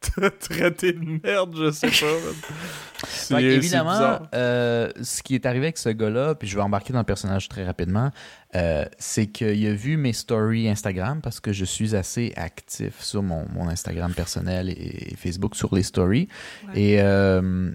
te 0.16 0.28
traiter 0.28 0.92
de 0.92 1.20
merde, 1.22 1.54
je 1.56 1.70
sais 1.70 1.88
pas. 1.88 3.40
évidemment, 3.40 4.20
euh, 4.34 4.90
ce 5.02 5.22
qui 5.22 5.34
est 5.34 5.44
arrivé 5.44 5.66
avec 5.66 5.78
ce 5.78 5.90
gars-là, 5.90 6.34
puis 6.34 6.48
je 6.48 6.56
vais 6.56 6.62
embarquer 6.62 6.92
dans 6.92 7.00
le 7.00 7.04
personnage 7.04 7.48
très 7.48 7.64
rapidement, 7.64 8.10
euh, 8.54 8.84
c'est 8.98 9.26
qu'il 9.26 9.66
a 9.66 9.74
vu 9.74 9.96
mes 9.96 10.12
stories 10.12 10.68
Instagram 10.68 11.20
parce 11.20 11.38
que 11.40 11.52
je 11.52 11.64
suis 11.64 11.94
assez 11.94 12.32
actif 12.36 13.00
sur 13.02 13.22
mon, 13.22 13.46
mon 13.52 13.68
Instagram 13.68 14.12
personnel 14.14 14.70
et, 14.70 15.12
et 15.12 15.16
Facebook 15.16 15.54
sur 15.54 15.74
les 15.74 15.82
stories. 15.82 16.28
Ouais. 16.68 16.80
Et 16.80 17.02
euh, 17.02 17.70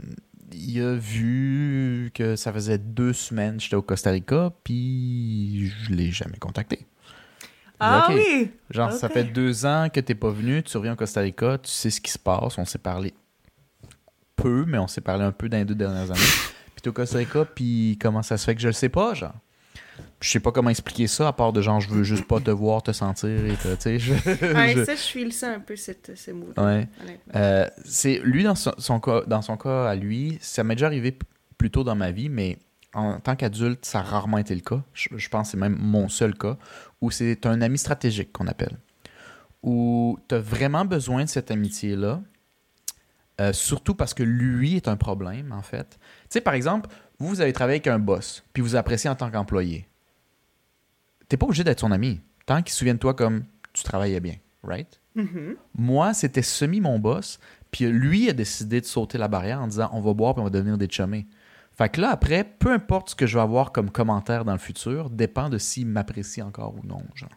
il 0.51 0.81
a 0.81 0.95
vu 0.95 2.11
que 2.13 2.35
ça 2.35 2.51
faisait 2.51 2.79
deux 2.79 3.13
semaines 3.13 3.57
que 3.57 3.63
j'étais 3.63 3.75
au 3.75 3.81
Costa 3.81 4.11
Rica, 4.11 4.51
puis 4.63 5.67
je 5.67 5.93
l'ai 5.93 6.11
jamais 6.11 6.37
contacté. 6.37 6.87
Ah 7.79 8.07
oui! 8.11 8.51
Genre, 8.71 8.91
ça 8.91 9.09
fait 9.09 9.23
deux 9.25 9.65
ans 9.65 9.87
que 9.93 9.99
t'es 9.99 10.15
pas 10.15 10.29
venu, 10.31 10.63
tu 10.63 10.77
reviens 10.77 10.93
au 10.93 10.95
Costa 10.95 11.21
Rica, 11.21 11.57
tu 11.57 11.69
sais 11.69 11.89
ce 11.89 11.99
qui 12.01 12.11
se 12.11 12.19
passe, 12.19 12.57
on 12.57 12.65
s'est 12.65 12.77
parlé 12.79 13.13
peu, 14.35 14.65
mais 14.67 14.77
on 14.77 14.87
s'est 14.87 15.01
parlé 15.01 15.23
un 15.23 15.31
peu 15.31 15.49
dans 15.49 15.57
les 15.57 15.65
deux 15.65 15.75
dernières 15.75 16.11
années. 16.11 16.19
Puis 16.75 16.81
t'es 16.81 16.89
au 16.89 16.93
Costa 16.93 17.17
Rica, 17.17 17.45
puis 17.45 17.97
comment 18.01 18.21
ça 18.21 18.37
se 18.37 18.43
fait 18.45 18.53
que 18.55 18.61
je 18.61 18.67
le 18.67 18.73
sais 18.73 18.89
pas, 18.89 19.13
genre? 19.13 19.33
Je 20.19 20.29
sais 20.29 20.39
pas 20.41 20.51
comment 20.51 20.69
expliquer 20.69 21.07
ça, 21.07 21.29
à 21.29 21.33
part 21.33 21.53
de 21.53 21.61
genre, 21.61 21.79
je 21.79 21.89
veux 21.89 22.03
juste 22.03 22.25
pas 22.27 22.39
te 22.41 22.51
voir, 22.51 22.83
te 22.83 22.91
sentir, 22.91 23.29
et 23.29 23.55
te, 23.55 23.75
tu 23.75 23.81
sais, 23.81 23.99
je- 23.99 24.13
Ouais, 24.53 24.73
je- 24.75 24.83
ça, 24.83 24.95
je 24.95 24.99
suis 24.99 25.31
ça 25.31 25.51
un 25.51 25.59
peu, 25.59 25.75
cette, 25.75 26.11
ce 26.15 26.31
mot 26.31 26.47
Ouais. 26.57 26.87
Euh, 27.35 27.65
c'est 27.85 28.19
lui 28.23 28.43
dans 28.43 28.55
son, 28.55 28.73
son 28.77 28.99
cas 28.99 29.21
dans 29.27 29.41
son 29.41 29.55
cas 29.57 29.85
à 29.87 29.95
lui 29.95 30.37
ça 30.41 30.63
m'est 30.63 30.75
déjà 30.75 30.87
arrivé 30.87 31.17
plus 31.57 31.71
tôt 31.71 31.83
dans 31.83 31.95
ma 31.95 32.11
vie 32.11 32.27
mais 32.29 32.57
en 32.93 33.19
tant 33.19 33.35
qu'adulte 33.35 33.85
ça 33.85 33.99
a 33.99 34.03
rarement 34.03 34.37
été 34.37 34.53
le 34.55 34.61
cas 34.61 34.81
je, 34.93 35.09
je 35.15 35.29
pense 35.29 35.47
que 35.47 35.51
c'est 35.51 35.57
même 35.57 35.77
mon 35.79 36.07
seul 36.09 36.33
cas 36.37 36.57
où 37.01 37.11
c'est 37.11 37.45
un 37.45 37.61
ami 37.61 37.77
stratégique 37.77 38.31
qu'on 38.31 38.47
appelle 38.47 38.77
où 39.63 40.17
tu 40.27 40.35
as 40.35 40.39
vraiment 40.39 40.85
besoin 40.85 41.23
de 41.23 41.29
cette 41.29 41.51
amitié 41.51 41.95
là 41.95 42.21
surtout 43.51 43.95
parce 43.95 44.13
que 44.13 44.23
lui 44.23 44.75
est 44.75 44.87
un 44.87 44.95
problème 44.95 45.51
en 45.51 45.61
fait 45.61 45.97
tu 45.99 46.25
sais 46.29 46.41
par 46.41 46.53
exemple 46.53 46.89
vous 47.19 47.27
vous 47.27 47.41
avez 47.41 47.53
travaillé 47.53 47.75
avec 47.75 47.87
un 47.87 47.99
boss 47.99 48.43
puis 48.53 48.63
vous 48.63 48.75
appréciez 48.75 49.09
en 49.09 49.15
tant 49.15 49.29
qu'employé 49.29 49.87
t'es 51.27 51.37
pas 51.37 51.45
obligé 51.45 51.63
d'être 51.63 51.81
son 51.81 51.91
ami 51.91 52.21
tant 52.45 52.61
qu'il 52.61 52.71
se 52.71 52.77
souvienne 52.77 52.95
de 52.95 53.01
toi 53.01 53.13
comme 53.13 53.43
tu 53.73 53.83
travaillais 53.83 54.19
bien 54.19 54.35
right? 54.65 54.99
Mhm. 55.15 55.55
moi, 55.77 56.13
c'était 56.13 56.41
semi 56.41 56.81
mon 56.81 56.99
boss, 56.99 57.39
puis 57.71 57.85
lui 57.85 58.29
a 58.29 58.33
décidé 58.33 58.81
de 58.81 58.85
sauter 58.85 59.17
la 59.17 59.27
barrière 59.27 59.61
en 59.61 59.67
disant 59.67 59.89
on 59.93 60.01
va 60.01 60.13
boire 60.13 60.33
puis 60.33 60.41
on 60.41 60.45
va 60.45 60.49
devenir 60.49 60.77
des 60.77 60.87
chummés. 60.89 61.25
Fait 61.77 61.89
que 61.89 61.99
là, 62.01 62.09
après, 62.11 62.43
peu 62.43 62.71
importe 62.71 63.09
ce 63.09 63.15
que 63.15 63.27
je 63.27 63.35
vais 63.37 63.41
avoir 63.43 63.71
comme 63.71 63.89
commentaire 63.89 64.45
dans 64.45 64.53
le 64.53 64.59
futur, 64.59 65.09
dépend 65.09 65.49
de 65.49 65.57
s'il 65.57 65.87
m'apprécie 65.87 66.41
encore 66.41 66.73
ou 66.75 66.87
non. 66.87 67.01
Genre. 67.15 67.29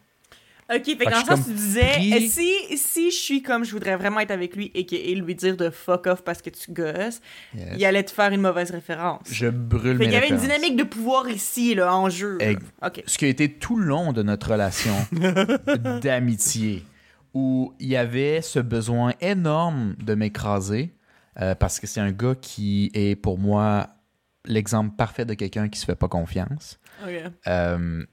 Ok, 0.71 0.85
fait 0.85 0.97
que 0.97 1.03
que 1.05 1.09
dans 1.09 1.15
je 1.15 1.15
le 1.31 1.35
suis 1.35 1.35
sens, 1.35 1.45
tu 1.47 1.53
disais, 1.53 1.91
pris- 1.93 2.13
euh, 2.13 2.19
si, 2.29 2.77
si 2.77 3.09
je 3.09 3.15
suis 3.15 3.41
comme 3.41 3.65
je 3.65 3.71
voudrais 3.71 3.95
vraiment 3.97 4.19
être 4.19 4.29
avec 4.29 4.55
lui 4.55 4.69
et, 4.75 4.85
que, 4.85 4.93
et 4.95 5.15
lui 5.15 5.33
dire 5.33 5.57
de 5.57 5.71
fuck 5.71 6.05
off 6.05 6.23
parce 6.23 6.43
que 6.43 6.51
tu 6.51 6.71
gosses, 6.71 7.21
Yes. 7.57 7.69
il 7.75 7.83
allait 7.85 8.03
te 8.03 8.11
faire 8.11 8.31
une 8.31 8.41
mauvaise 8.41 8.69
référence. 8.69 9.21
Je 9.31 9.47
brûle 9.47 9.93
Fait 9.97 9.97
mes 9.97 10.05
qu'il 10.05 10.13
y 10.13 10.17
avait 10.17 10.29
une 10.29 10.37
dynamique 10.37 10.75
de 10.75 10.83
pouvoir 10.83 11.27
ici, 11.27 11.73
là, 11.73 11.95
en 11.95 12.07
jeu. 12.09 12.37
Ce 13.07 13.17
qui 13.17 13.25
a 13.25 13.29
été 13.29 13.51
tout 13.51 13.77
le 13.77 13.85
long 13.87 14.13
de 14.13 14.21
notre 14.21 14.51
relation 14.51 14.93
d'amitié, 16.01 16.85
où 17.33 17.73
il 17.79 17.87
y 17.89 17.95
avait 17.97 18.41
ce 18.41 18.59
besoin 18.59 19.13
énorme 19.21 19.95
de 20.03 20.13
m'écraser, 20.15 20.93
euh, 21.41 21.55
parce 21.55 21.79
que 21.79 21.87
c'est 21.87 21.99
un 21.99 22.11
gars 22.11 22.35
qui 22.39 22.91
est 22.93 23.15
pour 23.15 23.37
moi 23.37 23.87
l'exemple 24.49 24.95
parfait 24.95 25.25
de 25.25 25.33
quelqu'un 25.33 25.69
qui 25.69 25.79
se 25.79 25.85
fait 25.85 25.95
pas 25.95 26.07
confiance. 26.07 26.79
Euh, 27.47 28.05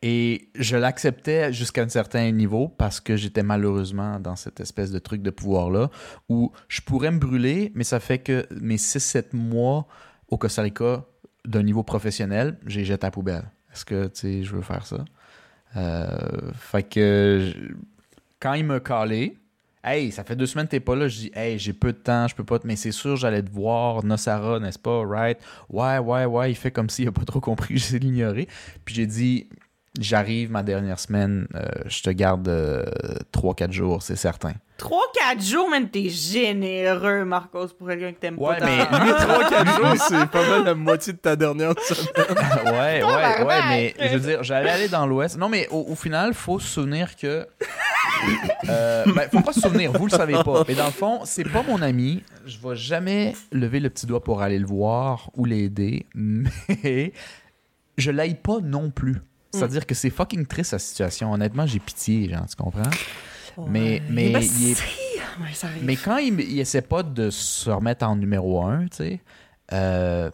et 0.00 0.50
je 0.54 0.76
l'acceptais 0.76 1.52
jusqu'à 1.52 1.82
un 1.82 1.88
certain 1.88 2.30
niveau 2.30 2.68
parce 2.68 3.00
que 3.00 3.16
j'étais 3.16 3.42
malheureusement 3.42 4.20
dans 4.20 4.36
cette 4.36 4.60
espèce 4.60 4.92
de 4.92 5.00
truc 5.00 5.22
de 5.22 5.30
pouvoir-là 5.30 5.90
où 6.28 6.52
je 6.68 6.80
pourrais 6.82 7.10
me 7.10 7.18
brûler, 7.18 7.72
mais 7.74 7.82
ça 7.82 7.98
fait 7.98 8.18
que 8.18 8.46
mes 8.60 8.76
6-7 8.76 9.34
mois 9.34 9.88
au 10.28 10.38
Costa 10.38 10.62
Rica 10.62 11.04
d'un 11.44 11.62
niveau 11.62 11.82
professionnel, 11.82 12.58
j'ai 12.66 12.84
jeté 12.84 13.04
à 13.04 13.08
la 13.08 13.10
poubelle. 13.10 13.50
Est-ce 13.72 13.84
que, 13.84 14.06
tu 14.06 14.20
sais, 14.20 14.42
je 14.44 14.54
veux 14.54 14.62
faire 14.62 14.86
ça? 14.86 15.04
Euh, 15.76 16.52
fait 16.54 16.84
que 16.84 17.52
quand 18.38 18.54
il 18.54 18.66
m'a 18.66 18.80
calé, 18.80 19.37
Hey, 19.84 20.10
ça 20.12 20.24
fait 20.24 20.36
deux 20.36 20.46
semaines 20.46 20.66
que 20.66 20.72
t'es 20.72 20.80
pas 20.80 20.96
là. 20.96 21.08
Je 21.08 21.16
dis, 21.18 21.30
hey, 21.34 21.58
j'ai 21.58 21.72
peu 21.72 21.92
de 21.92 21.98
temps, 21.98 22.26
je 22.28 22.34
peux 22.34 22.44
pas. 22.44 22.58
te- 22.58 22.66
Mais 22.66 22.76
c'est 22.76 22.92
sûr, 22.92 23.16
j'allais 23.16 23.42
te 23.42 23.50
voir. 23.50 24.04
Nosara, 24.04 24.58
n'est-ce 24.60 24.78
pas? 24.78 25.04
Right? 25.06 25.38
Ouais, 25.68 25.98
ouais, 25.98 26.24
ouais. 26.24 26.50
Il 26.50 26.54
fait 26.56 26.70
comme 26.70 26.90
s'il 26.90 27.08
a 27.08 27.12
pas 27.12 27.24
trop 27.24 27.40
compris. 27.40 27.76
J'essaie 27.78 27.98
de 28.00 28.04
l'ignorer. 28.04 28.48
Puis 28.84 28.94
j'ai 28.94 29.06
dit, 29.06 29.48
j'arrive 29.98 30.50
ma 30.50 30.62
dernière 30.62 30.98
semaine. 30.98 31.46
euh, 31.54 31.66
je 31.86 32.02
te 32.02 32.10
garde 32.10 32.48
euh, 32.48 32.84
trois, 33.32 33.54
quatre 33.54 33.72
jours, 33.72 34.02
c'est 34.02 34.16
certain. 34.16 34.52
3-4 34.78 35.42
jours, 35.44 35.68
man, 35.68 35.88
t'es 35.90 36.08
généreux, 36.08 37.24
Marcos, 37.24 37.66
pour 37.76 37.88
quelqu'un 37.88 38.12
que 38.12 38.18
t'aimes 38.20 38.38
Ouais, 38.38 38.58
pas. 38.60 38.64
mais 38.64 38.86
tant. 38.86 39.02
lui, 39.04 39.10
3-4 39.10 39.76
jours, 39.76 40.04
c'est 40.08 40.30
pas 40.30 40.48
mal 40.48 40.64
la 40.64 40.74
moitié 40.76 41.12
de 41.14 41.18
ta 41.18 41.34
dernière 41.34 41.72
semaine. 41.80 42.06
ouais, 42.66 43.02
ouais, 43.02 43.44
ouais, 43.44 43.60
mais 43.68 43.94
je 44.00 44.16
veux 44.16 44.20
dire, 44.20 44.44
j'allais 44.44 44.70
aller 44.70 44.88
dans 44.88 45.04
l'Ouest. 45.04 45.36
Non, 45.36 45.48
mais 45.48 45.66
au, 45.72 45.84
au 45.88 45.94
final, 45.96 46.32
faut 46.32 46.60
se 46.60 46.68
souvenir 46.68 47.16
que. 47.16 47.44
Euh, 48.68 49.04
ben, 49.14 49.28
faut 49.32 49.40
pas 49.40 49.52
se 49.52 49.60
souvenir, 49.60 49.92
vous 49.92 50.06
le 50.06 50.10
savez 50.12 50.34
pas. 50.44 50.64
Mais 50.68 50.74
dans 50.74 50.86
le 50.86 50.92
fond, 50.92 51.20
c'est 51.24 51.44
pas 51.48 51.62
mon 51.64 51.82
ami. 51.82 52.22
Je 52.46 52.58
vais 52.58 52.76
jamais 52.76 53.34
lever 53.52 53.80
le 53.80 53.90
petit 53.90 54.06
doigt 54.06 54.22
pour 54.22 54.42
aller 54.42 54.58
le 54.60 54.66
voir 54.66 55.30
ou 55.34 55.44
l'aider, 55.44 56.06
mais 56.14 57.12
je 57.96 58.10
l'aille 58.12 58.34
pas 58.36 58.58
non 58.62 58.90
plus. 58.90 59.16
C'est-à-dire 59.52 59.86
que 59.86 59.94
c'est 59.94 60.10
fucking 60.10 60.46
triste 60.46 60.70
sa 60.70 60.78
situation. 60.78 61.32
Honnêtement, 61.32 61.66
j'ai 61.66 61.78
pitié, 61.80 62.28
genre, 62.28 62.46
tu 62.48 62.56
comprends? 62.56 62.90
Mais, 63.66 64.02
mais 64.08 64.30
Ben, 64.30 64.42
il 64.42 64.70
est 64.70 64.74
si. 64.74 64.84
Ouais, 65.40 65.52
ça 65.52 65.68
arrive. 65.68 65.84
mais 65.84 65.96
quand 65.96 66.16
il, 66.18 66.38
il 66.40 66.58
essaie 66.60 66.82
pas 66.82 67.02
de 67.02 67.30
se 67.30 67.70
remettre 67.70 68.04
en 68.06 68.16
numéro 68.16 68.62
un, 68.62 68.86
tu 68.88 68.96
sais, 68.98 69.20
euh, 69.72 70.30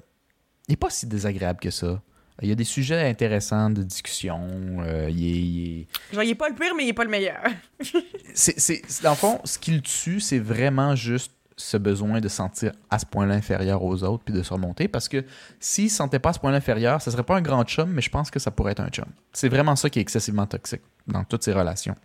il 0.69 0.73
est 0.73 0.77
pas 0.77 0.91
si 0.91 1.07
désagréable 1.07 1.61
que 1.61 1.71
ça. 1.71 2.01
Il 2.43 2.49
y 2.49 2.53
a 2.53 2.55
des 2.57 2.65
sujets 2.65 3.01
intéressants 3.09 3.71
de 3.71 3.83
discussion. 3.83 4.41
euh, 4.81 5.09
il 5.11 5.25
est- 5.25 5.39
il 5.41 5.81
est- 5.83 5.87
Genre, 6.15 6.23
il 6.25 6.31
est 6.31 6.35
pas 6.35 6.49
le 6.49 6.55
pire, 6.55 6.75
mais 6.77 6.85
il 6.85 6.89
est 6.89 6.93
pas 6.95 7.05
le 7.05 7.11
meilleur. 7.11 7.43
c'est, 8.35 8.83
dans 9.03 9.11
le 9.11 9.17
fond, 9.17 9.41
ce 9.45 9.59
qui 9.59 9.71
le 9.73 9.81
tue, 9.81 10.21
c'est 10.21 10.39
vraiment 10.41 10.97
juste 10.97 11.33
ce 11.57 11.77
besoin 11.77 12.21
de 12.21 12.29
sentir 12.29 12.73
à 12.91 12.99
ce 12.99 13.07
point-là 13.07 13.35
inférieur 13.35 13.83
aux 13.83 14.03
autres 14.03 14.25
puis 14.25 14.35
de 14.35 14.43
se 14.43 14.53
remonter. 14.53 14.89
Parce 14.89 15.09
que 15.09 15.25
s'il 15.61 15.91
se 15.91 15.97
sentait 15.97 16.19
pas 16.19 16.31
à 16.31 16.33
ce 16.33 16.41
point-là 16.41 16.57
inférieur, 16.57 17.01
ça 17.01 17.11
serait 17.11 17.23
pas 17.23 17.37
un 17.37 17.43
grand 17.43 17.65
chum, 17.65 17.91
mais 17.91 18.03
je 18.03 18.11
pense 18.11 18.31
que 18.31 18.39
ça 18.39 18.51
pourrait 18.51 18.73
être 18.73 18.81
un 18.81 18.89
chum. 18.89 19.07
C'est 19.33 19.49
vraiment 19.49 19.77
ça 19.77 19.91
qui 19.91 19.99
est 19.99 20.03
excessivement 20.03 20.47
toxique 20.47 20.83
dans 21.07 21.25
toutes 21.25 21.45
ces 21.45 21.53
relations. 21.53 21.97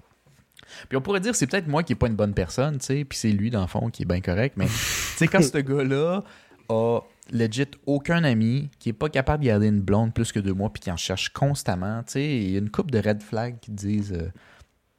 Puis 0.87 0.97
on 0.97 1.01
pourrait 1.01 1.19
dire 1.19 1.35
c'est 1.35 1.47
peut-être 1.47 1.67
moi 1.67 1.83
qui 1.83 1.93
est 1.93 1.95
pas 1.95 2.07
une 2.07 2.15
bonne 2.15 2.33
personne, 2.33 2.77
tu 2.77 2.85
sais, 2.85 3.05
puis 3.05 3.17
c'est 3.17 3.31
lui 3.31 3.49
dans 3.49 3.61
le 3.61 3.67
fond 3.67 3.89
qui 3.89 4.03
est 4.03 4.05
bien 4.05 4.21
correct, 4.21 4.55
mais 4.55 4.67
tu 4.67 4.71
sais 4.71 5.27
quand 5.27 5.41
ce 5.41 5.57
gars-là 5.57 6.23
a 6.69 6.99
legit 7.31 7.71
aucun 7.85 8.23
ami, 8.23 8.69
qui 8.79 8.89
est 8.89 8.93
pas 8.93 9.09
capable 9.09 9.43
de 9.43 9.47
garder 9.49 9.67
une 9.67 9.81
blonde 9.81 10.13
plus 10.13 10.31
que 10.31 10.39
deux 10.39 10.53
mois 10.53 10.71
puis 10.71 10.81
qui 10.81 10.91
en 10.91 10.97
cherche 10.97 11.29
constamment, 11.29 12.03
tu 12.03 12.13
sais, 12.13 12.25
il 12.25 12.51
y 12.51 12.55
a 12.55 12.59
une 12.59 12.69
coupe 12.69 12.91
de 12.91 12.99
red 12.99 13.23
flags 13.23 13.59
qui 13.59 13.71
disent 13.71 14.13
euh, 14.13 14.31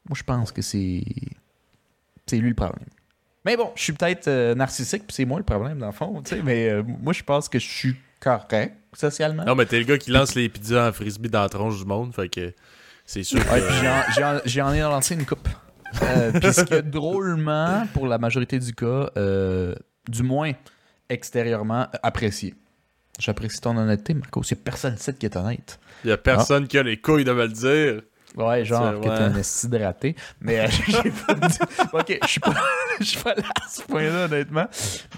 moi 0.09 0.17
je 0.17 0.25
pense 0.25 0.51
que 0.51 0.63
c'est 0.63 1.05
c'est 2.27 2.39
lui 2.39 2.49
le 2.49 2.55
problème. 2.55 2.87
Mais 3.45 3.57
bon, 3.57 3.71
je 3.75 3.83
suis 3.83 3.93
peut-être 3.93 4.29
euh, 4.29 4.55
narcissique 4.55 5.07
puis 5.07 5.15
c'est 5.15 5.25
moi 5.25 5.39
le 5.39 5.45
problème 5.45 5.79
dans 5.79 5.87
le 5.87 5.93
fond, 5.93 6.21
tu 6.23 6.37
sais, 6.37 6.43
mais 6.43 6.69
euh, 6.69 6.83
moi 6.87 7.13
je 7.13 7.23
pense 7.23 7.49
que 7.49 7.59
je 7.59 7.67
suis 7.67 7.97
correct 8.21 8.75
socialement. 8.93 9.45
Non, 9.45 9.55
mais 9.55 9.65
t'es 9.67 9.79
le 9.79 9.85
gars 9.85 9.97
qui 9.99 10.11
lance 10.11 10.35
les 10.35 10.49
pizzas 10.49 10.89
en 10.89 10.93
frisbee 10.93 11.31
dans 11.31 11.43
la 11.43 11.49
tronche 11.49 11.79
du 11.79 11.85
monde, 11.87 12.15
fait 12.15 12.29
que 12.29 12.53
c'est 13.07 13.23
sûr 13.23 13.43
que... 13.45 13.51
Ouais, 13.51 13.63
puis 14.45 14.53
j'en- 14.53 14.73
ai 14.73 14.81
lancé 14.81 15.15
une 15.15 15.25
coupe. 15.25 15.49
Euh, 16.03 16.33
puis 16.33 16.53
ce 16.53 16.61
que 16.63 16.81
drôlement, 16.81 17.85
pour 17.95 18.07
la 18.07 18.19
majorité 18.19 18.59
du 18.59 18.73
cas, 18.75 19.11
euh, 19.17 19.75
du 20.09 20.23
moins 20.23 20.53
extérieurement, 21.09 21.89
apprécié. 22.03 22.55
J'apprécie 23.19 23.61
ton 23.61 23.77
honnêteté, 23.77 24.15
Marco. 24.15 24.43
Il 24.43 24.55
n'y 24.55 24.61
a 24.61 24.65
personne 24.65 24.95
ici 24.95 25.13
qui 25.15 25.27
est 25.27 25.37
honnête. 25.37 25.79
y 26.09 26.13
a 26.13 26.17
personne 26.17 26.67
qui 26.69 26.79
a 26.79 26.83
les 26.83 26.97
couilles 26.99 27.25
de 27.25 27.33
me 27.33 27.47
le 27.47 27.53
dire. 27.53 28.03
Ouais, 28.37 28.65
genre 28.65 28.95
que 29.01 29.05
t'es 29.05 29.09
ouais. 29.09 29.15
un 29.19 29.35
esti 29.37 29.69
raté. 29.79 30.17
Mais 30.41 30.61
euh, 30.61 30.67
j'ai 30.87 31.11
pas 31.11 31.35
dit... 31.35 31.59
Ok, 31.93 32.19
je 32.23 32.27
suis 32.29 32.41
pas... 32.41 32.55
Je 33.01 33.05
suis 33.05 33.19
pas 33.23 33.35
là 33.35 33.43
à 33.65 33.69
ce 33.69 33.83
point-là, 33.83 34.25
honnêtement. 34.27 34.67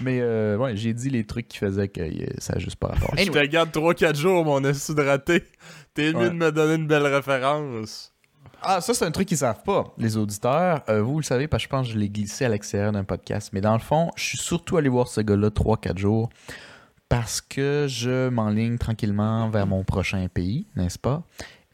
Mais 0.01 0.19
euh, 0.21 0.57
ouais, 0.57 0.75
j'ai 0.77 0.93
dit 0.93 1.09
les 1.09 1.25
trucs 1.25 1.47
qui 1.49 1.57
faisaient 1.57 1.89
que 1.89 2.01
euh, 2.01 2.25
ça 2.37 2.53
n'a 2.53 2.59
juste 2.59 2.77
pas 2.77 2.87
rapport. 2.87 3.11
Je 3.17 3.23
te 3.25 3.29
Anyway. 3.29 3.47
garde 3.49 3.69
3-4 3.71 4.15
jours, 4.15 4.45
mon 4.45 4.63
esti 4.63 4.93
raté. 4.97 5.43
T'es 5.93 6.13
Ouais. 6.15 6.29
de 6.29 6.33
me 6.33 6.51
donner 6.51 6.75
une 6.75 6.87
belle 6.87 7.05
référence. 7.05 8.11
Ah, 8.61 8.79
ça, 8.79 8.93
c'est 8.93 9.03
un 9.05 9.11
truc 9.11 9.27
qu'ils 9.27 9.37
savent 9.37 9.61
pas, 9.63 9.93
les 9.97 10.15
auditeurs. 10.15 10.81
Euh, 10.87 11.01
vous, 11.01 11.13
vous 11.13 11.19
le 11.19 11.23
savez, 11.25 11.47
parce 11.49 11.63
que 11.63 11.65
je 11.65 11.69
pense 11.69 11.87
que 11.87 11.93
je 11.93 11.99
l'ai 11.99 12.07
glissé 12.09 12.45
à 12.45 12.49
l'extérieur 12.49 12.93
d'un 12.93 13.03
podcast. 13.03 13.49
Mais 13.51 13.59
dans 13.59 13.73
le 13.73 13.79
fond, 13.81 14.09
je 14.15 14.23
suis 14.23 14.37
surtout 14.37 14.77
allé 14.77 14.87
voir 14.87 15.09
ce 15.09 15.19
gars-là 15.19 15.49
3-4 15.49 15.97
jours 15.97 16.29
parce 17.09 17.41
que 17.41 17.85
je 17.89 18.29
m'enligne 18.29 18.77
tranquillement 18.77 19.49
vers 19.49 19.67
mon 19.67 19.83
prochain 19.83 20.25
pays, 20.33 20.65
n'est-ce 20.77 20.97
pas? 20.97 21.23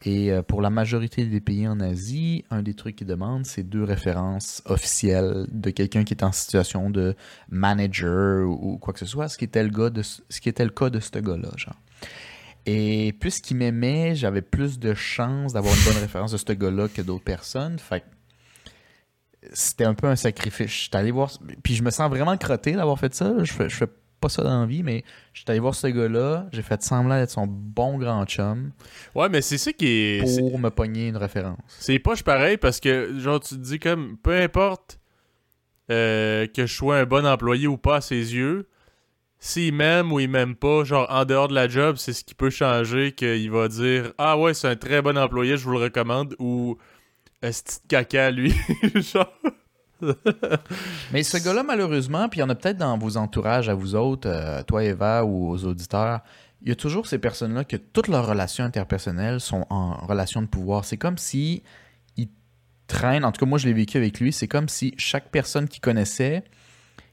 Et 0.02 0.32
euh, 0.32 0.42
pour 0.42 0.62
la 0.62 0.70
majorité 0.70 1.26
des 1.26 1.40
pays 1.40 1.68
en 1.68 1.78
Asie, 1.78 2.44
un 2.50 2.62
des 2.62 2.74
trucs 2.74 2.96
qu'ils 2.96 3.06
demandent, 3.06 3.44
c'est 3.44 3.62
deux 3.62 3.84
références 3.84 4.62
officielles 4.64 5.46
de 5.50 5.70
quelqu'un 5.70 6.04
qui 6.04 6.14
est 6.14 6.24
en 6.24 6.32
situation 6.32 6.88
de 6.88 7.14
manager 7.50 8.48
ou, 8.48 8.78
quoi 8.78 8.94
que 8.94 8.98
ce 8.98 9.06
soit, 9.06 9.28
ce 9.28 9.36
qui 9.36 9.44
était 9.44 9.62
le, 9.62 9.68
gars 9.68 9.90
de, 9.90 10.02
ce 10.02 10.40
qui 10.40 10.48
était 10.48 10.64
le 10.64 10.70
cas 10.70 10.88
de 10.88 11.00
ce 11.00 11.18
gars-là, 11.18 11.50
genre. 11.56 11.76
Et 12.64 13.14
puisqu'il 13.20 13.56
m'aimait, 13.56 14.14
j'avais 14.14 14.42
plus 14.42 14.78
de 14.78 14.94
chances 14.94 15.52
d'avoir 15.52 15.74
une 15.74 15.84
bonne 15.84 15.96
référence 16.02 16.32
de 16.32 16.38
ce 16.38 16.52
gars-là 16.52 16.88
que 16.88 17.02
d'autres 17.02 17.24
personnes. 17.24 17.78
Fait 17.78 18.04
c'était 19.52 19.84
un 19.84 19.94
peu 19.94 20.06
un 20.06 20.16
sacrifice. 20.16 20.70
J'étais 20.70 20.96
allé 20.96 21.10
voir. 21.10 21.30
Puis 21.62 21.74
je 21.74 21.82
me 21.82 21.90
sens 21.90 22.10
vraiment 22.10 22.36
crotté 22.36 22.72
d'avoir 22.72 22.98
fait 22.98 23.14
ça. 23.14 23.32
Je 23.42 23.84
pas 24.20 24.28
ça 24.28 24.42
dans 24.42 24.60
la 24.60 24.66
vie, 24.66 24.82
mais 24.82 25.04
j'étais 25.32 25.50
allé 25.50 25.60
voir 25.60 25.74
ce 25.74 25.86
gars-là. 25.86 26.46
J'ai 26.52 26.62
fait 26.62 26.82
semblant 26.82 27.16
d'être 27.16 27.30
son 27.30 27.46
bon 27.46 27.98
grand 27.98 28.24
chum 28.26 28.72
Ouais, 29.14 29.28
mais 29.28 29.42
c'est 29.42 29.58
ça 29.58 29.72
qui 29.72 29.86
est... 29.86 30.38
pour 30.38 30.58
me 30.58 30.70
pogner 30.70 31.08
une 31.08 31.16
référence. 31.16 31.58
C'est 31.66 31.98
poche 31.98 32.22
pareil 32.22 32.56
parce 32.56 32.80
que, 32.80 33.18
genre, 33.18 33.40
tu 33.40 33.56
te 33.56 33.60
dis 33.60 33.78
comme, 33.78 34.16
peu 34.22 34.36
importe 34.40 35.00
euh, 35.90 36.46
que 36.46 36.66
je 36.66 36.74
sois 36.74 36.98
un 36.98 37.04
bon 37.04 37.26
employé 37.26 37.66
ou 37.66 37.76
pas 37.76 37.96
à 37.96 38.00
ses 38.00 38.34
yeux, 38.34 38.68
s'il 39.40 39.74
m'aime 39.74 40.12
ou 40.12 40.20
il 40.20 40.28
m'aime 40.28 40.54
pas, 40.54 40.84
genre, 40.84 41.06
en 41.10 41.24
dehors 41.24 41.48
de 41.48 41.54
la 41.54 41.66
job, 41.66 41.96
c'est 41.96 42.12
ce 42.12 42.22
qui 42.22 42.34
peut 42.34 42.50
changer, 42.50 43.12
qu'il 43.12 43.50
va 43.50 43.68
dire, 43.68 44.12
ah 44.18 44.38
ouais, 44.38 44.54
c'est 44.54 44.68
un 44.68 44.76
très 44.76 45.00
bon 45.02 45.16
employé, 45.16 45.56
je 45.56 45.64
vous 45.64 45.72
le 45.72 45.78
recommande, 45.78 46.36
ou, 46.38 46.76
est 47.42 47.82
de 47.82 47.88
caca, 47.88 48.30
lui, 48.30 48.54
genre. 48.94 49.32
Mais 51.12 51.22
ce 51.22 51.36
gars-là, 51.36 51.62
malheureusement, 51.62 52.28
puis 52.28 52.38
il 52.38 52.42
y 52.42 52.44
en 52.44 52.50
a 52.50 52.54
peut-être 52.54 52.78
dans 52.78 52.96
vos 52.98 53.16
entourages 53.16 53.68
à 53.68 53.74
vous 53.74 53.94
autres, 53.94 54.28
euh, 54.28 54.62
toi 54.62 54.84
Eva 54.84 55.24
ou 55.24 55.50
aux 55.50 55.64
auditeurs, 55.64 56.20
il 56.62 56.68
y 56.68 56.72
a 56.72 56.74
toujours 56.74 57.06
ces 57.06 57.18
personnes-là 57.18 57.64
que 57.64 57.76
toutes 57.76 58.08
leurs 58.08 58.26
relations 58.26 58.64
interpersonnelles 58.64 59.40
sont 59.40 59.66
en 59.70 59.94
relation 60.06 60.42
de 60.42 60.46
pouvoir. 60.46 60.84
C'est 60.84 60.98
comme 60.98 61.18
si 61.18 61.62
ils 62.16 62.28
traînent, 62.86 63.24
en 63.24 63.32
tout 63.32 63.40
cas 63.40 63.48
moi 63.48 63.58
je 63.58 63.66
l'ai 63.66 63.72
vécu 63.72 63.96
avec 63.96 64.20
lui, 64.20 64.32
c'est 64.32 64.48
comme 64.48 64.68
si 64.68 64.94
chaque 64.98 65.30
personne 65.30 65.68
qu'il 65.68 65.80
connaissait, 65.80 66.44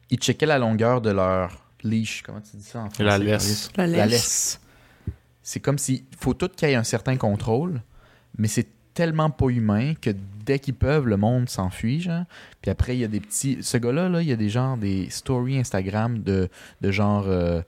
il 0.10 0.18
checkait 0.18 0.46
la 0.46 0.60
longueur 0.60 1.02
de 1.02 1.12
leur 1.12 1.66
leash. 1.84 2.24
Comment 2.24 2.42
tu 2.42 2.58
dis 2.58 2.64
ça 2.64 2.80
en 2.80 2.90
français? 2.90 3.04
La 3.04 3.18
laisse. 3.18 3.72
La 3.78 3.88
La 3.88 4.06
laisse. 4.06 4.60
C'est 5.42 5.62
comme 5.62 5.78
si 5.78 6.06
faut 6.20 6.34
tout 6.34 6.50
qu'il 6.50 6.68
y 6.68 6.72
ait 6.74 6.76
un 6.76 6.84
certain 6.84 7.16
contrôle, 7.16 7.82
mais 8.38 8.50
c'est 8.50 8.68
tellement 8.98 9.30
pas 9.30 9.48
humain 9.50 9.94
que 10.02 10.10
dès 10.46 10.58
qu'ils 10.60 10.74
peuvent, 10.74 11.06
le 11.08 11.18
monde 11.18 11.48
s'enfuit, 11.50 12.02
genre. 12.02 12.24
Puis 12.62 12.72
après, 12.72 12.96
il 12.96 13.00
y 13.00 13.04
a 13.04 13.08
des 13.08 13.20
petits... 13.20 13.60
Ce 13.62 13.78
gars-là, 13.78 14.10
là, 14.10 14.22
il 14.24 14.28
y 14.28 14.32
a 14.32 14.36
des 14.36 14.50
genres, 14.50 14.76
des 14.78 15.08
stories 15.10 15.60
Instagram 15.60 16.20
de, 16.24 16.50
de 16.82 16.92
genre... 16.92 17.26
euh, 17.28 17.62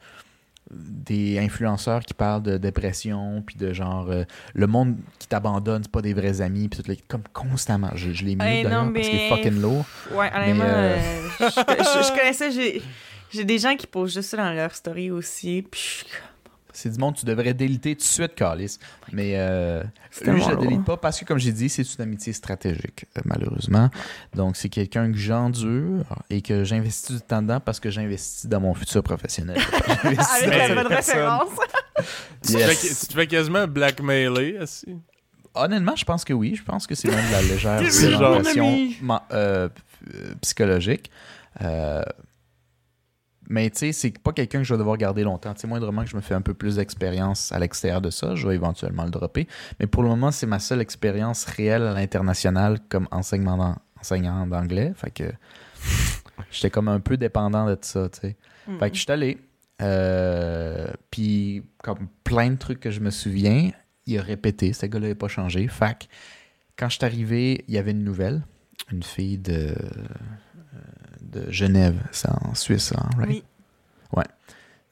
des 0.72 1.40
influenceurs 1.40 2.02
qui 2.02 2.14
parlent 2.14 2.44
de 2.44 2.58
dépression, 2.58 3.44
puis 3.46 3.56
de 3.58 3.74
genre... 3.74 4.10
euh, 4.10 4.24
le 4.54 4.68
monde 4.68 4.96
qui 5.18 5.28
t'abandonne, 5.28 5.84
c'est 5.84 5.92
pas 5.92 6.02
des 6.02 6.14
vrais 6.14 6.42
amis, 6.42 6.68
puis 6.70 6.82
tout, 6.84 6.92
comme 7.08 7.24
constamment. 7.34 7.90
Je, 7.96 8.12
je 8.14 8.24
l'ai 8.24 8.36
mis 8.36 8.44
Hey, 8.46 8.64
d'ailleurs 8.64 8.92
parce 8.94 9.08
qu'il 9.08 9.16
est 9.20 9.30
fucking 9.30 9.62
lourd. 9.62 9.86
Ouais, 10.14 10.30
honnêtement, 10.36 10.64
euh, 10.66 10.98
euh, 10.98 11.30
je, 11.40 11.46
je- 11.46 12.04
je 12.08 12.10
connais 12.18 12.34
ça. 12.34 12.50
J'ai, 12.52 12.82
j'ai 13.32 13.44
des 13.46 13.58
gens 13.60 13.76
qui 13.76 13.88
posent 13.88 14.14
juste 14.14 14.30
ça 14.30 14.38
dans 14.38 14.52
leur 14.54 14.74
story 14.76 15.10
aussi. 15.12 15.66
Puis 15.70 15.82
je 15.82 15.88
suis 15.88 16.06
comme, 16.06 16.29
C'est 16.82 16.90
du 16.90 16.98
monde 16.98 17.16
que 17.16 17.20
tu 17.20 17.26
devrais 17.26 17.54
déliter 17.54 17.94
tout 17.96 18.00
de 18.04 18.06
suite, 18.08 18.36
Calis. 18.36 18.78
Mais 19.12 19.34
euh, 19.36 19.84
lui, 20.26 20.42
je 20.42 20.50
le 20.50 20.56
délite 20.56 20.86
pas 20.86 20.96
parce 20.98 21.20
que, 21.20 21.26
comme 21.26 21.38
j'ai 21.38 21.52
dit, 21.52 21.68
c'est 21.68 21.82
une 21.84 22.02
amitié 22.02 22.32
stratégique, 22.32 23.06
euh, 23.18 23.22
malheureusement. 23.26 23.90
Donc, 24.34 24.56
c'est 24.56 24.70
quelqu'un 24.70 25.12
que 25.12 25.18
j'endure 25.18 26.06
et 26.30 26.42
que 26.42 26.64
j'investis 26.64 27.18
du 27.18 27.22
temps 27.22 27.42
dedans 27.42 27.60
parce 27.60 27.80
que 27.82 27.90
j'investis 27.90 28.46
dans 28.46 28.62
mon 28.62 28.74
futur 28.74 29.04
professionnel. 29.04 29.58
Avec 30.04 30.18
la 30.70 30.76
bonne 30.84 30.88
référence. 30.94 31.50
Tu, 32.46 32.54
Yes. 32.54 32.80
fais, 32.80 32.88
tu 32.88 33.08
te 33.08 33.14
fais 33.14 33.28
quasiment 33.28 33.68
blackmailer, 33.68 34.58
aussi. 34.62 34.96
Honnêtement, 35.54 35.98
je 35.98 36.06
pense 36.06 36.24
que 36.24 36.32
oui. 36.32 36.56
Je 36.56 36.64
pense 36.64 36.88
que 36.88 36.96
c'est 36.96 37.10
même 37.10 37.26
de 37.28 37.32
la 37.34 37.42
légère 37.42 37.82
ma- 39.02 39.26
euh, 39.34 39.68
euh, 40.16 40.34
psychologique. 40.42 41.12
Euh, 41.62 42.02
mais 43.50 43.70
tu 43.72 43.80
sais, 43.80 43.92
c'est 43.92 44.20
pas 44.20 44.32
quelqu'un 44.32 44.60
que 44.60 44.64
je 44.64 44.74
vais 44.74 44.78
devoir 44.78 44.96
garder 44.96 45.24
longtemps. 45.24 45.54
Tu 45.56 45.62
sais, 45.62 45.68
moindrement 45.68 46.04
que 46.04 46.10
je 46.10 46.16
me 46.16 46.22
fais 46.22 46.36
un 46.36 46.42
peu 46.42 46.54
plus 46.54 46.76
d'expérience 46.76 47.52
à 47.52 47.58
l'extérieur 47.58 48.00
de 48.00 48.12
ça, 48.12 48.36
je 48.36 48.48
vais 48.48 48.54
éventuellement 48.54 49.04
le 49.04 49.10
dropper. 49.10 49.48
Mais 49.80 49.88
pour 49.88 50.04
le 50.04 50.10
moment, 50.10 50.32
c'est 50.32 50.46
ma 50.46 50.60
seule 50.60 50.82
expérience 50.82 51.46
réelle 51.46 51.82
à 51.82 51.94
l'international 51.94 52.80
comme 52.90 53.08
enseignement 53.10 53.76
enseignant 54.00 54.46
d'anglais. 54.46 54.94
Fait 54.96 55.10
que 55.10 55.24
j'étais 56.52 56.70
comme 56.70 56.88
un 56.88 57.00
peu 57.00 57.18
dépendant 57.18 57.66
de 57.66 57.78
ça, 57.82 58.08
tu 58.10 58.20
sais. 58.22 58.38
Fait 58.80 58.92
que 58.92 58.96
je 58.96 59.02
suis 59.02 59.12
allé. 59.12 59.40
Euh, 59.82 60.92
puis, 61.10 61.64
comme 61.82 62.08
plein 62.24 62.52
de 62.52 62.56
trucs 62.56 62.80
que 62.80 62.92
je 62.92 63.00
me 63.00 63.10
souviens, 63.10 63.72
il 64.06 64.20
a 64.20 64.22
répété. 64.22 64.74
Ce 64.74 64.86
gars-là 64.86 65.08
n'a 65.08 65.16
pas 65.16 65.28
changé. 65.28 65.68
Fait 65.68 65.98
que 65.98 66.06
quand 66.78 66.88
je 66.90 66.98
suis 66.98 67.06
arrivé, 67.06 67.66
il 67.68 67.74
y 67.74 67.80
avait 67.80 67.92
une 67.92 68.04
nouvelle. 68.04 68.44
Une 68.92 69.04
fille 69.04 69.40
de 69.40 69.74
de 71.32 71.52
Genève. 71.52 72.02
C'est 72.12 72.30
en 72.30 72.54
Suisse, 72.56 72.94
hein, 72.98 73.10
right? 73.18 73.30
Oui. 73.30 73.44
Ouais. 74.16 74.26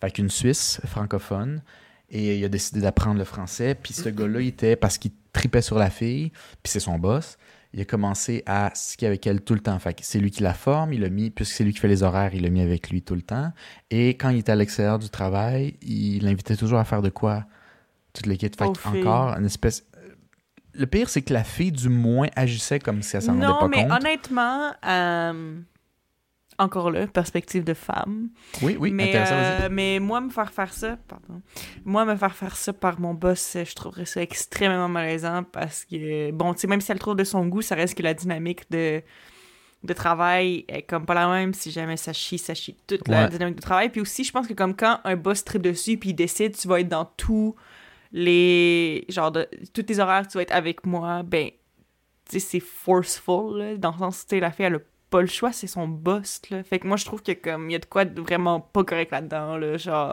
Fait 0.01 0.11
qu'une 0.11 0.29
Suisse 0.29 0.79
francophone. 0.85 1.61
Et 2.09 2.37
il 2.37 2.45
a 2.45 2.49
décidé 2.49 2.79
d'apprendre 2.79 3.17
le 3.17 3.25
français. 3.25 3.75
Puis 3.75 3.93
ce 3.93 4.07
gars-là, 4.09 4.39
il 4.39 4.47
était 4.47 4.75
parce 4.77 4.97
qu'il 4.97 5.11
tripait 5.33 5.61
sur 5.61 5.77
la 5.77 5.89
fille, 5.89 6.31
puis 6.63 6.71
c'est 6.71 6.79
son 6.79 6.97
boss. 6.97 7.37
Il 7.73 7.81
a 7.81 7.85
commencé 7.85 8.43
à 8.45 8.71
skier 8.73 9.07
avec 9.07 9.27
elle 9.27 9.41
tout 9.41 9.53
le 9.53 9.59
temps. 9.59 9.77
Fait 9.77 9.93
que 9.93 9.99
c'est 10.03 10.19
lui 10.19 10.31
qui 10.31 10.41
la 10.41 10.53
forme, 10.53 10.93
il 10.93 11.01
l'a 11.01 11.09
mis, 11.09 11.29
puisque 11.29 11.53
c'est 11.53 11.63
lui 11.65 11.73
qui 11.73 11.79
fait 11.79 11.89
les 11.89 12.01
horaires, 12.01 12.33
il 12.33 12.43
l'a 12.43 12.49
mis 12.49 12.61
avec 12.61 12.89
lui 12.89 13.01
tout 13.01 13.13
le 13.13 13.21
temps. 13.21 13.51
Et 13.91 14.11
quand 14.11 14.29
il 14.29 14.39
était 14.39 14.53
à 14.53 14.55
l'extérieur 14.55 14.99
du 14.99 15.09
travail, 15.09 15.75
il 15.81 16.23
l'invitait 16.23 16.55
toujours 16.55 16.79
à 16.79 16.85
faire 16.85 17.01
de 17.01 17.09
quoi? 17.09 17.43
Toute 18.13 18.25
l'équipe. 18.25 18.57
Fait 18.57 18.65
filles. 18.77 19.01
encore 19.01 19.37
une 19.37 19.45
espèce. 19.45 19.83
Le 20.73 20.85
pire, 20.85 21.09
c'est 21.09 21.21
que 21.21 21.33
la 21.33 21.43
fille, 21.43 21.71
du 21.73 21.89
moins, 21.89 22.29
agissait 22.35 22.79
comme 22.79 23.01
si 23.01 23.17
elle 23.17 23.21
s'en 23.21 23.33
rendait 23.33 23.47
Non, 23.47 23.59
pas 23.59 23.67
mais 23.67 23.83
compte. 23.83 23.99
honnêtement, 23.99 24.71
euh, 24.87 25.59
encore 26.59 26.89
là, 26.91 27.05
perspective 27.07 27.63
de 27.63 27.73
femme. 27.73 28.29
Oui, 28.61 28.77
oui, 28.79 28.91
mais, 28.91 29.09
intéressant. 29.09 29.35
euh, 29.63 29.69
mais 29.71 29.99
moi, 29.99 30.21
me 30.21 30.29
faire 30.29 30.51
faire 30.51 30.73
ça, 30.73 30.97
pardon, 31.07 31.41
moi, 31.85 32.03
me 32.05 32.15
faire 32.15 32.35
faire 32.35 32.55
ça 32.55 32.73
par 32.73 32.99
mon 32.99 33.13
boss, 33.13 33.57
je 33.63 33.73
trouverais 33.75 34.05
ça 34.05 34.21
extrêmement 34.21 34.89
malaisant 34.89 35.43
parce 35.43 35.85
que, 35.85 36.31
bon, 36.31 36.53
tu 36.53 36.61
sais, 36.61 36.67
même 36.67 36.81
si 36.81 36.91
elle 36.91 36.95
le 36.95 36.99
trouve 37.01 37.15
de 37.15 37.23
son 37.23 37.45
goût, 37.45 37.61
ça 37.61 37.75
reste 37.75 37.95
que 37.95 38.01
la 38.03 38.13
dynamique 38.15 38.69
de, 38.71 39.03
de 39.83 39.93
travail 39.93 40.65
est 40.67 40.81
comme 40.81 41.05
pas 41.05 41.13
la 41.13 41.27
même. 41.29 41.53
Si 41.53 41.69
jamais 41.69 41.95
ça 41.97 42.11
chie, 42.11 42.39
ça 42.39 42.55
chie 42.55 42.75
toute 42.87 43.07
la 43.07 43.25
Ouais. 43.25 43.29
dynamique 43.29 43.57
de 43.57 43.61
travail. 43.61 43.89
Puis 43.89 44.01
aussi, 44.01 44.23
je 44.23 44.31
pense 44.31 44.47
que 44.47 44.53
comme 44.53 44.75
quand 44.75 44.99
un 45.03 45.15
boss 45.15 45.43
tripe 45.45 45.61
dessus 45.61 45.97
puis 45.97 46.09
il 46.09 46.15
décide, 46.15 46.57
tu 46.57 46.67
vas 46.67 46.79
être 46.79 46.89
dans 46.89 47.05
tous 47.05 47.55
les, 48.11 49.05
genre, 49.09 49.31
de, 49.31 49.47
tous 49.73 49.83
tes 49.83 49.99
horaires, 49.99 50.27
tu 50.27 50.37
vas 50.37 50.41
être 50.41 50.53
avec 50.53 50.85
moi, 50.85 51.23
ben, 51.23 51.49
tu 51.49 51.53
sais, 52.31 52.39
c'est 52.39 52.59
forceful, 52.59 53.57
là, 53.59 53.77
dans 53.77 53.91
le 53.91 53.97
sens, 53.99 54.25
tu 54.25 54.35
sais, 54.35 54.39
la 54.39 54.51
fille, 54.51 54.65
elle 54.65 54.75
a 54.75 54.79
pas 55.09 55.21
le 55.21 55.27
choix, 55.27 55.53
c'est 55.53 55.67
son 55.67 55.87
boss, 55.87 56.41
là. 56.49 56.63
Fait 56.63 56.79
que 56.79 56.87
moi, 56.87 56.97
je 56.97 57.05
trouve 57.05 57.21
que, 57.23 57.31
comme, 57.31 57.69
il 57.69 57.73
y 57.73 57.75
a 57.75 57.79
de 57.79 57.85
quoi 57.85 58.03
de 58.05 58.19
vraiment 58.21 58.59
pas 58.59 58.83
correct 58.83 59.11
là-dedans, 59.11 59.55
là, 59.57 59.77
genre... 59.77 60.11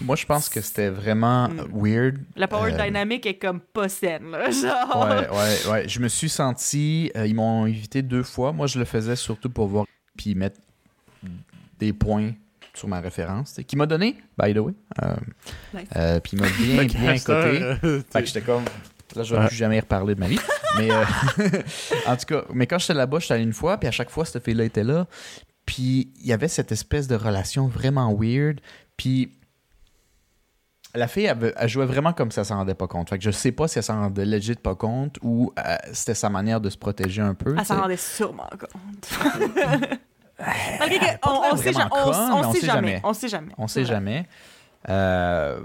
Moi, 0.00 0.16
je 0.16 0.26
pense 0.26 0.48
que 0.48 0.60
c'était 0.60 0.90
vraiment 0.90 1.48
Mm. 1.48 1.64
weird. 1.72 2.18
La 2.36 2.46
power 2.48 2.72
Euh, 2.72 2.84
dynamic 2.84 3.26
est 3.26 3.34
comme 3.38 3.60
pas 3.60 3.88
saine, 3.88 4.30
là, 4.30 4.50
genre... 4.50 5.08
Ouais, 5.08 5.28
ouais, 5.28 5.70
ouais. 5.72 5.88
Je 5.88 5.98
me 6.00 6.08
suis 6.08 6.28
senti. 6.28 7.10
euh, 7.16 7.26
ils 7.26 7.34
m'ont 7.34 7.64
invité 7.64 8.02
deux 8.02 8.22
fois. 8.22 8.52
Moi, 8.52 8.66
je 8.68 8.78
le 8.78 8.84
faisais 8.84 9.16
surtout 9.16 9.50
pour 9.50 9.66
voir. 9.66 9.86
Puis 10.16 10.34
mettre 10.34 10.60
des 11.78 11.92
points 11.92 12.32
sur 12.74 12.88
ma 12.88 13.00
référence. 13.00 13.58
Qui 13.66 13.76
m'a 13.76 13.86
donné, 13.86 14.16
by 14.40 14.54
the 14.54 14.58
way. 14.58 14.72
Euh, 15.02 15.16
Nice. 15.74 15.88
euh, 15.96 16.20
puis 16.20 16.32
il 16.36 16.40
m'a 16.40 16.48
bien, 16.48 16.84
bien 17.00 17.18
coté. 17.18 18.02
Fait 18.12 18.20
que 18.20 18.26
j'étais 18.26 18.40
comme. 18.42 18.64
Là, 19.16 19.22
je 19.22 19.34
vais 19.34 19.40
Ouais. 19.42 19.46
plus 19.48 19.56
jamais 19.56 19.76
y 19.76 19.80
reparler 19.80 20.14
de 20.14 20.20
ma 20.20 20.26
vie. 20.28 20.38
Mais 20.78 20.90
euh, 20.90 21.04
en 22.06 22.16
tout 22.16 22.26
cas, 22.26 22.42
mais 22.52 22.66
quand 22.66 22.78
j'étais 22.78 22.94
là-bas, 22.94 23.18
j'étais 23.20 23.34
allé 23.34 23.42
une 23.44 23.52
fois, 23.52 23.78
puis 23.78 23.88
à 23.88 23.92
chaque 23.92 24.10
fois, 24.10 24.24
cette 24.24 24.44
fille-là 24.44 24.64
était 24.64 24.84
là. 24.84 25.06
Puis 25.66 26.12
il 26.20 26.26
y 26.26 26.32
avait 26.32 26.48
cette 26.48 26.72
espèce 26.72 27.08
de 27.08 27.14
relation 27.14 27.66
vraiment 27.68 28.14
weird. 28.14 28.60
Puis 28.96 29.32
la 30.94 31.06
fille, 31.08 31.24
elle, 31.26 31.52
elle 31.56 31.68
jouait 31.68 31.84
vraiment 31.86 32.12
comme 32.14 32.30
si 32.30 32.38
elle 32.38 32.46
s'en 32.46 32.56
rendait 32.56 32.74
pas 32.74 32.86
compte. 32.86 33.10
Fait 33.10 33.18
que 33.18 33.24
je 33.24 33.30
sais 33.30 33.52
pas 33.52 33.68
si 33.68 33.78
elle 33.78 33.84
s'en 33.84 34.00
rendait 34.00 34.24
legit 34.24 34.54
pas 34.54 34.74
compte 34.74 35.18
ou 35.22 35.52
euh, 35.58 35.76
c'était 35.92 36.14
sa 36.14 36.30
manière 36.30 36.60
de 36.60 36.70
se 36.70 36.78
protéger 36.78 37.20
un 37.22 37.34
peu. 37.34 37.54
Elle 37.58 37.64
s'en 37.66 37.80
rendait 37.80 37.96
sûrement 37.98 38.48
compte. 38.58 39.08
Malgré 40.78 41.18
on, 41.26 41.30
on 41.30 41.52
on- 41.52 41.56
sait 41.56 41.72
jamais. 41.72 42.62
jamais. 42.62 43.00
On 43.04 43.12
sait 43.12 43.28
jamais. 43.28 43.52
On 43.58 43.66
sait 43.68 43.84
jamais. 43.84 44.26
Euh, 44.88 45.60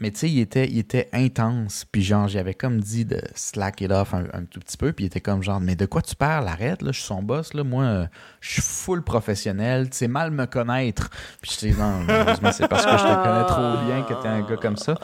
mais 0.00 0.10
tu 0.10 0.20
sais, 0.20 0.30
il 0.30 0.40
était, 0.40 0.66
il 0.66 0.78
était 0.78 1.10
intense. 1.12 1.84
Puis 1.92 2.02
genre, 2.02 2.26
j'avais 2.26 2.54
comme 2.54 2.80
dit 2.80 3.04
de 3.04 3.20
slack 3.34 3.82
it 3.82 3.90
off 3.90 4.14
un, 4.14 4.44
tout 4.50 4.58
petit 4.58 4.78
peu. 4.78 4.92
Puis 4.92 5.04
il 5.04 5.06
était 5.08 5.20
comme 5.20 5.42
genre, 5.42 5.60
mais 5.60 5.76
de 5.76 5.84
quoi 5.84 6.00
tu 6.00 6.16
parles? 6.16 6.48
Arrête, 6.48 6.80
là, 6.80 6.90
je 6.90 6.98
suis 6.98 7.06
son 7.06 7.22
boss. 7.22 7.52
Là. 7.52 7.64
Moi, 7.64 7.84
euh, 7.84 8.06
je 8.40 8.52
suis 8.54 8.62
full 8.62 9.02
professionnel. 9.02 9.88
C'est 9.90 10.08
mal 10.08 10.30
me 10.30 10.46
connaître. 10.46 11.10
Puis 11.42 11.52
je 11.54 11.68
dis, 11.68 11.78
non, 11.78 12.00
malheureusement, 12.06 12.50
c'est 12.50 12.66
parce 12.66 12.86
que 12.86 12.92
je 12.92 12.96
te 12.96 13.22
connais 13.22 13.46
trop 13.46 13.86
bien 13.86 14.02
que 14.02 14.22
t'es 14.22 14.28
un 14.28 14.40
gars 14.40 14.56
comme 14.56 14.76
ça. 14.76 14.94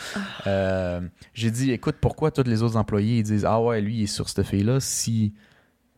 Euh, 0.46 1.00
J'ai 1.34 1.50
dit, 1.50 1.72
écoute, 1.72 1.96
pourquoi 2.00 2.30
tous 2.30 2.44
les 2.44 2.62
autres 2.62 2.76
employés 2.76 3.18
ils 3.18 3.22
disent, 3.22 3.44
ah 3.44 3.60
ouais, 3.60 3.82
lui, 3.82 3.98
il 3.98 4.02
est 4.04 4.06
sur 4.06 4.28
cette 4.30 4.46
fille-là 4.46 4.80
si 4.80 5.34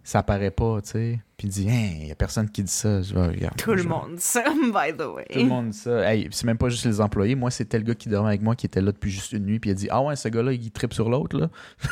ça 0.08 0.22
paraît 0.22 0.50
pas, 0.50 0.80
tu 0.80 0.90
sais? 0.92 1.18
Puis 1.36 1.48
il 1.48 1.50
dit, 1.50 1.68
hein, 1.70 1.90
il 2.00 2.06
y 2.08 2.10
a 2.10 2.14
personne 2.14 2.48
qui 2.48 2.62
dit 2.62 2.72
ça. 2.72 3.02
Je 3.02 3.12
vais, 3.12 3.26
regarde. 3.26 3.56
Tout 3.58 3.74
le 3.74 3.82
monde, 3.82 4.14
ça, 4.18 4.42
by 4.62 4.96
the 4.96 5.02
way. 5.14 5.26
tout 5.30 5.38
le 5.40 5.44
monde 5.44 5.68
dit 5.68 5.76
ça. 5.78 6.10
Hey, 6.10 6.28
c'est 6.30 6.44
même 6.46 6.56
pas 6.56 6.70
juste 6.70 6.86
les 6.86 6.98
employés. 6.98 7.34
Moi, 7.34 7.50
c'était 7.50 7.76
le 7.76 7.84
gars 7.84 7.94
qui 7.94 8.08
dormait 8.08 8.30
avec 8.30 8.40
moi 8.40 8.56
qui 8.56 8.64
était 8.64 8.80
là 8.80 8.90
depuis 8.90 9.10
juste 9.10 9.32
une 9.32 9.44
nuit. 9.44 9.58
Puis 9.58 9.68
il 9.68 9.72
a 9.72 9.76
dit 9.76 9.88
Ah 9.90 10.00
ouais, 10.00 10.16
ce 10.16 10.28
gars-là, 10.30 10.52
il 10.52 10.70
tripe 10.70 10.94
sur 10.94 11.10
l'autre. 11.10 11.38
là. 11.38 11.50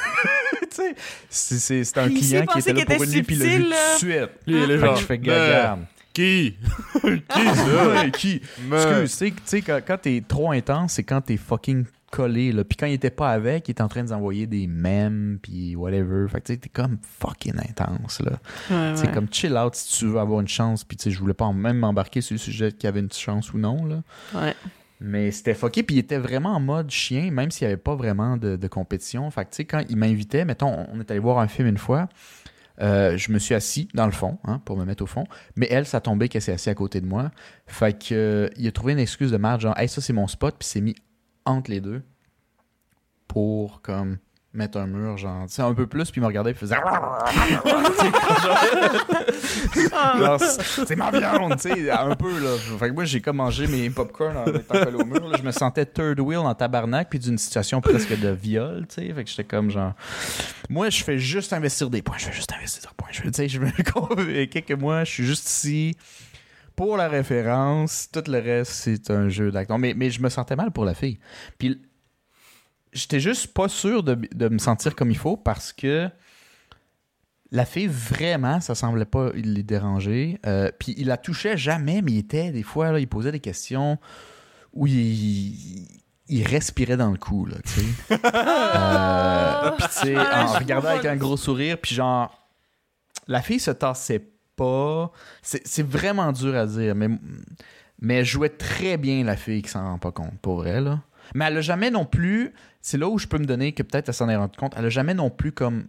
tu 0.62 0.66
sais, 0.70 0.94
c'est- 1.28 1.58
c'est 1.58 1.84
c'est 1.84 1.98
un 1.98 2.08
Il 2.08 2.18
client 2.18 2.46
qui 2.46 2.58
était 2.60 2.72
là 2.72 2.84
pour 2.86 2.94
était 2.94 3.04
une 3.04 3.10
nuit. 3.10 3.22
Puis 3.22 3.36
il 3.36 3.40
l'a 3.42 3.56
vu 3.58 3.64
tout 3.64 3.68
de 3.70 3.98
suite. 3.98 4.30
Lui, 4.46 4.62
il 4.62 4.62
est 4.62 4.66
Fait 4.66 4.72
que 4.72 4.78
genre, 4.86 4.96
je 4.96 5.04
fais 5.04 5.12
regarde. 5.14 5.80
Qui? 6.14 6.56
Qui 7.02 7.44
ça? 7.44 8.10
Qui? 8.10 8.40
Excuse, 8.72 9.02
tu 9.02 9.06
sais- 9.08 9.30
tu 9.30 9.36
sais, 9.44 9.60
quand, 9.60 9.80
quand 9.86 9.98
t'es 9.98 10.22
trop 10.26 10.50
intense, 10.52 10.94
c'est 10.94 11.02
quand 11.04 11.20
t'es 11.20 11.36
fucking 11.36 11.84
collé. 12.10 12.52
Là. 12.52 12.64
Puis 12.64 12.76
quand 12.76 12.86
il 12.86 12.92
était 12.94 13.10
pas 13.10 13.30
avec, 13.30 13.68
il 13.68 13.72
était 13.72 13.82
en 13.82 13.88
train 13.88 14.02
de 14.02 14.08
nous 14.08 14.12
envoyer 14.12 14.46
des 14.46 14.66
mèmes, 14.66 15.38
puis 15.42 15.76
whatever. 15.76 16.26
Fait 16.28 16.40
que 16.40 16.46
tu 16.46 16.52
sais, 16.54 16.58
t'es 16.58 16.68
comme 16.68 16.98
fucking 17.20 17.54
intense. 17.58 18.20
là. 18.20 18.32
Ouais, 18.70 18.92
C'est 18.96 19.06
ouais. 19.06 19.12
comme 19.12 19.28
chill 19.32 19.56
out 19.56 19.74
si 19.74 19.98
tu 19.98 20.06
veux 20.06 20.18
avoir 20.18 20.40
une 20.40 20.48
chance. 20.48 20.84
Puis 20.84 20.96
tu 20.96 21.04
sais, 21.04 21.10
je 21.10 21.18
voulais 21.18 21.34
pas 21.34 21.52
même 21.52 21.78
m'embarquer 21.78 22.20
sur 22.20 22.34
le 22.34 22.38
sujet 22.38 22.72
qu'il 22.72 22.84
y 22.84 22.86
avait 22.88 23.00
une 23.00 23.12
chance 23.12 23.52
ou 23.52 23.58
non. 23.58 23.84
Là. 23.84 24.02
Ouais. 24.34 24.54
Mais 24.98 25.30
c'était 25.30 25.52
fucké, 25.54 25.82
puis 25.82 25.96
il 25.96 25.98
était 25.98 26.16
vraiment 26.16 26.54
en 26.54 26.60
mode 26.60 26.90
chien, 26.90 27.30
même 27.30 27.50
s'il 27.50 27.66
n'y 27.66 27.72
avait 27.74 27.82
pas 27.82 27.94
vraiment 27.94 28.38
de, 28.38 28.56
de 28.56 28.68
compétition. 28.68 29.30
Fait 29.30 29.44
que, 29.44 29.50
tu 29.50 29.56
sais, 29.56 29.64
quand 29.66 29.82
il 29.90 29.96
m'invitait, 29.96 30.46
mettons, 30.46 30.86
on 30.90 30.98
est 31.00 31.10
allé 31.10 31.20
voir 31.20 31.38
un 31.38 31.48
film 31.48 31.68
une 31.68 31.76
fois, 31.76 32.08
euh, 32.80 33.16
je 33.18 33.30
me 33.30 33.38
suis 33.38 33.54
assis 33.54 33.88
dans 33.92 34.06
le 34.06 34.12
fond, 34.12 34.38
hein, 34.44 34.60
pour 34.64 34.78
me 34.78 34.84
mettre 34.86 35.02
au 35.02 35.06
fond, 35.06 35.24
mais 35.54 35.66
elle, 35.70 35.84
ça 35.86 36.00
tombait 36.00 36.28
qu'elle 36.28 36.40
s'est 36.42 36.52
assise 36.52 36.68
à 36.68 36.74
côté 36.74 37.02
de 37.02 37.06
moi. 37.06 37.30
Fait 37.66 37.92
que, 37.98 38.14
euh, 38.14 38.48
il 38.56 38.66
a 38.66 38.72
trouvé 38.72 38.94
une 38.94 38.98
excuse 38.98 39.30
de 39.30 39.36
merde, 39.36 39.60
genre, 39.60 39.78
hey, 39.78 39.88
ça 39.88 40.00
c'est 40.00 40.14
mon 40.14 40.26
spot, 40.26 40.54
puis 40.58 40.66
s'est 40.66 40.80
mis 40.80 40.94
entre 41.46 41.70
les 41.70 41.80
deux 41.80 42.02
pour, 43.28 43.80
comme, 43.82 44.18
mettre 44.56 44.78
un 44.78 44.86
mur, 44.86 45.16
genre, 45.18 45.46
tu 45.46 45.54
sais, 45.54 45.62
un 45.62 45.74
peu 45.74 45.86
plus, 45.86 46.10
puis 46.10 46.20
il 46.20 46.22
me 46.22 46.26
regardait, 46.26 46.54
puis 46.54 46.66
il 46.66 46.68
faisait. 46.68 46.80
Genre, 50.18 50.40
c'est 50.40 50.96
ma 50.96 51.10
viande, 51.10 51.56
tu 51.60 51.68
sais, 51.70 51.90
un 51.90 52.16
peu, 52.16 52.38
là. 52.40 52.56
Fait 52.78 52.88
que 52.88 52.94
moi, 52.94 53.04
j'ai 53.04 53.20
comme 53.20 53.36
mangé 53.36 53.66
mes 53.66 53.90
popcorn 53.90 54.36
en 54.36 54.46
étant 54.46 54.82
collé 54.82 54.96
au 54.96 55.04
mur, 55.04 55.28
là. 55.28 55.36
Je 55.38 55.42
me 55.42 55.52
sentais 55.52 55.84
third 55.84 56.18
wheel 56.20 56.38
en 56.38 56.54
tabarnak, 56.54 57.10
puis 57.10 57.18
d'une 57.18 57.38
situation 57.38 57.80
presque 57.80 58.18
de 58.18 58.28
viol, 58.28 58.86
tu 58.88 58.94
sais. 58.94 59.12
Fait 59.12 59.24
que 59.24 59.30
j'étais 59.30 59.44
comme 59.44 59.70
genre. 59.70 59.92
Moi, 60.68 60.90
je 60.90 61.04
fais 61.04 61.18
juste 61.18 61.52
investir 61.52 61.90
des 61.90 62.02
points. 62.02 62.18
Je 62.18 62.26
fais 62.26 62.32
juste 62.32 62.52
investir 62.52 62.82
des 62.82 62.96
points. 62.96 63.08
Je, 63.12 63.22
tu 63.22 63.30
sais, 63.32 63.48
je 63.48 63.60
me 63.60 63.70
convainc 63.92 64.64
que 64.66 64.74
moi, 64.74 65.04
je 65.04 65.12
suis 65.12 65.24
juste 65.24 65.48
ici 65.48 65.96
pour 66.76 66.96
la 66.96 67.08
référence. 67.08 68.08
Tout 68.12 68.22
le 68.28 68.38
reste, 68.38 68.72
c'est 68.72 69.10
un 69.10 69.28
jeu 69.28 69.50
d'acteur. 69.50 69.78
Mais, 69.78 69.94
mais 69.94 70.10
je 70.10 70.20
me 70.22 70.28
sentais 70.28 70.56
mal 70.56 70.70
pour 70.70 70.84
la 70.84 70.94
fille. 70.94 71.18
Puis 71.58 71.80
j'étais 72.92 73.20
juste 73.20 73.48
pas 73.54 73.68
sûr 73.68 74.02
de, 74.02 74.14
de 74.14 74.48
me 74.48 74.58
sentir 74.58 74.94
comme 74.94 75.10
il 75.10 75.16
faut 75.16 75.36
parce 75.36 75.72
que 75.72 76.08
la 77.52 77.64
fille, 77.64 77.86
vraiment, 77.86 78.60
ça 78.60 78.74
semblait 78.74 79.04
pas 79.04 79.30
les 79.34 79.62
déranger. 79.62 80.38
Euh, 80.46 80.70
puis 80.78 80.94
il 80.98 81.06
la 81.06 81.16
touchait 81.16 81.56
jamais, 81.56 82.02
mais 82.02 82.12
il 82.12 82.18
était, 82.18 82.50
des 82.50 82.62
fois, 82.62 82.92
là, 82.92 82.98
il 82.98 83.08
posait 83.08 83.32
des 83.32 83.40
questions 83.40 83.98
où 84.72 84.86
il, 84.86 85.86
il 86.28 86.46
respirait 86.46 86.96
dans 86.96 87.10
le 87.10 87.18
cou, 87.18 87.46
là, 87.46 87.56
tu 87.64 87.80
sais. 87.80 88.20
Euh, 88.34 89.70
puis, 89.78 89.86
tu 89.88 89.94
sais, 89.94 90.14
Ah, 90.16 90.46
en 90.46 90.58
regardant 90.58 90.88
avec 90.88 91.04
un 91.04 91.16
gros 91.16 91.36
sourire, 91.36 91.78
puis 91.80 91.94
genre, 91.94 92.46
la 93.26 93.42
fille 93.42 93.60
se 93.60 93.70
tassait 93.70 94.28
pas. 94.56 95.12
C'est 95.42 95.86
vraiment 95.86 96.32
dur 96.32 96.54
à 96.56 96.66
dire, 96.66 96.94
mais, 96.94 97.08
mais 98.00 98.16
elle 98.16 98.24
jouait 98.24 98.48
très 98.48 98.96
bien, 98.96 99.24
la 99.24 99.36
fille, 99.36 99.62
qui 99.62 99.70
s'en 99.70 99.84
rend 99.84 99.98
pas 99.98 100.12
compte, 100.12 100.38
pour 100.40 100.56
vrai, 100.56 100.80
là. 100.80 101.00
Mais 101.34 101.46
elle 101.46 101.58
a 101.58 101.60
jamais 101.60 101.90
non 101.90 102.04
plus, 102.04 102.52
c'est 102.80 102.98
là 102.98 103.08
où 103.08 103.18
je 103.18 103.26
peux 103.26 103.38
me 103.38 103.46
donner 103.46 103.72
que 103.72 103.82
peut-être 103.82 104.08
elle 104.08 104.14
s'en 104.14 104.28
est 104.28 104.36
rendue 104.36 104.56
compte, 104.56 104.74
elle 104.76 104.86
a 104.86 104.90
jamais 104.90 105.14
non 105.14 105.28
plus 105.28 105.52
comme 105.52 105.86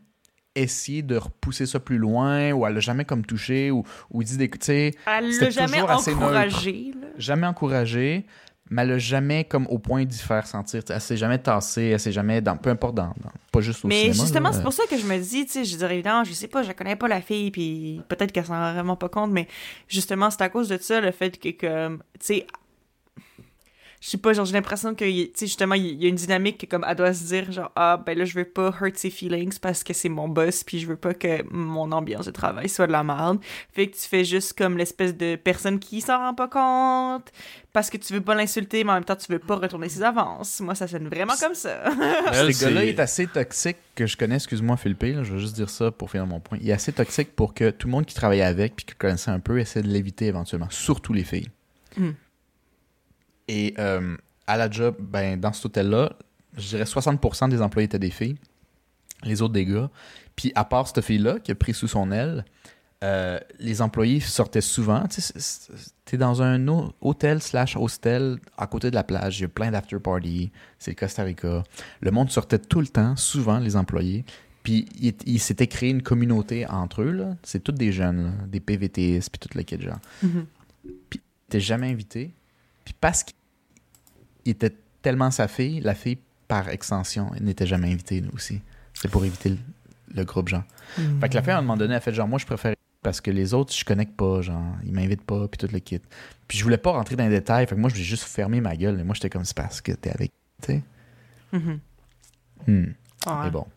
essayé 0.56 1.04
de 1.04 1.16
repousser 1.18 1.66
ça 1.68 1.80
plus 1.80 1.98
loin, 1.98 2.52
ou 2.52 2.66
elle 2.66 2.78
a 2.78 2.80
jamais 2.80 3.06
comme 3.06 3.26
touché, 3.26 3.70
ou, 3.72 3.84
ou 4.10 4.24
dit 4.24 4.50
sais, 4.60 4.92
Elle 5.06 5.30
l'a 5.30 5.96
encouragé, 5.96 6.94
jamais 7.18 7.46
encouragé, 7.46 8.26
mais 8.70 8.82
elle 8.84 8.92
a 8.92 8.98
jamais 8.98 9.44
comme 9.46 9.66
au 9.68 9.78
point 9.80 10.06
d'y 10.06 10.18
faire 10.18 10.46
sentir. 10.48 10.82
Elle 10.90 11.02
s'est 11.02 11.18
jamais 11.18 11.38
tassée, 11.40 11.84
elle 11.94 12.00
s'est 12.00 12.12
jamais 12.12 12.42
dans, 12.42 12.58
peu 12.58 12.70
importe 12.70 12.96
dans, 12.96 13.08
dans- 13.22 13.32
pas 13.52 13.62
juste 13.62 13.84
au 13.86 13.88
Mais 13.88 13.96
cinéma. 14.12 14.14
justement, 14.24 14.52
c'est 14.54 14.64
pour 14.64 14.74
ça 14.74 14.84
que 14.90 14.98
je 14.98 15.06
me 15.06 15.18
dis, 15.18 15.46
tu 15.46 15.52
sais, 15.54 15.66
je 15.66 15.78
dirais 15.78 15.94
évidemment, 15.96 16.24
je 16.24 16.34
sais 16.34 16.48
pas, 16.48 16.64
je 16.64 16.72
connais 16.74 16.96
pas 16.96 17.08
la 17.08 17.22
fille, 17.22 17.52
puis 17.52 18.02
peut-être 18.08 18.32
qu'elle 18.32 18.46
s'en 18.46 18.54
rend 18.60 18.74
vraiment 18.74 18.96
pas 18.96 19.10
compte, 19.10 19.32
mais 19.32 19.48
justement, 19.88 20.30
c'est 20.30 20.42
à 20.42 20.50
cause 20.50 20.70
de 20.70 20.78
ça, 20.78 21.00
le 21.02 21.12
fait 21.12 21.38
que, 21.40 21.50
comme, 21.52 21.98
tu 22.20 22.26
sais, 22.26 22.48
je 24.00 24.10
sais 24.10 24.18
pas, 24.18 24.34
genre, 24.34 24.46
j'ai 24.46 24.54
l'impression 24.54 24.94
que, 24.94 25.06
tu 25.06 25.32
sais, 25.34 25.48
justement, 25.48 25.76
il 25.76 26.02
y 26.02 26.06
a 26.06 26.10
une 26.10 26.16
dynamique 26.16 26.60
que, 26.60 26.66
comme, 26.68 26.86
elle 26.88 26.96
doit 26.96 27.14
se 27.14 27.24
dire, 27.24 27.52
genre, 27.52 27.72
ah, 27.76 28.02
ben 28.04 28.18
là, 28.18 28.26
je 28.26 28.36
veux 28.36 28.46
pas 28.46 28.74
hurt 28.80 28.96
ses 28.96 29.10
feelings 29.10 29.58
parce 29.60 29.84
que 29.84 29.94
c'est 29.94 30.10
mon 30.10 30.28
boss, 30.28 30.64
puis 30.64 30.80
je 30.80 30.88
veux 30.88 30.96
pas 30.96 31.14
que 31.16 31.44
mon 31.52 31.92
ambiance 31.92 32.26
de 32.26 32.32
travail 32.32 32.70
soit 32.70 32.88
de 32.88 32.92
la 32.92 33.04
merde. 33.04 33.40
Fait 33.74 33.88
que 33.88 33.96
tu 33.96 34.08
fais 34.08 34.24
juste 34.24 34.58
comme 34.58 34.78
l'espèce 34.78 35.18
de 35.18 35.36
personne 35.36 35.80
qui 35.80 36.02
s'en 36.02 36.18
rend 36.20 36.34
pas 36.36 36.48
compte 36.48 37.32
parce 37.74 37.90
que 37.90 37.98
tu 37.98 38.14
veux 38.14 38.22
pas 38.22 38.36
l'insulter, 38.36 38.84
mais 38.84 38.92
en 38.92 38.96
même 38.96 39.04
temps, 39.04 39.16
tu 39.16 39.32
veux 39.32 39.40
pas 39.40 39.56
retourner 39.56 39.90
ses 39.90 40.04
avances. 40.04 40.60
Moi, 40.62 40.76
ça 40.76 40.88
sonne 40.88 41.08
vraiment 41.08 41.36
comme 41.40 41.56
ça. 41.56 41.84
Ce 42.34 42.64
gars-là 42.64 42.86
est 42.86 43.00
assez 43.00 43.28
toxique 43.28 43.78
que 43.96 44.06
je 44.06 44.16
connais, 44.16 44.36
excuse-moi 44.36 44.78
Philippe, 44.78 45.02
là, 45.02 45.24
je 45.24 45.34
vais 45.34 45.40
juste 45.40 45.56
dire 45.56 45.70
ça 45.70 45.92
pour 45.92 46.12
finir 46.12 46.28
mon 46.28 46.40
point. 46.40 46.60
Il 46.62 46.70
est 46.70 46.74
assez 46.74 46.94
toxique 46.94 47.36
pour 47.36 47.56
que 47.56 47.72
tout 47.72 47.88
le 47.88 47.92
monde 47.92 48.06
qui 48.06 48.14
travaillait 48.14 48.44
avec 48.44 48.76
puis 48.76 48.86
qui 48.86 48.94
le 48.94 48.98
connaissait 48.98 49.32
un 49.32 49.40
peu 49.40 49.60
essaie 49.60 49.82
de 49.82 49.88
l'éviter 49.88 50.28
éventuellement, 50.28 50.70
surtout 50.70 51.14
les 51.14 51.24
filles. 51.24 51.50
Hmm. 51.98 52.12
Et 53.48 53.74
euh, 53.80 54.16
à 54.46 54.58
la 54.58 54.70
job, 54.70 54.96
ben, 55.00 55.40
dans 55.40 55.54
cet 55.54 55.66
hôtel-là, 55.66 56.14
je 56.58 56.70
dirais 56.70 56.84
60% 56.84 57.50
des 57.50 57.62
employés 57.62 57.86
étaient 57.86 58.00
des 58.00 58.12
filles, 58.12 58.38
les 59.24 59.42
autres 59.42 59.54
des 59.54 59.66
gars. 59.66 59.90
Puis 60.36 60.52
à 60.56 60.66
part 60.66 60.88
cette 60.88 61.04
fille-là 61.04 61.40
qui 61.40 61.52
a 61.52 61.56
pris 61.56 61.74
sous 61.74 61.88
son 61.88 62.12
aile, 62.12 62.46
euh, 63.04 63.40
les 63.60 63.82
employés 63.82 64.20
sortaient 64.20 64.62
souvent. 64.62 65.04
Tu 65.08 65.22
t'es 66.06 66.18
dans 66.18 66.42
un 66.42 66.68
hôtel 67.02 67.42
slash 67.42 67.76
hostel 67.76 68.40
à 68.58 68.66
côté 68.66 68.90
de 68.90 68.96
la 68.96 69.04
plage. 69.04 69.40
Il 69.40 69.44
y 69.44 69.46
a 69.46 69.50
plein 69.50 69.70
d'after 69.70 70.00
party. 70.00 70.52
C'est 70.80 70.92
le 70.92 70.96
Costa 70.96 71.24
Rica. 71.24 71.64
Le 72.02 72.12
monde 72.12 72.32
sortait 72.32 72.60
tout 72.60 72.82
le 72.82 72.88
temps, 72.88 73.16
souvent 73.16 73.60
les 73.60 73.76
employés. 73.76 74.26
Puis 74.64 74.88
il, 75.00 75.14
il 75.26 75.40
s'était 75.40 75.68
créé 75.68 75.92
une 75.92 76.02
communauté 76.02 76.66
entre 76.66 77.04
eux. 77.04 77.24
C'est 77.44 77.64
tous 77.64 77.72
des 77.72 77.92
jeunes, 77.92 78.24
là, 78.24 78.32
des 78.48 78.60
PVTs, 78.60 79.30
puis 79.30 79.40
toute 79.40 79.56
le 79.56 79.64
kit 79.64 79.80
genre. 79.80 80.00
Mhm. 80.24 80.46
Puis 81.10 81.22
il 81.22 81.50
était 81.50 81.60
jamais 81.60 81.90
invité. 81.90 82.32
Puis 82.84 82.96
parce 83.00 83.24
qu'il 84.48 84.68
était 84.68 84.76
tellement 85.02 85.32
sa 85.32 85.48
fille, 85.48 85.82
la 85.82 85.94
fille 85.94 86.18
par 86.48 86.70
extension 86.70 87.32
n'était 87.42 87.68
jamais 87.68 87.92
invitée 87.92 88.22
là, 88.22 88.30
aussi. 88.34 88.62
C'était 88.94 89.10
pour 89.10 89.26
éviter 89.26 89.50
le, 89.50 89.58
le 90.16 90.24
groupe 90.24 90.48
genre. 90.48 90.64
Fait 91.20 91.30
que 91.30 91.36
la 91.36 91.42
fille, 91.42 91.52
à 91.52 91.58
un 91.58 91.62
moment 91.62 91.76
donné, 91.78 91.96
a 91.96 92.00
fait 92.00 92.14
genre, 92.14 92.28
moi, 92.28 92.40
je 92.40 92.46
préfère 92.46 92.74
parce 93.04 93.22
que 93.22 93.30
les 93.30 93.54
autres, 93.54 93.74
je 93.74 93.84
connecte 93.86 94.16
pas, 94.16 94.42
genre, 94.42 94.64
ils 94.84 94.92
m'invitent 94.94 95.26
pas, 95.26 95.48
puis 95.48 95.58
tout 95.58 95.72
le 95.72 95.80
kit. 95.80 96.00
Puis 96.48 96.58
je 96.58 96.64
voulais 96.64 96.78
pas 96.78 96.92
rentrer 96.92 97.16
dans 97.16 97.26
les 97.26 97.30
détails, 97.30 97.68
fait 97.68 97.76
que 97.76 97.80
moi, 97.80 97.90
je 97.90 97.96
voulais 97.96 98.06
juste 98.06 98.24
fermer 98.24 98.62
ma 98.62 98.76
gueule. 98.76 99.00
Et 99.00 99.04
moi, 99.04 99.14
j'étais 99.14 99.30
comme, 99.30 99.44
c'est 99.46 99.56
parce 99.56 99.82
que 99.82 99.92
t'es 99.92 100.10
avec, 100.12 100.32
tu 100.62 100.68
sais. 100.68 100.84
Mhm. 101.52 101.80
Hmm. 102.68 102.94
Mais 103.44 103.52
bon. 103.52 103.68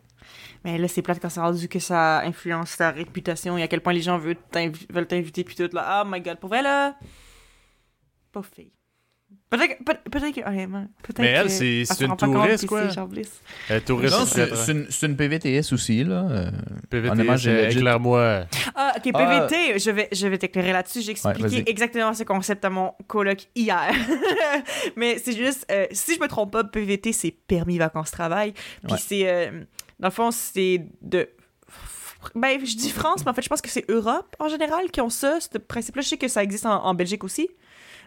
Mais 0.63 0.77
là, 0.77 0.87
c'est 0.87 1.01
plate 1.01 1.19
quand 1.21 1.29
c'est 1.29 1.39
rendu 1.39 1.67
que 1.67 1.79
ça 1.79 2.21
influence 2.21 2.77
ta 2.77 2.91
réputation 2.91 3.57
et 3.57 3.63
à 3.63 3.67
quel 3.67 3.81
point 3.81 3.93
les 3.93 4.01
gens 4.01 4.17
veulent 4.17 4.37
t'invi- 4.51 4.87
veulent 4.89 5.07
t'inviter 5.07 5.43
puis 5.43 5.55
tout 5.55 5.69
là. 5.73 6.03
Oh 6.03 6.07
my 6.09 6.21
god, 6.21 6.39
pour 6.39 6.49
vrai 6.49 6.61
là. 6.61 6.95
Pas 8.31 8.43
fille. 8.43 8.71
Peut-être 9.49 9.77
que- 9.79 9.83
peut- 9.83 10.09
peut-être 10.09 10.33
que, 10.33 10.47
honnêtement, 10.47 10.85
peut-être 11.03 11.19
Mais 11.19 11.31
elle, 11.31 11.49
c'est- 11.49 11.83
une 11.99 12.15
touriste, 12.15 12.67
quoi. 12.67 12.83
Elle 13.69 13.83
touriste. 13.83 14.15
C'est 14.55 14.71
une, 14.71 14.87
c'est 14.89 15.05
une 15.07 15.17
PVTS 15.17 15.73
aussi, 15.73 16.05
là. 16.05 16.25
euh, 16.29 16.51
PVT, 16.89 17.11
honnêtement, 17.11 17.35
j'ai 17.35 17.51
c'est- 17.51 17.65
legit- 17.67 17.77
éclaire-moi. 17.79 18.45
Ah, 18.75 18.93
ok, 18.95 19.11
Ah. 19.13 19.47
PVT, 19.47 19.77
je 19.79 19.91
vais, 19.91 20.07
je 20.13 20.27
vais 20.27 20.37
t'éclairer 20.37 20.71
là-dessus. 20.71 21.01
J'ai 21.01 21.11
expliqué 21.11 21.69
exactement 21.69 22.13
ce 22.13 22.23
concept 22.23 22.63
à 22.63 22.69
mon 22.69 22.93
coloc 23.07 23.39
hier. 23.53 23.91
Mais 24.95 25.17
c'est 25.17 25.35
juste, 25.35 25.65
euh, 25.69 25.85
si 25.91 26.15
je 26.15 26.21
me 26.21 26.27
trompe 26.27 26.51
pas, 26.53 26.63
PVT, 26.63 27.11
c'est 27.11 27.31
permis 27.31 27.77
vacances-travail. 27.77 28.53
Puis 28.53 28.93
Ouais. 28.93 28.97
c'est, 29.05 29.29
euh, 29.29 29.51
dans 29.99 30.07
le 30.07 30.13
fond, 30.13 30.31
c'est 30.31 30.85
de. 31.01 31.27
Ben, 32.35 32.59
je 32.63 32.75
dis 32.77 32.91
France, 32.91 33.25
mais 33.25 33.31
en 33.31 33.33
fait, 33.33 33.41
je 33.41 33.49
pense 33.49 33.61
que 33.61 33.69
c'est 33.69 33.89
Europe 33.89 34.35
en 34.39 34.47
général 34.47 34.91
qui 34.91 35.01
ont 35.01 35.09
ça, 35.09 35.39
ce 35.41 35.57
principe-là. 35.57 36.03
Je 36.03 36.07
sais 36.09 36.17
que 36.17 36.27
ça 36.27 36.43
existe 36.43 36.65
en, 36.67 36.85
en 36.85 36.93
Belgique 36.93 37.23
aussi. 37.23 37.49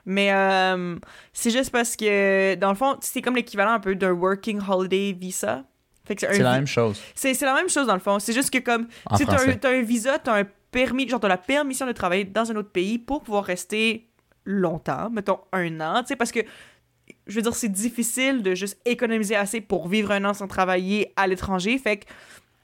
Mais 0.06 0.32
euh, 0.32 0.96
c'est 1.32 1.50
juste 1.50 1.70
parce 1.70 1.96
que, 1.96 2.54
dans 2.56 2.70
le 2.70 2.74
fond, 2.74 2.96
c'est 3.00 3.22
comme 3.22 3.36
l'équivalent 3.36 3.72
un 3.72 3.80
peu 3.80 3.94
d'un 3.94 4.12
Working 4.12 4.60
Holiday 4.68 5.12
Visa. 5.12 5.64
C'est 6.06 6.38
la 6.38 6.52
même 6.52 6.66
chose. 6.66 7.00
c'est 7.14 7.40
la 7.40 7.54
même 7.54 7.70
chose 7.70 7.86
dans 7.86 7.94
le 7.94 8.00
fond. 8.00 8.18
C'est 8.18 8.34
juste 8.34 8.50
que 8.50 8.58
comme 8.58 8.88
tu 9.16 9.24
t'as 9.24 9.70
un, 9.70 9.82
visa, 9.82 10.18
t'as 10.18 10.40
un 10.40 10.44
permis, 10.70 11.08
genre 11.08 11.20
t'as 11.20 11.28
la 11.28 11.38
permission 11.38 11.86
de 11.86 11.92
travailler 11.92 12.24
dans 12.24 12.50
un 12.50 12.56
autre 12.56 12.70
pays 12.70 12.98
pour 12.98 13.22
pouvoir 13.22 13.44
rester 13.44 14.10
longtemps, 14.44 15.08
mettons 15.08 15.38
un 15.52 15.80
an, 15.80 16.02
tu 16.02 16.08
sais, 16.08 16.16
parce 16.16 16.30
que 16.30 16.40
je 17.26 17.36
veux 17.36 17.42
dire, 17.42 17.54
c'est 17.54 17.70
difficile 17.70 18.42
de 18.42 18.54
juste 18.54 18.78
économiser 18.84 19.36
assez 19.36 19.60
pour 19.62 19.88
vivre 19.88 20.10
un 20.10 20.24
an 20.24 20.34
sans 20.34 20.46
travailler 20.46 21.12
à 21.16 21.26
l'étranger. 21.26 21.78
Fait 21.78 21.98
que 21.98 22.06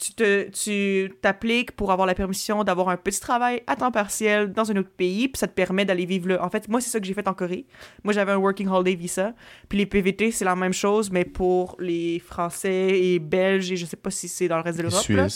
tu 0.01 0.51
tu 0.51 1.13
t'appliques 1.21 1.73
pour 1.73 1.93
avoir 1.93 2.07
la 2.07 2.15
permission 2.15 2.65
d'avoir 2.65 2.89
un 2.89 2.97
petit 2.97 3.21
travail 3.21 3.63
à 3.67 3.77
temps 3.77 3.91
partiel 3.91 4.53
dans 4.53 4.71
un 4.71 4.77
autre 4.77 4.91
pays, 4.91 5.29
puis 5.29 5.39
ça 5.39 5.47
te 5.47 5.53
permet 5.53 5.85
d'aller 5.85 6.07
vivre 6.07 6.29
là. 6.29 6.45
En 6.45 6.51
fait, 6.51 6.69
moi, 6.69 6.81
c'est 6.81 6.91
ça 6.91 7.01
que 7.01 7.07
j'ai 7.07 7.15
fait 7.15 7.29
en 7.29 7.35
Corée. 7.35 7.67
Moi, 8.05 8.13
j'avais 8.15 8.33
un 8.33 8.37
Working 8.39 8.69
Holiday 8.69 8.95
Visa. 8.95 9.35
Puis 9.69 9.79
les 9.79 9.87
PVT, 9.87 10.31
c'est 10.31 10.45
la 10.45 10.57
même 10.57 10.73
chose, 10.73 11.11
mais 11.11 11.25
pour 11.25 11.77
les 11.79 12.19
Français 12.19 12.99
et 13.01 13.19
Belges, 13.19 13.73
et 13.73 13.77
je 13.77 13.87
sais 13.87 13.97
pas 13.97 14.11
si 14.11 14.29
c'est 14.29 14.49
dans 14.49 14.57
le 14.57 14.63
reste 14.63 14.79
de 14.79 14.83
l'Europe. 14.85 15.03
là. 15.17 15.29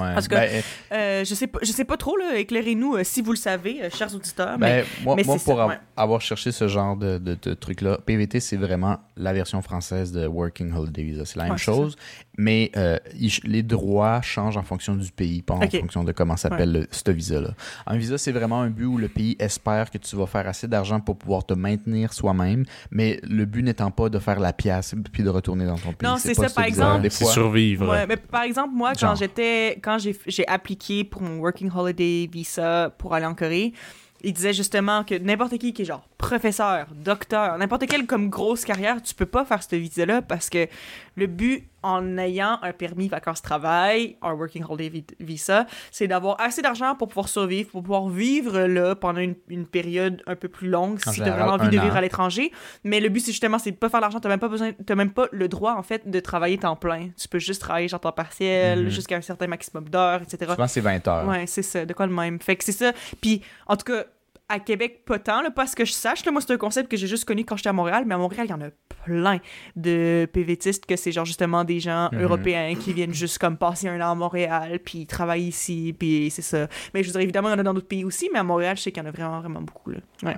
Ouais. 0.00 0.12
Parce 0.14 0.26
que- 0.28 0.34
Ben, 0.34 0.62
euh, 0.92 1.24
je 1.24 1.34
sais 1.34 1.46
pas, 1.46 1.58
je 1.62 1.70
sais 1.70 1.84
pas 1.84 1.96
trop 1.96 2.16
là. 2.16 2.36
Éclairez-nous 2.36 2.96
euh, 2.96 3.04
si 3.04 3.22
vous 3.22 3.30
le 3.30 3.36
savez, 3.36 3.80
euh, 3.84 3.90
chers 3.90 4.12
auditeurs. 4.14 4.58
mais 4.58 4.80
Ben, 4.82 4.86
moi, 5.04 5.14
mais 5.16 5.22
moi 5.24 5.36
pour 5.36 5.56
ça, 5.56 5.62
av- 5.62 5.68
ouais. 5.70 5.78
avoir 5.96 6.20
cherché 6.20 6.50
ce 6.52 6.66
genre 6.68 6.96
de, 6.96 7.18
de, 7.18 7.36
de 7.40 7.54
truc-là, 7.54 7.98
PVT, 8.04 8.40
c'est 8.40 8.56
vraiment 8.56 8.98
la 9.16 9.32
version 9.32 9.62
française 9.62 10.10
de 10.12 10.26
Working 10.26 10.72
Holiday 10.74 11.02
Visa. 11.04 11.24
C'est 11.24 11.36
la 11.36 11.44
même 11.44 11.52
Ouais, 11.52 11.58
chose, 11.58 11.96
mais 12.36 12.70
euh, 12.76 12.98
il 13.18 13.30
les 13.44 13.62
droits 13.62 14.20
changent 14.22 14.56
en 14.56 14.62
fonction 14.62 14.94
du 14.96 15.12
pays, 15.12 15.42
pas 15.42 15.54
en 15.54 15.60
fonction 15.70 16.02
de 16.02 16.12
comment 16.12 16.36
s'appelle 16.36 16.72
le- 16.72 16.86
ce 16.90 17.10
visa-là. 17.12 17.50
Un 17.86 17.96
visa, 17.96 18.18
c'est 18.18 18.32
vraiment 18.32 18.60
un 18.62 18.70
but 18.70 18.86
où 18.86 18.98
le 18.98 19.08
pays 19.08 19.36
espère 19.38 19.90
que 19.90 19.98
tu 19.98 20.16
vas 20.16 20.26
faire 20.26 20.48
assez 20.48 20.66
d'argent 20.66 20.98
pour 21.00 21.16
pouvoir 21.16 21.44
te 21.46 21.54
maintenir 21.54 22.12
soi-même, 22.12 22.64
mais 22.90 23.20
le 23.22 23.44
but 23.44 23.62
n'étant 23.62 23.90
pas 23.90 24.08
de 24.08 24.18
faire 24.18 24.40
la 24.40 24.52
pièce 24.52 24.94
puis 25.12 25.22
de 25.22 25.28
retourner 25.28 25.66
dans 25.66 25.76
ton 25.78 25.92
pays. 25.92 26.08
Non, 26.08 26.16
c'est 26.18 26.34
ça, 26.34 26.48
par 26.50 26.64
exemple. 26.64 27.08
C'est 27.10 27.24
fois, 27.24 27.32
survivre. 27.32 27.88
Ouais, 27.90 28.06
mais 28.06 28.16
par 28.16 28.42
exemple, 28.42 28.74
moi, 28.74 28.92
quand 28.98 29.14
j'étais, 29.14 29.78
quand 29.84 29.98
j'ai, 29.98 30.48
appliqué 30.48 31.04
pour 31.04 31.20
mon 31.20 31.38
Working 31.38 31.70
Holiday 31.74 32.26
Visa 32.32 32.90
pour 32.96 33.14
aller 33.14 33.26
en 33.26 33.34
Corée, 33.34 33.74
il 34.22 34.32
disait 34.32 34.54
justement 34.54 35.04
que 35.04 35.14
n'importe 35.14 35.58
qui 35.58 35.74
qui 35.74 35.82
est 35.82 35.84
genre 35.84 36.08
professeur, 36.16 36.86
docteur, 36.94 37.58
n'importe 37.58 37.86
quelle 37.86 38.06
comme 38.06 38.30
grosse 38.30 38.64
carrière, 38.64 39.02
tu 39.02 39.14
peux 39.14 39.26
pas 39.26 39.44
faire 39.44 39.62
ce 39.62 39.76
visa-là 39.76 40.22
parce 40.22 40.48
que 40.48 40.66
le 41.16 41.26
but 41.26 41.68
en 41.84 42.18
ayant 42.18 42.58
un 42.62 42.72
permis 42.72 43.08
vacances-travail, 43.08 44.16
un 44.22 44.32
Working 44.32 44.64
Holiday 44.68 44.88
vi- 44.88 45.04
Visa, 45.20 45.66
c'est 45.90 46.08
d'avoir 46.08 46.40
assez 46.40 46.62
d'argent 46.62 46.94
pour 46.96 47.08
pouvoir 47.08 47.28
survivre, 47.28 47.70
pour 47.70 47.82
pouvoir 47.82 48.08
vivre 48.08 48.60
là 48.62 48.94
pendant 48.96 49.20
une, 49.20 49.34
une 49.48 49.66
période 49.66 50.22
un 50.26 50.34
peu 50.36 50.48
plus 50.48 50.68
longue 50.68 50.98
si 51.00 51.12
tu 51.20 51.22
as 51.22 51.30
vraiment 51.30 51.52
envie 51.52 51.66
de 51.68 51.78
vivre 51.80 51.92
an. 51.94 51.98
à 51.98 52.00
l'étranger. 52.00 52.50
Mais 52.82 53.00
le 53.00 53.08
but, 53.08 53.20
c'est 53.20 53.32
justement, 53.32 53.58
c'est 53.58 53.70
de 53.72 53.76
pas 53.76 53.88
faire 53.88 54.00
l'argent. 54.00 54.18
T'as 54.20 54.28
même 54.28 54.40
pas 54.40 54.48
besoin, 54.48 54.72
t'as 54.72 54.94
même 54.94 55.12
pas 55.12 55.26
le 55.30 55.46
droit, 55.48 55.74
en 55.74 55.82
fait, 55.82 56.08
de 56.10 56.20
travailler 56.20 56.58
temps 56.58 56.76
plein. 56.76 57.10
Tu 57.20 57.28
peux 57.28 57.38
juste 57.38 57.60
travailler 57.60 57.88
genre 57.88 58.00
temps 58.00 58.12
partiel, 58.12 58.84
Mhm. 58.84 58.88
jusqu'à 58.88 59.16
un 59.16 59.20
certain 59.20 59.46
maximum 59.46 59.88
d'heures, 59.88 60.22
etc. 60.22 60.52
souvent, 60.52 60.66
c'est 60.66 60.80
20 60.80 61.06
heures. 61.08 61.28
Ouais, 61.28 61.46
c'est 61.46 61.62
ça, 61.62 61.84
de 61.84 61.92
quoi 61.92 62.06
le 62.06 62.14
même. 62.14 62.40
Fait 62.40 62.56
que 62.56 62.64
c'est 62.64 62.72
ça. 62.72 62.92
Puis, 63.20 63.42
en 63.66 63.76
tout 63.76 63.84
cas, 63.84 64.04
à 64.48 64.60
Québec, 64.60 65.04
pas 65.06 65.18
tant, 65.18 65.40
là, 65.42 65.50
pas 65.50 65.62
à 65.62 65.66
ce 65.66 65.74
que 65.74 65.84
je 65.84 65.92
sache. 65.92 66.24
Là, 66.26 66.32
moi, 66.32 66.40
c'est 66.40 66.52
un 66.52 66.58
concept 66.58 66.90
que 66.90 66.96
j'ai 66.96 67.06
juste 67.06 67.24
connu 67.24 67.44
quand 67.44 67.56
j'étais 67.56 67.70
à 67.70 67.72
Montréal, 67.72 68.04
mais 68.06 68.14
à 68.14 68.18
Montréal, 68.18 68.46
il 68.46 68.50
y 68.50 68.54
en 68.54 68.60
a 68.60 68.68
plein 69.04 69.38
de 69.76 70.28
PVTistes 70.32 70.86
que 70.86 70.96
c'est 70.96 71.12
genre 71.12 71.24
justement 71.24 71.64
des 71.64 71.80
gens 71.80 72.08
Mhm. 72.12 72.22
européens 72.22 72.74
qui 72.74 72.92
viennent 72.92 73.14
juste 73.14 73.38
comme 73.38 73.56
passer 73.56 73.88
un 73.88 74.00
an 74.00 74.12
à 74.12 74.14
Montréal, 74.14 74.78
puis 74.84 75.06
travailler 75.06 75.48
ici, 75.48 75.94
puis 75.98 76.30
c'est 76.30 76.42
ça. 76.42 76.68
Mais 76.92 77.02
je 77.02 77.08
veux 77.08 77.12
dire, 77.12 77.20
évidemment, 77.22 77.48
il 77.48 77.52
y 77.52 77.54
en 77.54 77.58
a 77.58 77.62
dans 77.62 77.74
d'autres 77.74 77.88
pays 77.88 78.04
aussi, 78.04 78.28
mais 78.32 78.38
à 78.38 78.42
Montréal, 78.44 78.76
je 78.76 78.82
sais 78.82 78.92
qu'il 78.92 79.02
y 79.02 79.06
en 79.06 79.08
a 79.08 79.12
vraiment, 79.12 79.40
vraiment 79.40 79.62
beaucoup, 79.62 79.90
là. 79.90 79.98
Ouais. 80.22 80.36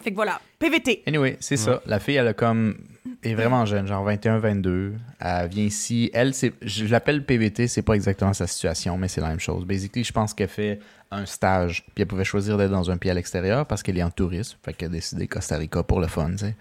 Fait 0.00 0.10
que 0.10 0.14
voilà, 0.14 0.40
PVT. 0.58 1.02
Anyway, 1.06 1.36
c'est 1.40 1.56
ça. 1.56 1.82
La 1.86 1.98
fille, 1.98 2.16
elle 2.16 2.28
a 2.28 2.34
comme. 2.34 2.76
est 3.22 3.34
vraiment 3.34 3.66
jeune, 3.66 3.86
genre 3.86 4.04
21, 4.04 4.38
22. 4.38 4.94
Elle 5.20 5.48
vient 5.48 5.64
ici. 5.64 6.10
Elle, 6.14 6.34
c'est. 6.34 6.52
Je 6.62 6.86
l'appelle 6.86 7.24
PVT, 7.24 7.68
c'est 7.68 7.82
pas 7.82 7.94
exactement 7.94 8.32
sa 8.32 8.46
situation, 8.46 8.96
mais 8.96 9.08
c'est 9.08 9.20
la 9.20 9.28
même 9.28 9.40
chose. 9.40 9.64
Basically, 9.64 10.04
je 10.04 10.12
pense 10.12 10.34
qu'elle 10.34 10.48
fait 10.48 10.80
un 11.10 11.26
stage. 11.26 11.84
Puis 11.94 12.02
elle 12.02 12.06
pouvait 12.06 12.24
choisir 12.24 12.56
d'être 12.58 12.70
dans 12.70 12.90
un 12.90 12.96
pays 12.96 13.10
à 13.10 13.14
l'extérieur 13.14 13.66
parce 13.66 13.82
qu'elle 13.82 13.98
est 13.98 14.02
en 14.02 14.10
tourisme. 14.10 14.58
Fait 14.62 14.72
qu'elle 14.72 14.88
a 14.88 14.92
décidé 14.92 15.26
Costa 15.26 15.56
Rica 15.56 15.82
pour 15.82 16.00
le 16.00 16.06
fun, 16.06 16.30
tu 16.32 16.38
sais. 16.38 16.54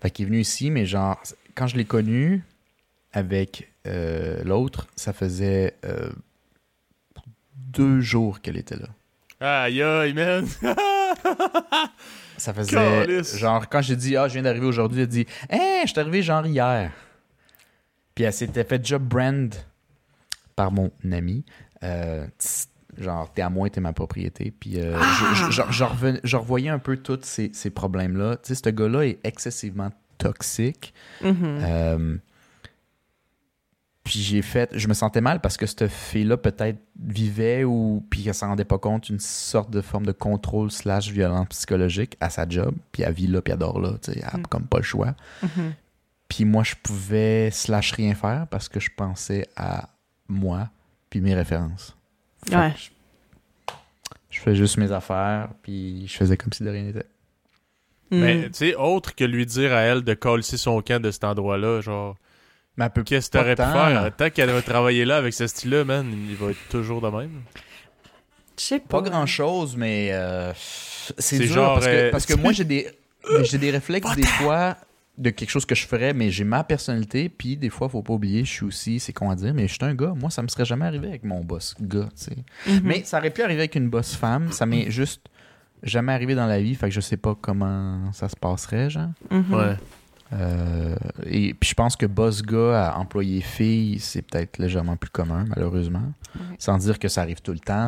Fait 0.00 0.10
qu'elle 0.10 0.26
est 0.26 0.28
venue 0.28 0.40
ici, 0.40 0.70
mais 0.70 0.84
genre, 0.84 1.20
quand 1.54 1.66
je 1.66 1.76
l'ai 1.76 1.86
connue 1.86 2.42
avec 3.12 3.72
euh, 3.86 4.42
l'autre, 4.44 4.88
ça 4.94 5.12
faisait 5.12 5.74
euh, 5.84 6.10
deux 7.54 8.00
jours 8.00 8.40
qu'elle 8.40 8.56
était 8.56 8.76
là. 8.76 8.88
Aïe, 9.40 9.82
aïe, 9.82 10.12
man. 10.12 10.46
Ça 12.36 12.52
faisait. 12.52 13.22
Genre, 13.38 13.68
quand 13.68 13.80
j'ai 13.80 13.96
dit, 13.96 14.16
ah, 14.16 14.28
je 14.28 14.34
viens 14.34 14.42
d'arriver 14.42 14.66
aujourd'hui, 14.66 14.98
elle 15.00 15.04
a 15.04 15.06
dit, 15.06 15.26
hé, 15.50 15.82
je 15.84 15.88
suis 15.90 15.98
arrivé 16.00 16.22
genre 16.22 16.46
hier. 16.46 16.92
Puis 18.14 18.24
elle 18.24 18.32
s'était 18.32 18.64
fait 18.64 18.84
job 18.84 19.02
brand 19.02 19.54
par 20.54 20.70
mon 20.70 20.90
ami. 21.10 21.44
Euh, 21.82 22.26
tss, 22.38 22.68
genre, 22.98 23.30
t'es 23.32 23.42
à 23.42 23.50
moi, 23.50 23.68
t'es 23.70 23.80
ma 23.80 23.92
propriété. 23.92 24.52
Puis 24.58 24.78
euh, 24.80 24.98
je, 25.34 25.34
je- 25.46 25.50
je- 25.50 25.72
je 25.72 25.84
reven- 25.84 26.20
je 26.24 26.36
revoyais 26.36 26.68
un 26.70 26.78
peu 26.78 26.96
tous 26.96 27.20
ces, 27.22 27.50
ces 27.54 27.70
problèmes-là. 27.70 28.36
Tu 28.36 28.54
sais, 28.54 28.62
ce 28.64 28.70
gars-là 28.70 29.02
est 29.06 29.18
excessivement 29.24 29.90
toxique. 30.18 30.92
Mhm. 31.22 31.36
Euh, 31.62 32.16
Puis 34.06 34.20
j'ai 34.20 34.40
fait, 34.40 34.70
je 34.72 34.86
me 34.88 34.94
sentais 34.94 35.20
mal 35.20 35.40
parce 35.40 35.56
que 35.56 35.66
cette 35.66 35.88
fille-là 35.88 36.36
peut-être 36.36 36.78
vivait 36.98 37.64
ou 37.64 38.04
puis 38.08 38.22
elle 38.26 38.34
s'en 38.34 38.46
rendait 38.48 38.64
pas 38.64 38.78
compte 38.78 39.08
une 39.10 39.18
sorte 39.18 39.68
de 39.70 39.80
forme 39.80 40.06
de 40.06 40.12
contrôle 40.12 40.70
slash 40.70 41.10
violence 41.10 41.48
psychologique 41.48 42.16
à 42.20 42.30
sa 42.30 42.48
job. 42.48 42.74
Puis 42.92 43.02
elle 43.02 43.12
vit 43.12 43.26
là, 43.26 43.42
puis 43.42 43.52
elle 43.52 43.58
dort 43.58 43.80
là, 43.80 43.94
tu 44.00 44.12
sais, 44.12 44.18
elle 44.20 44.28
a 44.32 44.38
Mm. 44.38 44.42
comme 44.46 44.66
pas 44.66 44.78
le 44.78 44.84
choix. 44.84 45.14
Mhm. 45.42 45.74
Puis 46.28 46.44
moi, 46.44 46.62
je 46.62 46.74
pouvais 46.82 47.50
slash 47.50 47.92
rien 47.92 48.14
faire 48.14 48.46
parce 48.48 48.68
que 48.68 48.78
je 48.80 48.90
pensais 48.96 49.48
à 49.56 49.88
moi 50.28 50.68
puis 51.10 51.20
mes 51.20 51.34
références. 51.34 51.96
Fait 52.48 52.56
Ouais. 52.56 52.74
Je, 52.76 52.90
je 54.30 54.40
faisais 54.40 54.56
juste 54.56 54.76
mes 54.76 54.92
affaires, 54.92 55.48
puis 55.62 56.06
je 56.06 56.16
faisais 56.16 56.36
comme 56.36 56.52
si 56.52 56.62
de 56.62 56.70
rien 56.70 56.84
n'était. 56.84 57.06
Mais 58.12 58.36
Mm. 58.36 58.42
tu 58.44 58.50
sais, 58.52 58.74
autre 58.76 59.16
que 59.16 59.24
lui 59.24 59.46
dire 59.46 59.72
à 59.72 59.80
elle 59.80 60.02
de 60.04 60.14
coller 60.14 60.42
son 60.44 60.80
camp 60.80 61.02
de 61.02 61.10
cet 61.10 61.24
endroit-là, 61.24 61.80
genre, 61.80 62.16
Mais 62.76 62.84
elle 62.84 62.90
peut 62.90 63.02
qu'est-ce 63.02 63.28
que 63.30 63.38
pas 63.38 63.40
t'aurais 63.40 63.54
pu 63.54 63.62
tant. 63.62 63.72
faire? 63.72 64.16
Tant 64.16 64.30
qu'elle 64.30 64.50
va 64.50 64.62
travailler 64.62 65.04
là 65.04 65.16
avec 65.16 65.32
ce 65.34 65.46
style-là, 65.46 65.84
man, 65.84 66.06
il 66.28 66.36
va 66.36 66.50
être 66.50 66.68
toujours 66.70 67.00
de 67.00 67.08
même. 67.08 67.42
Je 68.58 68.64
sais 68.64 68.78
pas. 68.80 69.02
Pas 69.02 69.10
grand 69.10 69.26
chose, 69.26 69.76
mais 69.76 70.10
euh, 70.12 70.52
c'est 70.54 71.36
C'est 71.36 71.38
dur 71.46 71.54
genre, 71.54 71.74
parce 71.74 71.86
que, 71.86 71.90
euh, 71.92 72.10
parce 72.10 72.26
que 72.26 72.34
moi 72.34 72.52
j'ai 72.52 72.64
des 72.64 72.88
j'ai 73.42 73.58
des 73.58 73.70
réflexes 73.70 74.14
des 74.14 74.24
fois 74.24 74.76
de 75.18 75.30
quelque 75.30 75.50
chose 75.50 75.64
que 75.64 75.74
je 75.74 75.86
ferais, 75.86 76.12
mais 76.12 76.30
j'ai 76.30 76.44
ma 76.44 76.62
personnalité, 76.62 77.28
puis 77.30 77.56
des 77.56 77.70
fois 77.70 77.88
faut 77.88 78.02
pas 78.02 78.12
oublier, 78.12 78.44
je 78.44 78.50
suis 78.50 78.64
aussi, 78.66 79.00
c'est 79.00 79.12
con 79.14 79.30
à 79.30 79.34
dire, 79.34 79.54
mais 79.54 79.66
je 79.66 79.72
suis 79.74 79.84
un 79.84 79.94
gars. 79.94 80.12
Moi, 80.14 80.30
ça 80.30 80.42
me 80.42 80.48
serait 80.48 80.66
jamais 80.66 80.84
arrivé 80.84 81.08
avec 81.08 81.24
mon 81.24 81.40
boss 81.42 81.74
gars, 81.80 82.08
tu 82.16 82.24
sais. 82.24 82.36
Mhm. 82.66 82.80
Mais 82.84 83.02
ça 83.04 83.18
aurait 83.18 83.30
pu 83.30 83.42
arriver 83.42 83.60
avec 83.60 83.74
une 83.74 83.88
boss 83.88 84.14
femme, 84.14 84.52
ça 84.52 84.66
m'est 84.66 84.90
juste 84.90 85.22
jamais 85.82 86.12
arrivé 86.12 86.34
dans 86.34 86.46
la 86.46 86.60
vie, 86.60 86.74
fait 86.74 86.88
que 86.88 86.94
je 86.94 87.00
sais 87.00 87.16
pas 87.16 87.34
comment 87.40 88.12
ça 88.12 88.28
se 88.28 88.36
passerait, 88.36 88.90
genre. 88.90 89.08
Mhm. 89.30 89.54
Ouais. 89.54 89.76
Euh, 90.32 90.96
et 91.24 91.54
puis 91.54 91.70
je 91.70 91.74
pense 91.74 91.94
que 91.96 92.04
boss 92.06 92.42
gars 92.42 92.88
à 92.90 92.96
employé 92.98 93.40
fille, 93.40 94.00
c'est 94.00 94.22
peut-être 94.22 94.58
légèrement 94.58 94.96
plus 94.96 95.10
commun, 95.10 95.44
malheureusement. 95.48 96.12
Ouais. 96.34 96.40
Sans 96.58 96.78
dire 96.78 96.98
que 96.98 97.06
ça 97.08 97.22
arrive 97.22 97.40
tout 97.40 97.52
le 97.52 97.60
temps, 97.60 97.86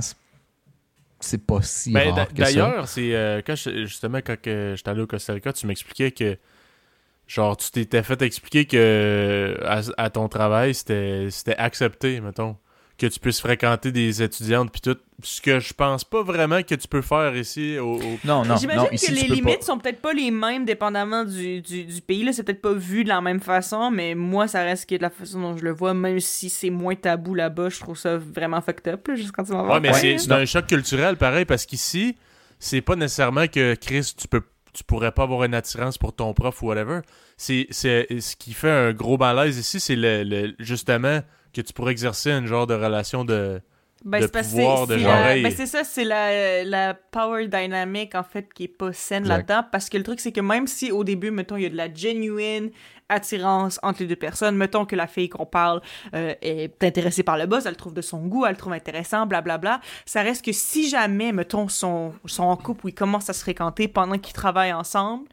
c'est- 1.20 1.44
pas 1.44 1.62
si 1.62 1.92
Ben, 1.92 2.06
rare 2.08 2.14
d'a- 2.14 2.26
que 2.26 2.36
ça. 2.36 2.44
D'ailleurs, 2.44 2.88
c'est 2.88 3.14
euh, 3.14 3.42
quand 3.44 3.56
je- 3.56 3.86
justement 3.86 4.18
quand 4.18 4.40
que 4.40 4.74
j'étais 4.76 4.88
allé 4.90 5.00
au 5.02 5.06
Costa 5.08 5.32
Rica, 5.32 5.52
tu 5.52 5.66
m'expliquais 5.66 6.12
que 6.12 6.38
genre 7.26 7.56
tu 7.56 7.70
t'étais 7.72 8.02
fait 8.04 8.22
expliquer 8.22 8.64
que 8.66 9.58
à, 9.64 9.80
à 9.98 10.08
ton 10.10 10.28
travail 10.28 10.74
c'était 10.74 11.28
c'était 11.30 11.56
accepté, 11.56 12.20
mettons, 12.20 12.56
que 12.98 13.06
tu 13.06 13.20
puisses 13.20 13.40
fréquenter 13.40 13.92
des 13.92 14.22
étudiantes 14.22 14.72
puis 14.72 14.80
tout. 14.80 14.96
Ce 15.22 15.40
que 15.40 15.58
je 15.60 15.72
pense 15.72 16.04
pas 16.04 16.22
vraiment 16.22 16.62
que 16.62 16.74
tu 16.74 16.86
peux 16.88 17.00
faire 17.02 17.34
ici 17.36 17.78
au, 17.78 17.94
au- 17.96 18.00
Non, 18.24 18.44
non, 18.44 18.56
J'imagine 18.56 18.82
non, 18.82 18.86
que 18.88 18.94
ici, 18.94 19.12
les 19.12 19.22
limites 19.28 19.60
pas. 19.60 19.64
sont 19.66 19.78
peut-être 19.78 20.00
pas 20.00 20.12
les 20.12 20.30
mêmes 20.30 20.64
dépendamment 20.64 21.24
du, 21.24 21.60
du, 21.60 21.84
du 21.84 22.00
pays. 22.00 22.24
Là, 22.24 22.32
c'est 22.32 22.42
peut-être 22.42 22.60
pas 22.60 22.72
vu 22.72 23.04
de 23.04 23.08
la 23.08 23.20
même 23.20 23.40
façon, 23.40 23.90
mais 23.90 24.14
moi, 24.14 24.46
ça 24.48 24.62
reste 24.62 24.88
que 24.88 24.96
de 24.96 25.02
la 25.02 25.10
façon 25.10 25.40
dont 25.40 25.56
je 25.56 25.64
le 25.64 25.70
vois, 25.72 25.94
même 25.94 26.20
si 26.20 26.50
c'est 26.50 26.70
moins 26.70 26.94
tabou 26.96 27.34
là-bas, 27.34 27.68
je 27.68 27.78
trouve 27.80 27.96
ça 27.96 28.16
vraiment 28.18 28.60
fucked 28.60 28.86
up, 28.92 29.06
là, 29.08 29.14
juste 29.14 29.32
quand 29.32 29.44
tu 29.44 29.52
vas 29.52 29.62
voir. 29.62 29.74
Ouais, 29.74 29.80
mais 29.80 29.88
Ouais. 29.92 29.94
c'est 30.00 30.18
c'est 30.18 30.32
un 30.32 30.44
choc 30.44 30.66
culturel 30.66 31.16
pareil 31.16 31.44
parce 31.44 31.66
qu'ici, 31.66 32.16
c'est 32.58 32.80
pas 32.80 32.96
nécessairement 32.96 33.46
que 33.46 33.74
Chris, 33.76 34.12
tu 34.16 34.26
peux 34.28 34.42
tu 34.74 34.84
pourrais 34.84 35.10
pas 35.10 35.22
avoir 35.24 35.42
une 35.44 35.54
attirance 35.54 35.98
pour 35.98 36.12
ton 36.14 36.32
prof 36.34 36.62
ou 36.62 36.66
whatever. 36.66 37.00
C'est 37.40 37.66
c'est- 37.70 38.06
ce 38.20 38.36
qui 38.36 38.52
fait 38.52 38.70
un 38.70 38.92
gros 38.92 39.16
malaise 39.16 39.56
ici, 39.58 39.78
c'est 39.80 39.96
le, 39.96 40.24
le- 40.24 40.54
justement 40.58 41.20
que 41.54 41.60
tu 41.62 41.72
pourrais 41.72 41.92
exercer 41.92 42.30
un 42.32 42.44
genre 42.44 42.66
de 42.66 42.74
relation 42.74 43.24
de 43.24 43.60
Ben, 44.04 44.18
de 44.20 44.26
c'est 44.26 44.32
parce 44.32 44.48
que 44.48 44.52
pouvoir 44.56 44.78
c'est- 44.80 44.86
de 44.94 44.98
c'est 44.98 45.04
genre, 45.04 45.22
ben, 45.42 45.50
c'est 45.56 45.66
ça, 45.66 45.84
c'est 45.84 46.04
la, 46.04 46.64
la 46.64 46.94
power 46.94 47.46
dynamic, 47.48 48.14
en 48.14 48.22
fait, 48.24 48.52
qui 48.52 48.64
est 48.64 48.68
pas 48.68 48.92
saine 48.92 49.22
Exact. 49.22 49.48
là-dedans. 49.48 49.68
Parce 49.72 49.88
que 49.88 49.96
le 49.96 50.02
truc, 50.04 50.20
c'est 50.20 50.32
que 50.32 50.40
même 50.40 50.66
si 50.66 50.90
au 50.92 51.04
début, 51.04 51.30
mettons, 51.30 51.56
il 51.56 51.62
y 51.62 51.66
a 51.66 51.70
de 51.70 51.76
la 51.76 51.92
genuine 51.92 52.70
attirance 53.08 53.80
entre 53.82 54.00
les 54.02 54.06
deux 54.08 54.16
personnes, 54.16 54.56
mettons 54.56 54.84
que 54.84 54.94
la 54.94 55.06
fille 55.06 55.28
qu'on 55.30 55.46
parle 55.46 55.80
euh, 56.14 56.34
est 56.42 56.82
intéressée 56.84 57.22
par 57.22 57.38
le 57.38 57.46
boss, 57.46 57.64
elle 57.64 57.70
le 57.72 57.76
trouve 57.76 57.94
de 57.94 58.02
son 58.02 58.26
goût, 58.26 58.44
elle 58.44 58.52
le 58.52 58.56
trouve 58.58 58.74
intéressant, 58.74 59.26
blablabla, 59.26 59.80
ça 60.04 60.22
reste 60.22 60.44
que 60.44 60.52
si 60.52 60.88
jamais, 60.90 61.32
mettons, 61.32 61.68
sont, 61.68 62.12
sont 62.26 62.42
en 62.44 62.56
couple 62.56 62.84
ou 62.86 62.88
ils 62.90 62.94
commencent 62.94 63.30
à 63.30 63.32
se 63.32 63.40
fréquenter 63.40 63.88
pendant 63.88 64.18
qu'ils 64.18 64.34
travaillent 64.34 64.74
ensemble, 64.74 65.26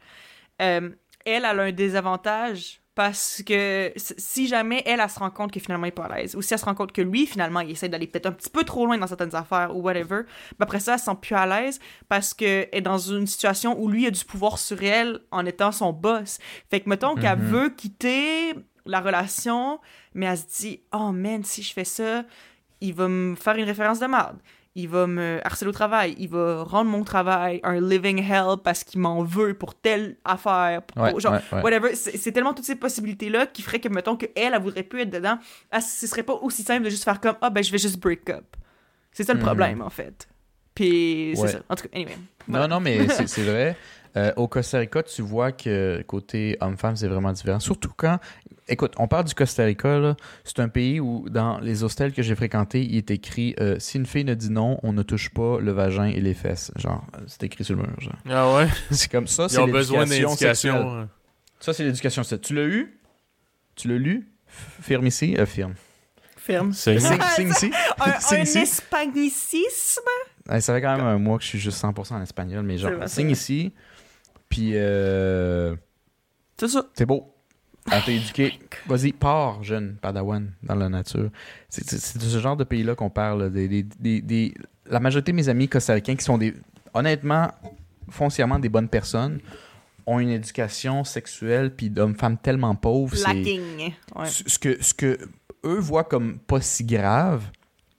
euh, 0.62 0.88
elle, 1.26 1.44
elle 1.44 1.60
a 1.60 1.62
un 1.64 1.72
désavantage 1.72 2.80
parce 2.94 3.42
que 3.46 3.92
si 3.96 4.46
jamais 4.48 4.82
elle, 4.86 5.00
elle 5.00 5.10
se 5.10 5.18
rend 5.18 5.28
compte 5.30 5.52
que 5.52 5.60
finalement 5.60 5.84
il 5.84 5.88
est 5.88 5.92
pas 5.92 6.06
à 6.06 6.16
l'aise, 6.16 6.34
ou 6.34 6.40
si 6.40 6.54
elle 6.54 6.58
se 6.58 6.64
rend 6.64 6.74
compte 6.74 6.92
que 6.92 7.02
lui, 7.02 7.26
finalement, 7.26 7.60
il 7.60 7.72
essaie 7.72 7.90
d'aller 7.90 8.06
peut-être 8.06 8.24
un 8.24 8.32
petit 8.32 8.48
peu 8.48 8.64
trop 8.64 8.86
loin 8.86 8.96
dans 8.96 9.06
certaines 9.06 9.34
affaires 9.34 9.76
ou 9.76 9.82
whatever, 9.82 10.22
ben 10.58 10.62
après 10.64 10.80
ça, 10.80 10.94
elle 10.94 10.98
se 10.98 11.04
sent 11.04 11.18
plus 11.20 11.34
à 11.34 11.44
l'aise 11.46 11.78
parce 12.08 12.32
qu'elle 12.32 12.70
est 12.72 12.80
dans 12.80 12.96
une 12.96 13.26
situation 13.26 13.78
où 13.78 13.88
lui 13.90 14.06
a 14.06 14.10
du 14.10 14.24
pouvoir 14.24 14.58
sur 14.58 14.82
elle 14.82 15.20
en 15.30 15.44
étant 15.44 15.72
son 15.72 15.92
boss. 15.92 16.38
Fait 16.70 16.80
que 16.80 16.88
mettons 16.88 17.16
qu'elle 17.16 17.38
Mhm. 17.38 17.44
veut 17.44 17.68
quitter 17.68 18.54
la 18.86 19.00
relation, 19.00 19.78
mais 20.14 20.24
elle 20.26 20.38
se 20.38 20.46
dit 20.62 20.80
«Oh 20.94 21.12
man, 21.12 21.44
si 21.44 21.62
je 21.62 21.74
fais 21.74 21.84
ça, 21.84 22.24
il 22.80 22.94
va 22.94 23.08
me 23.08 23.34
faire 23.34 23.56
une 23.56 23.64
référence 23.64 23.98
de 23.98 24.06
merde. 24.06 24.38
Il 24.78 24.88
va 24.90 25.06
me 25.06 25.40
harceler 25.42 25.70
au 25.70 25.72
travail. 25.72 26.14
Il 26.18 26.28
va 26.28 26.62
rendre 26.62 26.90
mon 26.90 27.02
travail 27.02 27.60
un 27.64 27.80
living 27.80 28.18
hell 28.22 28.56
parce 28.62 28.84
qu'il 28.84 29.00
m'en 29.00 29.24
veut 29.24 29.54
pour 29.54 29.74
telle 29.74 30.16
affaire. 30.24 30.82
pour- 30.82 31.02
Ouais, 31.02 31.18
genre, 31.18 31.32
ouais, 31.32 31.40
ouais. 31.52 31.62
whatever. 31.62 31.94
C'est 31.94 32.30
tellement 32.30 32.52
toutes 32.52 32.66
ces 32.66 32.76
possibilités-là 32.76 33.46
qui 33.46 33.62
feraient 33.62 33.80
que, 33.80 33.88
mettons, 33.88 34.16
qu'elle, 34.16 34.30
elle 34.36 34.60
voudrait 34.60 34.82
plus 34.82 35.00
être 35.00 35.10
dedans. 35.10 35.38
Ah, 35.72 35.80
ce 35.80 36.06
serait 36.06 36.22
pas 36.24 36.34
aussi 36.34 36.62
simple 36.62 36.84
de 36.84 36.90
juste 36.90 37.04
faire 37.04 37.20
comme 37.22 37.36
Ah, 37.40 37.48
ben, 37.50 37.64
je 37.64 37.72
vais 37.72 37.78
juste 37.78 37.98
break 37.98 38.28
up. 38.28 38.44
C'est 39.12 39.24
ça 39.24 39.32
le 39.32 39.38
Mhm. 39.40 39.46
problème, 39.46 39.80
en 39.82 39.88
fait. 39.90 40.28
Puis, 40.74 41.32
c'est 41.36 41.48
ça. 41.48 41.58
En 41.70 41.74
tout 41.74 41.84
cas, 41.84 41.96
anyway. 41.96 42.12
Non, 42.46 42.58
Voilà. 42.58 42.68
non, 42.68 42.80
mais 42.80 42.98
c'est 43.08 43.26
c'est 43.28 43.42
vrai. 43.44 43.76
Euh, 44.16 44.32
au 44.36 44.48
Costa 44.48 44.78
Rica, 44.78 45.02
tu 45.02 45.20
vois 45.22 45.52
que 45.52 46.02
côté 46.06 46.56
homme-femme, 46.60 46.96
c'est 46.96 47.08
vraiment 47.08 47.32
différent. 47.32 47.60
Surtout 47.60 47.92
quand. 47.96 48.18
Écoute, 48.68 48.94
on 48.98 49.06
parle 49.06 49.24
du 49.26 49.34
Costa 49.34 49.64
Rica, 49.64 49.98
là. 49.98 50.16
C'est 50.42 50.58
un 50.58 50.68
pays 50.68 50.98
où, 50.98 51.28
dans 51.30 51.60
les 51.60 51.84
hostels 51.84 52.12
que 52.12 52.22
j'ai 52.22 52.34
fréquentés, 52.34 52.82
il 52.84 52.96
est 52.96 53.10
écrit 53.12 53.54
euh, 53.60 53.76
si 53.78 53.96
une 53.96 54.06
fille 54.06 54.24
ne 54.24 54.34
dit 54.34 54.50
non, 54.50 54.80
on 54.82 54.92
ne 54.92 55.02
touche 55.02 55.30
pas 55.30 55.60
le 55.60 55.70
vagin 55.70 56.06
et 56.06 56.20
les 56.20 56.34
fesses. 56.34 56.72
Genre, 56.76 57.04
euh, 57.14 57.20
c'est 57.28 57.44
écrit 57.44 57.62
sur 57.62 57.76
le 57.76 57.82
mur. 57.82 58.00
Genre. 58.00 58.16
Ah 58.28 58.54
ouais, 58.56 58.66
C'est 58.90 59.10
comme 59.10 59.28
ça, 59.28 59.44
ils 59.44 59.50
c'est 59.50 59.58
ont 59.60 59.68
besoin 59.68 60.04
hein. 61.04 61.08
Ça, 61.60 61.72
c'est 61.72 61.84
l'éducation 61.84 62.22
sexuelle. 62.24 62.40
Tu 62.40 62.54
l'as 62.54 62.64
eu? 62.74 62.98
Tu 63.76 63.88
l'as 63.88 63.98
lu? 63.98 64.28
F- 64.48 64.82
Firme 64.82 65.06
ici 65.06 65.36
euh, 65.38 65.46
Firme. 65.46 65.74
Ferme. 66.36 66.72
C'est 66.72 66.98
Signe, 67.00 67.50
ici. 67.50 67.70
Un, 68.00 68.10
un. 68.10 68.44
Ouais, 70.48 70.60
ça 70.60 70.74
fait 70.74 70.80
quand 70.82 70.96
même 70.96 71.06
un 71.06 71.18
mois 71.18 71.38
que 71.38 71.44
je 71.44 71.48
suis 71.50 71.58
juste 71.58 71.82
100% 71.82 72.14
en 72.14 72.22
espagnol, 72.22 72.64
mais 72.64 72.78
genre, 72.78 72.90
signe 73.08 73.30
ici. 73.30 73.72
Puis, 74.48 74.72
euh, 74.74 75.74
C'est 76.58 76.68
ça. 76.68 76.86
c'est 76.94 77.06
beau. 77.06 77.32
À 77.90 78.00
t'éduquer. 78.00 78.58
Vas-y, 78.86 79.12
pars, 79.12 79.62
jeune 79.62 79.96
padawan, 80.00 80.50
dans 80.62 80.74
la 80.74 80.88
nature. 80.88 81.30
C'est- 81.68 82.18
de 82.18 82.24
ce 82.24 82.38
genre 82.40 82.56
de 82.56 82.64
pays-là 82.64 82.94
qu'on 82.94 83.10
parle. 83.10 83.44
là, 83.44 83.48
Des, 83.50 83.68
des- 83.68 83.82
des- 83.98 84.20
des- 84.22 84.54
La 84.88 85.00
majorité 85.00 85.32
de 85.32 85.36
mes 85.36 85.48
amis 85.48 85.68
costaricains 85.68 86.14
qui 86.16 86.24
sont 86.24 86.38
des, 86.38 86.54
honnêtement, 86.94 87.50
foncièrement 88.08 88.58
des 88.60 88.68
bonnes 88.68 88.88
personnes, 88.88 89.40
ont 90.06 90.20
une 90.20 90.30
éducation 90.30 91.02
sexuelle 91.02 91.74
puis 91.74 91.90
d'hommes-femmes 91.90 92.38
tellement 92.38 92.74
pauvres. 92.76 93.16
Lacking. 93.26 93.92
Ouais. 94.14 94.26
ce 94.26 94.58
que, 94.58 94.80
ce 94.82 94.94
que 94.94 95.18
eux 95.64 95.78
voient 95.80 96.04
comme 96.04 96.38
pas 96.38 96.60
si 96.60 96.84
grave, 96.84 97.44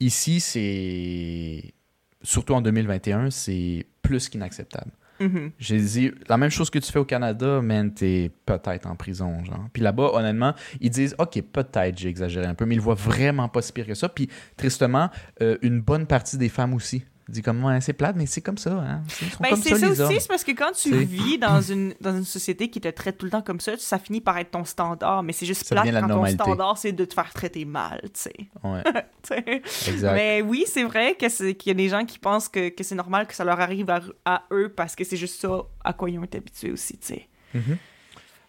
ici, 0.00 0.40
c'est. 0.40 1.74
Surtout 2.22 2.54
en 2.54 2.60
2021, 2.62 3.30
c'est 3.30 3.86
plus 4.02 4.28
qu'inacceptable. 4.28 4.90
Mhm. 5.20 5.50
J'ai 5.58 5.78
dit, 5.80 6.12
la 6.28 6.36
même 6.36 6.50
chose 6.50 6.70
que 6.70 6.78
tu 6.78 6.90
fais 6.90 6.98
au 6.98 7.04
Canada, 7.04 7.60
man, 7.60 7.92
t'es 7.92 8.30
peut-être 8.46 8.86
en 8.86 8.94
prison, 8.96 9.44
genre. 9.44 9.66
Puis 9.72 9.82
là-bas, 9.82 10.10
honnêtement, 10.14 10.54
ils 10.80 10.90
disent, 10.90 11.14
OK, 11.18 11.42
peut-être 11.42 11.98
j'ai 11.98 12.08
exagéré 12.08 12.46
un 12.46 12.54
peu, 12.54 12.64
mais 12.66 12.74
ils 12.76 12.80
voient 12.80 12.94
vraiment 12.94 13.48
pas 13.48 13.62
si 13.62 13.72
pire 13.72 13.86
que 13.86 13.94
ça. 13.94 14.08
Puis, 14.08 14.28
tristement, 14.56 15.10
euh, 15.42 15.56
une 15.62 15.80
bonne 15.80 16.06
partie 16.06 16.38
des 16.38 16.48
femmes 16.48 16.74
aussi. 16.74 17.04
Dit 17.28 17.42
comme, 17.42 17.62
ouais, 17.62 17.78
c'est 17.82 17.92
plate, 17.92 18.16
mais 18.16 18.24
c'est 18.24 18.40
comme 18.40 18.56
ça, 18.56 18.72
hein. 18.72 19.02
C'est 19.08 19.26
sont 19.26 19.42
Ben, 19.42 19.54
c'est 19.54 19.76
ça, 19.76 19.86
hommes. 19.86 19.92
aussi, 20.10 20.20
c'est 20.20 20.28
parce 20.28 20.44
que 20.44 20.52
quand 20.52 20.72
tu 20.72 20.96
vis 21.04 21.36
dans 21.36 21.60
une, 21.60 21.94
dans 22.00 22.16
une 22.16 22.24
société 22.24 22.70
qui 22.70 22.80
te 22.80 22.88
traite 22.88 23.18
tout 23.18 23.26
le 23.26 23.30
temps 23.30 23.42
comme 23.42 23.60
ça, 23.60 23.72
ça 23.76 23.98
finit 23.98 24.22
par 24.22 24.38
être 24.38 24.50
ton 24.52 24.64
standard, 24.64 25.22
mais 25.22 25.34
c'est 25.34 25.44
juste 25.44 25.64
Ça 25.64 25.74
plate 25.74 25.92
quand 26.00 26.08
normalité. 26.08 26.38
ton 26.38 26.44
standard, 26.44 26.78
c'est 26.78 26.92
de 26.92 27.04
te 27.04 27.12
faire 27.12 27.30
traiter 27.34 27.66
mal, 27.66 28.00
tu 28.04 28.10
sais. 28.14 28.34
Ouais, 28.64 28.82
exact. 29.88 30.14
Mais 30.14 30.40
oui, 30.42 30.64
c'est 30.66 30.84
vrai 30.84 31.16
que 31.16 31.28
c'est- 31.28 31.54
qu'il 31.54 31.68
y 31.70 31.72
a 31.72 31.74
des 31.74 31.88
gens 31.90 32.04
qui 32.06 32.18
pensent 32.18 32.48
que, 32.48 32.70
que 32.70 32.82
c'est 32.82 32.94
normal 32.94 33.26
que 33.26 33.34
ça 33.34 33.44
leur 33.44 33.60
arrive 33.60 33.90
à, 33.90 34.00
à 34.24 34.44
eux 34.52 34.72
parce 34.74 34.96
que 34.96 35.04
c'est 35.04 35.16
juste 35.18 35.40
ça 35.40 35.50
à 35.84 35.92
quoi 35.92 36.08
ils 36.10 36.18
ont 36.18 36.24
été 36.24 36.38
habitués 36.38 36.70
aussi, 36.72 36.96
tu 36.98 37.08
sais. 37.08 37.28
Mhm. 37.54 37.76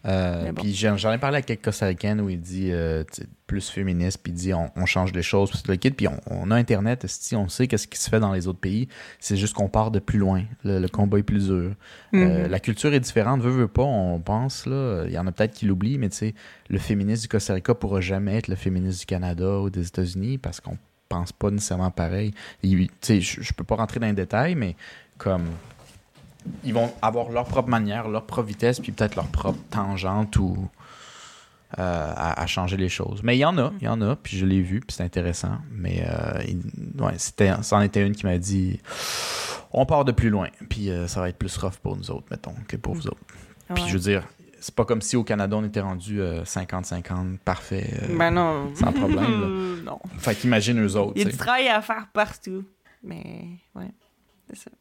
Euh, 0.06 0.54
bon. 0.54 0.62
Puis 0.62 0.74
j'en 0.76 0.96
ai 1.12 1.18
parlé 1.18 1.36
avec 1.36 1.46
quelques 1.46 1.64
Costaricaines 1.66 2.22
où 2.22 2.30
il 2.30 2.40
dit 2.40 2.70
euh, 2.72 3.04
plus 3.48 3.70
féministe, 3.70 4.20
puis 4.24 4.32
il 4.32 4.36
dit 4.36 4.54
on, 4.54 4.72
on 4.78 4.86
change 4.86 5.12
des 5.12 5.22
choses, 5.22 5.52
puis 5.52 5.62
le 5.68 5.76
kit, 5.76 5.92
puis 5.92 6.08
on, 6.08 6.18
on 6.28 6.52
a 6.52 6.56
Internet, 6.56 7.06
si 7.08 7.36
on 7.36 7.50
sait 7.50 7.68
qu'est-ce 7.68 7.88
qui 7.88 8.00
se 8.00 8.10
fait 8.10 8.22
dans 8.22 8.32
les 8.32 8.48
autres 8.48 8.60
pays, 8.60 8.88
c'est 9.20 9.36
juste 9.36 9.54
qu'on 9.56 9.68
part 9.68 9.92
de 9.92 10.00
plus 10.00 10.18
loin. 10.18 10.44
Le, 10.64 10.80
le 10.80 10.88
combat 10.88 11.20
est 11.20 11.24
plus 11.24 11.48
dur. 11.48 11.74
Euh, 12.14 12.44
Mhm. 12.46 12.50
la 12.50 12.60
culture 12.62 12.94
est 12.94 13.00
différente, 13.02 13.42
veut, 13.42 13.52
veut 13.52 13.68
pas, 13.68 13.84
on 13.84 14.20
pense, 14.22 14.66
là, 14.66 15.04
il 15.06 15.12
y 15.12 15.18
en 15.20 15.28
a 15.28 15.32
peut-être 15.34 15.54
qui 15.54 15.66
l'oublient, 15.66 15.98
mais 15.98 16.08
tu 16.10 16.16
sais, 16.18 16.36
le 16.70 16.80
féministe 16.80 17.24
du 17.24 17.28
Costa 17.28 17.54
Rica 17.54 17.76
pourra 17.76 18.00
jamais 18.00 18.38
être 18.38 18.48
le 18.48 18.56
féministe 18.56 19.02
du 19.02 19.06
Canada 19.06 19.60
ou 19.60 19.70
des 19.70 19.86
États-Unis 19.86 20.38
parce 20.38 20.62
qu'on 20.62 20.78
pense 21.10 21.34
pas 21.34 21.50
nécessairement 21.52 21.92
pareil. 21.92 22.34
Il- 22.64 22.88
Tu 22.88 22.94
sais, 23.02 23.20
je 23.22 23.42
je 23.42 23.52
peux 23.54 23.64
pas 23.66 23.76
rentrer 23.76 24.00
dans 24.00 24.08
les 24.08 24.14
détails, 24.14 24.56
mais 24.56 24.76
comme 25.18 25.44
ils 26.64 26.74
vont 26.74 26.92
avoir 27.02 27.30
leur 27.32 27.46
propre 27.46 27.70
manière, 27.70 28.08
leur 28.08 28.26
propre 28.26 28.48
vitesse, 28.48 28.80
puis 28.80 28.92
peut-être 28.92 29.16
leur 29.16 29.28
propre 29.28 29.60
tangente 29.70 30.36
ou 30.38 30.68
euh, 31.78 32.14
à, 32.16 32.42
à 32.42 32.48
changer 32.48 32.78
les 32.78 32.90
choses. 32.90 33.22
Mais 33.24 33.36
il 33.38 33.40
y 33.40 33.46
en 33.46 33.58
a, 33.58 33.72
il 33.80 33.86
y 33.86 33.88
en 33.88 34.02
a, 34.02 34.16
puis 34.16 34.38
je 34.38 34.46
l'ai 34.46 34.62
vu, 34.62 34.80
puis 34.80 34.96
c'est 34.96 35.04
intéressant. 35.04 35.58
Mais 35.72 36.04
euh, 36.08 36.42
il- 36.48 37.02
ouais, 37.02 37.14
c'était, 37.18 37.52
c'en 37.62 37.82
était 37.82 38.06
une 38.06 38.16
qui 38.16 38.26
m'a 38.26 38.38
dit 38.38 38.80
on 39.72 39.86
part 39.86 40.04
de 40.06 40.12
plus 40.12 40.30
loin, 40.32 40.48
puis 40.70 40.90
euh, 40.90 41.08
ça 41.08 41.20
va 41.20 41.30
être 41.30 41.38
plus 41.38 41.56
rough 41.58 41.78
pour 41.84 41.96
nous 41.96 42.10
autres, 42.10 42.26
mettons, 42.32 42.56
que 42.68 42.76
pour 42.76 42.96
vous 42.96 43.08
autres. 43.08 43.22
Puis 43.76 43.84
je 43.88 43.94
veux 43.94 44.00
dire, 44.00 44.28
c'est 44.60 44.74
pas 44.74 44.84
comme 44.84 45.02
si 45.02 45.16
au 45.16 45.24
Canada 45.24 45.56
on 45.58 45.64
était 45.64 45.80
rendu 45.80 46.20
euh, 46.22 46.44
50-50, 46.44 47.38
parfait. 47.38 47.94
Ben 48.18 48.32
non. 48.32 48.74
sans 48.76 48.92
problème, 48.92 49.82
non. 49.86 50.00
Fait 50.18 50.34
qu'imagine 50.34 50.82
eux 50.84 50.96
autres. 50.96 51.14
Il 51.18 51.22
y 51.24 51.28
a 51.28 51.30
du 51.30 51.38
travail 51.38 51.68
à 51.68 51.82
faire 51.84 52.08
partout. 52.12 52.64
Mais, 53.04 53.46
ouais. 53.76 53.92
C'est 54.50 54.58
ça. 54.64 54.72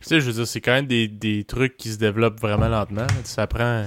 Tu 0.00 0.08
sais, 0.08 0.20
je 0.20 0.26
veux 0.26 0.32
dire, 0.32 0.46
c'est 0.46 0.60
quand 0.60 0.72
même 0.72 0.86
des, 0.86 1.08
des 1.08 1.44
trucs 1.44 1.76
qui 1.76 1.90
se 1.90 1.98
développent 1.98 2.40
vraiment 2.40 2.68
lentement. 2.68 3.06
Ça 3.24 3.46
prend 3.46 3.84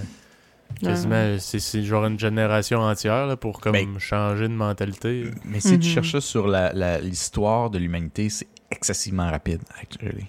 quasiment... 0.81 1.37
C'est 1.39 1.59
c'est 1.59 1.83
genre 1.83 2.05
une 2.05 2.19
génération 2.19 2.79
entière 2.81 3.25
là, 3.25 3.35
pour 3.35 3.59
comme 3.59 3.73
Ben- 3.73 3.99
changer 3.99 4.47
de 4.47 4.53
mentalité. 4.53 5.25
Mais 5.45 5.59
si 5.59 5.79
tu 5.79 5.87
Mhm. 5.87 5.93
cherches 5.93 6.11
ça 6.11 6.21
sur 6.21 6.47
la- 6.47 6.71
la- 6.73 6.99
l'histoire 6.99 7.69
de 7.69 7.79
l'humanité, 7.79 8.29
c'est 8.29 8.47
excessivement 8.71 9.29
rapide, 9.29 9.61
actually. 9.81 10.25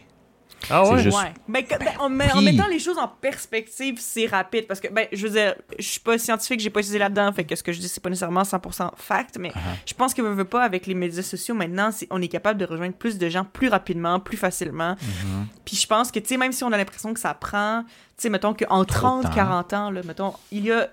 Ah 0.70 0.88
ouais? 0.88 1.02
juste- 1.02 1.16
Ouais. 1.16 1.32
Ben, 1.48 1.64
ben, 1.68 1.88
en, 1.98 2.08
mettant 2.08 2.66
les 2.68 2.78
choses 2.78 2.98
en 2.98 3.08
perspective, 3.08 3.96
c'est 4.00 4.26
rapide. 4.26 4.66
Parce 4.66 4.80
que, 4.80 4.88
ben, 4.88 5.06
je 5.12 5.26
veux 5.26 5.32
dire, 5.32 5.54
je 5.78 5.84
suis 5.86 6.00
pas 6.00 6.16
scientifique, 6.18 6.60
j'ai 6.60 6.70
pas 6.70 6.80
étudié 6.80 6.98
là-dedans, 6.98 7.32
fait 7.32 7.44
que 7.44 7.54
ce 7.56 7.62
que 7.62 7.72
je 7.72 7.80
dis, 7.80 7.88
c'est 7.88 8.02
pas 8.02 8.08
nécessairement 8.10 8.42
100% 8.44 8.90
fact, 8.96 9.36
mais 9.38 9.50
Uh-huh. 9.50 9.60
je 9.86 9.94
pense 9.94 10.14
que 10.14 10.22
veut, 10.22 10.32
veut 10.34 10.44
pas, 10.44 10.62
avec 10.64 10.86
les 10.86 10.94
médias 10.94 11.22
sociaux, 11.22 11.54
maintenant, 11.54 11.90
on 12.10 12.20
est 12.22 12.28
capable 12.28 12.58
de 12.58 12.64
rejoindre 12.64 12.94
plus 12.94 13.18
de 13.18 13.28
gens 13.28 13.44
plus 13.44 13.68
rapidement, 13.68 14.18
plus 14.20 14.36
facilement. 14.36 14.96
Mhm. 15.00 15.46
Puis 15.64 15.76
je 15.76 15.86
pense 15.86 16.10
que, 16.10 16.18
tu 16.18 16.26
sais, 16.28 16.36
même 16.36 16.52
si 16.52 16.64
on 16.64 16.72
a 16.72 16.76
l'impression 16.76 17.14
que 17.14 17.20
ça 17.20 17.34
prend, 17.34 17.82
tu 17.84 17.88
sais, 18.18 18.28
mettons 18.30 18.52
qu'en 18.54 18.66
Trop 18.66 18.80
de 18.84 18.86
30, 18.86 19.22
temps. 19.24 19.30
40 19.30 19.72
ans, 19.74 19.90
là, 19.90 20.00
mettons, 20.04 20.32
il 20.50 20.64
y 20.64 20.72
a, 20.72 20.88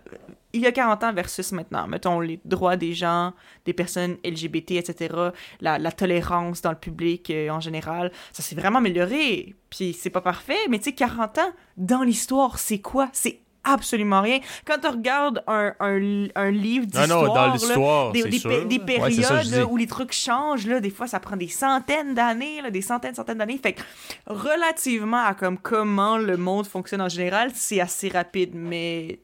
il 0.53 0.61
y 0.61 0.68
a 0.68 0.72
40 0.72 1.03
ans 1.03 1.14
versus 1.14 1.52
maintenant, 1.52 1.88
mettons, 1.88 2.19
les 2.19 2.40
droits 2.45 2.78
des 2.78 2.94
gens, 2.94 3.34
des 3.65 3.73
personnes 3.73 4.18
LGBT, 4.23 4.72
etc., 4.72 5.15
la, 5.60 5.91
tolérance 5.91 6.61
dans 6.61 6.72
le 6.72 6.78
public 6.78 7.30
euh, 7.30 7.49
en 7.49 7.60
général, 7.60 8.11
ça 8.32 8.41
s'est 8.41 8.56
vraiment 8.56 8.80
amélioré. 8.80 9.56
Puis 9.69 9.94
c'est 9.94 10.10
pas 10.10 10.22
parfait, 10.22 10.57
mais 10.69 10.80
tu 10.80 10.86
sais, 10.86 10.94
40 10.94 11.38
ans, 11.38 11.52
dans 11.78 12.03
l'histoire, 12.03 12.60
c'est 12.60 12.80
quoi? 12.80 13.10
C'est 13.14 13.40
absolument 13.64 14.22
rien. 14.22 14.40
Quand 14.66 14.78
tu 14.82 14.88
regardes 14.88 15.44
un, 15.48 15.74
un, 15.80 16.28
un 16.36 16.52
livre 16.52 16.86
d'histoire, 16.86 18.12
des, 18.12 18.24
des, 18.24 18.40
sûr. 18.40 18.50
pé- 18.50 18.66
des 18.66 18.80
Ouais, 18.80 19.12
c'est 19.12 19.22
ça, 19.22 19.36
périodes 19.36 19.52
là, 19.52 19.66
où 19.66 19.78
les 19.78 19.88
trucs 19.88 20.12
changent, 20.14 20.66
là, 20.68 20.80
des 20.80 20.90
fois 20.90 21.08
ça 21.08 21.20
prend 21.20 21.36
des 21.38 21.48
centaines 21.48 22.14
d'années, 22.14 22.62
là, 22.62 22.70
des 22.72 22.82
centaines, 22.82 23.16
centaines 23.16 23.38
d'années. 23.38 23.60
Fait 23.62 23.74
que 23.74 23.82
relativement 24.28 25.24
à 25.26 25.34
comme 25.34 25.58
comment 25.58 26.18
le 26.18 26.38
monde 26.38 26.66
fonctionne 26.68 27.02
en 27.02 27.10
général, 27.10 27.52
c'est 27.54 27.80
assez 27.80 28.10
rapide, 28.10 28.52
mais 28.54 29.20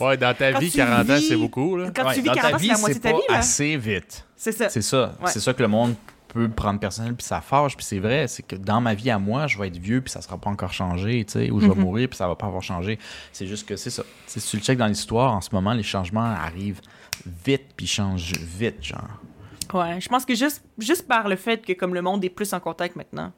Ouais, 0.00 0.16
dans 0.16 0.34
ta 0.34 0.52
vie, 0.58 0.70
tu 0.70 0.76
40 0.78 1.10
ans, 1.10 1.18
c'est 1.20 1.36
beaucoup. 1.36 1.76
Là. 1.76 1.90
quand 1.94 2.06
Ouais, 2.06 2.14
tu 2.14 2.20
vis 2.22 2.28
dans 2.28 2.34
40 2.34 2.50
ta 2.50 2.56
ans, 2.56 2.58
c'est 2.58 2.62
vie, 2.64 2.68
la 2.72 2.78
moitié 2.78 2.94
c'est 2.94 2.98
de 3.00 3.04
ta 3.04 3.10
pas 3.12 3.16
vie, 3.18 3.24
là. 3.28 3.38
assez 3.38 3.76
vite. 3.76 4.26
C'est 4.36 4.52
ça. 4.52 4.68
C'est 4.68 4.82
ça. 4.82 5.14
Ouais. 5.22 5.30
C'est 5.30 5.40
ça 5.40 5.54
que 5.54 5.62
le 5.62 5.68
monde 5.68 5.94
peut 6.28 6.48
prendre 6.48 6.78
personnel, 6.80 7.14
puis 7.14 7.24
ça 7.26 7.40
fâche, 7.40 7.76
puis 7.76 7.84
c'est 7.84 7.98
vrai. 7.98 8.26
C'est 8.28 8.42
que 8.42 8.56
dans 8.56 8.80
ma 8.80 8.94
vie 8.94 9.10
à 9.10 9.18
moi, 9.18 9.46
je 9.46 9.58
vais 9.58 9.68
être 9.68 9.78
vieux, 9.78 10.00
puis 10.00 10.10
ça 10.10 10.20
sera 10.20 10.36
pas 10.38 10.50
encore 10.50 10.72
changé, 10.72 11.24
tu 11.24 11.32
sais, 11.32 11.50
ou 11.50 11.60
je 11.60 11.66
vais 11.68 11.74
Mhm. 11.74 11.80
mourir, 11.82 12.08
puis 12.08 12.16
ça 12.16 12.26
va 12.28 12.34
pas 12.34 12.46
avoir 12.46 12.62
changé. 12.62 12.98
C'est 13.32 13.46
juste 13.46 13.66
que 13.68 13.76
c'est 13.76 13.90
ça. 13.90 14.02
Si 14.26 14.40
tu 14.40 14.56
le 14.56 14.62
checkes 14.62 14.78
dans 14.78 14.86
l'histoire, 14.86 15.32
en 15.34 15.40
ce 15.40 15.48
moment, 15.52 15.72
les 15.72 15.82
changements 15.82 16.20
arrivent 16.24 16.80
vite, 17.44 17.72
puis 17.76 17.86
changent 17.86 18.32
vite, 18.38 18.82
genre. 18.84 19.08
Ouais, 19.74 20.00
je 20.00 20.08
pense 20.08 20.24
que 20.24 20.34
juste, 20.34 20.62
juste 20.78 21.08
par 21.08 21.28
le 21.28 21.36
fait 21.36 21.64
que 21.64 21.72
comme 21.72 21.94
le 21.94 22.02
monde 22.02 22.24
est 22.24 22.30
plus 22.30 22.52
en 22.52 22.60
contact 22.60 22.94
maintenant. 22.96 23.32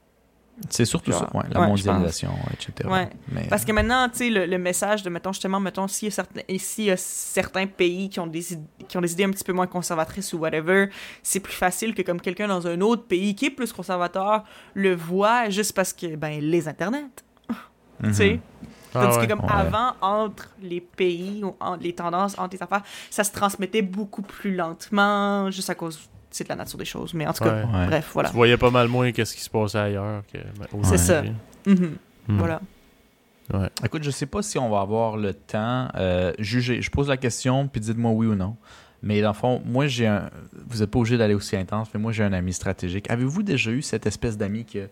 C'est 0.70 0.85
surtout 0.85 1.12
Genre, 1.12 1.20
ça, 1.20 1.36
ouais, 1.36 1.44
la 1.51 1.60
ouais, 1.60 1.66
mondialisation, 1.68 2.30
etc. 2.52 2.89
Ouais. 2.89 3.09
Mais, 3.30 3.47
Parce 3.48 3.64
que 3.64 3.72
maintenant, 3.72 4.09
tu 4.09 4.18
sais, 4.18 4.30
le, 4.30 4.47
le 4.47 4.59
message 4.59 5.02
de, 5.02 5.10
mettons, 5.10 5.32
justement, 5.32 5.60
mettons, 5.60 5.86
s'il 5.89 6.09
y, 6.09 6.09
a 6.09 6.14
certains- 6.14 6.40
y 6.48 6.90
a 6.90 6.97
certains 6.97 7.66
pays 7.66 8.09
qui 8.09 8.18
ont, 8.20 8.26
des, 8.26 8.44
qui 8.89 8.97
ont 8.97 9.01
des 9.01 9.12
idées 9.12 9.24
un 9.24 9.30
petit 9.30 9.44
peu 9.44 9.52
moins 9.52 9.66
conservatrices 9.68 10.32
ou 10.32 10.39
whatever, 10.39 10.89
c'est 11.22 11.40
plus 11.40 11.52
facile 11.52 11.94
que 11.94 12.02
comme 12.02 12.20
quelqu'un 12.20 12.48
dans 12.48 12.66
un 12.66 12.80
autre 12.80 13.05
pays 13.05 13.35
qui 13.35 13.47
est 13.47 13.51
plus 13.51 13.72
conservateur 13.72 14.44
le 14.74 14.94
voit 14.97 15.48
juste 15.48 15.72
parce 15.74 15.93
que, 15.93 16.16
ben, 16.16 16.40
les 16.40 16.66
internets, 16.68 17.06
tu 18.05 18.12
sais? 18.14 18.40
Ah 18.94 19.02
Tandis 19.05 19.18
ouais. 19.18 19.26
que 19.26 19.32
comme 19.35 19.44
Ouais. 19.44 19.52
avant, 19.52 19.93
entre 20.01 20.48
les 20.62 20.80
pays, 20.80 21.44
ou 21.44 21.55
entre 21.60 21.82
les 21.82 21.94
tendances, 21.94 22.36
entre 22.39 22.56
les 22.56 22.62
affaires, 22.62 22.82
ça 23.10 23.22
se 23.22 23.30
transmettait 23.30 23.82
beaucoup 23.82 24.22
plus 24.22 24.55
lentement, 24.56 25.51
juste 25.51 25.70
à 25.70 25.74
cause 25.74 26.01
c'est 26.30 26.44
de 26.44 26.48
la 26.48 26.56
nature 26.56 26.78
des 26.78 26.84
choses. 26.84 27.14
Mais 27.14 27.26
en 27.26 27.32
tout 27.32 27.44
cas, 27.44 27.64
Ouais. 27.64 27.64
Ouais. 27.64 27.86
bref, 27.86 28.10
voilà. 28.12 28.28
Tu 28.30 28.34
voyais 28.36 28.56
pas 28.56 28.70
mal 28.70 28.88
moins 28.88 29.10
qu'est-ce 29.12 29.34
qui 29.34 29.42
se 29.42 29.50
passait 29.50 29.78
ailleurs. 29.78 30.22
Que, 30.32 30.38
ben, 30.38 30.66
C'est 30.84 30.98
ça. 30.98 31.22
Mhm. 31.66 31.96
Hmm. 32.28 32.38
Voilà. 32.38 32.60
Ouais. 33.52 33.68
Écoute, 33.84 34.02
je 34.02 34.10
sais 34.10 34.26
pas 34.26 34.42
si 34.42 34.59
on 34.59 34.68
va 34.68 34.80
avoir 34.80 35.16
le 35.16 35.32
temps. 35.32 35.88
Euh, 35.94 36.32
jugez. 36.38 36.82
Je 36.82 36.90
pose 36.90 37.09
la 37.09 37.16
question, 37.16 37.66
puis 37.66 37.80
dites-moi 37.80 38.10
oui 38.12 38.26
ou 38.26 38.34
non. 38.34 38.56
Mais 39.02 39.20
dans 39.22 39.28
le 39.28 39.34
fond, 39.34 39.62
moi, 39.64 39.86
j'ai 39.86 40.06
un. 40.06 40.28
Vous 40.68 40.80
n'êtes 40.80 40.90
pas 40.90 40.98
obligé 40.98 41.16
d'aller 41.16 41.34
aussi 41.34 41.56
intense, 41.56 41.88
mais 41.94 42.00
moi, 42.00 42.12
j'ai 42.12 42.24
un 42.24 42.32
ami 42.32 42.52
stratégique. 42.52 43.09
Avez-vous 43.10 43.42
déjà 43.42 43.70
eu 43.70 43.80
cette 43.80 44.06
espèce 44.06 44.36
d'ami 44.36 44.64
que. 44.64 44.88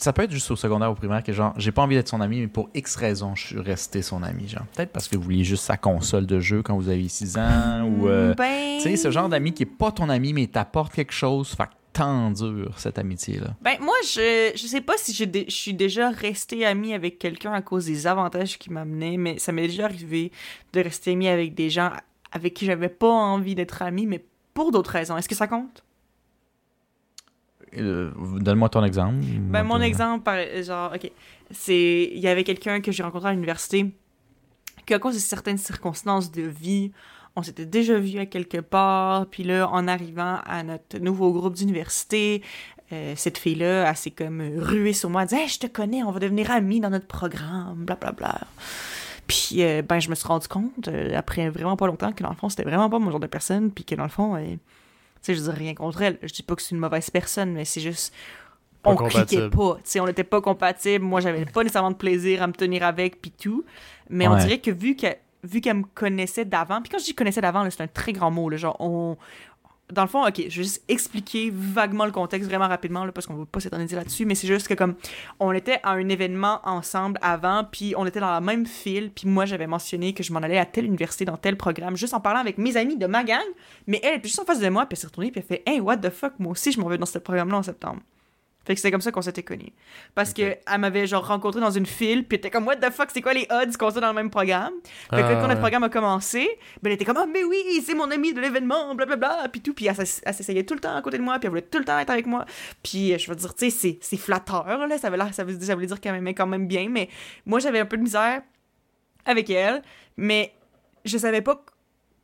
Ça 0.00 0.12
peut 0.12 0.22
être 0.22 0.30
juste 0.30 0.50
au 0.50 0.56
secondaire 0.56 0.88
ou 0.88 0.92
au 0.92 0.96
primaire, 0.96 1.22
que 1.22 1.32
genre, 1.32 1.52
j'ai 1.56 1.72
pas 1.72 1.82
envie 1.82 1.94
d'être 1.96 2.08
son 2.08 2.20
ami, 2.20 2.40
mais 2.40 2.46
pour 2.48 2.68
X 2.74 2.96
raisons, 2.96 3.34
je 3.34 3.46
suis 3.48 3.58
resté 3.60 4.02
son 4.02 4.22
ami. 4.22 4.48
Genre, 4.48 4.64
peut-être 4.74 4.92
parce 4.92 5.08
que 5.08 5.16
vous 5.16 5.22
vouliez 5.22 5.44
juste 5.44 5.64
sa 5.64 5.76
console 5.76 6.26
de 6.26 6.40
jeu 6.40 6.62
quand 6.62 6.76
vous 6.76 6.88
aviez 6.88 7.08
6 7.08 7.36
ans, 7.38 7.82
ou. 7.82 8.08
euh, 8.08 8.34
ben... 8.34 8.78
Tu 8.78 8.84
sais, 8.84 8.96
ce 8.96 9.10
genre 9.10 9.28
d'ami 9.28 9.52
qui 9.52 9.64
est 9.64 9.66
pas 9.66 9.90
ton 9.92 10.08
ami, 10.08 10.32
mais 10.32 10.46
t'apporte 10.46 10.92
quelque 10.92 11.12
chose. 11.12 11.48
Fait 11.50 11.64
que 11.64 11.70
t'endures 11.92 12.78
cette 12.78 12.98
amitié-là. 12.98 13.48
Ben, 13.60 13.76
moi, 13.80 13.94
je, 14.04 14.52
je 14.54 14.66
sais 14.66 14.80
pas 14.80 14.92
si 14.96 15.26
dé- 15.26 15.46
je 15.48 15.54
suis 15.54 15.74
déjà 15.74 16.10
resté 16.10 16.64
amie 16.64 16.94
avec 16.94 17.18
quelqu'un 17.18 17.52
à 17.52 17.60
cause 17.62 17.86
des 17.86 18.06
avantages 18.06 18.56
qu'il 18.58 18.72
m'amenait, 18.72 19.16
mais 19.16 19.38
ça 19.38 19.50
m'est 19.52 19.66
déjà 19.66 19.86
arrivé 19.86 20.30
de 20.72 20.80
rester 20.80 21.12
amie 21.12 21.28
avec 21.28 21.54
des 21.54 21.70
gens 21.70 21.90
avec 22.30 22.54
qui 22.54 22.66
j'avais 22.66 22.88
pas 22.90 23.08
envie 23.10 23.54
d'être 23.54 23.82
amie, 23.82 24.06
mais 24.06 24.24
pour 24.54 24.70
d'autres 24.70 24.90
raisons. 24.92 25.16
Est-ce 25.16 25.28
que 25.28 25.34
ça 25.34 25.46
compte? 25.48 25.82
Euh, 27.78 28.10
Donne-moi 28.40 28.68
ton 28.68 28.84
exemple. 28.84 29.16
Ben, 29.24 29.62
mon 29.62 29.76
Ton- 29.76 29.82
exemple, 29.82 30.24
par, 30.24 30.36
genre, 30.62 30.92
ok, 30.94 31.10
c'est, 31.50 32.10
il 32.12 32.18
y 32.20 32.28
avait 32.28 32.44
quelqu'un 32.44 32.80
que 32.80 32.92
j'ai 32.92 33.02
rencontré 33.02 33.28
à 33.30 33.32
l'université, 33.32 33.86
qu'à 34.86 34.98
cause 34.98 35.14
de 35.14 35.20
certaines 35.20 35.58
circonstances 35.58 36.30
de 36.32 36.42
vie, 36.42 36.92
on 37.36 37.42
s'était 37.42 37.66
déjà 37.66 37.98
vu 37.98 38.18
à 38.18 38.26
quelque 38.26 38.58
part, 38.58 39.26
puis 39.26 39.44
là, 39.44 39.68
en 39.70 39.86
arrivant 39.86 40.38
à 40.44 40.62
notre 40.62 40.98
nouveau 40.98 41.32
groupe 41.32 41.54
d'université, 41.54 42.42
euh, 42.92 43.12
cette 43.16 43.38
fille-là, 43.38 43.88
elle 43.88 43.96
s'est 43.96 44.10
comme 44.10 44.40
ruée 44.56 44.94
sur 44.94 45.10
moi, 45.10 45.22
elle 45.22 45.28
dit 45.28 45.34
Hey, 45.34 45.48
je 45.48 45.58
te 45.58 45.66
connais, 45.66 46.02
on 46.02 46.10
va 46.10 46.20
devenir 46.20 46.50
amis 46.50 46.80
dans 46.80 46.90
notre 46.90 47.06
programme, 47.06 47.84
blablabla. 47.84 48.40
Puis, 49.26 49.56
euh, 49.62 49.82
ben, 49.82 50.00
je 50.00 50.08
me 50.08 50.14
suis 50.14 50.26
rendu 50.26 50.48
compte, 50.48 50.88
euh, 50.88 51.14
après 51.16 51.50
vraiment 51.50 51.76
pas 51.76 51.86
longtemps, 51.86 52.12
que 52.12 52.22
dans 52.22 52.30
le 52.30 52.34
fond, 52.34 52.48
c'était 52.48 52.62
vraiment 52.64 52.88
pas 52.88 52.98
mon 52.98 53.10
genre 53.10 53.20
de 53.20 53.26
personne, 53.26 53.70
puis 53.70 53.84
que 53.84 53.94
dans 53.94 54.04
le 54.04 54.08
fond, 54.08 54.36
tu 55.22 55.34
sais, 55.34 55.34
je 55.34 55.50
dis 55.50 55.56
rien 55.56 55.74
contre 55.74 56.02
elle. 56.02 56.18
Je 56.22 56.32
dis 56.32 56.42
pas 56.42 56.54
que 56.54 56.62
c'est 56.62 56.74
une 56.74 56.80
mauvaise 56.80 57.10
personne, 57.10 57.52
mais 57.52 57.64
c'est 57.64 57.80
juste. 57.80 58.12
Pas 58.82 58.90
on 58.90 58.96
cliquait 58.96 59.50
pas. 59.50 59.76
Tu 59.76 59.82
sais, 59.84 60.00
on 60.00 60.06
n'était 60.06 60.24
pas 60.24 60.40
compatibles. 60.40 61.04
Moi, 61.04 61.20
j'avais 61.20 61.44
pas 61.44 61.62
nécessairement 61.62 61.90
de 61.90 61.96
plaisir 61.96 62.42
à 62.42 62.46
me 62.46 62.52
tenir 62.52 62.84
avec, 62.84 63.20
puis 63.20 63.32
tout. 63.32 63.64
Mais 64.08 64.28
on 64.28 64.36
dirait 64.36 64.58
que 64.58 64.70
vu 64.70 64.94
qu'elle 64.94 65.18
vu 65.44 65.60
qu'elle 65.60 65.78
me 65.78 65.84
connaissait 65.94 66.44
d'avant, 66.44 66.80
puis 66.82 66.90
quand 66.90 66.98
je 66.98 67.04
dis 67.04 67.14
connaissait 67.14 67.40
d'avant, 67.40 67.68
c'est 67.70 67.82
un 67.82 67.88
très 67.88 68.12
grand 68.12 68.30
mot. 68.30 68.48
Là, 68.48 68.56
genre, 68.56 68.76
on. 68.80 69.16
Dans 69.92 70.02
le 70.02 70.08
fond, 70.08 70.26
ok, 70.26 70.36
je 70.36 70.42
vais 70.42 70.50
juste 70.50 70.84
expliquer 70.88 71.50
vaguement 71.52 72.04
le 72.04 72.10
contexte 72.12 72.48
vraiment 72.48 72.68
rapidement, 72.68 73.06
là, 73.06 73.12
parce 73.12 73.26
qu'on 73.26 73.34
ne 73.34 73.38
veut 73.40 73.46
pas 73.46 73.60
s'éterniser 73.60 73.96
là-dessus, 73.96 74.26
mais 74.26 74.34
c'est 74.34 74.46
juste 74.46 74.68
que 74.68 74.74
comme 74.74 74.94
on 75.40 75.52
était 75.52 75.80
à 75.82 75.92
un 75.92 76.08
événement 76.08 76.60
ensemble 76.64 77.18
avant, 77.22 77.64
puis 77.64 77.94
on 77.96 78.04
était 78.04 78.20
dans 78.20 78.30
la 78.30 78.42
même 78.42 78.66
file, 78.66 79.10
puis 79.14 79.26
moi 79.26 79.46
j'avais 79.46 79.66
mentionné 79.66 80.12
que 80.12 80.22
je 80.22 80.32
m'en 80.32 80.40
allais 80.40 80.58
à 80.58 80.66
telle 80.66 80.84
université 80.84 81.24
dans 81.24 81.38
tel 81.38 81.56
programme, 81.56 81.96
juste 81.96 82.12
en 82.12 82.20
parlant 82.20 82.40
avec 82.40 82.58
mes 82.58 82.76
amis 82.76 82.96
de 82.96 83.06
ma 83.06 83.24
gang, 83.24 83.40
mais 83.86 84.00
elle 84.02 84.18
était 84.18 84.28
juste 84.28 84.40
en 84.40 84.44
face 84.44 84.60
de 84.60 84.68
moi, 84.68 84.84
puis 84.84 84.94
elle 84.94 84.98
s'est 84.98 85.06
retournée, 85.06 85.30
puis 85.30 85.40
elle 85.40 85.46
fait 85.46 85.62
Hey, 85.66 85.80
what 85.80 85.96
the 85.96 86.10
fuck, 86.10 86.34
moi 86.38 86.52
aussi 86.52 86.70
je 86.70 86.80
m'en 86.80 86.88
vais 86.88 86.98
dans 86.98 87.06
ce 87.06 87.18
programme-là 87.18 87.56
en 87.56 87.62
septembre. 87.62 88.00
Fait 88.68 88.74
que 88.74 88.80
c'est 88.80 88.90
comme 88.90 89.00
ça 89.00 89.10
qu'on 89.10 89.22
s'était 89.22 89.42
connus. 89.42 89.72
Parce 90.14 90.34
que 90.34 90.42
elle 90.70 90.78
m'avait 90.78 91.06
genre 91.06 91.26
rencontré 91.26 91.58
dans 91.60 91.70
une 91.70 91.86
file, 91.86 92.24
puis 92.28 92.36
elle 92.36 92.38
était 92.38 92.50
comme 92.50 92.66
What 92.66 92.76
the 92.76 92.90
fuck, 92.92 93.08
c'est 93.12 93.22
quoi 93.22 93.32
les 93.32 93.46
odds 93.50 93.72
qu'on 93.78 93.90
soit 93.90 94.00
dans 94.02 94.08
le 94.08 94.14
même 94.14 94.28
programme? 94.28 94.74
Fait 95.10 95.16
que 95.16 95.22
Ah, 95.22 95.34
quand 95.40 95.48
notre 95.48 95.60
programme 95.60 95.84
a 95.84 95.88
commencé, 95.88 96.46
ben 96.82 96.90
elle 96.90 96.92
était 96.92 97.06
comme 97.06 97.16
Ah, 97.16 97.24
mais 97.26 97.42
oui, 97.44 97.82
c'est 97.84 97.94
mon 97.94 98.10
ami 98.10 98.34
de 98.34 98.40
l'événement, 98.42 98.94
blablabla, 98.94 99.48
puis 99.50 99.62
tout. 99.62 99.72
Puis 99.72 99.86
elle, 99.86 99.96
s'essayait 100.06 100.64
tout 100.64 100.74
le 100.74 100.80
temps 100.80 100.94
à 100.94 101.00
côté 101.00 101.16
de 101.16 101.22
moi, 101.22 101.38
puis 101.38 101.46
elle 101.46 101.50
voulait 101.50 101.62
tout 101.62 101.78
le 101.78 101.84
temps 101.86 101.98
être 101.98 102.10
avec 102.10 102.26
moi. 102.26 102.44
Puis 102.82 103.14
euh, 103.14 103.18
je 103.18 103.28
veux 103.30 103.36
dire, 103.36 103.54
tu 103.54 103.70
sais, 103.70 103.98
c'est- 104.00 104.16
flatteur, 104.18 104.86
là. 104.86 104.98
Ça, 104.98 105.08
veut 105.08 105.18
ça, 105.32 105.44
veut, 105.44 105.58
ça 105.58 105.74
voulait 105.74 105.86
dire 105.86 105.98
qu'elle 106.00 106.12
m'aimait 106.12 106.34
quand 106.34 106.46
même 106.46 106.66
bien, 106.68 106.88
mais 106.90 107.08
moi, 107.46 107.60
j'avais 107.60 107.80
un 107.80 107.86
peu 107.86 107.96
de 107.96 108.02
misère 108.02 108.42
avec 109.24 109.48
elle, 109.50 109.82
mais 110.18 110.52
je 111.06 111.16
savais 111.16 111.40
pas 111.40 111.64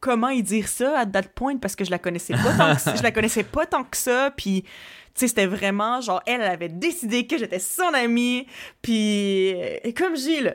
comment 0.05 0.28
y 0.28 0.43
dire 0.43 0.68
ça 0.68 0.98
à 0.98 1.05
date 1.06 1.28
point 1.28 1.56
parce 1.56 1.74
que 1.74 1.82
je 1.82 1.90
la 1.90 1.98
connaissais 1.98 2.35
pas 2.35 2.52
tant 2.59 2.74
que 2.74 2.98
je 2.98 3.02
la 3.02 3.10
connaissais 3.10 3.43
pas 3.43 3.64
tant 3.64 3.85
que 3.85 3.97
ça 3.97 4.31
puis 4.36 4.62
tu 4.62 4.70
sais 5.14 5.28
c'était 5.28 5.47
vraiment 5.47 6.02
genre 6.02 6.22
elle 6.26 6.43
elle 6.43 6.51
avait 6.51 6.68
décidé 6.68 7.26
que 7.26 7.39
j'étais 7.39 7.59
son 7.59 7.89
amie 7.94 8.47
puis 8.82 9.55
euh, 9.55 9.78
et 9.82 9.94
comme 9.94 10.12
là 10.12 10.52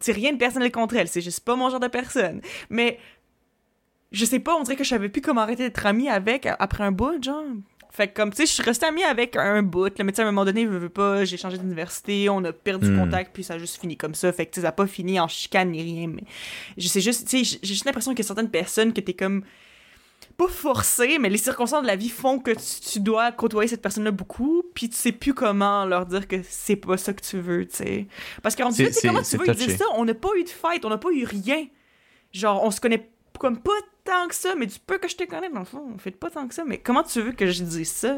tu 0.00 0.12
rien 0.12 0.32
de 0.32 0.38
personnel 0.38 0.72
contre 0.72 0.96
elle 0.96 1.08
c'est 1.08 1.20
juste 1.20 1.40
pas 1.40 1.56
mon 1.56 1.68
genre 1.68 1.78
de 1.78 1.88
personne. 1.88 2.40
Mais 2.70 2.98
je 4.12 4.24
sais 4.24 4.40
pas 4.40 4.54
on 4.56 4.62
dirait 4.62 4.76
que 4.76 4.84
je 4.84 4.88
savais 4.88 5.10
plus 5.10 5.20
comment 5.20 5.42
arrêter 5.42 5.64
d'être 5.64 5.84
amie 5.84 6.08
avec 6.08 6.48
après 6.58 6.84
un 6.84 6.92
bout 6.92 7.22
genre 7.22 7.44
Fait 7.96 8.08
que 8.08 8.14
comme, 8.14 8.28
tu 8.30 8.36
sais, 8.36 8.46
je 8.46 8.52
suis 8.52 8.62
restée 8.62 8.84
amie 8.84 9.04
avec 9.04 9.36
un 9.36 9.62
bout. 9.62 9.90
Le 9.98 10.04
médecin, 10.04 10.22
à 10.24 10.26
un 10.26 10.30
moment 10.30 10.44
donné, 10.44 10.66
veut, 10.66 10.76
veut 10.78 10.88
pas, 10.90 11.24
j'ai 11.24 11.38
changé 11.38 11.56
d'université, 11.56 12.28
on 12.28 12.44
a 12.44 12.52
perdu 12.52 12.90
Hmm. 12.90 12.98
contact, 12.98 13.30
puis 13.32 13.42
ça 13.42 13.54
a 13.54 13.58
juste 13.58 13.80
fini 13.80 13.96
comme 13.96 14.14
ça. 14.14 14.30
Fait 14.34 14.44
que, 14.44 14.50
tu 14.50 14.56
sais, 14.56 14.62
ça 14.62 14.68
a 14.68 14.72
pas 14.72 14.86
fini 14.86 15.18
en 15.18 15.28
chicane 15.28 15.70
ni 15.70 15.82
rien, 15.82 16.06
mais 16.08 16.24
je 16.76 16.88
sais 16.88 17.00
juste, 17.00 17.26
tu 17.26 17.42
sais, 17.42 17.58
j'ai- 17.62 17.66
juste 17.66 17.86
l'impression 17.86 18.10
qu'il 18.12 18.22
y 18.22 18.26
a 18.26 18.28
certaines 18.28 18.50
personnes 18.50 18.92
que 18.92 19.00
t'es 19.00 19.14
comme, 19.14 19.44
pas 20.36 20.48
forcé, 20.48 21.18
mais 21.18 21.30
les 21.30 21.38
circonstances 21.38 21.80
de 21.80 21.86
la 21.86 21.96
vie 21.96 22.10
font 22.10 22.38
que 22.38 22.50
tu, 22.50 22.90
tu 22.92 23.00
dois 23.00 23.32
côtoyer 23.32 23.68
cette 23.68 23.80
personne-là 23.80 24.10
beaucoup, 24.10 24.62
puis 24.74 24.90
tu 24.90 24.96
sais 24.96 25.12
plus 25.12 25.32
comment 25.32 25.86
leur 25.86 26.04
dire 26.04 26.28
que 26.28 26.36
c'est 26.46 26.76
pas 26.76 26.98
ça 26.98 27.14
que 27.14 27.22
tu 27.22 27.38
veux, 27.38 27.66
tu 27.66 27.76
sais. 27.76 28.06
Parce 28.42 28.54
qu'en 28.54 28.70
fait, 28.70 28.90
comment 29.02 29.22
tu 29.22 29.38
veux 29.38 29.54
dire 29.54 29.70
ça? 29.78 29.84
On 29.94 30.04
n'a 30.04 30.12
pas 30.12 30.28
eu 30.36 30.44
de 30.44 30.50
fight, 30.50 30.84
on 30.84 30.90
n'a 30.90 30.98
pas 30.98 31.10
eu 31.12 31.24
rien. 31.24 31.66
Genre, 32.32 32.62
on 32.62 32.70
se 32.70 32.80
connaît 32.82 33.08
comme 33.38 33.58
pas 33.58 33.70
tant 34.04 34.28
que 34.28 34.34
ça, 34.34 34.54
mais 34.56 34.66
du 34.66 34.78
peu 34.78 34.98
que 34.98 35.08
je 35.08 35.16
te 35.16 35.24
connais, 35.24 35.48
dans 35.50 35.60
le 35.60 35.64
fond, 35.64 35.82
on 35.94 35.98
fait 35.98 36.10
pas 36.12 36.30
tant 36.30 36.46
que 36.46 36.54
ça, 36.54 36.64
mais 36.66 36.78
comment 36.78 37.02
tu 37.02 37.20
veux 37.20 37.32
que 37.32 37.46
je 37.50 37.62
dise 37.64 37.90
ça? 37.90 38.14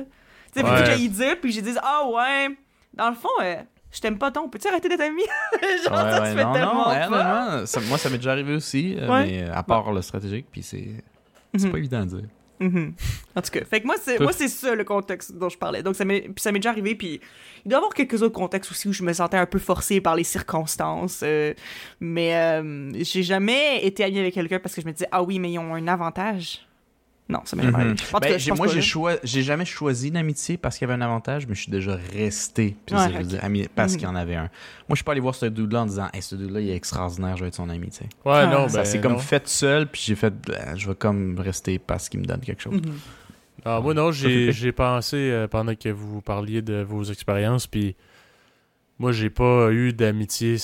Tu 0.53 0.61
sais, 0.61 0.65
Ouais. 0.67 0.73
puis 0.75 0.81
que 0.83 0.87
j'aille 0.87 1.09
dire, 1.09 1.41
puis 1.41 1.53
je 1.53 1.61
dise, 1.61 1.79
ah 1.83 2.07
ouais, 2.09 2.57
dans 2.95 3.09
le 3.11 3.15
fond, 3.17 3.29
euh, 3.43 3.57
je 3.91 4.01
t'aime 4.01 4.19
pas 4.19 4.31
tant, 4.31 4.49
peux-tu 4.49 4.69
arrêter 4.69 4.89
d'être 4.89 5.01
ami? 5.01 5.23
Genre, 5.63 5.93
Ouais, 5.93 6.11
ça 6.11 6.21
ouais, 6.23 6.31
se 6.31 6.37
fait 6.37 6.45
non, 6.45 6.53
tellement 6.53 6.75
non, 6.75 6.91
honnêtement, 6.91 7.67
ça- 7.67 7.81
moi, 7.83 7.99
ça 7.99 8.11
m'est 8.11 8.19
déjà 8.19 8.33
arrivé 8.33 8.55
aussi, 8.55 8.97
euh, 8.99 9.09
mais 9.25 9.45
à 9.49 9.63
part 9.63 9.93
le 9.93 10.03
stratégique, 10.03 10.47
puis 10.51 10.63
c'est 10.63 10.89
c'est 11.57 11.65
Mhm. 11.67 11.73
pas 11.73 11.79
évident 11.79 12.03
à 12.03 12.07
dire. 12.07 12.25
Mhm. 12.61 12.95
En 13.37 13.43
tout 13.43 13.51
cas, 13.51 13.65
fait 13.65 13.81
que 13.81 13.87
moi 13.87 13.97
c'est 14.01 14.19
moi 14.21 14.33
c'est 14.33 14.49
ça 14.49 14.75
le 14.75 14.85
contexte 14.85 15.33
dont 15.33 15.49
je 15.49 15.59
parlais. 15.59 15.83
Donc 15.83 15.95
ça 15.97 16.05
m'est 16.05 16.23
puis 16.23 16.39
ça 16.39 16.53
m'est 16.53 16.59
déjà 16.59 16.71
arrivé 16.71 16.95
puis 16.95 17.21
il 17.65 17.69
doit 17.69 17.77
y 17.77 17.81
avoir 17.81 17.95
quelques 17.95 18.23
autres 18.23 18.35
contextes 18.35 18.71
aussi 18.71 18.89
où 18.89 18.93
je 18.93 19.03
me 19.03 19.13
sentais 19.13 19.37
un 19.37 19.47
peu 19.47 19.59
forcée 19.59 20.01
par 20.01 20.17
les 20.17 20.25
circonstances 20.25 21.21
euh, 21.23 21.55
mais 22.01 22.35
euh, 22.37 22.91
j'ai 23.03 23.23
jamais 23.23 23.85
été 23.85 24.05
amie 24.05 24.19
avec 24.19 24.35
quelqu'un 24.35 24.59
parce 24.59 24.75
que 24.75 24.81
je 24.81 24.87
me 24.87 24.93
disais 24.93 25.09
ah 25.13 25.23
oui 25.23 25.39
mais 25.39 25.53
ils 25.53 25.59
ont 25.59 25.75
un 25.75 25.87
avantage. 25.87 26.68
Non, 27.31 27.41
ça 27.45 27.57
m'est 27.57 27.63
jamais 27.65 27.75
arrivé. 27.77 27.91
En 27.91 27.95
tout 27.95 28.05
Ben, 28.21 28.21
cas, 28.21 28.33
je 28.39 28.39
j'ai- 28.39 28.49
pense 28.51 28.59
moi, 28.59 28.67
pas, 28.69 28.73
j'ai 28.73 28.79
là. 28.79 28.85
choi- 28.85 29.19
j'ai 29.23 29.43
jamais 29.43 29.65
choisi 29.67 30.11
l'amitié 30.11 30.57
parce 30.57 30.79
qu'il 30.79 30.89
y 30.89 30.91
avait 30.91 30.99
un 31.03 31.05
avantage, 31.05 31.47
mais 31.47 31.55
je 31.55 31.61
suis 31.61 31.71
déjà 31.71 31.95
resté 32.15 32.75
puis 32.87 32.97
Ouais, 32.97 33.23
dire, 33.23 33.45
ami 33.45 33.69
parce 33.75 33.93
Mhm. 33.93 33.99
qu'il 33.99 34.09
y 34.09 34.11
en 34.11 34.15
avait 34.17 34.37
un. 34.37 34.43
Moi, 34.45 34.51
je 34.91 34.95
suis 34.97 35.05
pas 35.05 35.13
allé 35.13 35.21
voir 35.21 35.35
ce 35.35 35.45
dude-là 35.45 35.83
en 35.83 35.87
disant 35.87 36.09
hey, 36.15 36.23
ce 36.23 36.35
dude-là, 36.37 36.61
il 36.61 36.71
est 36.71 36.75
extraordinaire, 36.77 37.37
je 37.37 37.43
vais 37.43 37.49
être 37.49 37.55
son 37.55 37.69
ami, 37.69 37.91
tu 37.91 37.99
sais. 37.99 38.05
Ouais, 38.25 38.33
Ah. 38.33 38.47
non, 38.47 38.69
ça 38.69 38.79
ben, 38.79 38.85
s'est 38.87 39.01
comme 39.03 39.13
non. 39.13 39.19
fait 39.19 39.47
seul, 39.47 39.87
puis 39.89 40.01
j'ai 40.05 40.15
fait 40.15 40.33
Ben, 40.47 40.75
je 40.77 40.89
vais 40.89 40.95
comme 40.95 41.39
rester 41.39 41.79
parce 41.79 42.09
qu'il 42.09 42.21
me 42.21 42.25
donne 42.25 42.41
quelque 42.41 42.63
chose. 42.63 42.75
Mhm. 42.81 42.95
Ah, 43.65 43.81
moi, 43.83 43.93
non, 43.93 44.11
j'ai 44.11 44.73
pensé 44.73 45.17
euh, 45.17 45.47
pendant 45.49 45.75
que 45.75 45.89
vous 45.91 46.23
parliez 46.23 46.63
de 46.63 46.81
vos 46.83 47.03
expériences, 47.05 47.67
puis 47.67 47.95
moi, 48.99 49.13
j'ai 49.13 49.29
pas 49.29 49.71
eu 49.71 49.93
d'amitié 49.93 50.57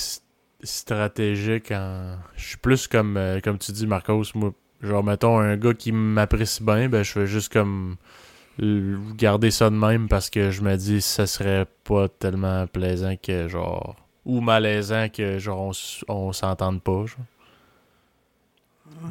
stratégique. 0.62 1.70
En... 1.72 2.16
Je 2.36 2.44
suis 2.46 2.56
plus 2.56 2.86
comme, 2.88 3.16
euh, 3.16 3.40
comme 3.40 3.58
tu 3.58 3.72
dis, 3.72 3.86
Marcos. 3.86 4.22
Moi, 4.34 4.52
genre, 4.86 5.04
mettons, 5.04 5.38
un 5.38 5.56
gars 5.56 5.74
qui 5.74 5.92
m'apprécie 5.92 6.62
bien, 6.62 6.88
ben, 6.88 7.02
je 7.02 7.12
fais 7.12 7.26
juste 7.26 7.52
comme 7.52 7.96
garder 9.16 9.50
ça 9.50 9.68
de 9.68 9.74
même 9.74 10.08
parce 10.08 10.30
que 10.30 10.50
je 10.50 10.62
me 10.62 10.76
dis 10.76 11.00
ça 11.00 11.26
serait 11.26 11.66
pas 11.82 12.08
tellement 12.08 12.66
plaisant 12.66 13.14
que, 13.20 13.48
genre, 13.48 13.96
ou 14.24 14.40
malaisant 14.40 15.08
que, 15.08 15.38
genre, 15.38 15.72
on, 16.08 16.14
on 16.14 16.32
s'entende 16.32 16.82
pas, 16.82 17.04
genre. 17.06 17.26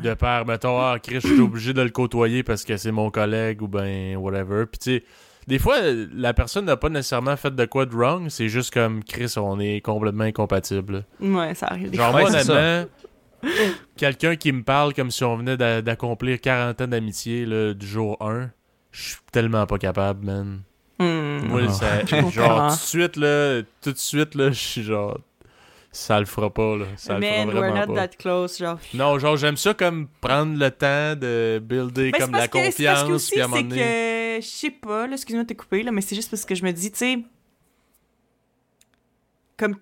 De 0.01 0.13
part, 0.13 0.45
mettons, 0.45 0.79
ah, 0.79 0.97
Chris, 1.01 1.19
je 1.21 1.27
suis 1.27 1.39
obligé 1.41 1.73
de 1.73 1.81
le 1.81 1.89
côtoyer 1.89 2.41
parce 2.41 2.63
que 2.63 2.77
c'est 2.77 2.91
mon 2.91 3.11
collègue 3.11 3.61
ou 3.61 3.67
ben, 3.67 4.15
whatever. 4.15 4.65
Puis, 4.65 4.79
tu 4.79 4.91
sais, 4.97 5.03
des 5.47 5.59
fois, 5.59 5.75
la 6.15 6.33
personne 6.33 6.65
n'a 6.65 6.77
pas 6.77 6.89
nécessairement 6.89 7.35
fait 7.35 7.53
de 7.53 7.65
quoi 7.65 7.85
de 7.85 7.93
wrong, 7.93 8.29
c'est 8.29 8.47
juste 8.49 8.73
comme 8.73 9.03
Chris, 9.03 9.33
on 9.37 9.59
est 9.59 9.81
complètement 9.81 10.23
incompatibles. 10.23 11.05
Ouais, 11.19 11.53
ça 11.53 11.67
arrive. 11.67 11.89
des 11.91 11.97
Genre, 11.97 12.13
Ouais, 12.13 12.21
moi, 12.21 12.29
honnêtement, 12.29 12.85
quelqu'un 13.97 14.35
qui 14.35 14.51
me 14.51 14.63
parle 14.63 14.93
comme 14.93 15.11
si 15.11 15.23
on 15.23 15.35
venait 15.37 15.57
d'a- 15.57 15.81
d'accomplir 15.81 16.39
40 16.41 16.81
ans 16.81 16.87
d'amitié 16.87 17.45
du 17.75 17.85
jour 17.87 18.17
1, 18.21 18.49
je 18.91 19.01
suis 19.01 19.17
tellement 19.31 19.65
pas 19.65 19.77
capable, 19.77 20.25
man. 20.25 20.61
Hmm. 20.99 21.39
Moi, 21.47 21.61
Ah. 21.67 21.71
ça- 21.71 22.05
genre, 22.29 22.67
tout 22.69 22.75
de 22.75 22.79
suite, 22.79 23.15
là, 23.17 23.61
tout 23.81 23.91
de 23.91 23.97
suite, 23.97 24.35
là, 24.35 24.49
je 24.51 24.59
suis 24.59 24.83
genre, 24.83 25.17
ça 25.91 26.19
le 26.19 26.25
fera 26.25 26.49
pas, 26.51 26.77
là. 26.77 26.85
Ça 26.95 27.15
le 27.15 27.19
Man, 27.21 27.31
fera 27.31 27.45
we're 27.45 27.71
vraiment 27.71 27.87
not 27.87 27.93
pas. 27.93 28.07
that 28.07 28.15
close, 28.17 28.57
genre. 28.57 28.79
Non, 28.93 29.19
genre, 29.19 29.35
j'aime 29.37 29.57
ça 29.57 29.73
comme 29.73 30.07
prendre 30.21 30.57
le 30.57 30.71
temps 30.71 31.15
de 31.15 31.59
builder 31.63 32.11
Ben, 32.11 32.19
comme 32.21 32.31
la 32.31 32.47
parce 32.47 32.49
que- 32.49 32.71
c'est 32.71 32.85
parce 32.85 33.01
que 33.03 33.05
confiance, 33.07 33.09
aussi, 33.11 33.31
puis 33.31 33.41
à 33.41 33.45
un 33.45 33.47
moment 33.47 33.61
donné... 33.61 33.75
que, 33.81 34.41
je 34.41 34.47
sais 34.47 34.71
pas, 34.71 35.05
là, 35.07 35.13
excuse-moi 35.13 35.43
de 35.43 35.49
te 35.49 35.53
couper, 35.53 35.83
là, 35.83 35.91
mais 35.91 36.01
c'est 36.01 36.15
juste 36.15 36.29
parce 36.31 36.45
que 36.45 36.55
je 36.55 36.63
me 36.63 36.71
dis, 36.71 36.91
tu 36.91 36.97
sais, 36.97 37.19
comme, 39.57 39.75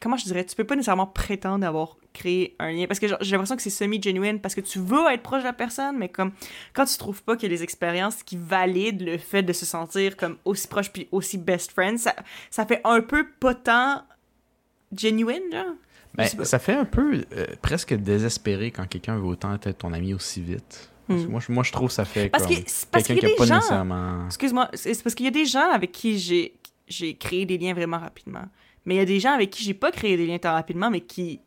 comment 0.00 0.16
je 0.16 0.24
dirais, 0.24 0.44
tu 0.44 0.54
peux 0.56 0.64
pas 0.64 0.74
nécessairement 0.76 1.06
prétendre 1.06 1.66
avoir 1.66 1.96
créé 2.12 2.54
un 2.58 2.70
lien, 2.72 2.86
parce 2.86 3.00
que 3.00 3.06
j'ai 3.20 3.32
l'impression 3.32 3.56
que 3.56 3.62
c'est 3.62 3.70
semi-genuine, 3.70 4.38
parce 4.40 4.54
que 4.54 4.60
tu 4.60 4.78
veux 4.78 5.10
être 5.12 5.22
proche 5.22 5.40
de 5.42 5.46
la 5.46 5.52
personne, 5.54 5.96
mais 5.98 6.08
comme, 6.10 6.32
quand 6.74 6.84
tu 6.84 6.96
trouves 6.98 7.22
pas 7.22 7.36
qu'il 7.36 7.50
y 7.50 7.54
a 7.54 7.56
des 7.56 7.62
expériences 7.62 8.22
qui 8.22 8.36
valident 8.36 9.02
le 9.02 9.18
fait 9.18 9.42
de 9.42 9.52
se 9.52 9.64
sentir 9.64 10.16
comme 10.16 10.36
aussi 10.44 10.68
proche 10.68 10.90
puis 10.92 11.08
aussi 11.12 11.38
best 11.38 11.72
friend, 11.72 11.98
ça, 11.98 12.14
ça 12.50 12.66
fait 12.66 12.80
un 12.84 13.00
peu 13.00 13.26
pas 13.40 13.54
tant 13.54 14.02
genuine, 14.96 15.42
genre? 15.52 15.74
Ben, 16.14 16.26
ça 16.26 16.58
fait 16.58 16.74
un 16.74 16.84
peu 16.84 17.24
euh, 17.32 17.46
presque 17.62 17.94
désespéré 17.94 18.70
quand 18.70 18.86
quelqu'un 18.86 19.16
veut 19.16 19.24
autant 19.24 19.54
être 19.54 19.70
ton 19.78 19.94
ami 19.94 20.12
aussi 20.12 20.42
vite. 20.42 20.90
Parce 21.08 21.22
que 21.22 21.26
Hmm. 21.26 21.30
moi, 21.30 21.40
je, 21.40 21.52
moi, 21.52 21.64
je 21.64 21.72
trouve 21.72 21.88
que 21.88 21.94
ça 21.94 22.04
fait 22.04 22.28
Parce 22.28 22.46
comme 22.46 22.54
que- 22.56 22.62
parce 22.90 23.04
quelqu'un 23.06 23.28
y 23.28 23.30
qui 23.30 23.36
pas 23.36 23.46
gens- 23.46 23.54
nécessairement... 23.56 24.26
Excuse-moi, 24.26 24.68
c'est 24.74 25.02
parce 25.02 25.14
qu'il 25.14 25.24
y 25.24 25.28
a 25.28 25.32
des 25.32 25.46
gens 25.46 25.70
avec 25.72 25.90
qui 25.90 26.18
j'ai 26.86 27.14
créé 27.16 27.46
des 27.46 27.56
liens 27.58 27.72
vraiment 27.74 27.98
rapidement. 27.98 28.44
Mais 28.84 28.94
il 28.94 28.98
y 28.98 29.00
a 29.00 29.04
des 29.04 29.20
gens 29.20 29.32
avec 29.32 29.50
qui 29.50 29.62
j'ai 29.62 29.74
pas 29.74 29.90
créé 29.92 30.16
des 30.16 30.26
liens 30.26 30.38
tant 30.38 30.52
rapidement, 30.52 30.90
mais 30.90 31.00
qui 31.00 31.40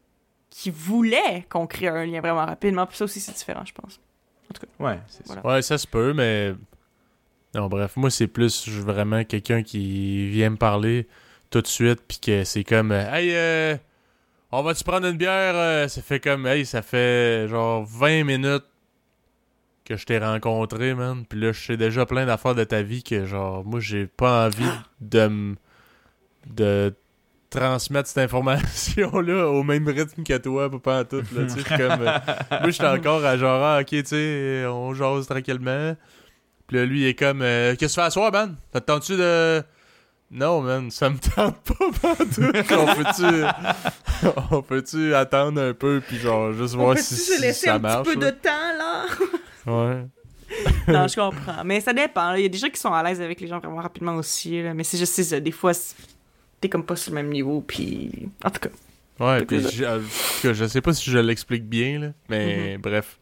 qui 0.49 0.69
voulaient 0.69 1.45
qu'on 1.49 1.67
crée 1.67 1.89
un 1.89 2.05
lien 2.05 2.21
vraiment 2.21 2.45
rapidement. 2.45 2.85
Puis 2.85 2.95
ça 2.97 3.03
aussi, 3.03 3.19
c'est 3.19 3.33
différent, 3.33 3.63
je 3.65 3.73
pense. 3.73 3.99
Ouais, 4.79 4.99
c'est 5.07 5.25
Voilà. 5.25 5.41
ça. 5.41 5.47
Ouais, 5.49 5.61
ça 5.61 5.77
se 5.77 5.85
peut, 5.87 6.13
mais. 6.13 6.53
Non, 7.53 7.67
bref, 7.67 7.97
moi, 7.97 8.09
c'est 8.09 8.27
plus 8.27 8.69
je- 8.69 8.81
vraiment 8.81 9.23
quelqu'un 9.25 9.63
qui 9.63 10.29
vient 10.29 10.49
me 10.51 10.55
parler 10.55 11.07
tout 11.49 11.61
de 11.61 11.67
suite, 11.67 11.99
puis 12.07 12.19
que 12.19 12.43
c'est 12.45 12.63
comme 12.63 12.91
Hey, 12.93 13.31
euh, 13.33 13.75
on 14.51 14.61
va-tu 14.63 14.83
prendre 14.85 15.07
une 15.07 15.17
bière 15.17 15.55
Euh, 15.55 15.87
Ça 15.89 16.01
fait 16.01 16.19
comme 16.21 16.45
Hey, 16.47 16.65
ça 16.65 16.81
fait 16.81 17.47
genre 17.49 17.83
20 17.85 18.23
minutes 18.23 18.63
que 19.83 19.97
je 19.97 20.05
t'ai 20.05 20.17
rencontré, 20.19 20.93
man. 20.95 21.25
Puis 21.27 21.39
là, 21.39 21.51
je 21.51 21.61
sais 21.65 21.77
déjà 21.77 22.05
plein 22.05 22.25
d'affaires 22.25 22.55
de 22.55 22.63
ta 22.63 22.81
vie 22.81 23.03
que, 23.03 23.25
genre, 23.25 23.65
moi, 23.65 23.79
j'ai 23.81 24.07
pas 24.07 24.47
envie 24.47 24.63
de 25.01 25.55
de 26.47 26.93
transmettre 27.55 28.09
cette 28.09 28.17
information-là 28.19 29.47
au 29.47 29.63
même 29.63 29.87
rythme 29.87 30.23
que 30.23 30.37
toi, 30.37 30.69
pas 30.79 31.01
en 31.01 31.03
tout, 31.05 31.17
là, 31.17 31.43
tu 31.43 31.49
sais, 31.49 31.59
je 31.59 31.65
suis 31.65 31.77
comme... 31.77 32.01
euh, 32.01 32.17
moi, 32.61 32.69
j'étais 32.69 32.87
encore 32.87 33.23
à 33.25 33.37
genre, 33.37 33.63
ah, 33.63 33.79
ok, 33.81 33.87
tu 33.87 34.05
sais, 34.05 34.65
on 34.67 34.93
jase 34.93 35.27
tranquillement. 35.27 35.95
Puis 36.67 36.77
là, 36.77 36.85
lui, 36.85 37.01
il 37.01 37.07
est 37.07 37.13
comme, 37.15 37.41
euh, 37.41 37.75
qu'est-ce 37.75 37.93
que 37.93 37.99
tu 37.99 38.01
fais 38.01 38.07
à 38.07 38.09
soir, 38.09 38.31
man? 38.31 38.55
Ça 38.73 38.81
te 38.81 38.85
tente-tu 38.85 39.17
de. 39.17 39.61
Non, 40.31 40.61
man, 40.61 40.89
ça 40.89 41.09
me 41.09 41.17
tente 41.17 41.57
pas, 41.61 42.15
tout. 42.15 42.41
on 42.75 42.95
peut-tu. 42.95 44.31
on 44.51 44.61
peut-tu 44.63 45.13
attendre 45.13 45.61
un 45.61 45.73
peu, 45.73 46.01
puis 46.05 46.17
genre, 46.17 46.51
juste 46.51 46.73
voir 46.75 46.97
si, 46.97 47.15
si 47.15 47.53
ça 47.53 47.77
marche. 47.77 48.07
là? 48.15 48.31
temps, 48.31 48.49
là? 48.49 49.05
Ouais. 49.67 50.05
non, 50.87 51.07
je 51.07 51.15
comprends. 51.15 51.63
Mais 51.63 51.79
ça 51.79 51.93
dépend. 51.93 52.33
Il 52.33 52.43
y 52.43 52.45
a 52.45 52.49
des 52.49 52.57
gens 52.57 52.69
qui 52.69 52.79
sont 52.79 52.93
à 52.93 53.03
l'aise 53.03 53.21
avec 53.21 53.39
les 53.39 53.47
gens 53.47 53.59
vraiment 53.59 53.81
rapidement 53.81 54.15
aussi. 54.15 54.61
là. 54.61 54.73
Mais 54.73 54.83
c'est 54.83 54.97
juste 54.97 55.13
c'est 55.13 55.23
ça. 55.23 55.39
Des 55.39 55.51
fois, 55.51 55.73
c'est- 55.73 55.95
t'es 56.61 56.69
comme 56.69 56.85
pas 56.85 56.95
sur 56.95 57.11
le 57.11 57.15
même 57.15 57.29
niveau. 57.31 57.61
Puis. 57.61 58.29
En 58.43 58.49
tout 58.49 58.59
cas. 58.59 58.69
Ouais, 59.19 59.45
puis 59.45 59.61
je, 59.61 59.85
en 59.85 59.99
tout 59.99 60.41
cas, 60.41 60.53
je 60.53 60.65
sais 60.65 60.81
pas 60.81 60.93
si 60.93 61.09
je 61.09 61.17
l'explique 61.17 61.63
bien, 61.67 61.99
là, 61.99 62.07
mais 62.29 62.77
bref. 62.77 63.17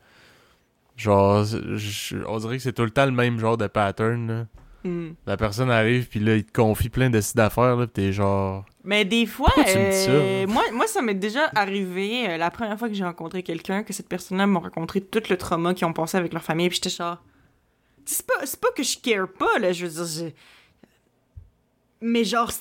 Genre, 0.98 1.44
je- 1.46 2.18
on 2.28 2.38
dirait 2.38 2.58
que 2.58 2.64
c'est 2.64 2.74
tout 2.74 2.84
le 2.84 2.90
temps 2.92 3.06
le 3.06 3.12
même 3.12 3.40
genre 3.40 3.58
de 3.58 3.68
pattern, 3.68 4.28
là. 4.28 4.46
hmm. 4.90 5.14
La 5.28 5.38
personne 5.38 5.70
arrive, 5.72 6.08
puis 6.08 6.20
là, 6.20 6.36
il 6.36 6.44
te 6.46 6.52
confie 6.52 6.90
plein 6.90 7.10
de 7.10 7.20
sites 7.22 7.36
d'affaires, 7.38 7.76
là, 7.76 7.86
pis 7.88 7.94
t'es 7.94 8.14
genre... 8.14 8.66
Mais 8.84 9.06
des 9.06 9.26
fois, 9.26 9.52
ça, 9.56 9.78
euh, 9.78 10.46
moi, 10.48 10.64
moi, 10.74 10.86
ça 10.88 11.02
m'est 11.02 11.14
déjà 11.14 11.50
arrivé 11.56 12.28
euh, 12.30 12.38
la 12.38 12.52
première 12.52 12.78
fois 12.78 12.90
que 12.90 12.94
j'ai 12.96 13.04
rencontré 13.04 13.42
quelqu'un, 13.44 13.84
que 13.84 13.94
cette 13.94 14.10
personne-là 14.10 14.46
m'a 14.46 14.60
raconté 14.60 15.00
tout 15.02 15.22
le 15.30 15.38
trauma 15.38 15.74
qu'ils 15.74 15.86
ont 15.88 15.94
passé 15.94 16.18
avec 16.18 16.34
leur 16.34 16.44
famille, 16.44 16.70
puis 16.70 16.76
j'étais 16.84 16.90
genre. 16.96 17.22
C'est 18.06 18.26
pas, 18.26 18.46
c'est 18.46 18.60
pas 18.60 18.72
que 18.76 18.84
je 18.84 18.98
care 19.00 19.28
pas, 19.28 19.58
là, 19.60 19.72
je 19.72 19.86
veux 19.86 19.92
dire. 20.06 20.26
je- 20.26 20.32
Mais 22.02 22.24
genre, 22.24 22.52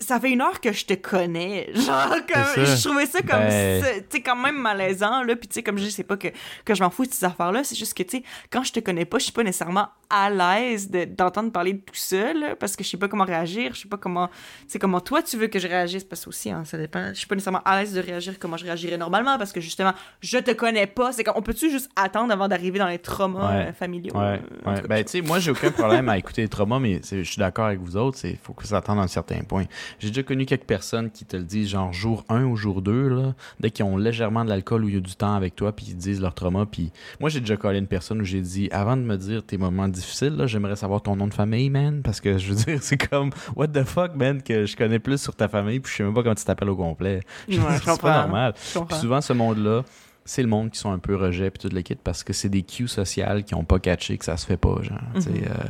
ça 0.00 0.20
fait 0.20 0.30
une 0.30 0.40
heure 0.40 0.60
que 0.60 0.72
je 0.72 0.84
te 0.86 0.94
connais. 0.94 1.70
Genre, 1.74 2.08
comme, 2.32 2.64
je 2.64 2.88
trouvais 2.88 3.06
ça 3.06 3.20
comme, 3.20 3.38
Ben- 3.40 3.82
tu 4.08 4.16
sais, 4.16 4.22
quand 4.22 4.36
même 4.36 4.56
malaisant, 4.56 5.22
là. 5.24 5.34
Puis, 5.36 5.48
tu 5.48 5.54
sais, 5.54 5.62
comme 5.62 5.76
je 5.78 5.84
dis, 5.84 5.90
c'est 5.92 6.04
pas 6.04 6.16
que, 6.16 6.28
que 6.64 6.74
je 6.74 6.82
m'en 6.82 6.90
fous 6.90 7.04
de 7.06 7.12
ces 7.12 7.24
affaires-là. 7.24 7.64
C'est 7.64 7.74
juste 7.76 7.94
que, 7.94 8.02
tu 8.04 8.18
sais, 8.18 8.22
quand 8.50 8.62
je 8.62 8.72
te 8.72 8.80
connais 8.80 9.04
pas, 9.04 9.18
je 9.18 9.24
suis 9.24 9.32
pas 9.32 9.42
nécessairement 9.42 9.88
à 10.10 10.30
l'aise 10.30 10.88
de- 10.90 11.04
d'entendre 11.04 11.50
parler 11.52 11.74
de 11.74 11.78
tout 11.80 11.94
ça, 11.94 12.32
là, 12.32 12.56
parce 12.56 12.76
que 12.76 12.84
je 12.84 12.88
sais 12.88 12.96
pas 12.96 13.08
comment 13.08 13.24
réagir, 13.24 13.74
je 13.74 13.80
sais 13.82 13.88
pas 13.88 13.96
comment, 13.98 14.30
c'est 14.66 14.78
comment 14.78 15.00
toi 15.00 15.22
tu 15.22 15.36
veux 15.36 15.48
que 15.48 15.58
je 15.58 15.68
réagisse, 15.68 16.04
parce 16.04 16.24
que 16.24 16.30
aussi, 16.30 16.50
hein, 16.50 16.62
ça 16.64 16.78
dépend. 16.78 17.08
Je 17.08 17.14
suis 17.18 17.26
pas 17.26 17.34
nécessairement 17.34 17.62
à 17.64 17.80
l'aise 17.80 17.92
de 17.92 18.00
réagir 18.00 18.38
comme 18.38 18.56
je 18.56 18.64
réagirais 18.64 18.96
normalement, 18.96 19.36
parce 19.36 19.52
que 19.52 19.60
justement, 19.60 19.92
je 20.20 20.38
te 20.38 20.52
connais 20.52 20.86
pas. 20.86 21.12
C'est 21.12 21.24
comme, 21.24 21.34
on 21.36 21.42
peut-tu 21.42 21.70
juste 21.70 21.90
attendre 21.96 22.32
avant 22.32 22.48
d'arriver 22.48 22.78
dans 22.78 22.86
les 22.88 22.98
traumas 23.00 23.48
Ouais. 23.48 23.66
euh, 23.68 23.72
familiaux? 23.72 24.14
Ouais, 24.16 24.40
euh, 24.66 24.72
ouais. 24.74 24.82
Ben, 24.88 25.04
tu 25.04 25.10
sais, 25.10 25.20
moi, 25.20 25.40
j'ai 25.40 25.50
aucun 25.50 25.70
problème 25.72 26.08
à 26.08 26.16
écouter 26.16 26.42
les 26.42 26.48
traumas, 26.48 26.78
mais 26.78 27.00
je 27.02 27.22
suis 27.22 27.38
d'accord 27.38 27.66
avec 27.66 27.80
vous 27.80 27.96
autres, 27.96 28.18
il 28.24 28.36
faut 28.36 28.52
que 28.54 28.66
ça 28.66 28.78
attende 28.78 28.98
à 29.00 29.02
un 29.02 29.08
certain 29.08 29.40
point. 29.42 29.64
J'ai 29.98 30.08
déjà 30.08 30.22
connu 30.22 30.46
quelques 30.46 30.64
personnes 30.64 31.10
qui 31.10 31.24
te 31.24 31.36
le 31.36 31.44
disent, 31.44 31.68
genre 31.68 31.92
jour 31.92 32.24
1 32.28 32.44
ou 32.44 32.56
jour 32.56 32.82
2, 32.82 33.08
là, 33.08 33.34
dès 33.60 33.70
qu'ils 33.70 33.84
ont 33.84 33.96
légèrement 33.96 34.44
de 34.44 34.50
l'alcool 34.50 34.84
ou 34.84 34.88
il 34.88 34.94
y 34.94 34.98
a 34.98 35.00
du 35.00 35.14
temps 35.14 35.34
avec 35.34 35.56
toi, 35.56 35.74
puis 35.74 35.86
ils 35.88 35.96
disent 35.96 36.20
leur 36.20 36.34
trauma. 36.34 36.66
Puis 36.66 36.92
moi, 37.20 37.30
j'ai 37.30 37.40
déjà 37.40 37.56
collé 37.56 37.78
une 37.78 37.86
personne 37.86 38.20
où 38.20 38.24
j'ai 38.24 38.40
dit, 38.40 38.68
avant 38.72 38.96
de 38.96 39.02
me 39.02 39.16
dire 39.16 39.44
tes 39.44 39.58
moments 39.58 39.88
difficiles, 39.88 40.36
là, 40.36 40.46
j'aimerais 40.46 40.76
savoir 40.76 41.02
ton 41.02 41.16
nom 41.16 41.26
de 41.26 41.34
famille, 41.34 41.70
man, 41.70 42.02
parce 42.02 42.20
que 42.20 42.38
je 42.38 42.52
veux 42.52 42.64
dire, 42.64 42.78
c'est 42.82 43.08
comme, 43.08 43.30
what 43.56 43.68
the 43.68 43.84
fuck, 43.84 44.14
man, 44.14 44.42
que 44.42 44.66
je 44.66 44.76
connais 44.76 44.98
plus 44.98 45.20
sur 45.20 45.34
ta 45.34 45.48
famille, 45.48 45.80
puis 45.80 45.92
je 45.92 45.96
sais 45.98 46.04
même 46.04 46.14
pas 46.14 46.22
comment 46.22 46.34
tu 46.34 46.44
t'appelles 46.44 46.70
au 46.70 46.76
complet. 46.76 47.20
Ouais, 47.48 47.54
je 47.54 47.60
c'est 47.84 48.00
pas 48.00 48.22
normal. 48.22 48.54
Je 48.56 48.78
comprends. 48.78 48.94
Puis 48.94 49.00
souvent, 49.00 49.20
ce 49.20 49.32
monde-là, 49.32 49.84
c'est 50.24 50.42
le 50.42 50.48
monde 50.48 50.70
qui 50.70 50.78
sont 50.78 50.92
un 50.92 50.98
peu 50.98 51.16
rejet 51.16 51.50
puis 51.50 51.58
toute 51.58 51.72
l'équipe 51.72 52.00
parce 52.04 52.22
que 52.22 52.34
c'est 52.34 52.50
des 52.50 52.62
cues 52.62 52.86
sociales 52.86 53.44
qui 53.44 53.54
ont 53.54 53.64
pas 53.64 53.78
catché 53.78 54.18
que 54.18 54.24
ça 54.26 54.36
se 54.36 54.44
fait 54.44 54.58
pas, 54.58 54.76
genre. 54.82 54.98
Mhm. 55.14 55.22
euh, 55.26 55.64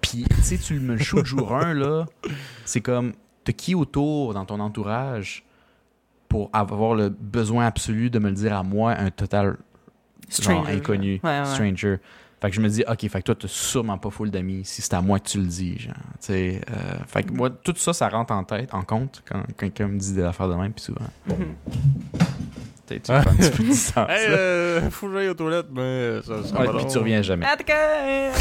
Puis, 0.00 0.24
tu 0.36 0.42
sais, 0.42 0.58
tu 0.58 0.78
me 0.80 0.94
le 0.96 1.02
shoot 1.02 1.24
jour 1.26 1.54
1, 1.54 1.74
là, 1.74 2.06
c'est 2.64 2.80
comme, 2.80 3.12
t'as 3.44 3.52
qui 3.52 3.74
autour 3.74 4.34
dans 4.34 4.44
ton 4.44 4.60
entourage 4.60 5.44
pour 6.28 6.50
avoir 6.52 6.94
le 6.94 7.08
besoin 7.10 7.66
absolu 7.66 8.10
de 8.10 8.18
me 8.18 8.28
le 8.28 8.34
dire 8.34 8.56
à 8.56 8.62
moi, 8.62 8.92
un 8.98 9.10
total 9.10 9.46
genre, 9.46 9.56
Stranger. 10.28 10.72
inconnu, 10.72 11.20
Ouais, 11.22 11.40
ouais. 11.40 11.44
stranger. 11.44 11.98
Fait 12.40 12.50
que 12.50 12.56
je 12.56 12.60
me 12.60 12.68
dis, 12.68 12.84
ok, 12.86 13.00
fait 13.08 13.18
que 13.20 13.24
toi, 13.24 13.34
t'as 13.34 13.48
sûrement 13.48 13.96
pas 13.96 14.10
full 14.10 14.30
d'amis 14.30 14.62
si 14.64 14.82
c'est 14.82 14.92
à 14.94 15.00
moi 15.00 15.18
que 15.18 15.28
tu 15.28 15.38
le 15.38 15.46
dis, 15.46 15.78
genre. 15.78 15.94
Tu 15.94 16.26
sais, 16.26 16.60
euh, 16.70 16.98
fait 17.06 17.22
que 17.22 17.32
moi, 17.32 17.48
tout 17.50 17.72
ça, 17.76 17.92
ça 17.94 18.08
rentre 18.08 18.32
en 18.34 18.44
tête, 18.44 18.74
en 18.74 18.82
compte, 18.82 19.22
quand 19.26 19.42
quelqu'un 19.56 19.88
me 19.88 19.98
dit 19.98 20.12
des 20.12 20.22
affaires 20.22 20.48
de 20.48 20.54
même, 20.54 20.72
puis 20.72 20.84
souvent. 20.84 21.06
Mhm. 21.26 21.54
Sais, 22.16 22.73
tu 22.86 23.00
prends 23.00 23.14
un 23.16 23.22
petit 23.22 23.50
peu 23.50 23.62
de 23.62 23.68
distance. 23.68 24.10
Hey, 24.10 24.26
euh, 24.30 24.90
faut 24.90 25.08
que 25.08 25.14
j'aille 25.14 25.28
aux 25.28 25.34
toilettes, 25.34 25.66
mais 25.74 26.20
ça, 26.22 26.42
ça 26.42 26.58
Ouais, 26.60 26.66
va 26.66 26.72
puis 26.74 26.82
long. 26.84 26.88
tu 26.90 26.98
reviens 26.98 27.22
jamais. 27.22 27.46
En 27.46 27.56
tout 27.56 27.64
cas, 27.64 27.74
euh, 27.76 28.32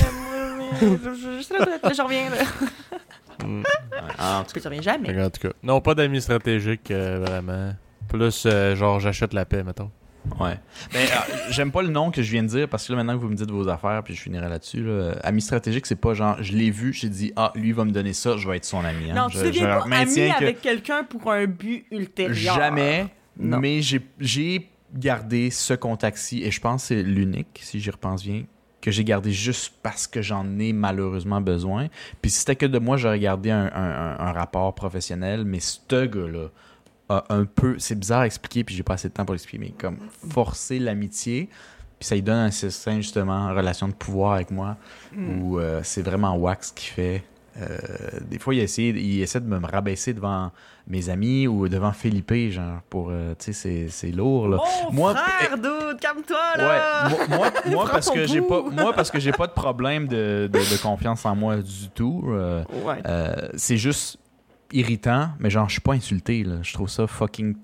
je- 0.82 1.42
suis 1.44 1.54
là, 1.58 1.66
reviens 2.02 2.30
là. 2.30 3.48
Mm. 3.48 3.64
Ah, 4.18 4.40
en 4.40 4.44
tout 4.44 4.54
Je 4.60 4.68
reviens 4.68 4.82
jamais. 4.82 5.24
En 5.24 5.30
tout 5.30 5.42
cas, 5.48 5.54
non, 5.64 5.82
pas 5.82 5.96
d'amis 5.96 6.22
stratégiques, 6.22 6.92
euh, 6.92 7.24
vraiment. 7.26 7.74
Plus, 8.08 8.44
euh, 8.46 8.76
genre, 8.76 9.00
j'achète 9.00 9.34
la 9.34 9.46
paix, 9.46 9.64
mettons. 9.64 9.90
cas, 10.40 10.46
ouais. 10.46 10.58
Mais 10.94 11.00
euh, 11.04 11.36
j'aime 11.50 11.72
pas 11.72 11.82
le 11.82 11.90
nom 11.90 12.10
que 12.12 12.22
je 12.22 12.32
viens 12.32 12.44
de 12.44 12.48
dire 12.48 12.70
parce 12.70 12.88
que 12.88 12.94
là, 12.94 12.98
maintenant 12.98 13.16
que 13.18 13.22
vous 13.22 13.28
me 13.30 13.36
dites 13.36 13.52
vos 13.52 13.68
affaires, 13.68 14.02
puis 14.06 14.14
je 14.16 14.22
finirai 14.22 14.48
là-dessus, 14.48 14.82
là, 14.84 15.16
ami 15.24 15.42
stratégique, 15.42 15.86
c'est 15.86 15.98
pas 16.00 16.14
genre, 16.14 16.38
je 16.42 16.54
l'ai 16.54 16.70
vu, 16.72 16.94
j'ai 16.94 17.10
dit, 17.10 17.34
ah, 17.36 17.52
lui 17.56 17.74
va 17.74 17.84
me 17.84 17.92
donner 17.92 18.14
ça, 18.14 18.38
je 18.38 18.48
vais 18.48 18.56
être 18.58 18.66
son 18.66 18.86
ami. 18.86 19.12
hein. 19.12 19.16
Non, 19.16 19.28
tu 19.28 19.38
je, 19.38 19.44
deviens 19.44 19.64
je 19.64 19.68
pas 19.90 19.96
ami 19.98 20.16
que 20.40 20.44
avec 20.44 20.62
quelqu'un 20.62 21.04
pour 21.04 21.30
un 21.32 21.46
but 21.46 21.86
ultérieur. 21.92 22.56
jamais, 22.56 23.08
Non. 23.38 23.60
mais 23.60 23.82
j'ai- 23.82 24.70
gardé 24.96 25.50
ce 25.50 25.74
contact-ci 25.74 26.44
et 26.44 26.52
je 26.52 26.62
pense 26.62 26.84
que 26.84 26.88
c'est 26.90 27.02
l'unique, 27.04 27.60
si 27.64 27.80
j'y 27.80 27.90
repense 27.90 28.24
bien, 28.24 28.44
que 28.80 28.92
j'ai 28.92 29.04
gardé 29.04 29.32
juste 29.32 29.74
parce 29.82 30.06
que 30.06 30.22
j'en 30.22 30.60
ai 30.60 30.72
malheureusement 30.72 31.42
besoin. 31.42 31.88
Puis 32.22 32.30
si 32.30 32.40
c'était 32.42 32.56
que 32.56 32.68
de 32.68 32.78
moi, 32.78 32.96
j'aurais 32.98 33.20
gardé 33.20 33.50
un, 33.50 33.66
un- 33.66 33.70
un- 33.74 34.20
un 34.20 34.32
rapport 34.34 34.76
professionnel, 34.76 35.46
mais 35.46 35.60
ce 35.60 35.80
gars-là 36.06 36.50
a 37.10 37.24
un 37.30 37.46
peu, 37.46 37.76
c'est 37.80 37.98
bizarre 37.98 38.22
à 38.22 38.26
expliquer, 38.28 38.64
puis 38.64 38.76
j'ai 38.76 38.84
pas 38.84 38.94
assez 38.94 39.10
de 39.10 39.14
temps 39.14 39.26
pour 39.26 39.34
l'expliquer, 39.34 39.58
mais 39.58 39.72
comme 39.72 39.98
forcer 40.30 40.78
l'amitié, 40.78 41.50
puis 42.00 42.08
ça 42.08 42.14
lui 42.16 42.22
donne 42.22 42.38
un 42.38 42.52
certain 42.52 42.98
justement 42.98 43.50
relation 43.56 43.88
de 43.88 43.94
pouvoir 43.94 44.34
avec 44.34 44.52
moi, 44.52 44.78
Mm. 45.16 45.42
où 45.42 45.60
euh, 45.60 45.82
c'est 45.84 46.02
vraiment 46.04 46.36
wax 46.38 46.72
qui 46.72 46.86
fait. 46.88 47.24
Euh, 47.62 47.68
des 48.30 48.40
fois, 48.40 48.56
il 48.56 48.62
essaie, 48.62 48.88
il 48.90 49.22
essaie 49.22 49.40
de 49.40 49.46
me 49.48 49.60
rabaisser 49.66 50.14
devant 50.14 50.52
mes 50.88 51.10
amis 51.10 51.48
ou 51.48 51.68
devant 51.70 51.92
Philippe, 51.92 52.34
genre, 52.52 52.82
pour, 52.90 53.10
euh, 53.12 53.36
tu 53.38 53.54
sais, 53.54 53.88
c'est- 53.90 54.12
lourd, 54.12 54.48
là. 54.48 54.58
Mon 54.86 54.92
Moi- 54.92 55.16
frère, 55.16 55.56
dude, 55.58 56.00
calme-toi 56.00 56.38
là. 56.58 57.08
Ouais, 57.08 57.14
moi, 57.28 57.38
moi, 57.38 57.52
moi, 57.68 57.84
Prends 57.86 57.94
parce 57.94 58.10
que 58.10 58.26
j'ai 58.28 58.42
pas, 58.42 58.62
moi 58.64 58.94
parce 58.94 59.12
que 59.12 59.20
j'ai 59.20 59.32
pas 59.32 59.48
de 59.48 59.52
problème 59.54 60.08
de, 60.08 60.50
de, 60.52 60.60
de 60.60 60.82
confiance 60.82 61.26
en 61.26 61.36
moi 61.36 61.58
du 61.58 61.90
tout. 61.94 62.24
euh, 62.28 62.64
Ouais. 62.86 63.02
c'est 63.56 63.78
juste 63.78 64.18
irritant, 64.72 65.30
mais 65.40 65.50
genre 65.52 65.68
je 65.70 65.74
suis 65.74 65.82
pas 65.82 65.94
insulté 65.94 66.44
là. 66.44 66.56
Je 66.64 66.74
trouve 66.74 66.90
ça 66.90 67.06
fucking 67.08 67.56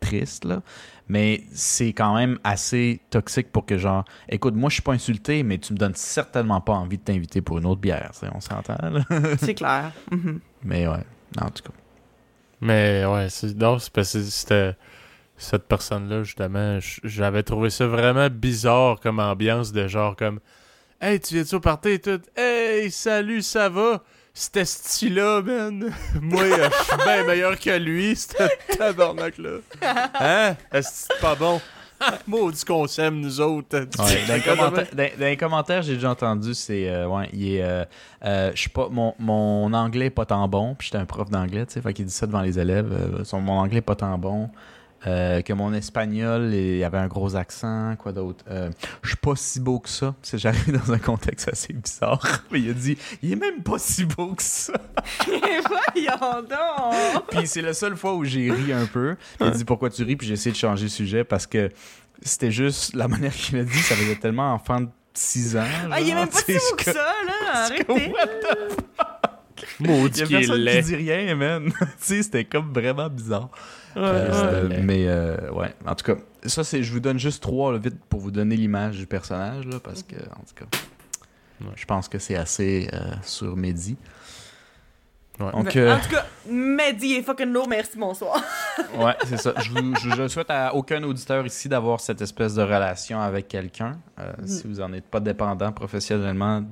triste 0.00 0.44
là. 0.44 0.62
Mais 1.08 1.44
c'est 1.52 1.92
quand 1.92 2.16
même 2.16 2.38
assez 2.42 3.00
toxique 3.10 3.52
pour 3.52 3.64
que 3.64 3.78
genre, 3.78 4.04
écoute, 4.28 4.54
moi 4.54 4.68
je 4.70 4.74
suis 4.74 4.82
pas 4.82 4.92
insulté, 4.92 5.42
mais 5.42 5.58
tu 5.58 5.72
me 5.72 5.78
donnes 5.78 5.94
certainement 5.94 6.60
pas 6.60 6.72
envie 6.72 6.98
de 6.98 7.02
t'inviter 7.02 7.40
pour 7.40 7.58
une 7.58 7.66
autre 7.66 7.80
bière. 7.80 8.10
On 8.34 8.40
s'entend 8.40 8.76
là. 8.80 9.04
C'est 9.38 9.54
clair. 9.54 9.92
Mhm. 10.10 10.40
Mais 10.64 10.88
ouais, 10.88 11.04
en 11.40 11.50
tout 11.50 11.62
cas. 11.62 11.74
Mais 12.60 13.04
ouais, 13.04 13.28
c'est 13.28 13.56
parce 13.58 13.90
que 13.90 14.22
c'était 14.22 14.74
cette 15.36 15.68
personne-là, 15.68 16.22
justement, 16.22 16.78
j'avais 17.04 17.42
trouvé 17.42 17.70
ça 17.70 17.86
vraiment 17.86 18.28
bizarre 18.30 18.98
comme 19.00 19.20
ambiance 19.20 19.72
de 19.72 19.86
genre 19.86 20.16
comme 20.16 20.40
Hey, 20.98 21.20
tu 21.20 21.34
viens-tu 21.34 21.56
au 21.56 21.60
party 21.60 21.90
et 21.90 21.98
tout? 21.98 22.22
Hey, 22.34 22.90
salut, 22.90 23.42
ça 23.42 23.68
va? 23.68 24.02
C'était 24.38 24.66
style-là, 24.66 25.40
man. 25.40 25.90
Moi, 26.20 26.42
euh, 26.42 26.68
je 26.70 26.84
suis 26.84 26.96
bien 27.04 27.24
meilleur 27.24 27.58
que 27.58 27.70
lui, 27.78 28.14
c'était 28.16 28.50
tabarnak-là. 28.76 29.60
Hein? 30.20 30.56
Est-ce 30.70 31.06
pas 31.22 31.34
bon? 31.34 31.58
Maudit 32.26 32.62
qu'on 32.66 32.86
s'aime, 32.86 33.18
nous 33.20 33.40
autres. 33.40 33.78
Ouais, 33.78 34.26
dans, 34.28 34.34
les 34.34 34.42
commentaires, 34.42 34.86
dans- 34.92 35.18
dans 35.18 35.24
les 35.24 35.36
commentaires, 35.38 35.80
j'ai 35.80 35.94
déjà 35.94 36.10
entendu, 36.10 36.52
c'est 36.52 36.86
euh, 36.90 37.08
ouais, 37.08 37.30
il 37.32 37.54
est, 37.54 37.62
euh, 37.62 37.84
euh, 38.26 38.50
je 38.54 38.60
suis 38.60 38.68
pas, 38.68 38.88
mon, 38.90 39.14
mon 39.18 39.72
anglais 39.72 40.06
est 40.06 40.10
pas 40.10 40.26
tant 40.26 40.46
bon, 40.48 40.74
puis 40.74 40.88
j'étais 40.88 40.98
un 40.98 41.06
prof 41.06 41.30
d'anglais, 41.30 41.64
tu 41.64 41.72
sais, 41.72 41.80
fait 41.80 41.94
qu'il 41.94 42.04
dit 42.04 42.12
ça 42.12 42.26
devant 42.26 42.42
les 42.42 42.58
élèves, 42.58 43.22
son, 43.24 43.40
mon 43.40 43.54
anglais 43.58 43.78
est 43.78 43.80
pas 43.80 43.96
tant 43.96 44.18
bon, 44.18 44.50
euh, 45.06 45.42
que 45.42 45.52
mon 45.52 45.72
espagnol, 45.72 46.52
il 46.52 46.82
avait 46.82 46.98
un 46.98 47.06
gros 47.06 47.36
accent, 47.36 47.94
quoi 47.96 48.12
d'autre, 48.12 48.44
euh, 48.50 48.70
je 49.02 49.08
suis 49.10 49.16
pas 49.16 49.36
si 49.36 49.60
beau 49.60 49.78
que 49.78 49.88
ça, 49.88 50.14
c'est 50.22 50.38
j'arrive 50.38 50.72
dans 50.72 50.92
un 50.92 50.98
contexte 50.98 51.48
assez 51.48 51.72
bizarre, 51.72 52.44
mais 52.50 52.60
il 52.60 52.70
a 52.70 52.72
dit, 52.72 52.98
il 53.22 53.32
est 53.32 53.36
même 53.36 53.62
pas 53.62 53.78
si 53.78 54.04
beau 54.04 54.34
que 54.34 54.42
ça, 54.42 54.72
Voyons 55.26 56.42
donc. 56.42 57.24
puis 57.30 57.46
c'est 57.46 57.62
la 57.62 57.74
seule 57.74 57.96
fois 57.96 58.14
où 58.14 58.24
j'ai 58.24 58.50
ri 58.50 58.72
un 58.72 58.86
peu. 58.86 59.16
Il 59.40 59.50
dit 59.50 59.64
pourquoi 59.64 59.90
tu 59.90 60.02
ris, 60.02 60.16
puis 60.16 60.26
j'ai 60.26 60.34
essayé 60.34 60.52
de 60.52 60.56
changer 60.56 60.84
le 60.84 60.90
sujet 60.90 61.24
parce 61.24 61.46
que 61.46 61.70
c'était 62.22 62.50
juste 62.50 62.94
la 62.94 63.08
manière 63.08 63.32
qu'il 63.32 63.58
a 63.58 63.64
dit, 63.64 63.78
ça 63.78 63.94
faisait 63.94 64.16
tellement 64.16 64.54
enfant 64.54 64.80
de 64.80 64.88
6 65.14 65.56
ans. 65.56 65.64
Ah, 65.90 66.00
il 66.00 66.10
est 66.10 66.14
même 66.14 66.28
pas 66.28 66.40
si 66.40 66.52
beau 66.52 66.76
que 66.76 66.84
ça, 66.84 66.92
là. 66.92 67.64
Arrêtez. 67.64 68.12
Maudit 69.80 70.20
Il 70.20 70.20
y 70.20 70.22
a 70.22 70.26
qu'il 70.26 70.36
est 70.36 70.64
personne 70.64 70.82
qui 70.82 70.82
dit 70.82 71.10
rien, 71.10 71.34
man. 71.34 71.72
tu 71.78 71.86
sais, 71.98 72.22
c'était 72.22 72.44
comme 72.44 72.72
vraiment 72.72 73.08
bizarre. 73.08 73.50
Ouais, 73.94 74.02
Euh, 74.04 74.68
ouais. 74.68 74.80
mais 74.82 75.04
euh, 75.08 75.50
ouais, 75.52 75.74
en 75.86 75.94
tout 75.94 76.04
cas, 76.04 76.20
ça 76.44 76.64
c'est, 76.64 76.82
je 76.82 76.92
vous 76.92 77.00
donne 77.00 77.18
juste 77.18 77.42
trois 77.42 77.72
là, 77.72 77.78
vite 77.78 77.96
pour 78.08 78.20
vous 78.20 78.30
donner 78.30 78.56
l'image 78.56 78.98
du 78.98 79.06
personnage 79.06 79.66
là, 79.66 79.78
parce 79.82 80.02
que 80.02 80.16
en 80.16 80.42
tout 80.46 80.54
cas, 80.54 80.66
Ouais. 81.62 81.68
je 81.74 81.86
pense 81.86 82.06
que 82.08 82.18
c'est 82.18 82.36
assez 82.36 82.86
euh, 82.92 82.98
sur 83.22 83.56
Mehdi. 83.56 83.96
Ouais. 85.38 85.52
Donc, 85.52 85.74
Mais, 85.74 85.80
euh, 85.82 85.94
En 85.94 86.00
tout 86.00 86.08
cas, 86.08 86.24
Mehdi 86.48 87.14
est 87.16 87.22
fucking 87.22 87.52
low, 87.52 87.66
merci, 87.66 87.98
bonsoir. 87.98 88.42
Ouais, 88.98 89.14
c'est 89.26 89.36
ça. 89.36 89.52
Je, 89.60 89.70
vous, 89.70 89.94
je, 89.96 90.10
je 90.10 90.28
souhaite 90.28 90.50
à 90.50 90.74
aucun 90.74 91.02
auditeur 91.02 91.44
ici 91.44 91.68
d'avoir 91.68 92.00
cette 92.00 92.20
espèce 92.22 92.54
de 92.54 92.62
relation 92.62 93.20
avec 93.20 93.48
quelqu'un. 93.48 93.98
Euh, 94.18 94.32
Si 94.46 94.66
vous 94.66 94.80
en 94.80 94.92
êtes 94.94 95.06
pas 95.06 95.20
dépendant 95.20 95.72
professionnellement, 95.72 96.62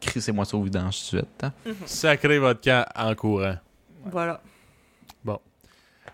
crissez-moi 0.00 0.44
ça 0.44 0.56
au 0.56 0.62
vidange 0.62 0.96
tout 1.10 1.16
de 1.16 1.22
suite. 1.22 1.42
hein. 1.44 1.52
Sacrez 1.86 2.38
votre 2.38 2.60
camp 2.60 2.84
en 2.94 3.14
courant. 3.14 3.56
Voilà. 4.06 4.40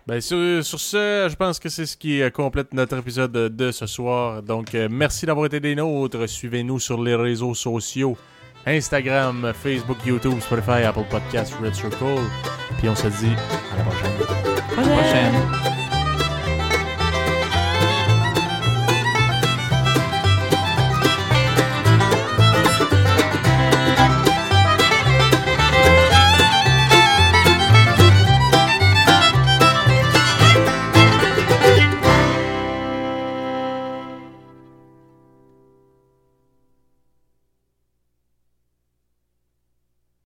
Ben 0.07 0.19
sur, 0.19 0.65
sur 0.65 0.79
ce, 0.79 1.27
je 1.29 1.35
pense 1.35 1.59
que 1.59 1.69
c'est 1.69 1.85
ce 1.85 1.95
qui 1.95 2.23
euh, 2.23 2.31
complète 2.31 2.73
notre 2.73 2.97
épisode 2.97 3.31
de, 3.31 3.71
ce 3.71 3.85
soir. 3.85 4.41
Donc 4.41 4.73
merci 4.89 5.27
d'avoir 5.27 5.45
été 5.45 5.59
des 5.59 5.75
nôtres. 5.75 6.27
Suivez-nous 6.27 6.79
sur 6.79 7.01
les 7.03 7.13
réseaux 7.13 7.53
sociaux. 7.53 8.17
Instagram, 8.65 9.53
Facebook, 9.53 9.97
YouTube, 10.05 10.39
Spotify, 10.39 10.83
Apple 10.85 11.05
Podcasts, 11.09 11.53
Red 11.61 11.75
Circle. 11.75 12.19
Puis 12.77 12.89
on 12.89 12.95
se 12.95 13.07
dit 13.07 13.35
à 13.73 13.77
la 13.77 13.83
prochaine. 13.83 14.11
À 14.77 14.81
la 14.81 14.87
prochaine. 14.87 15.60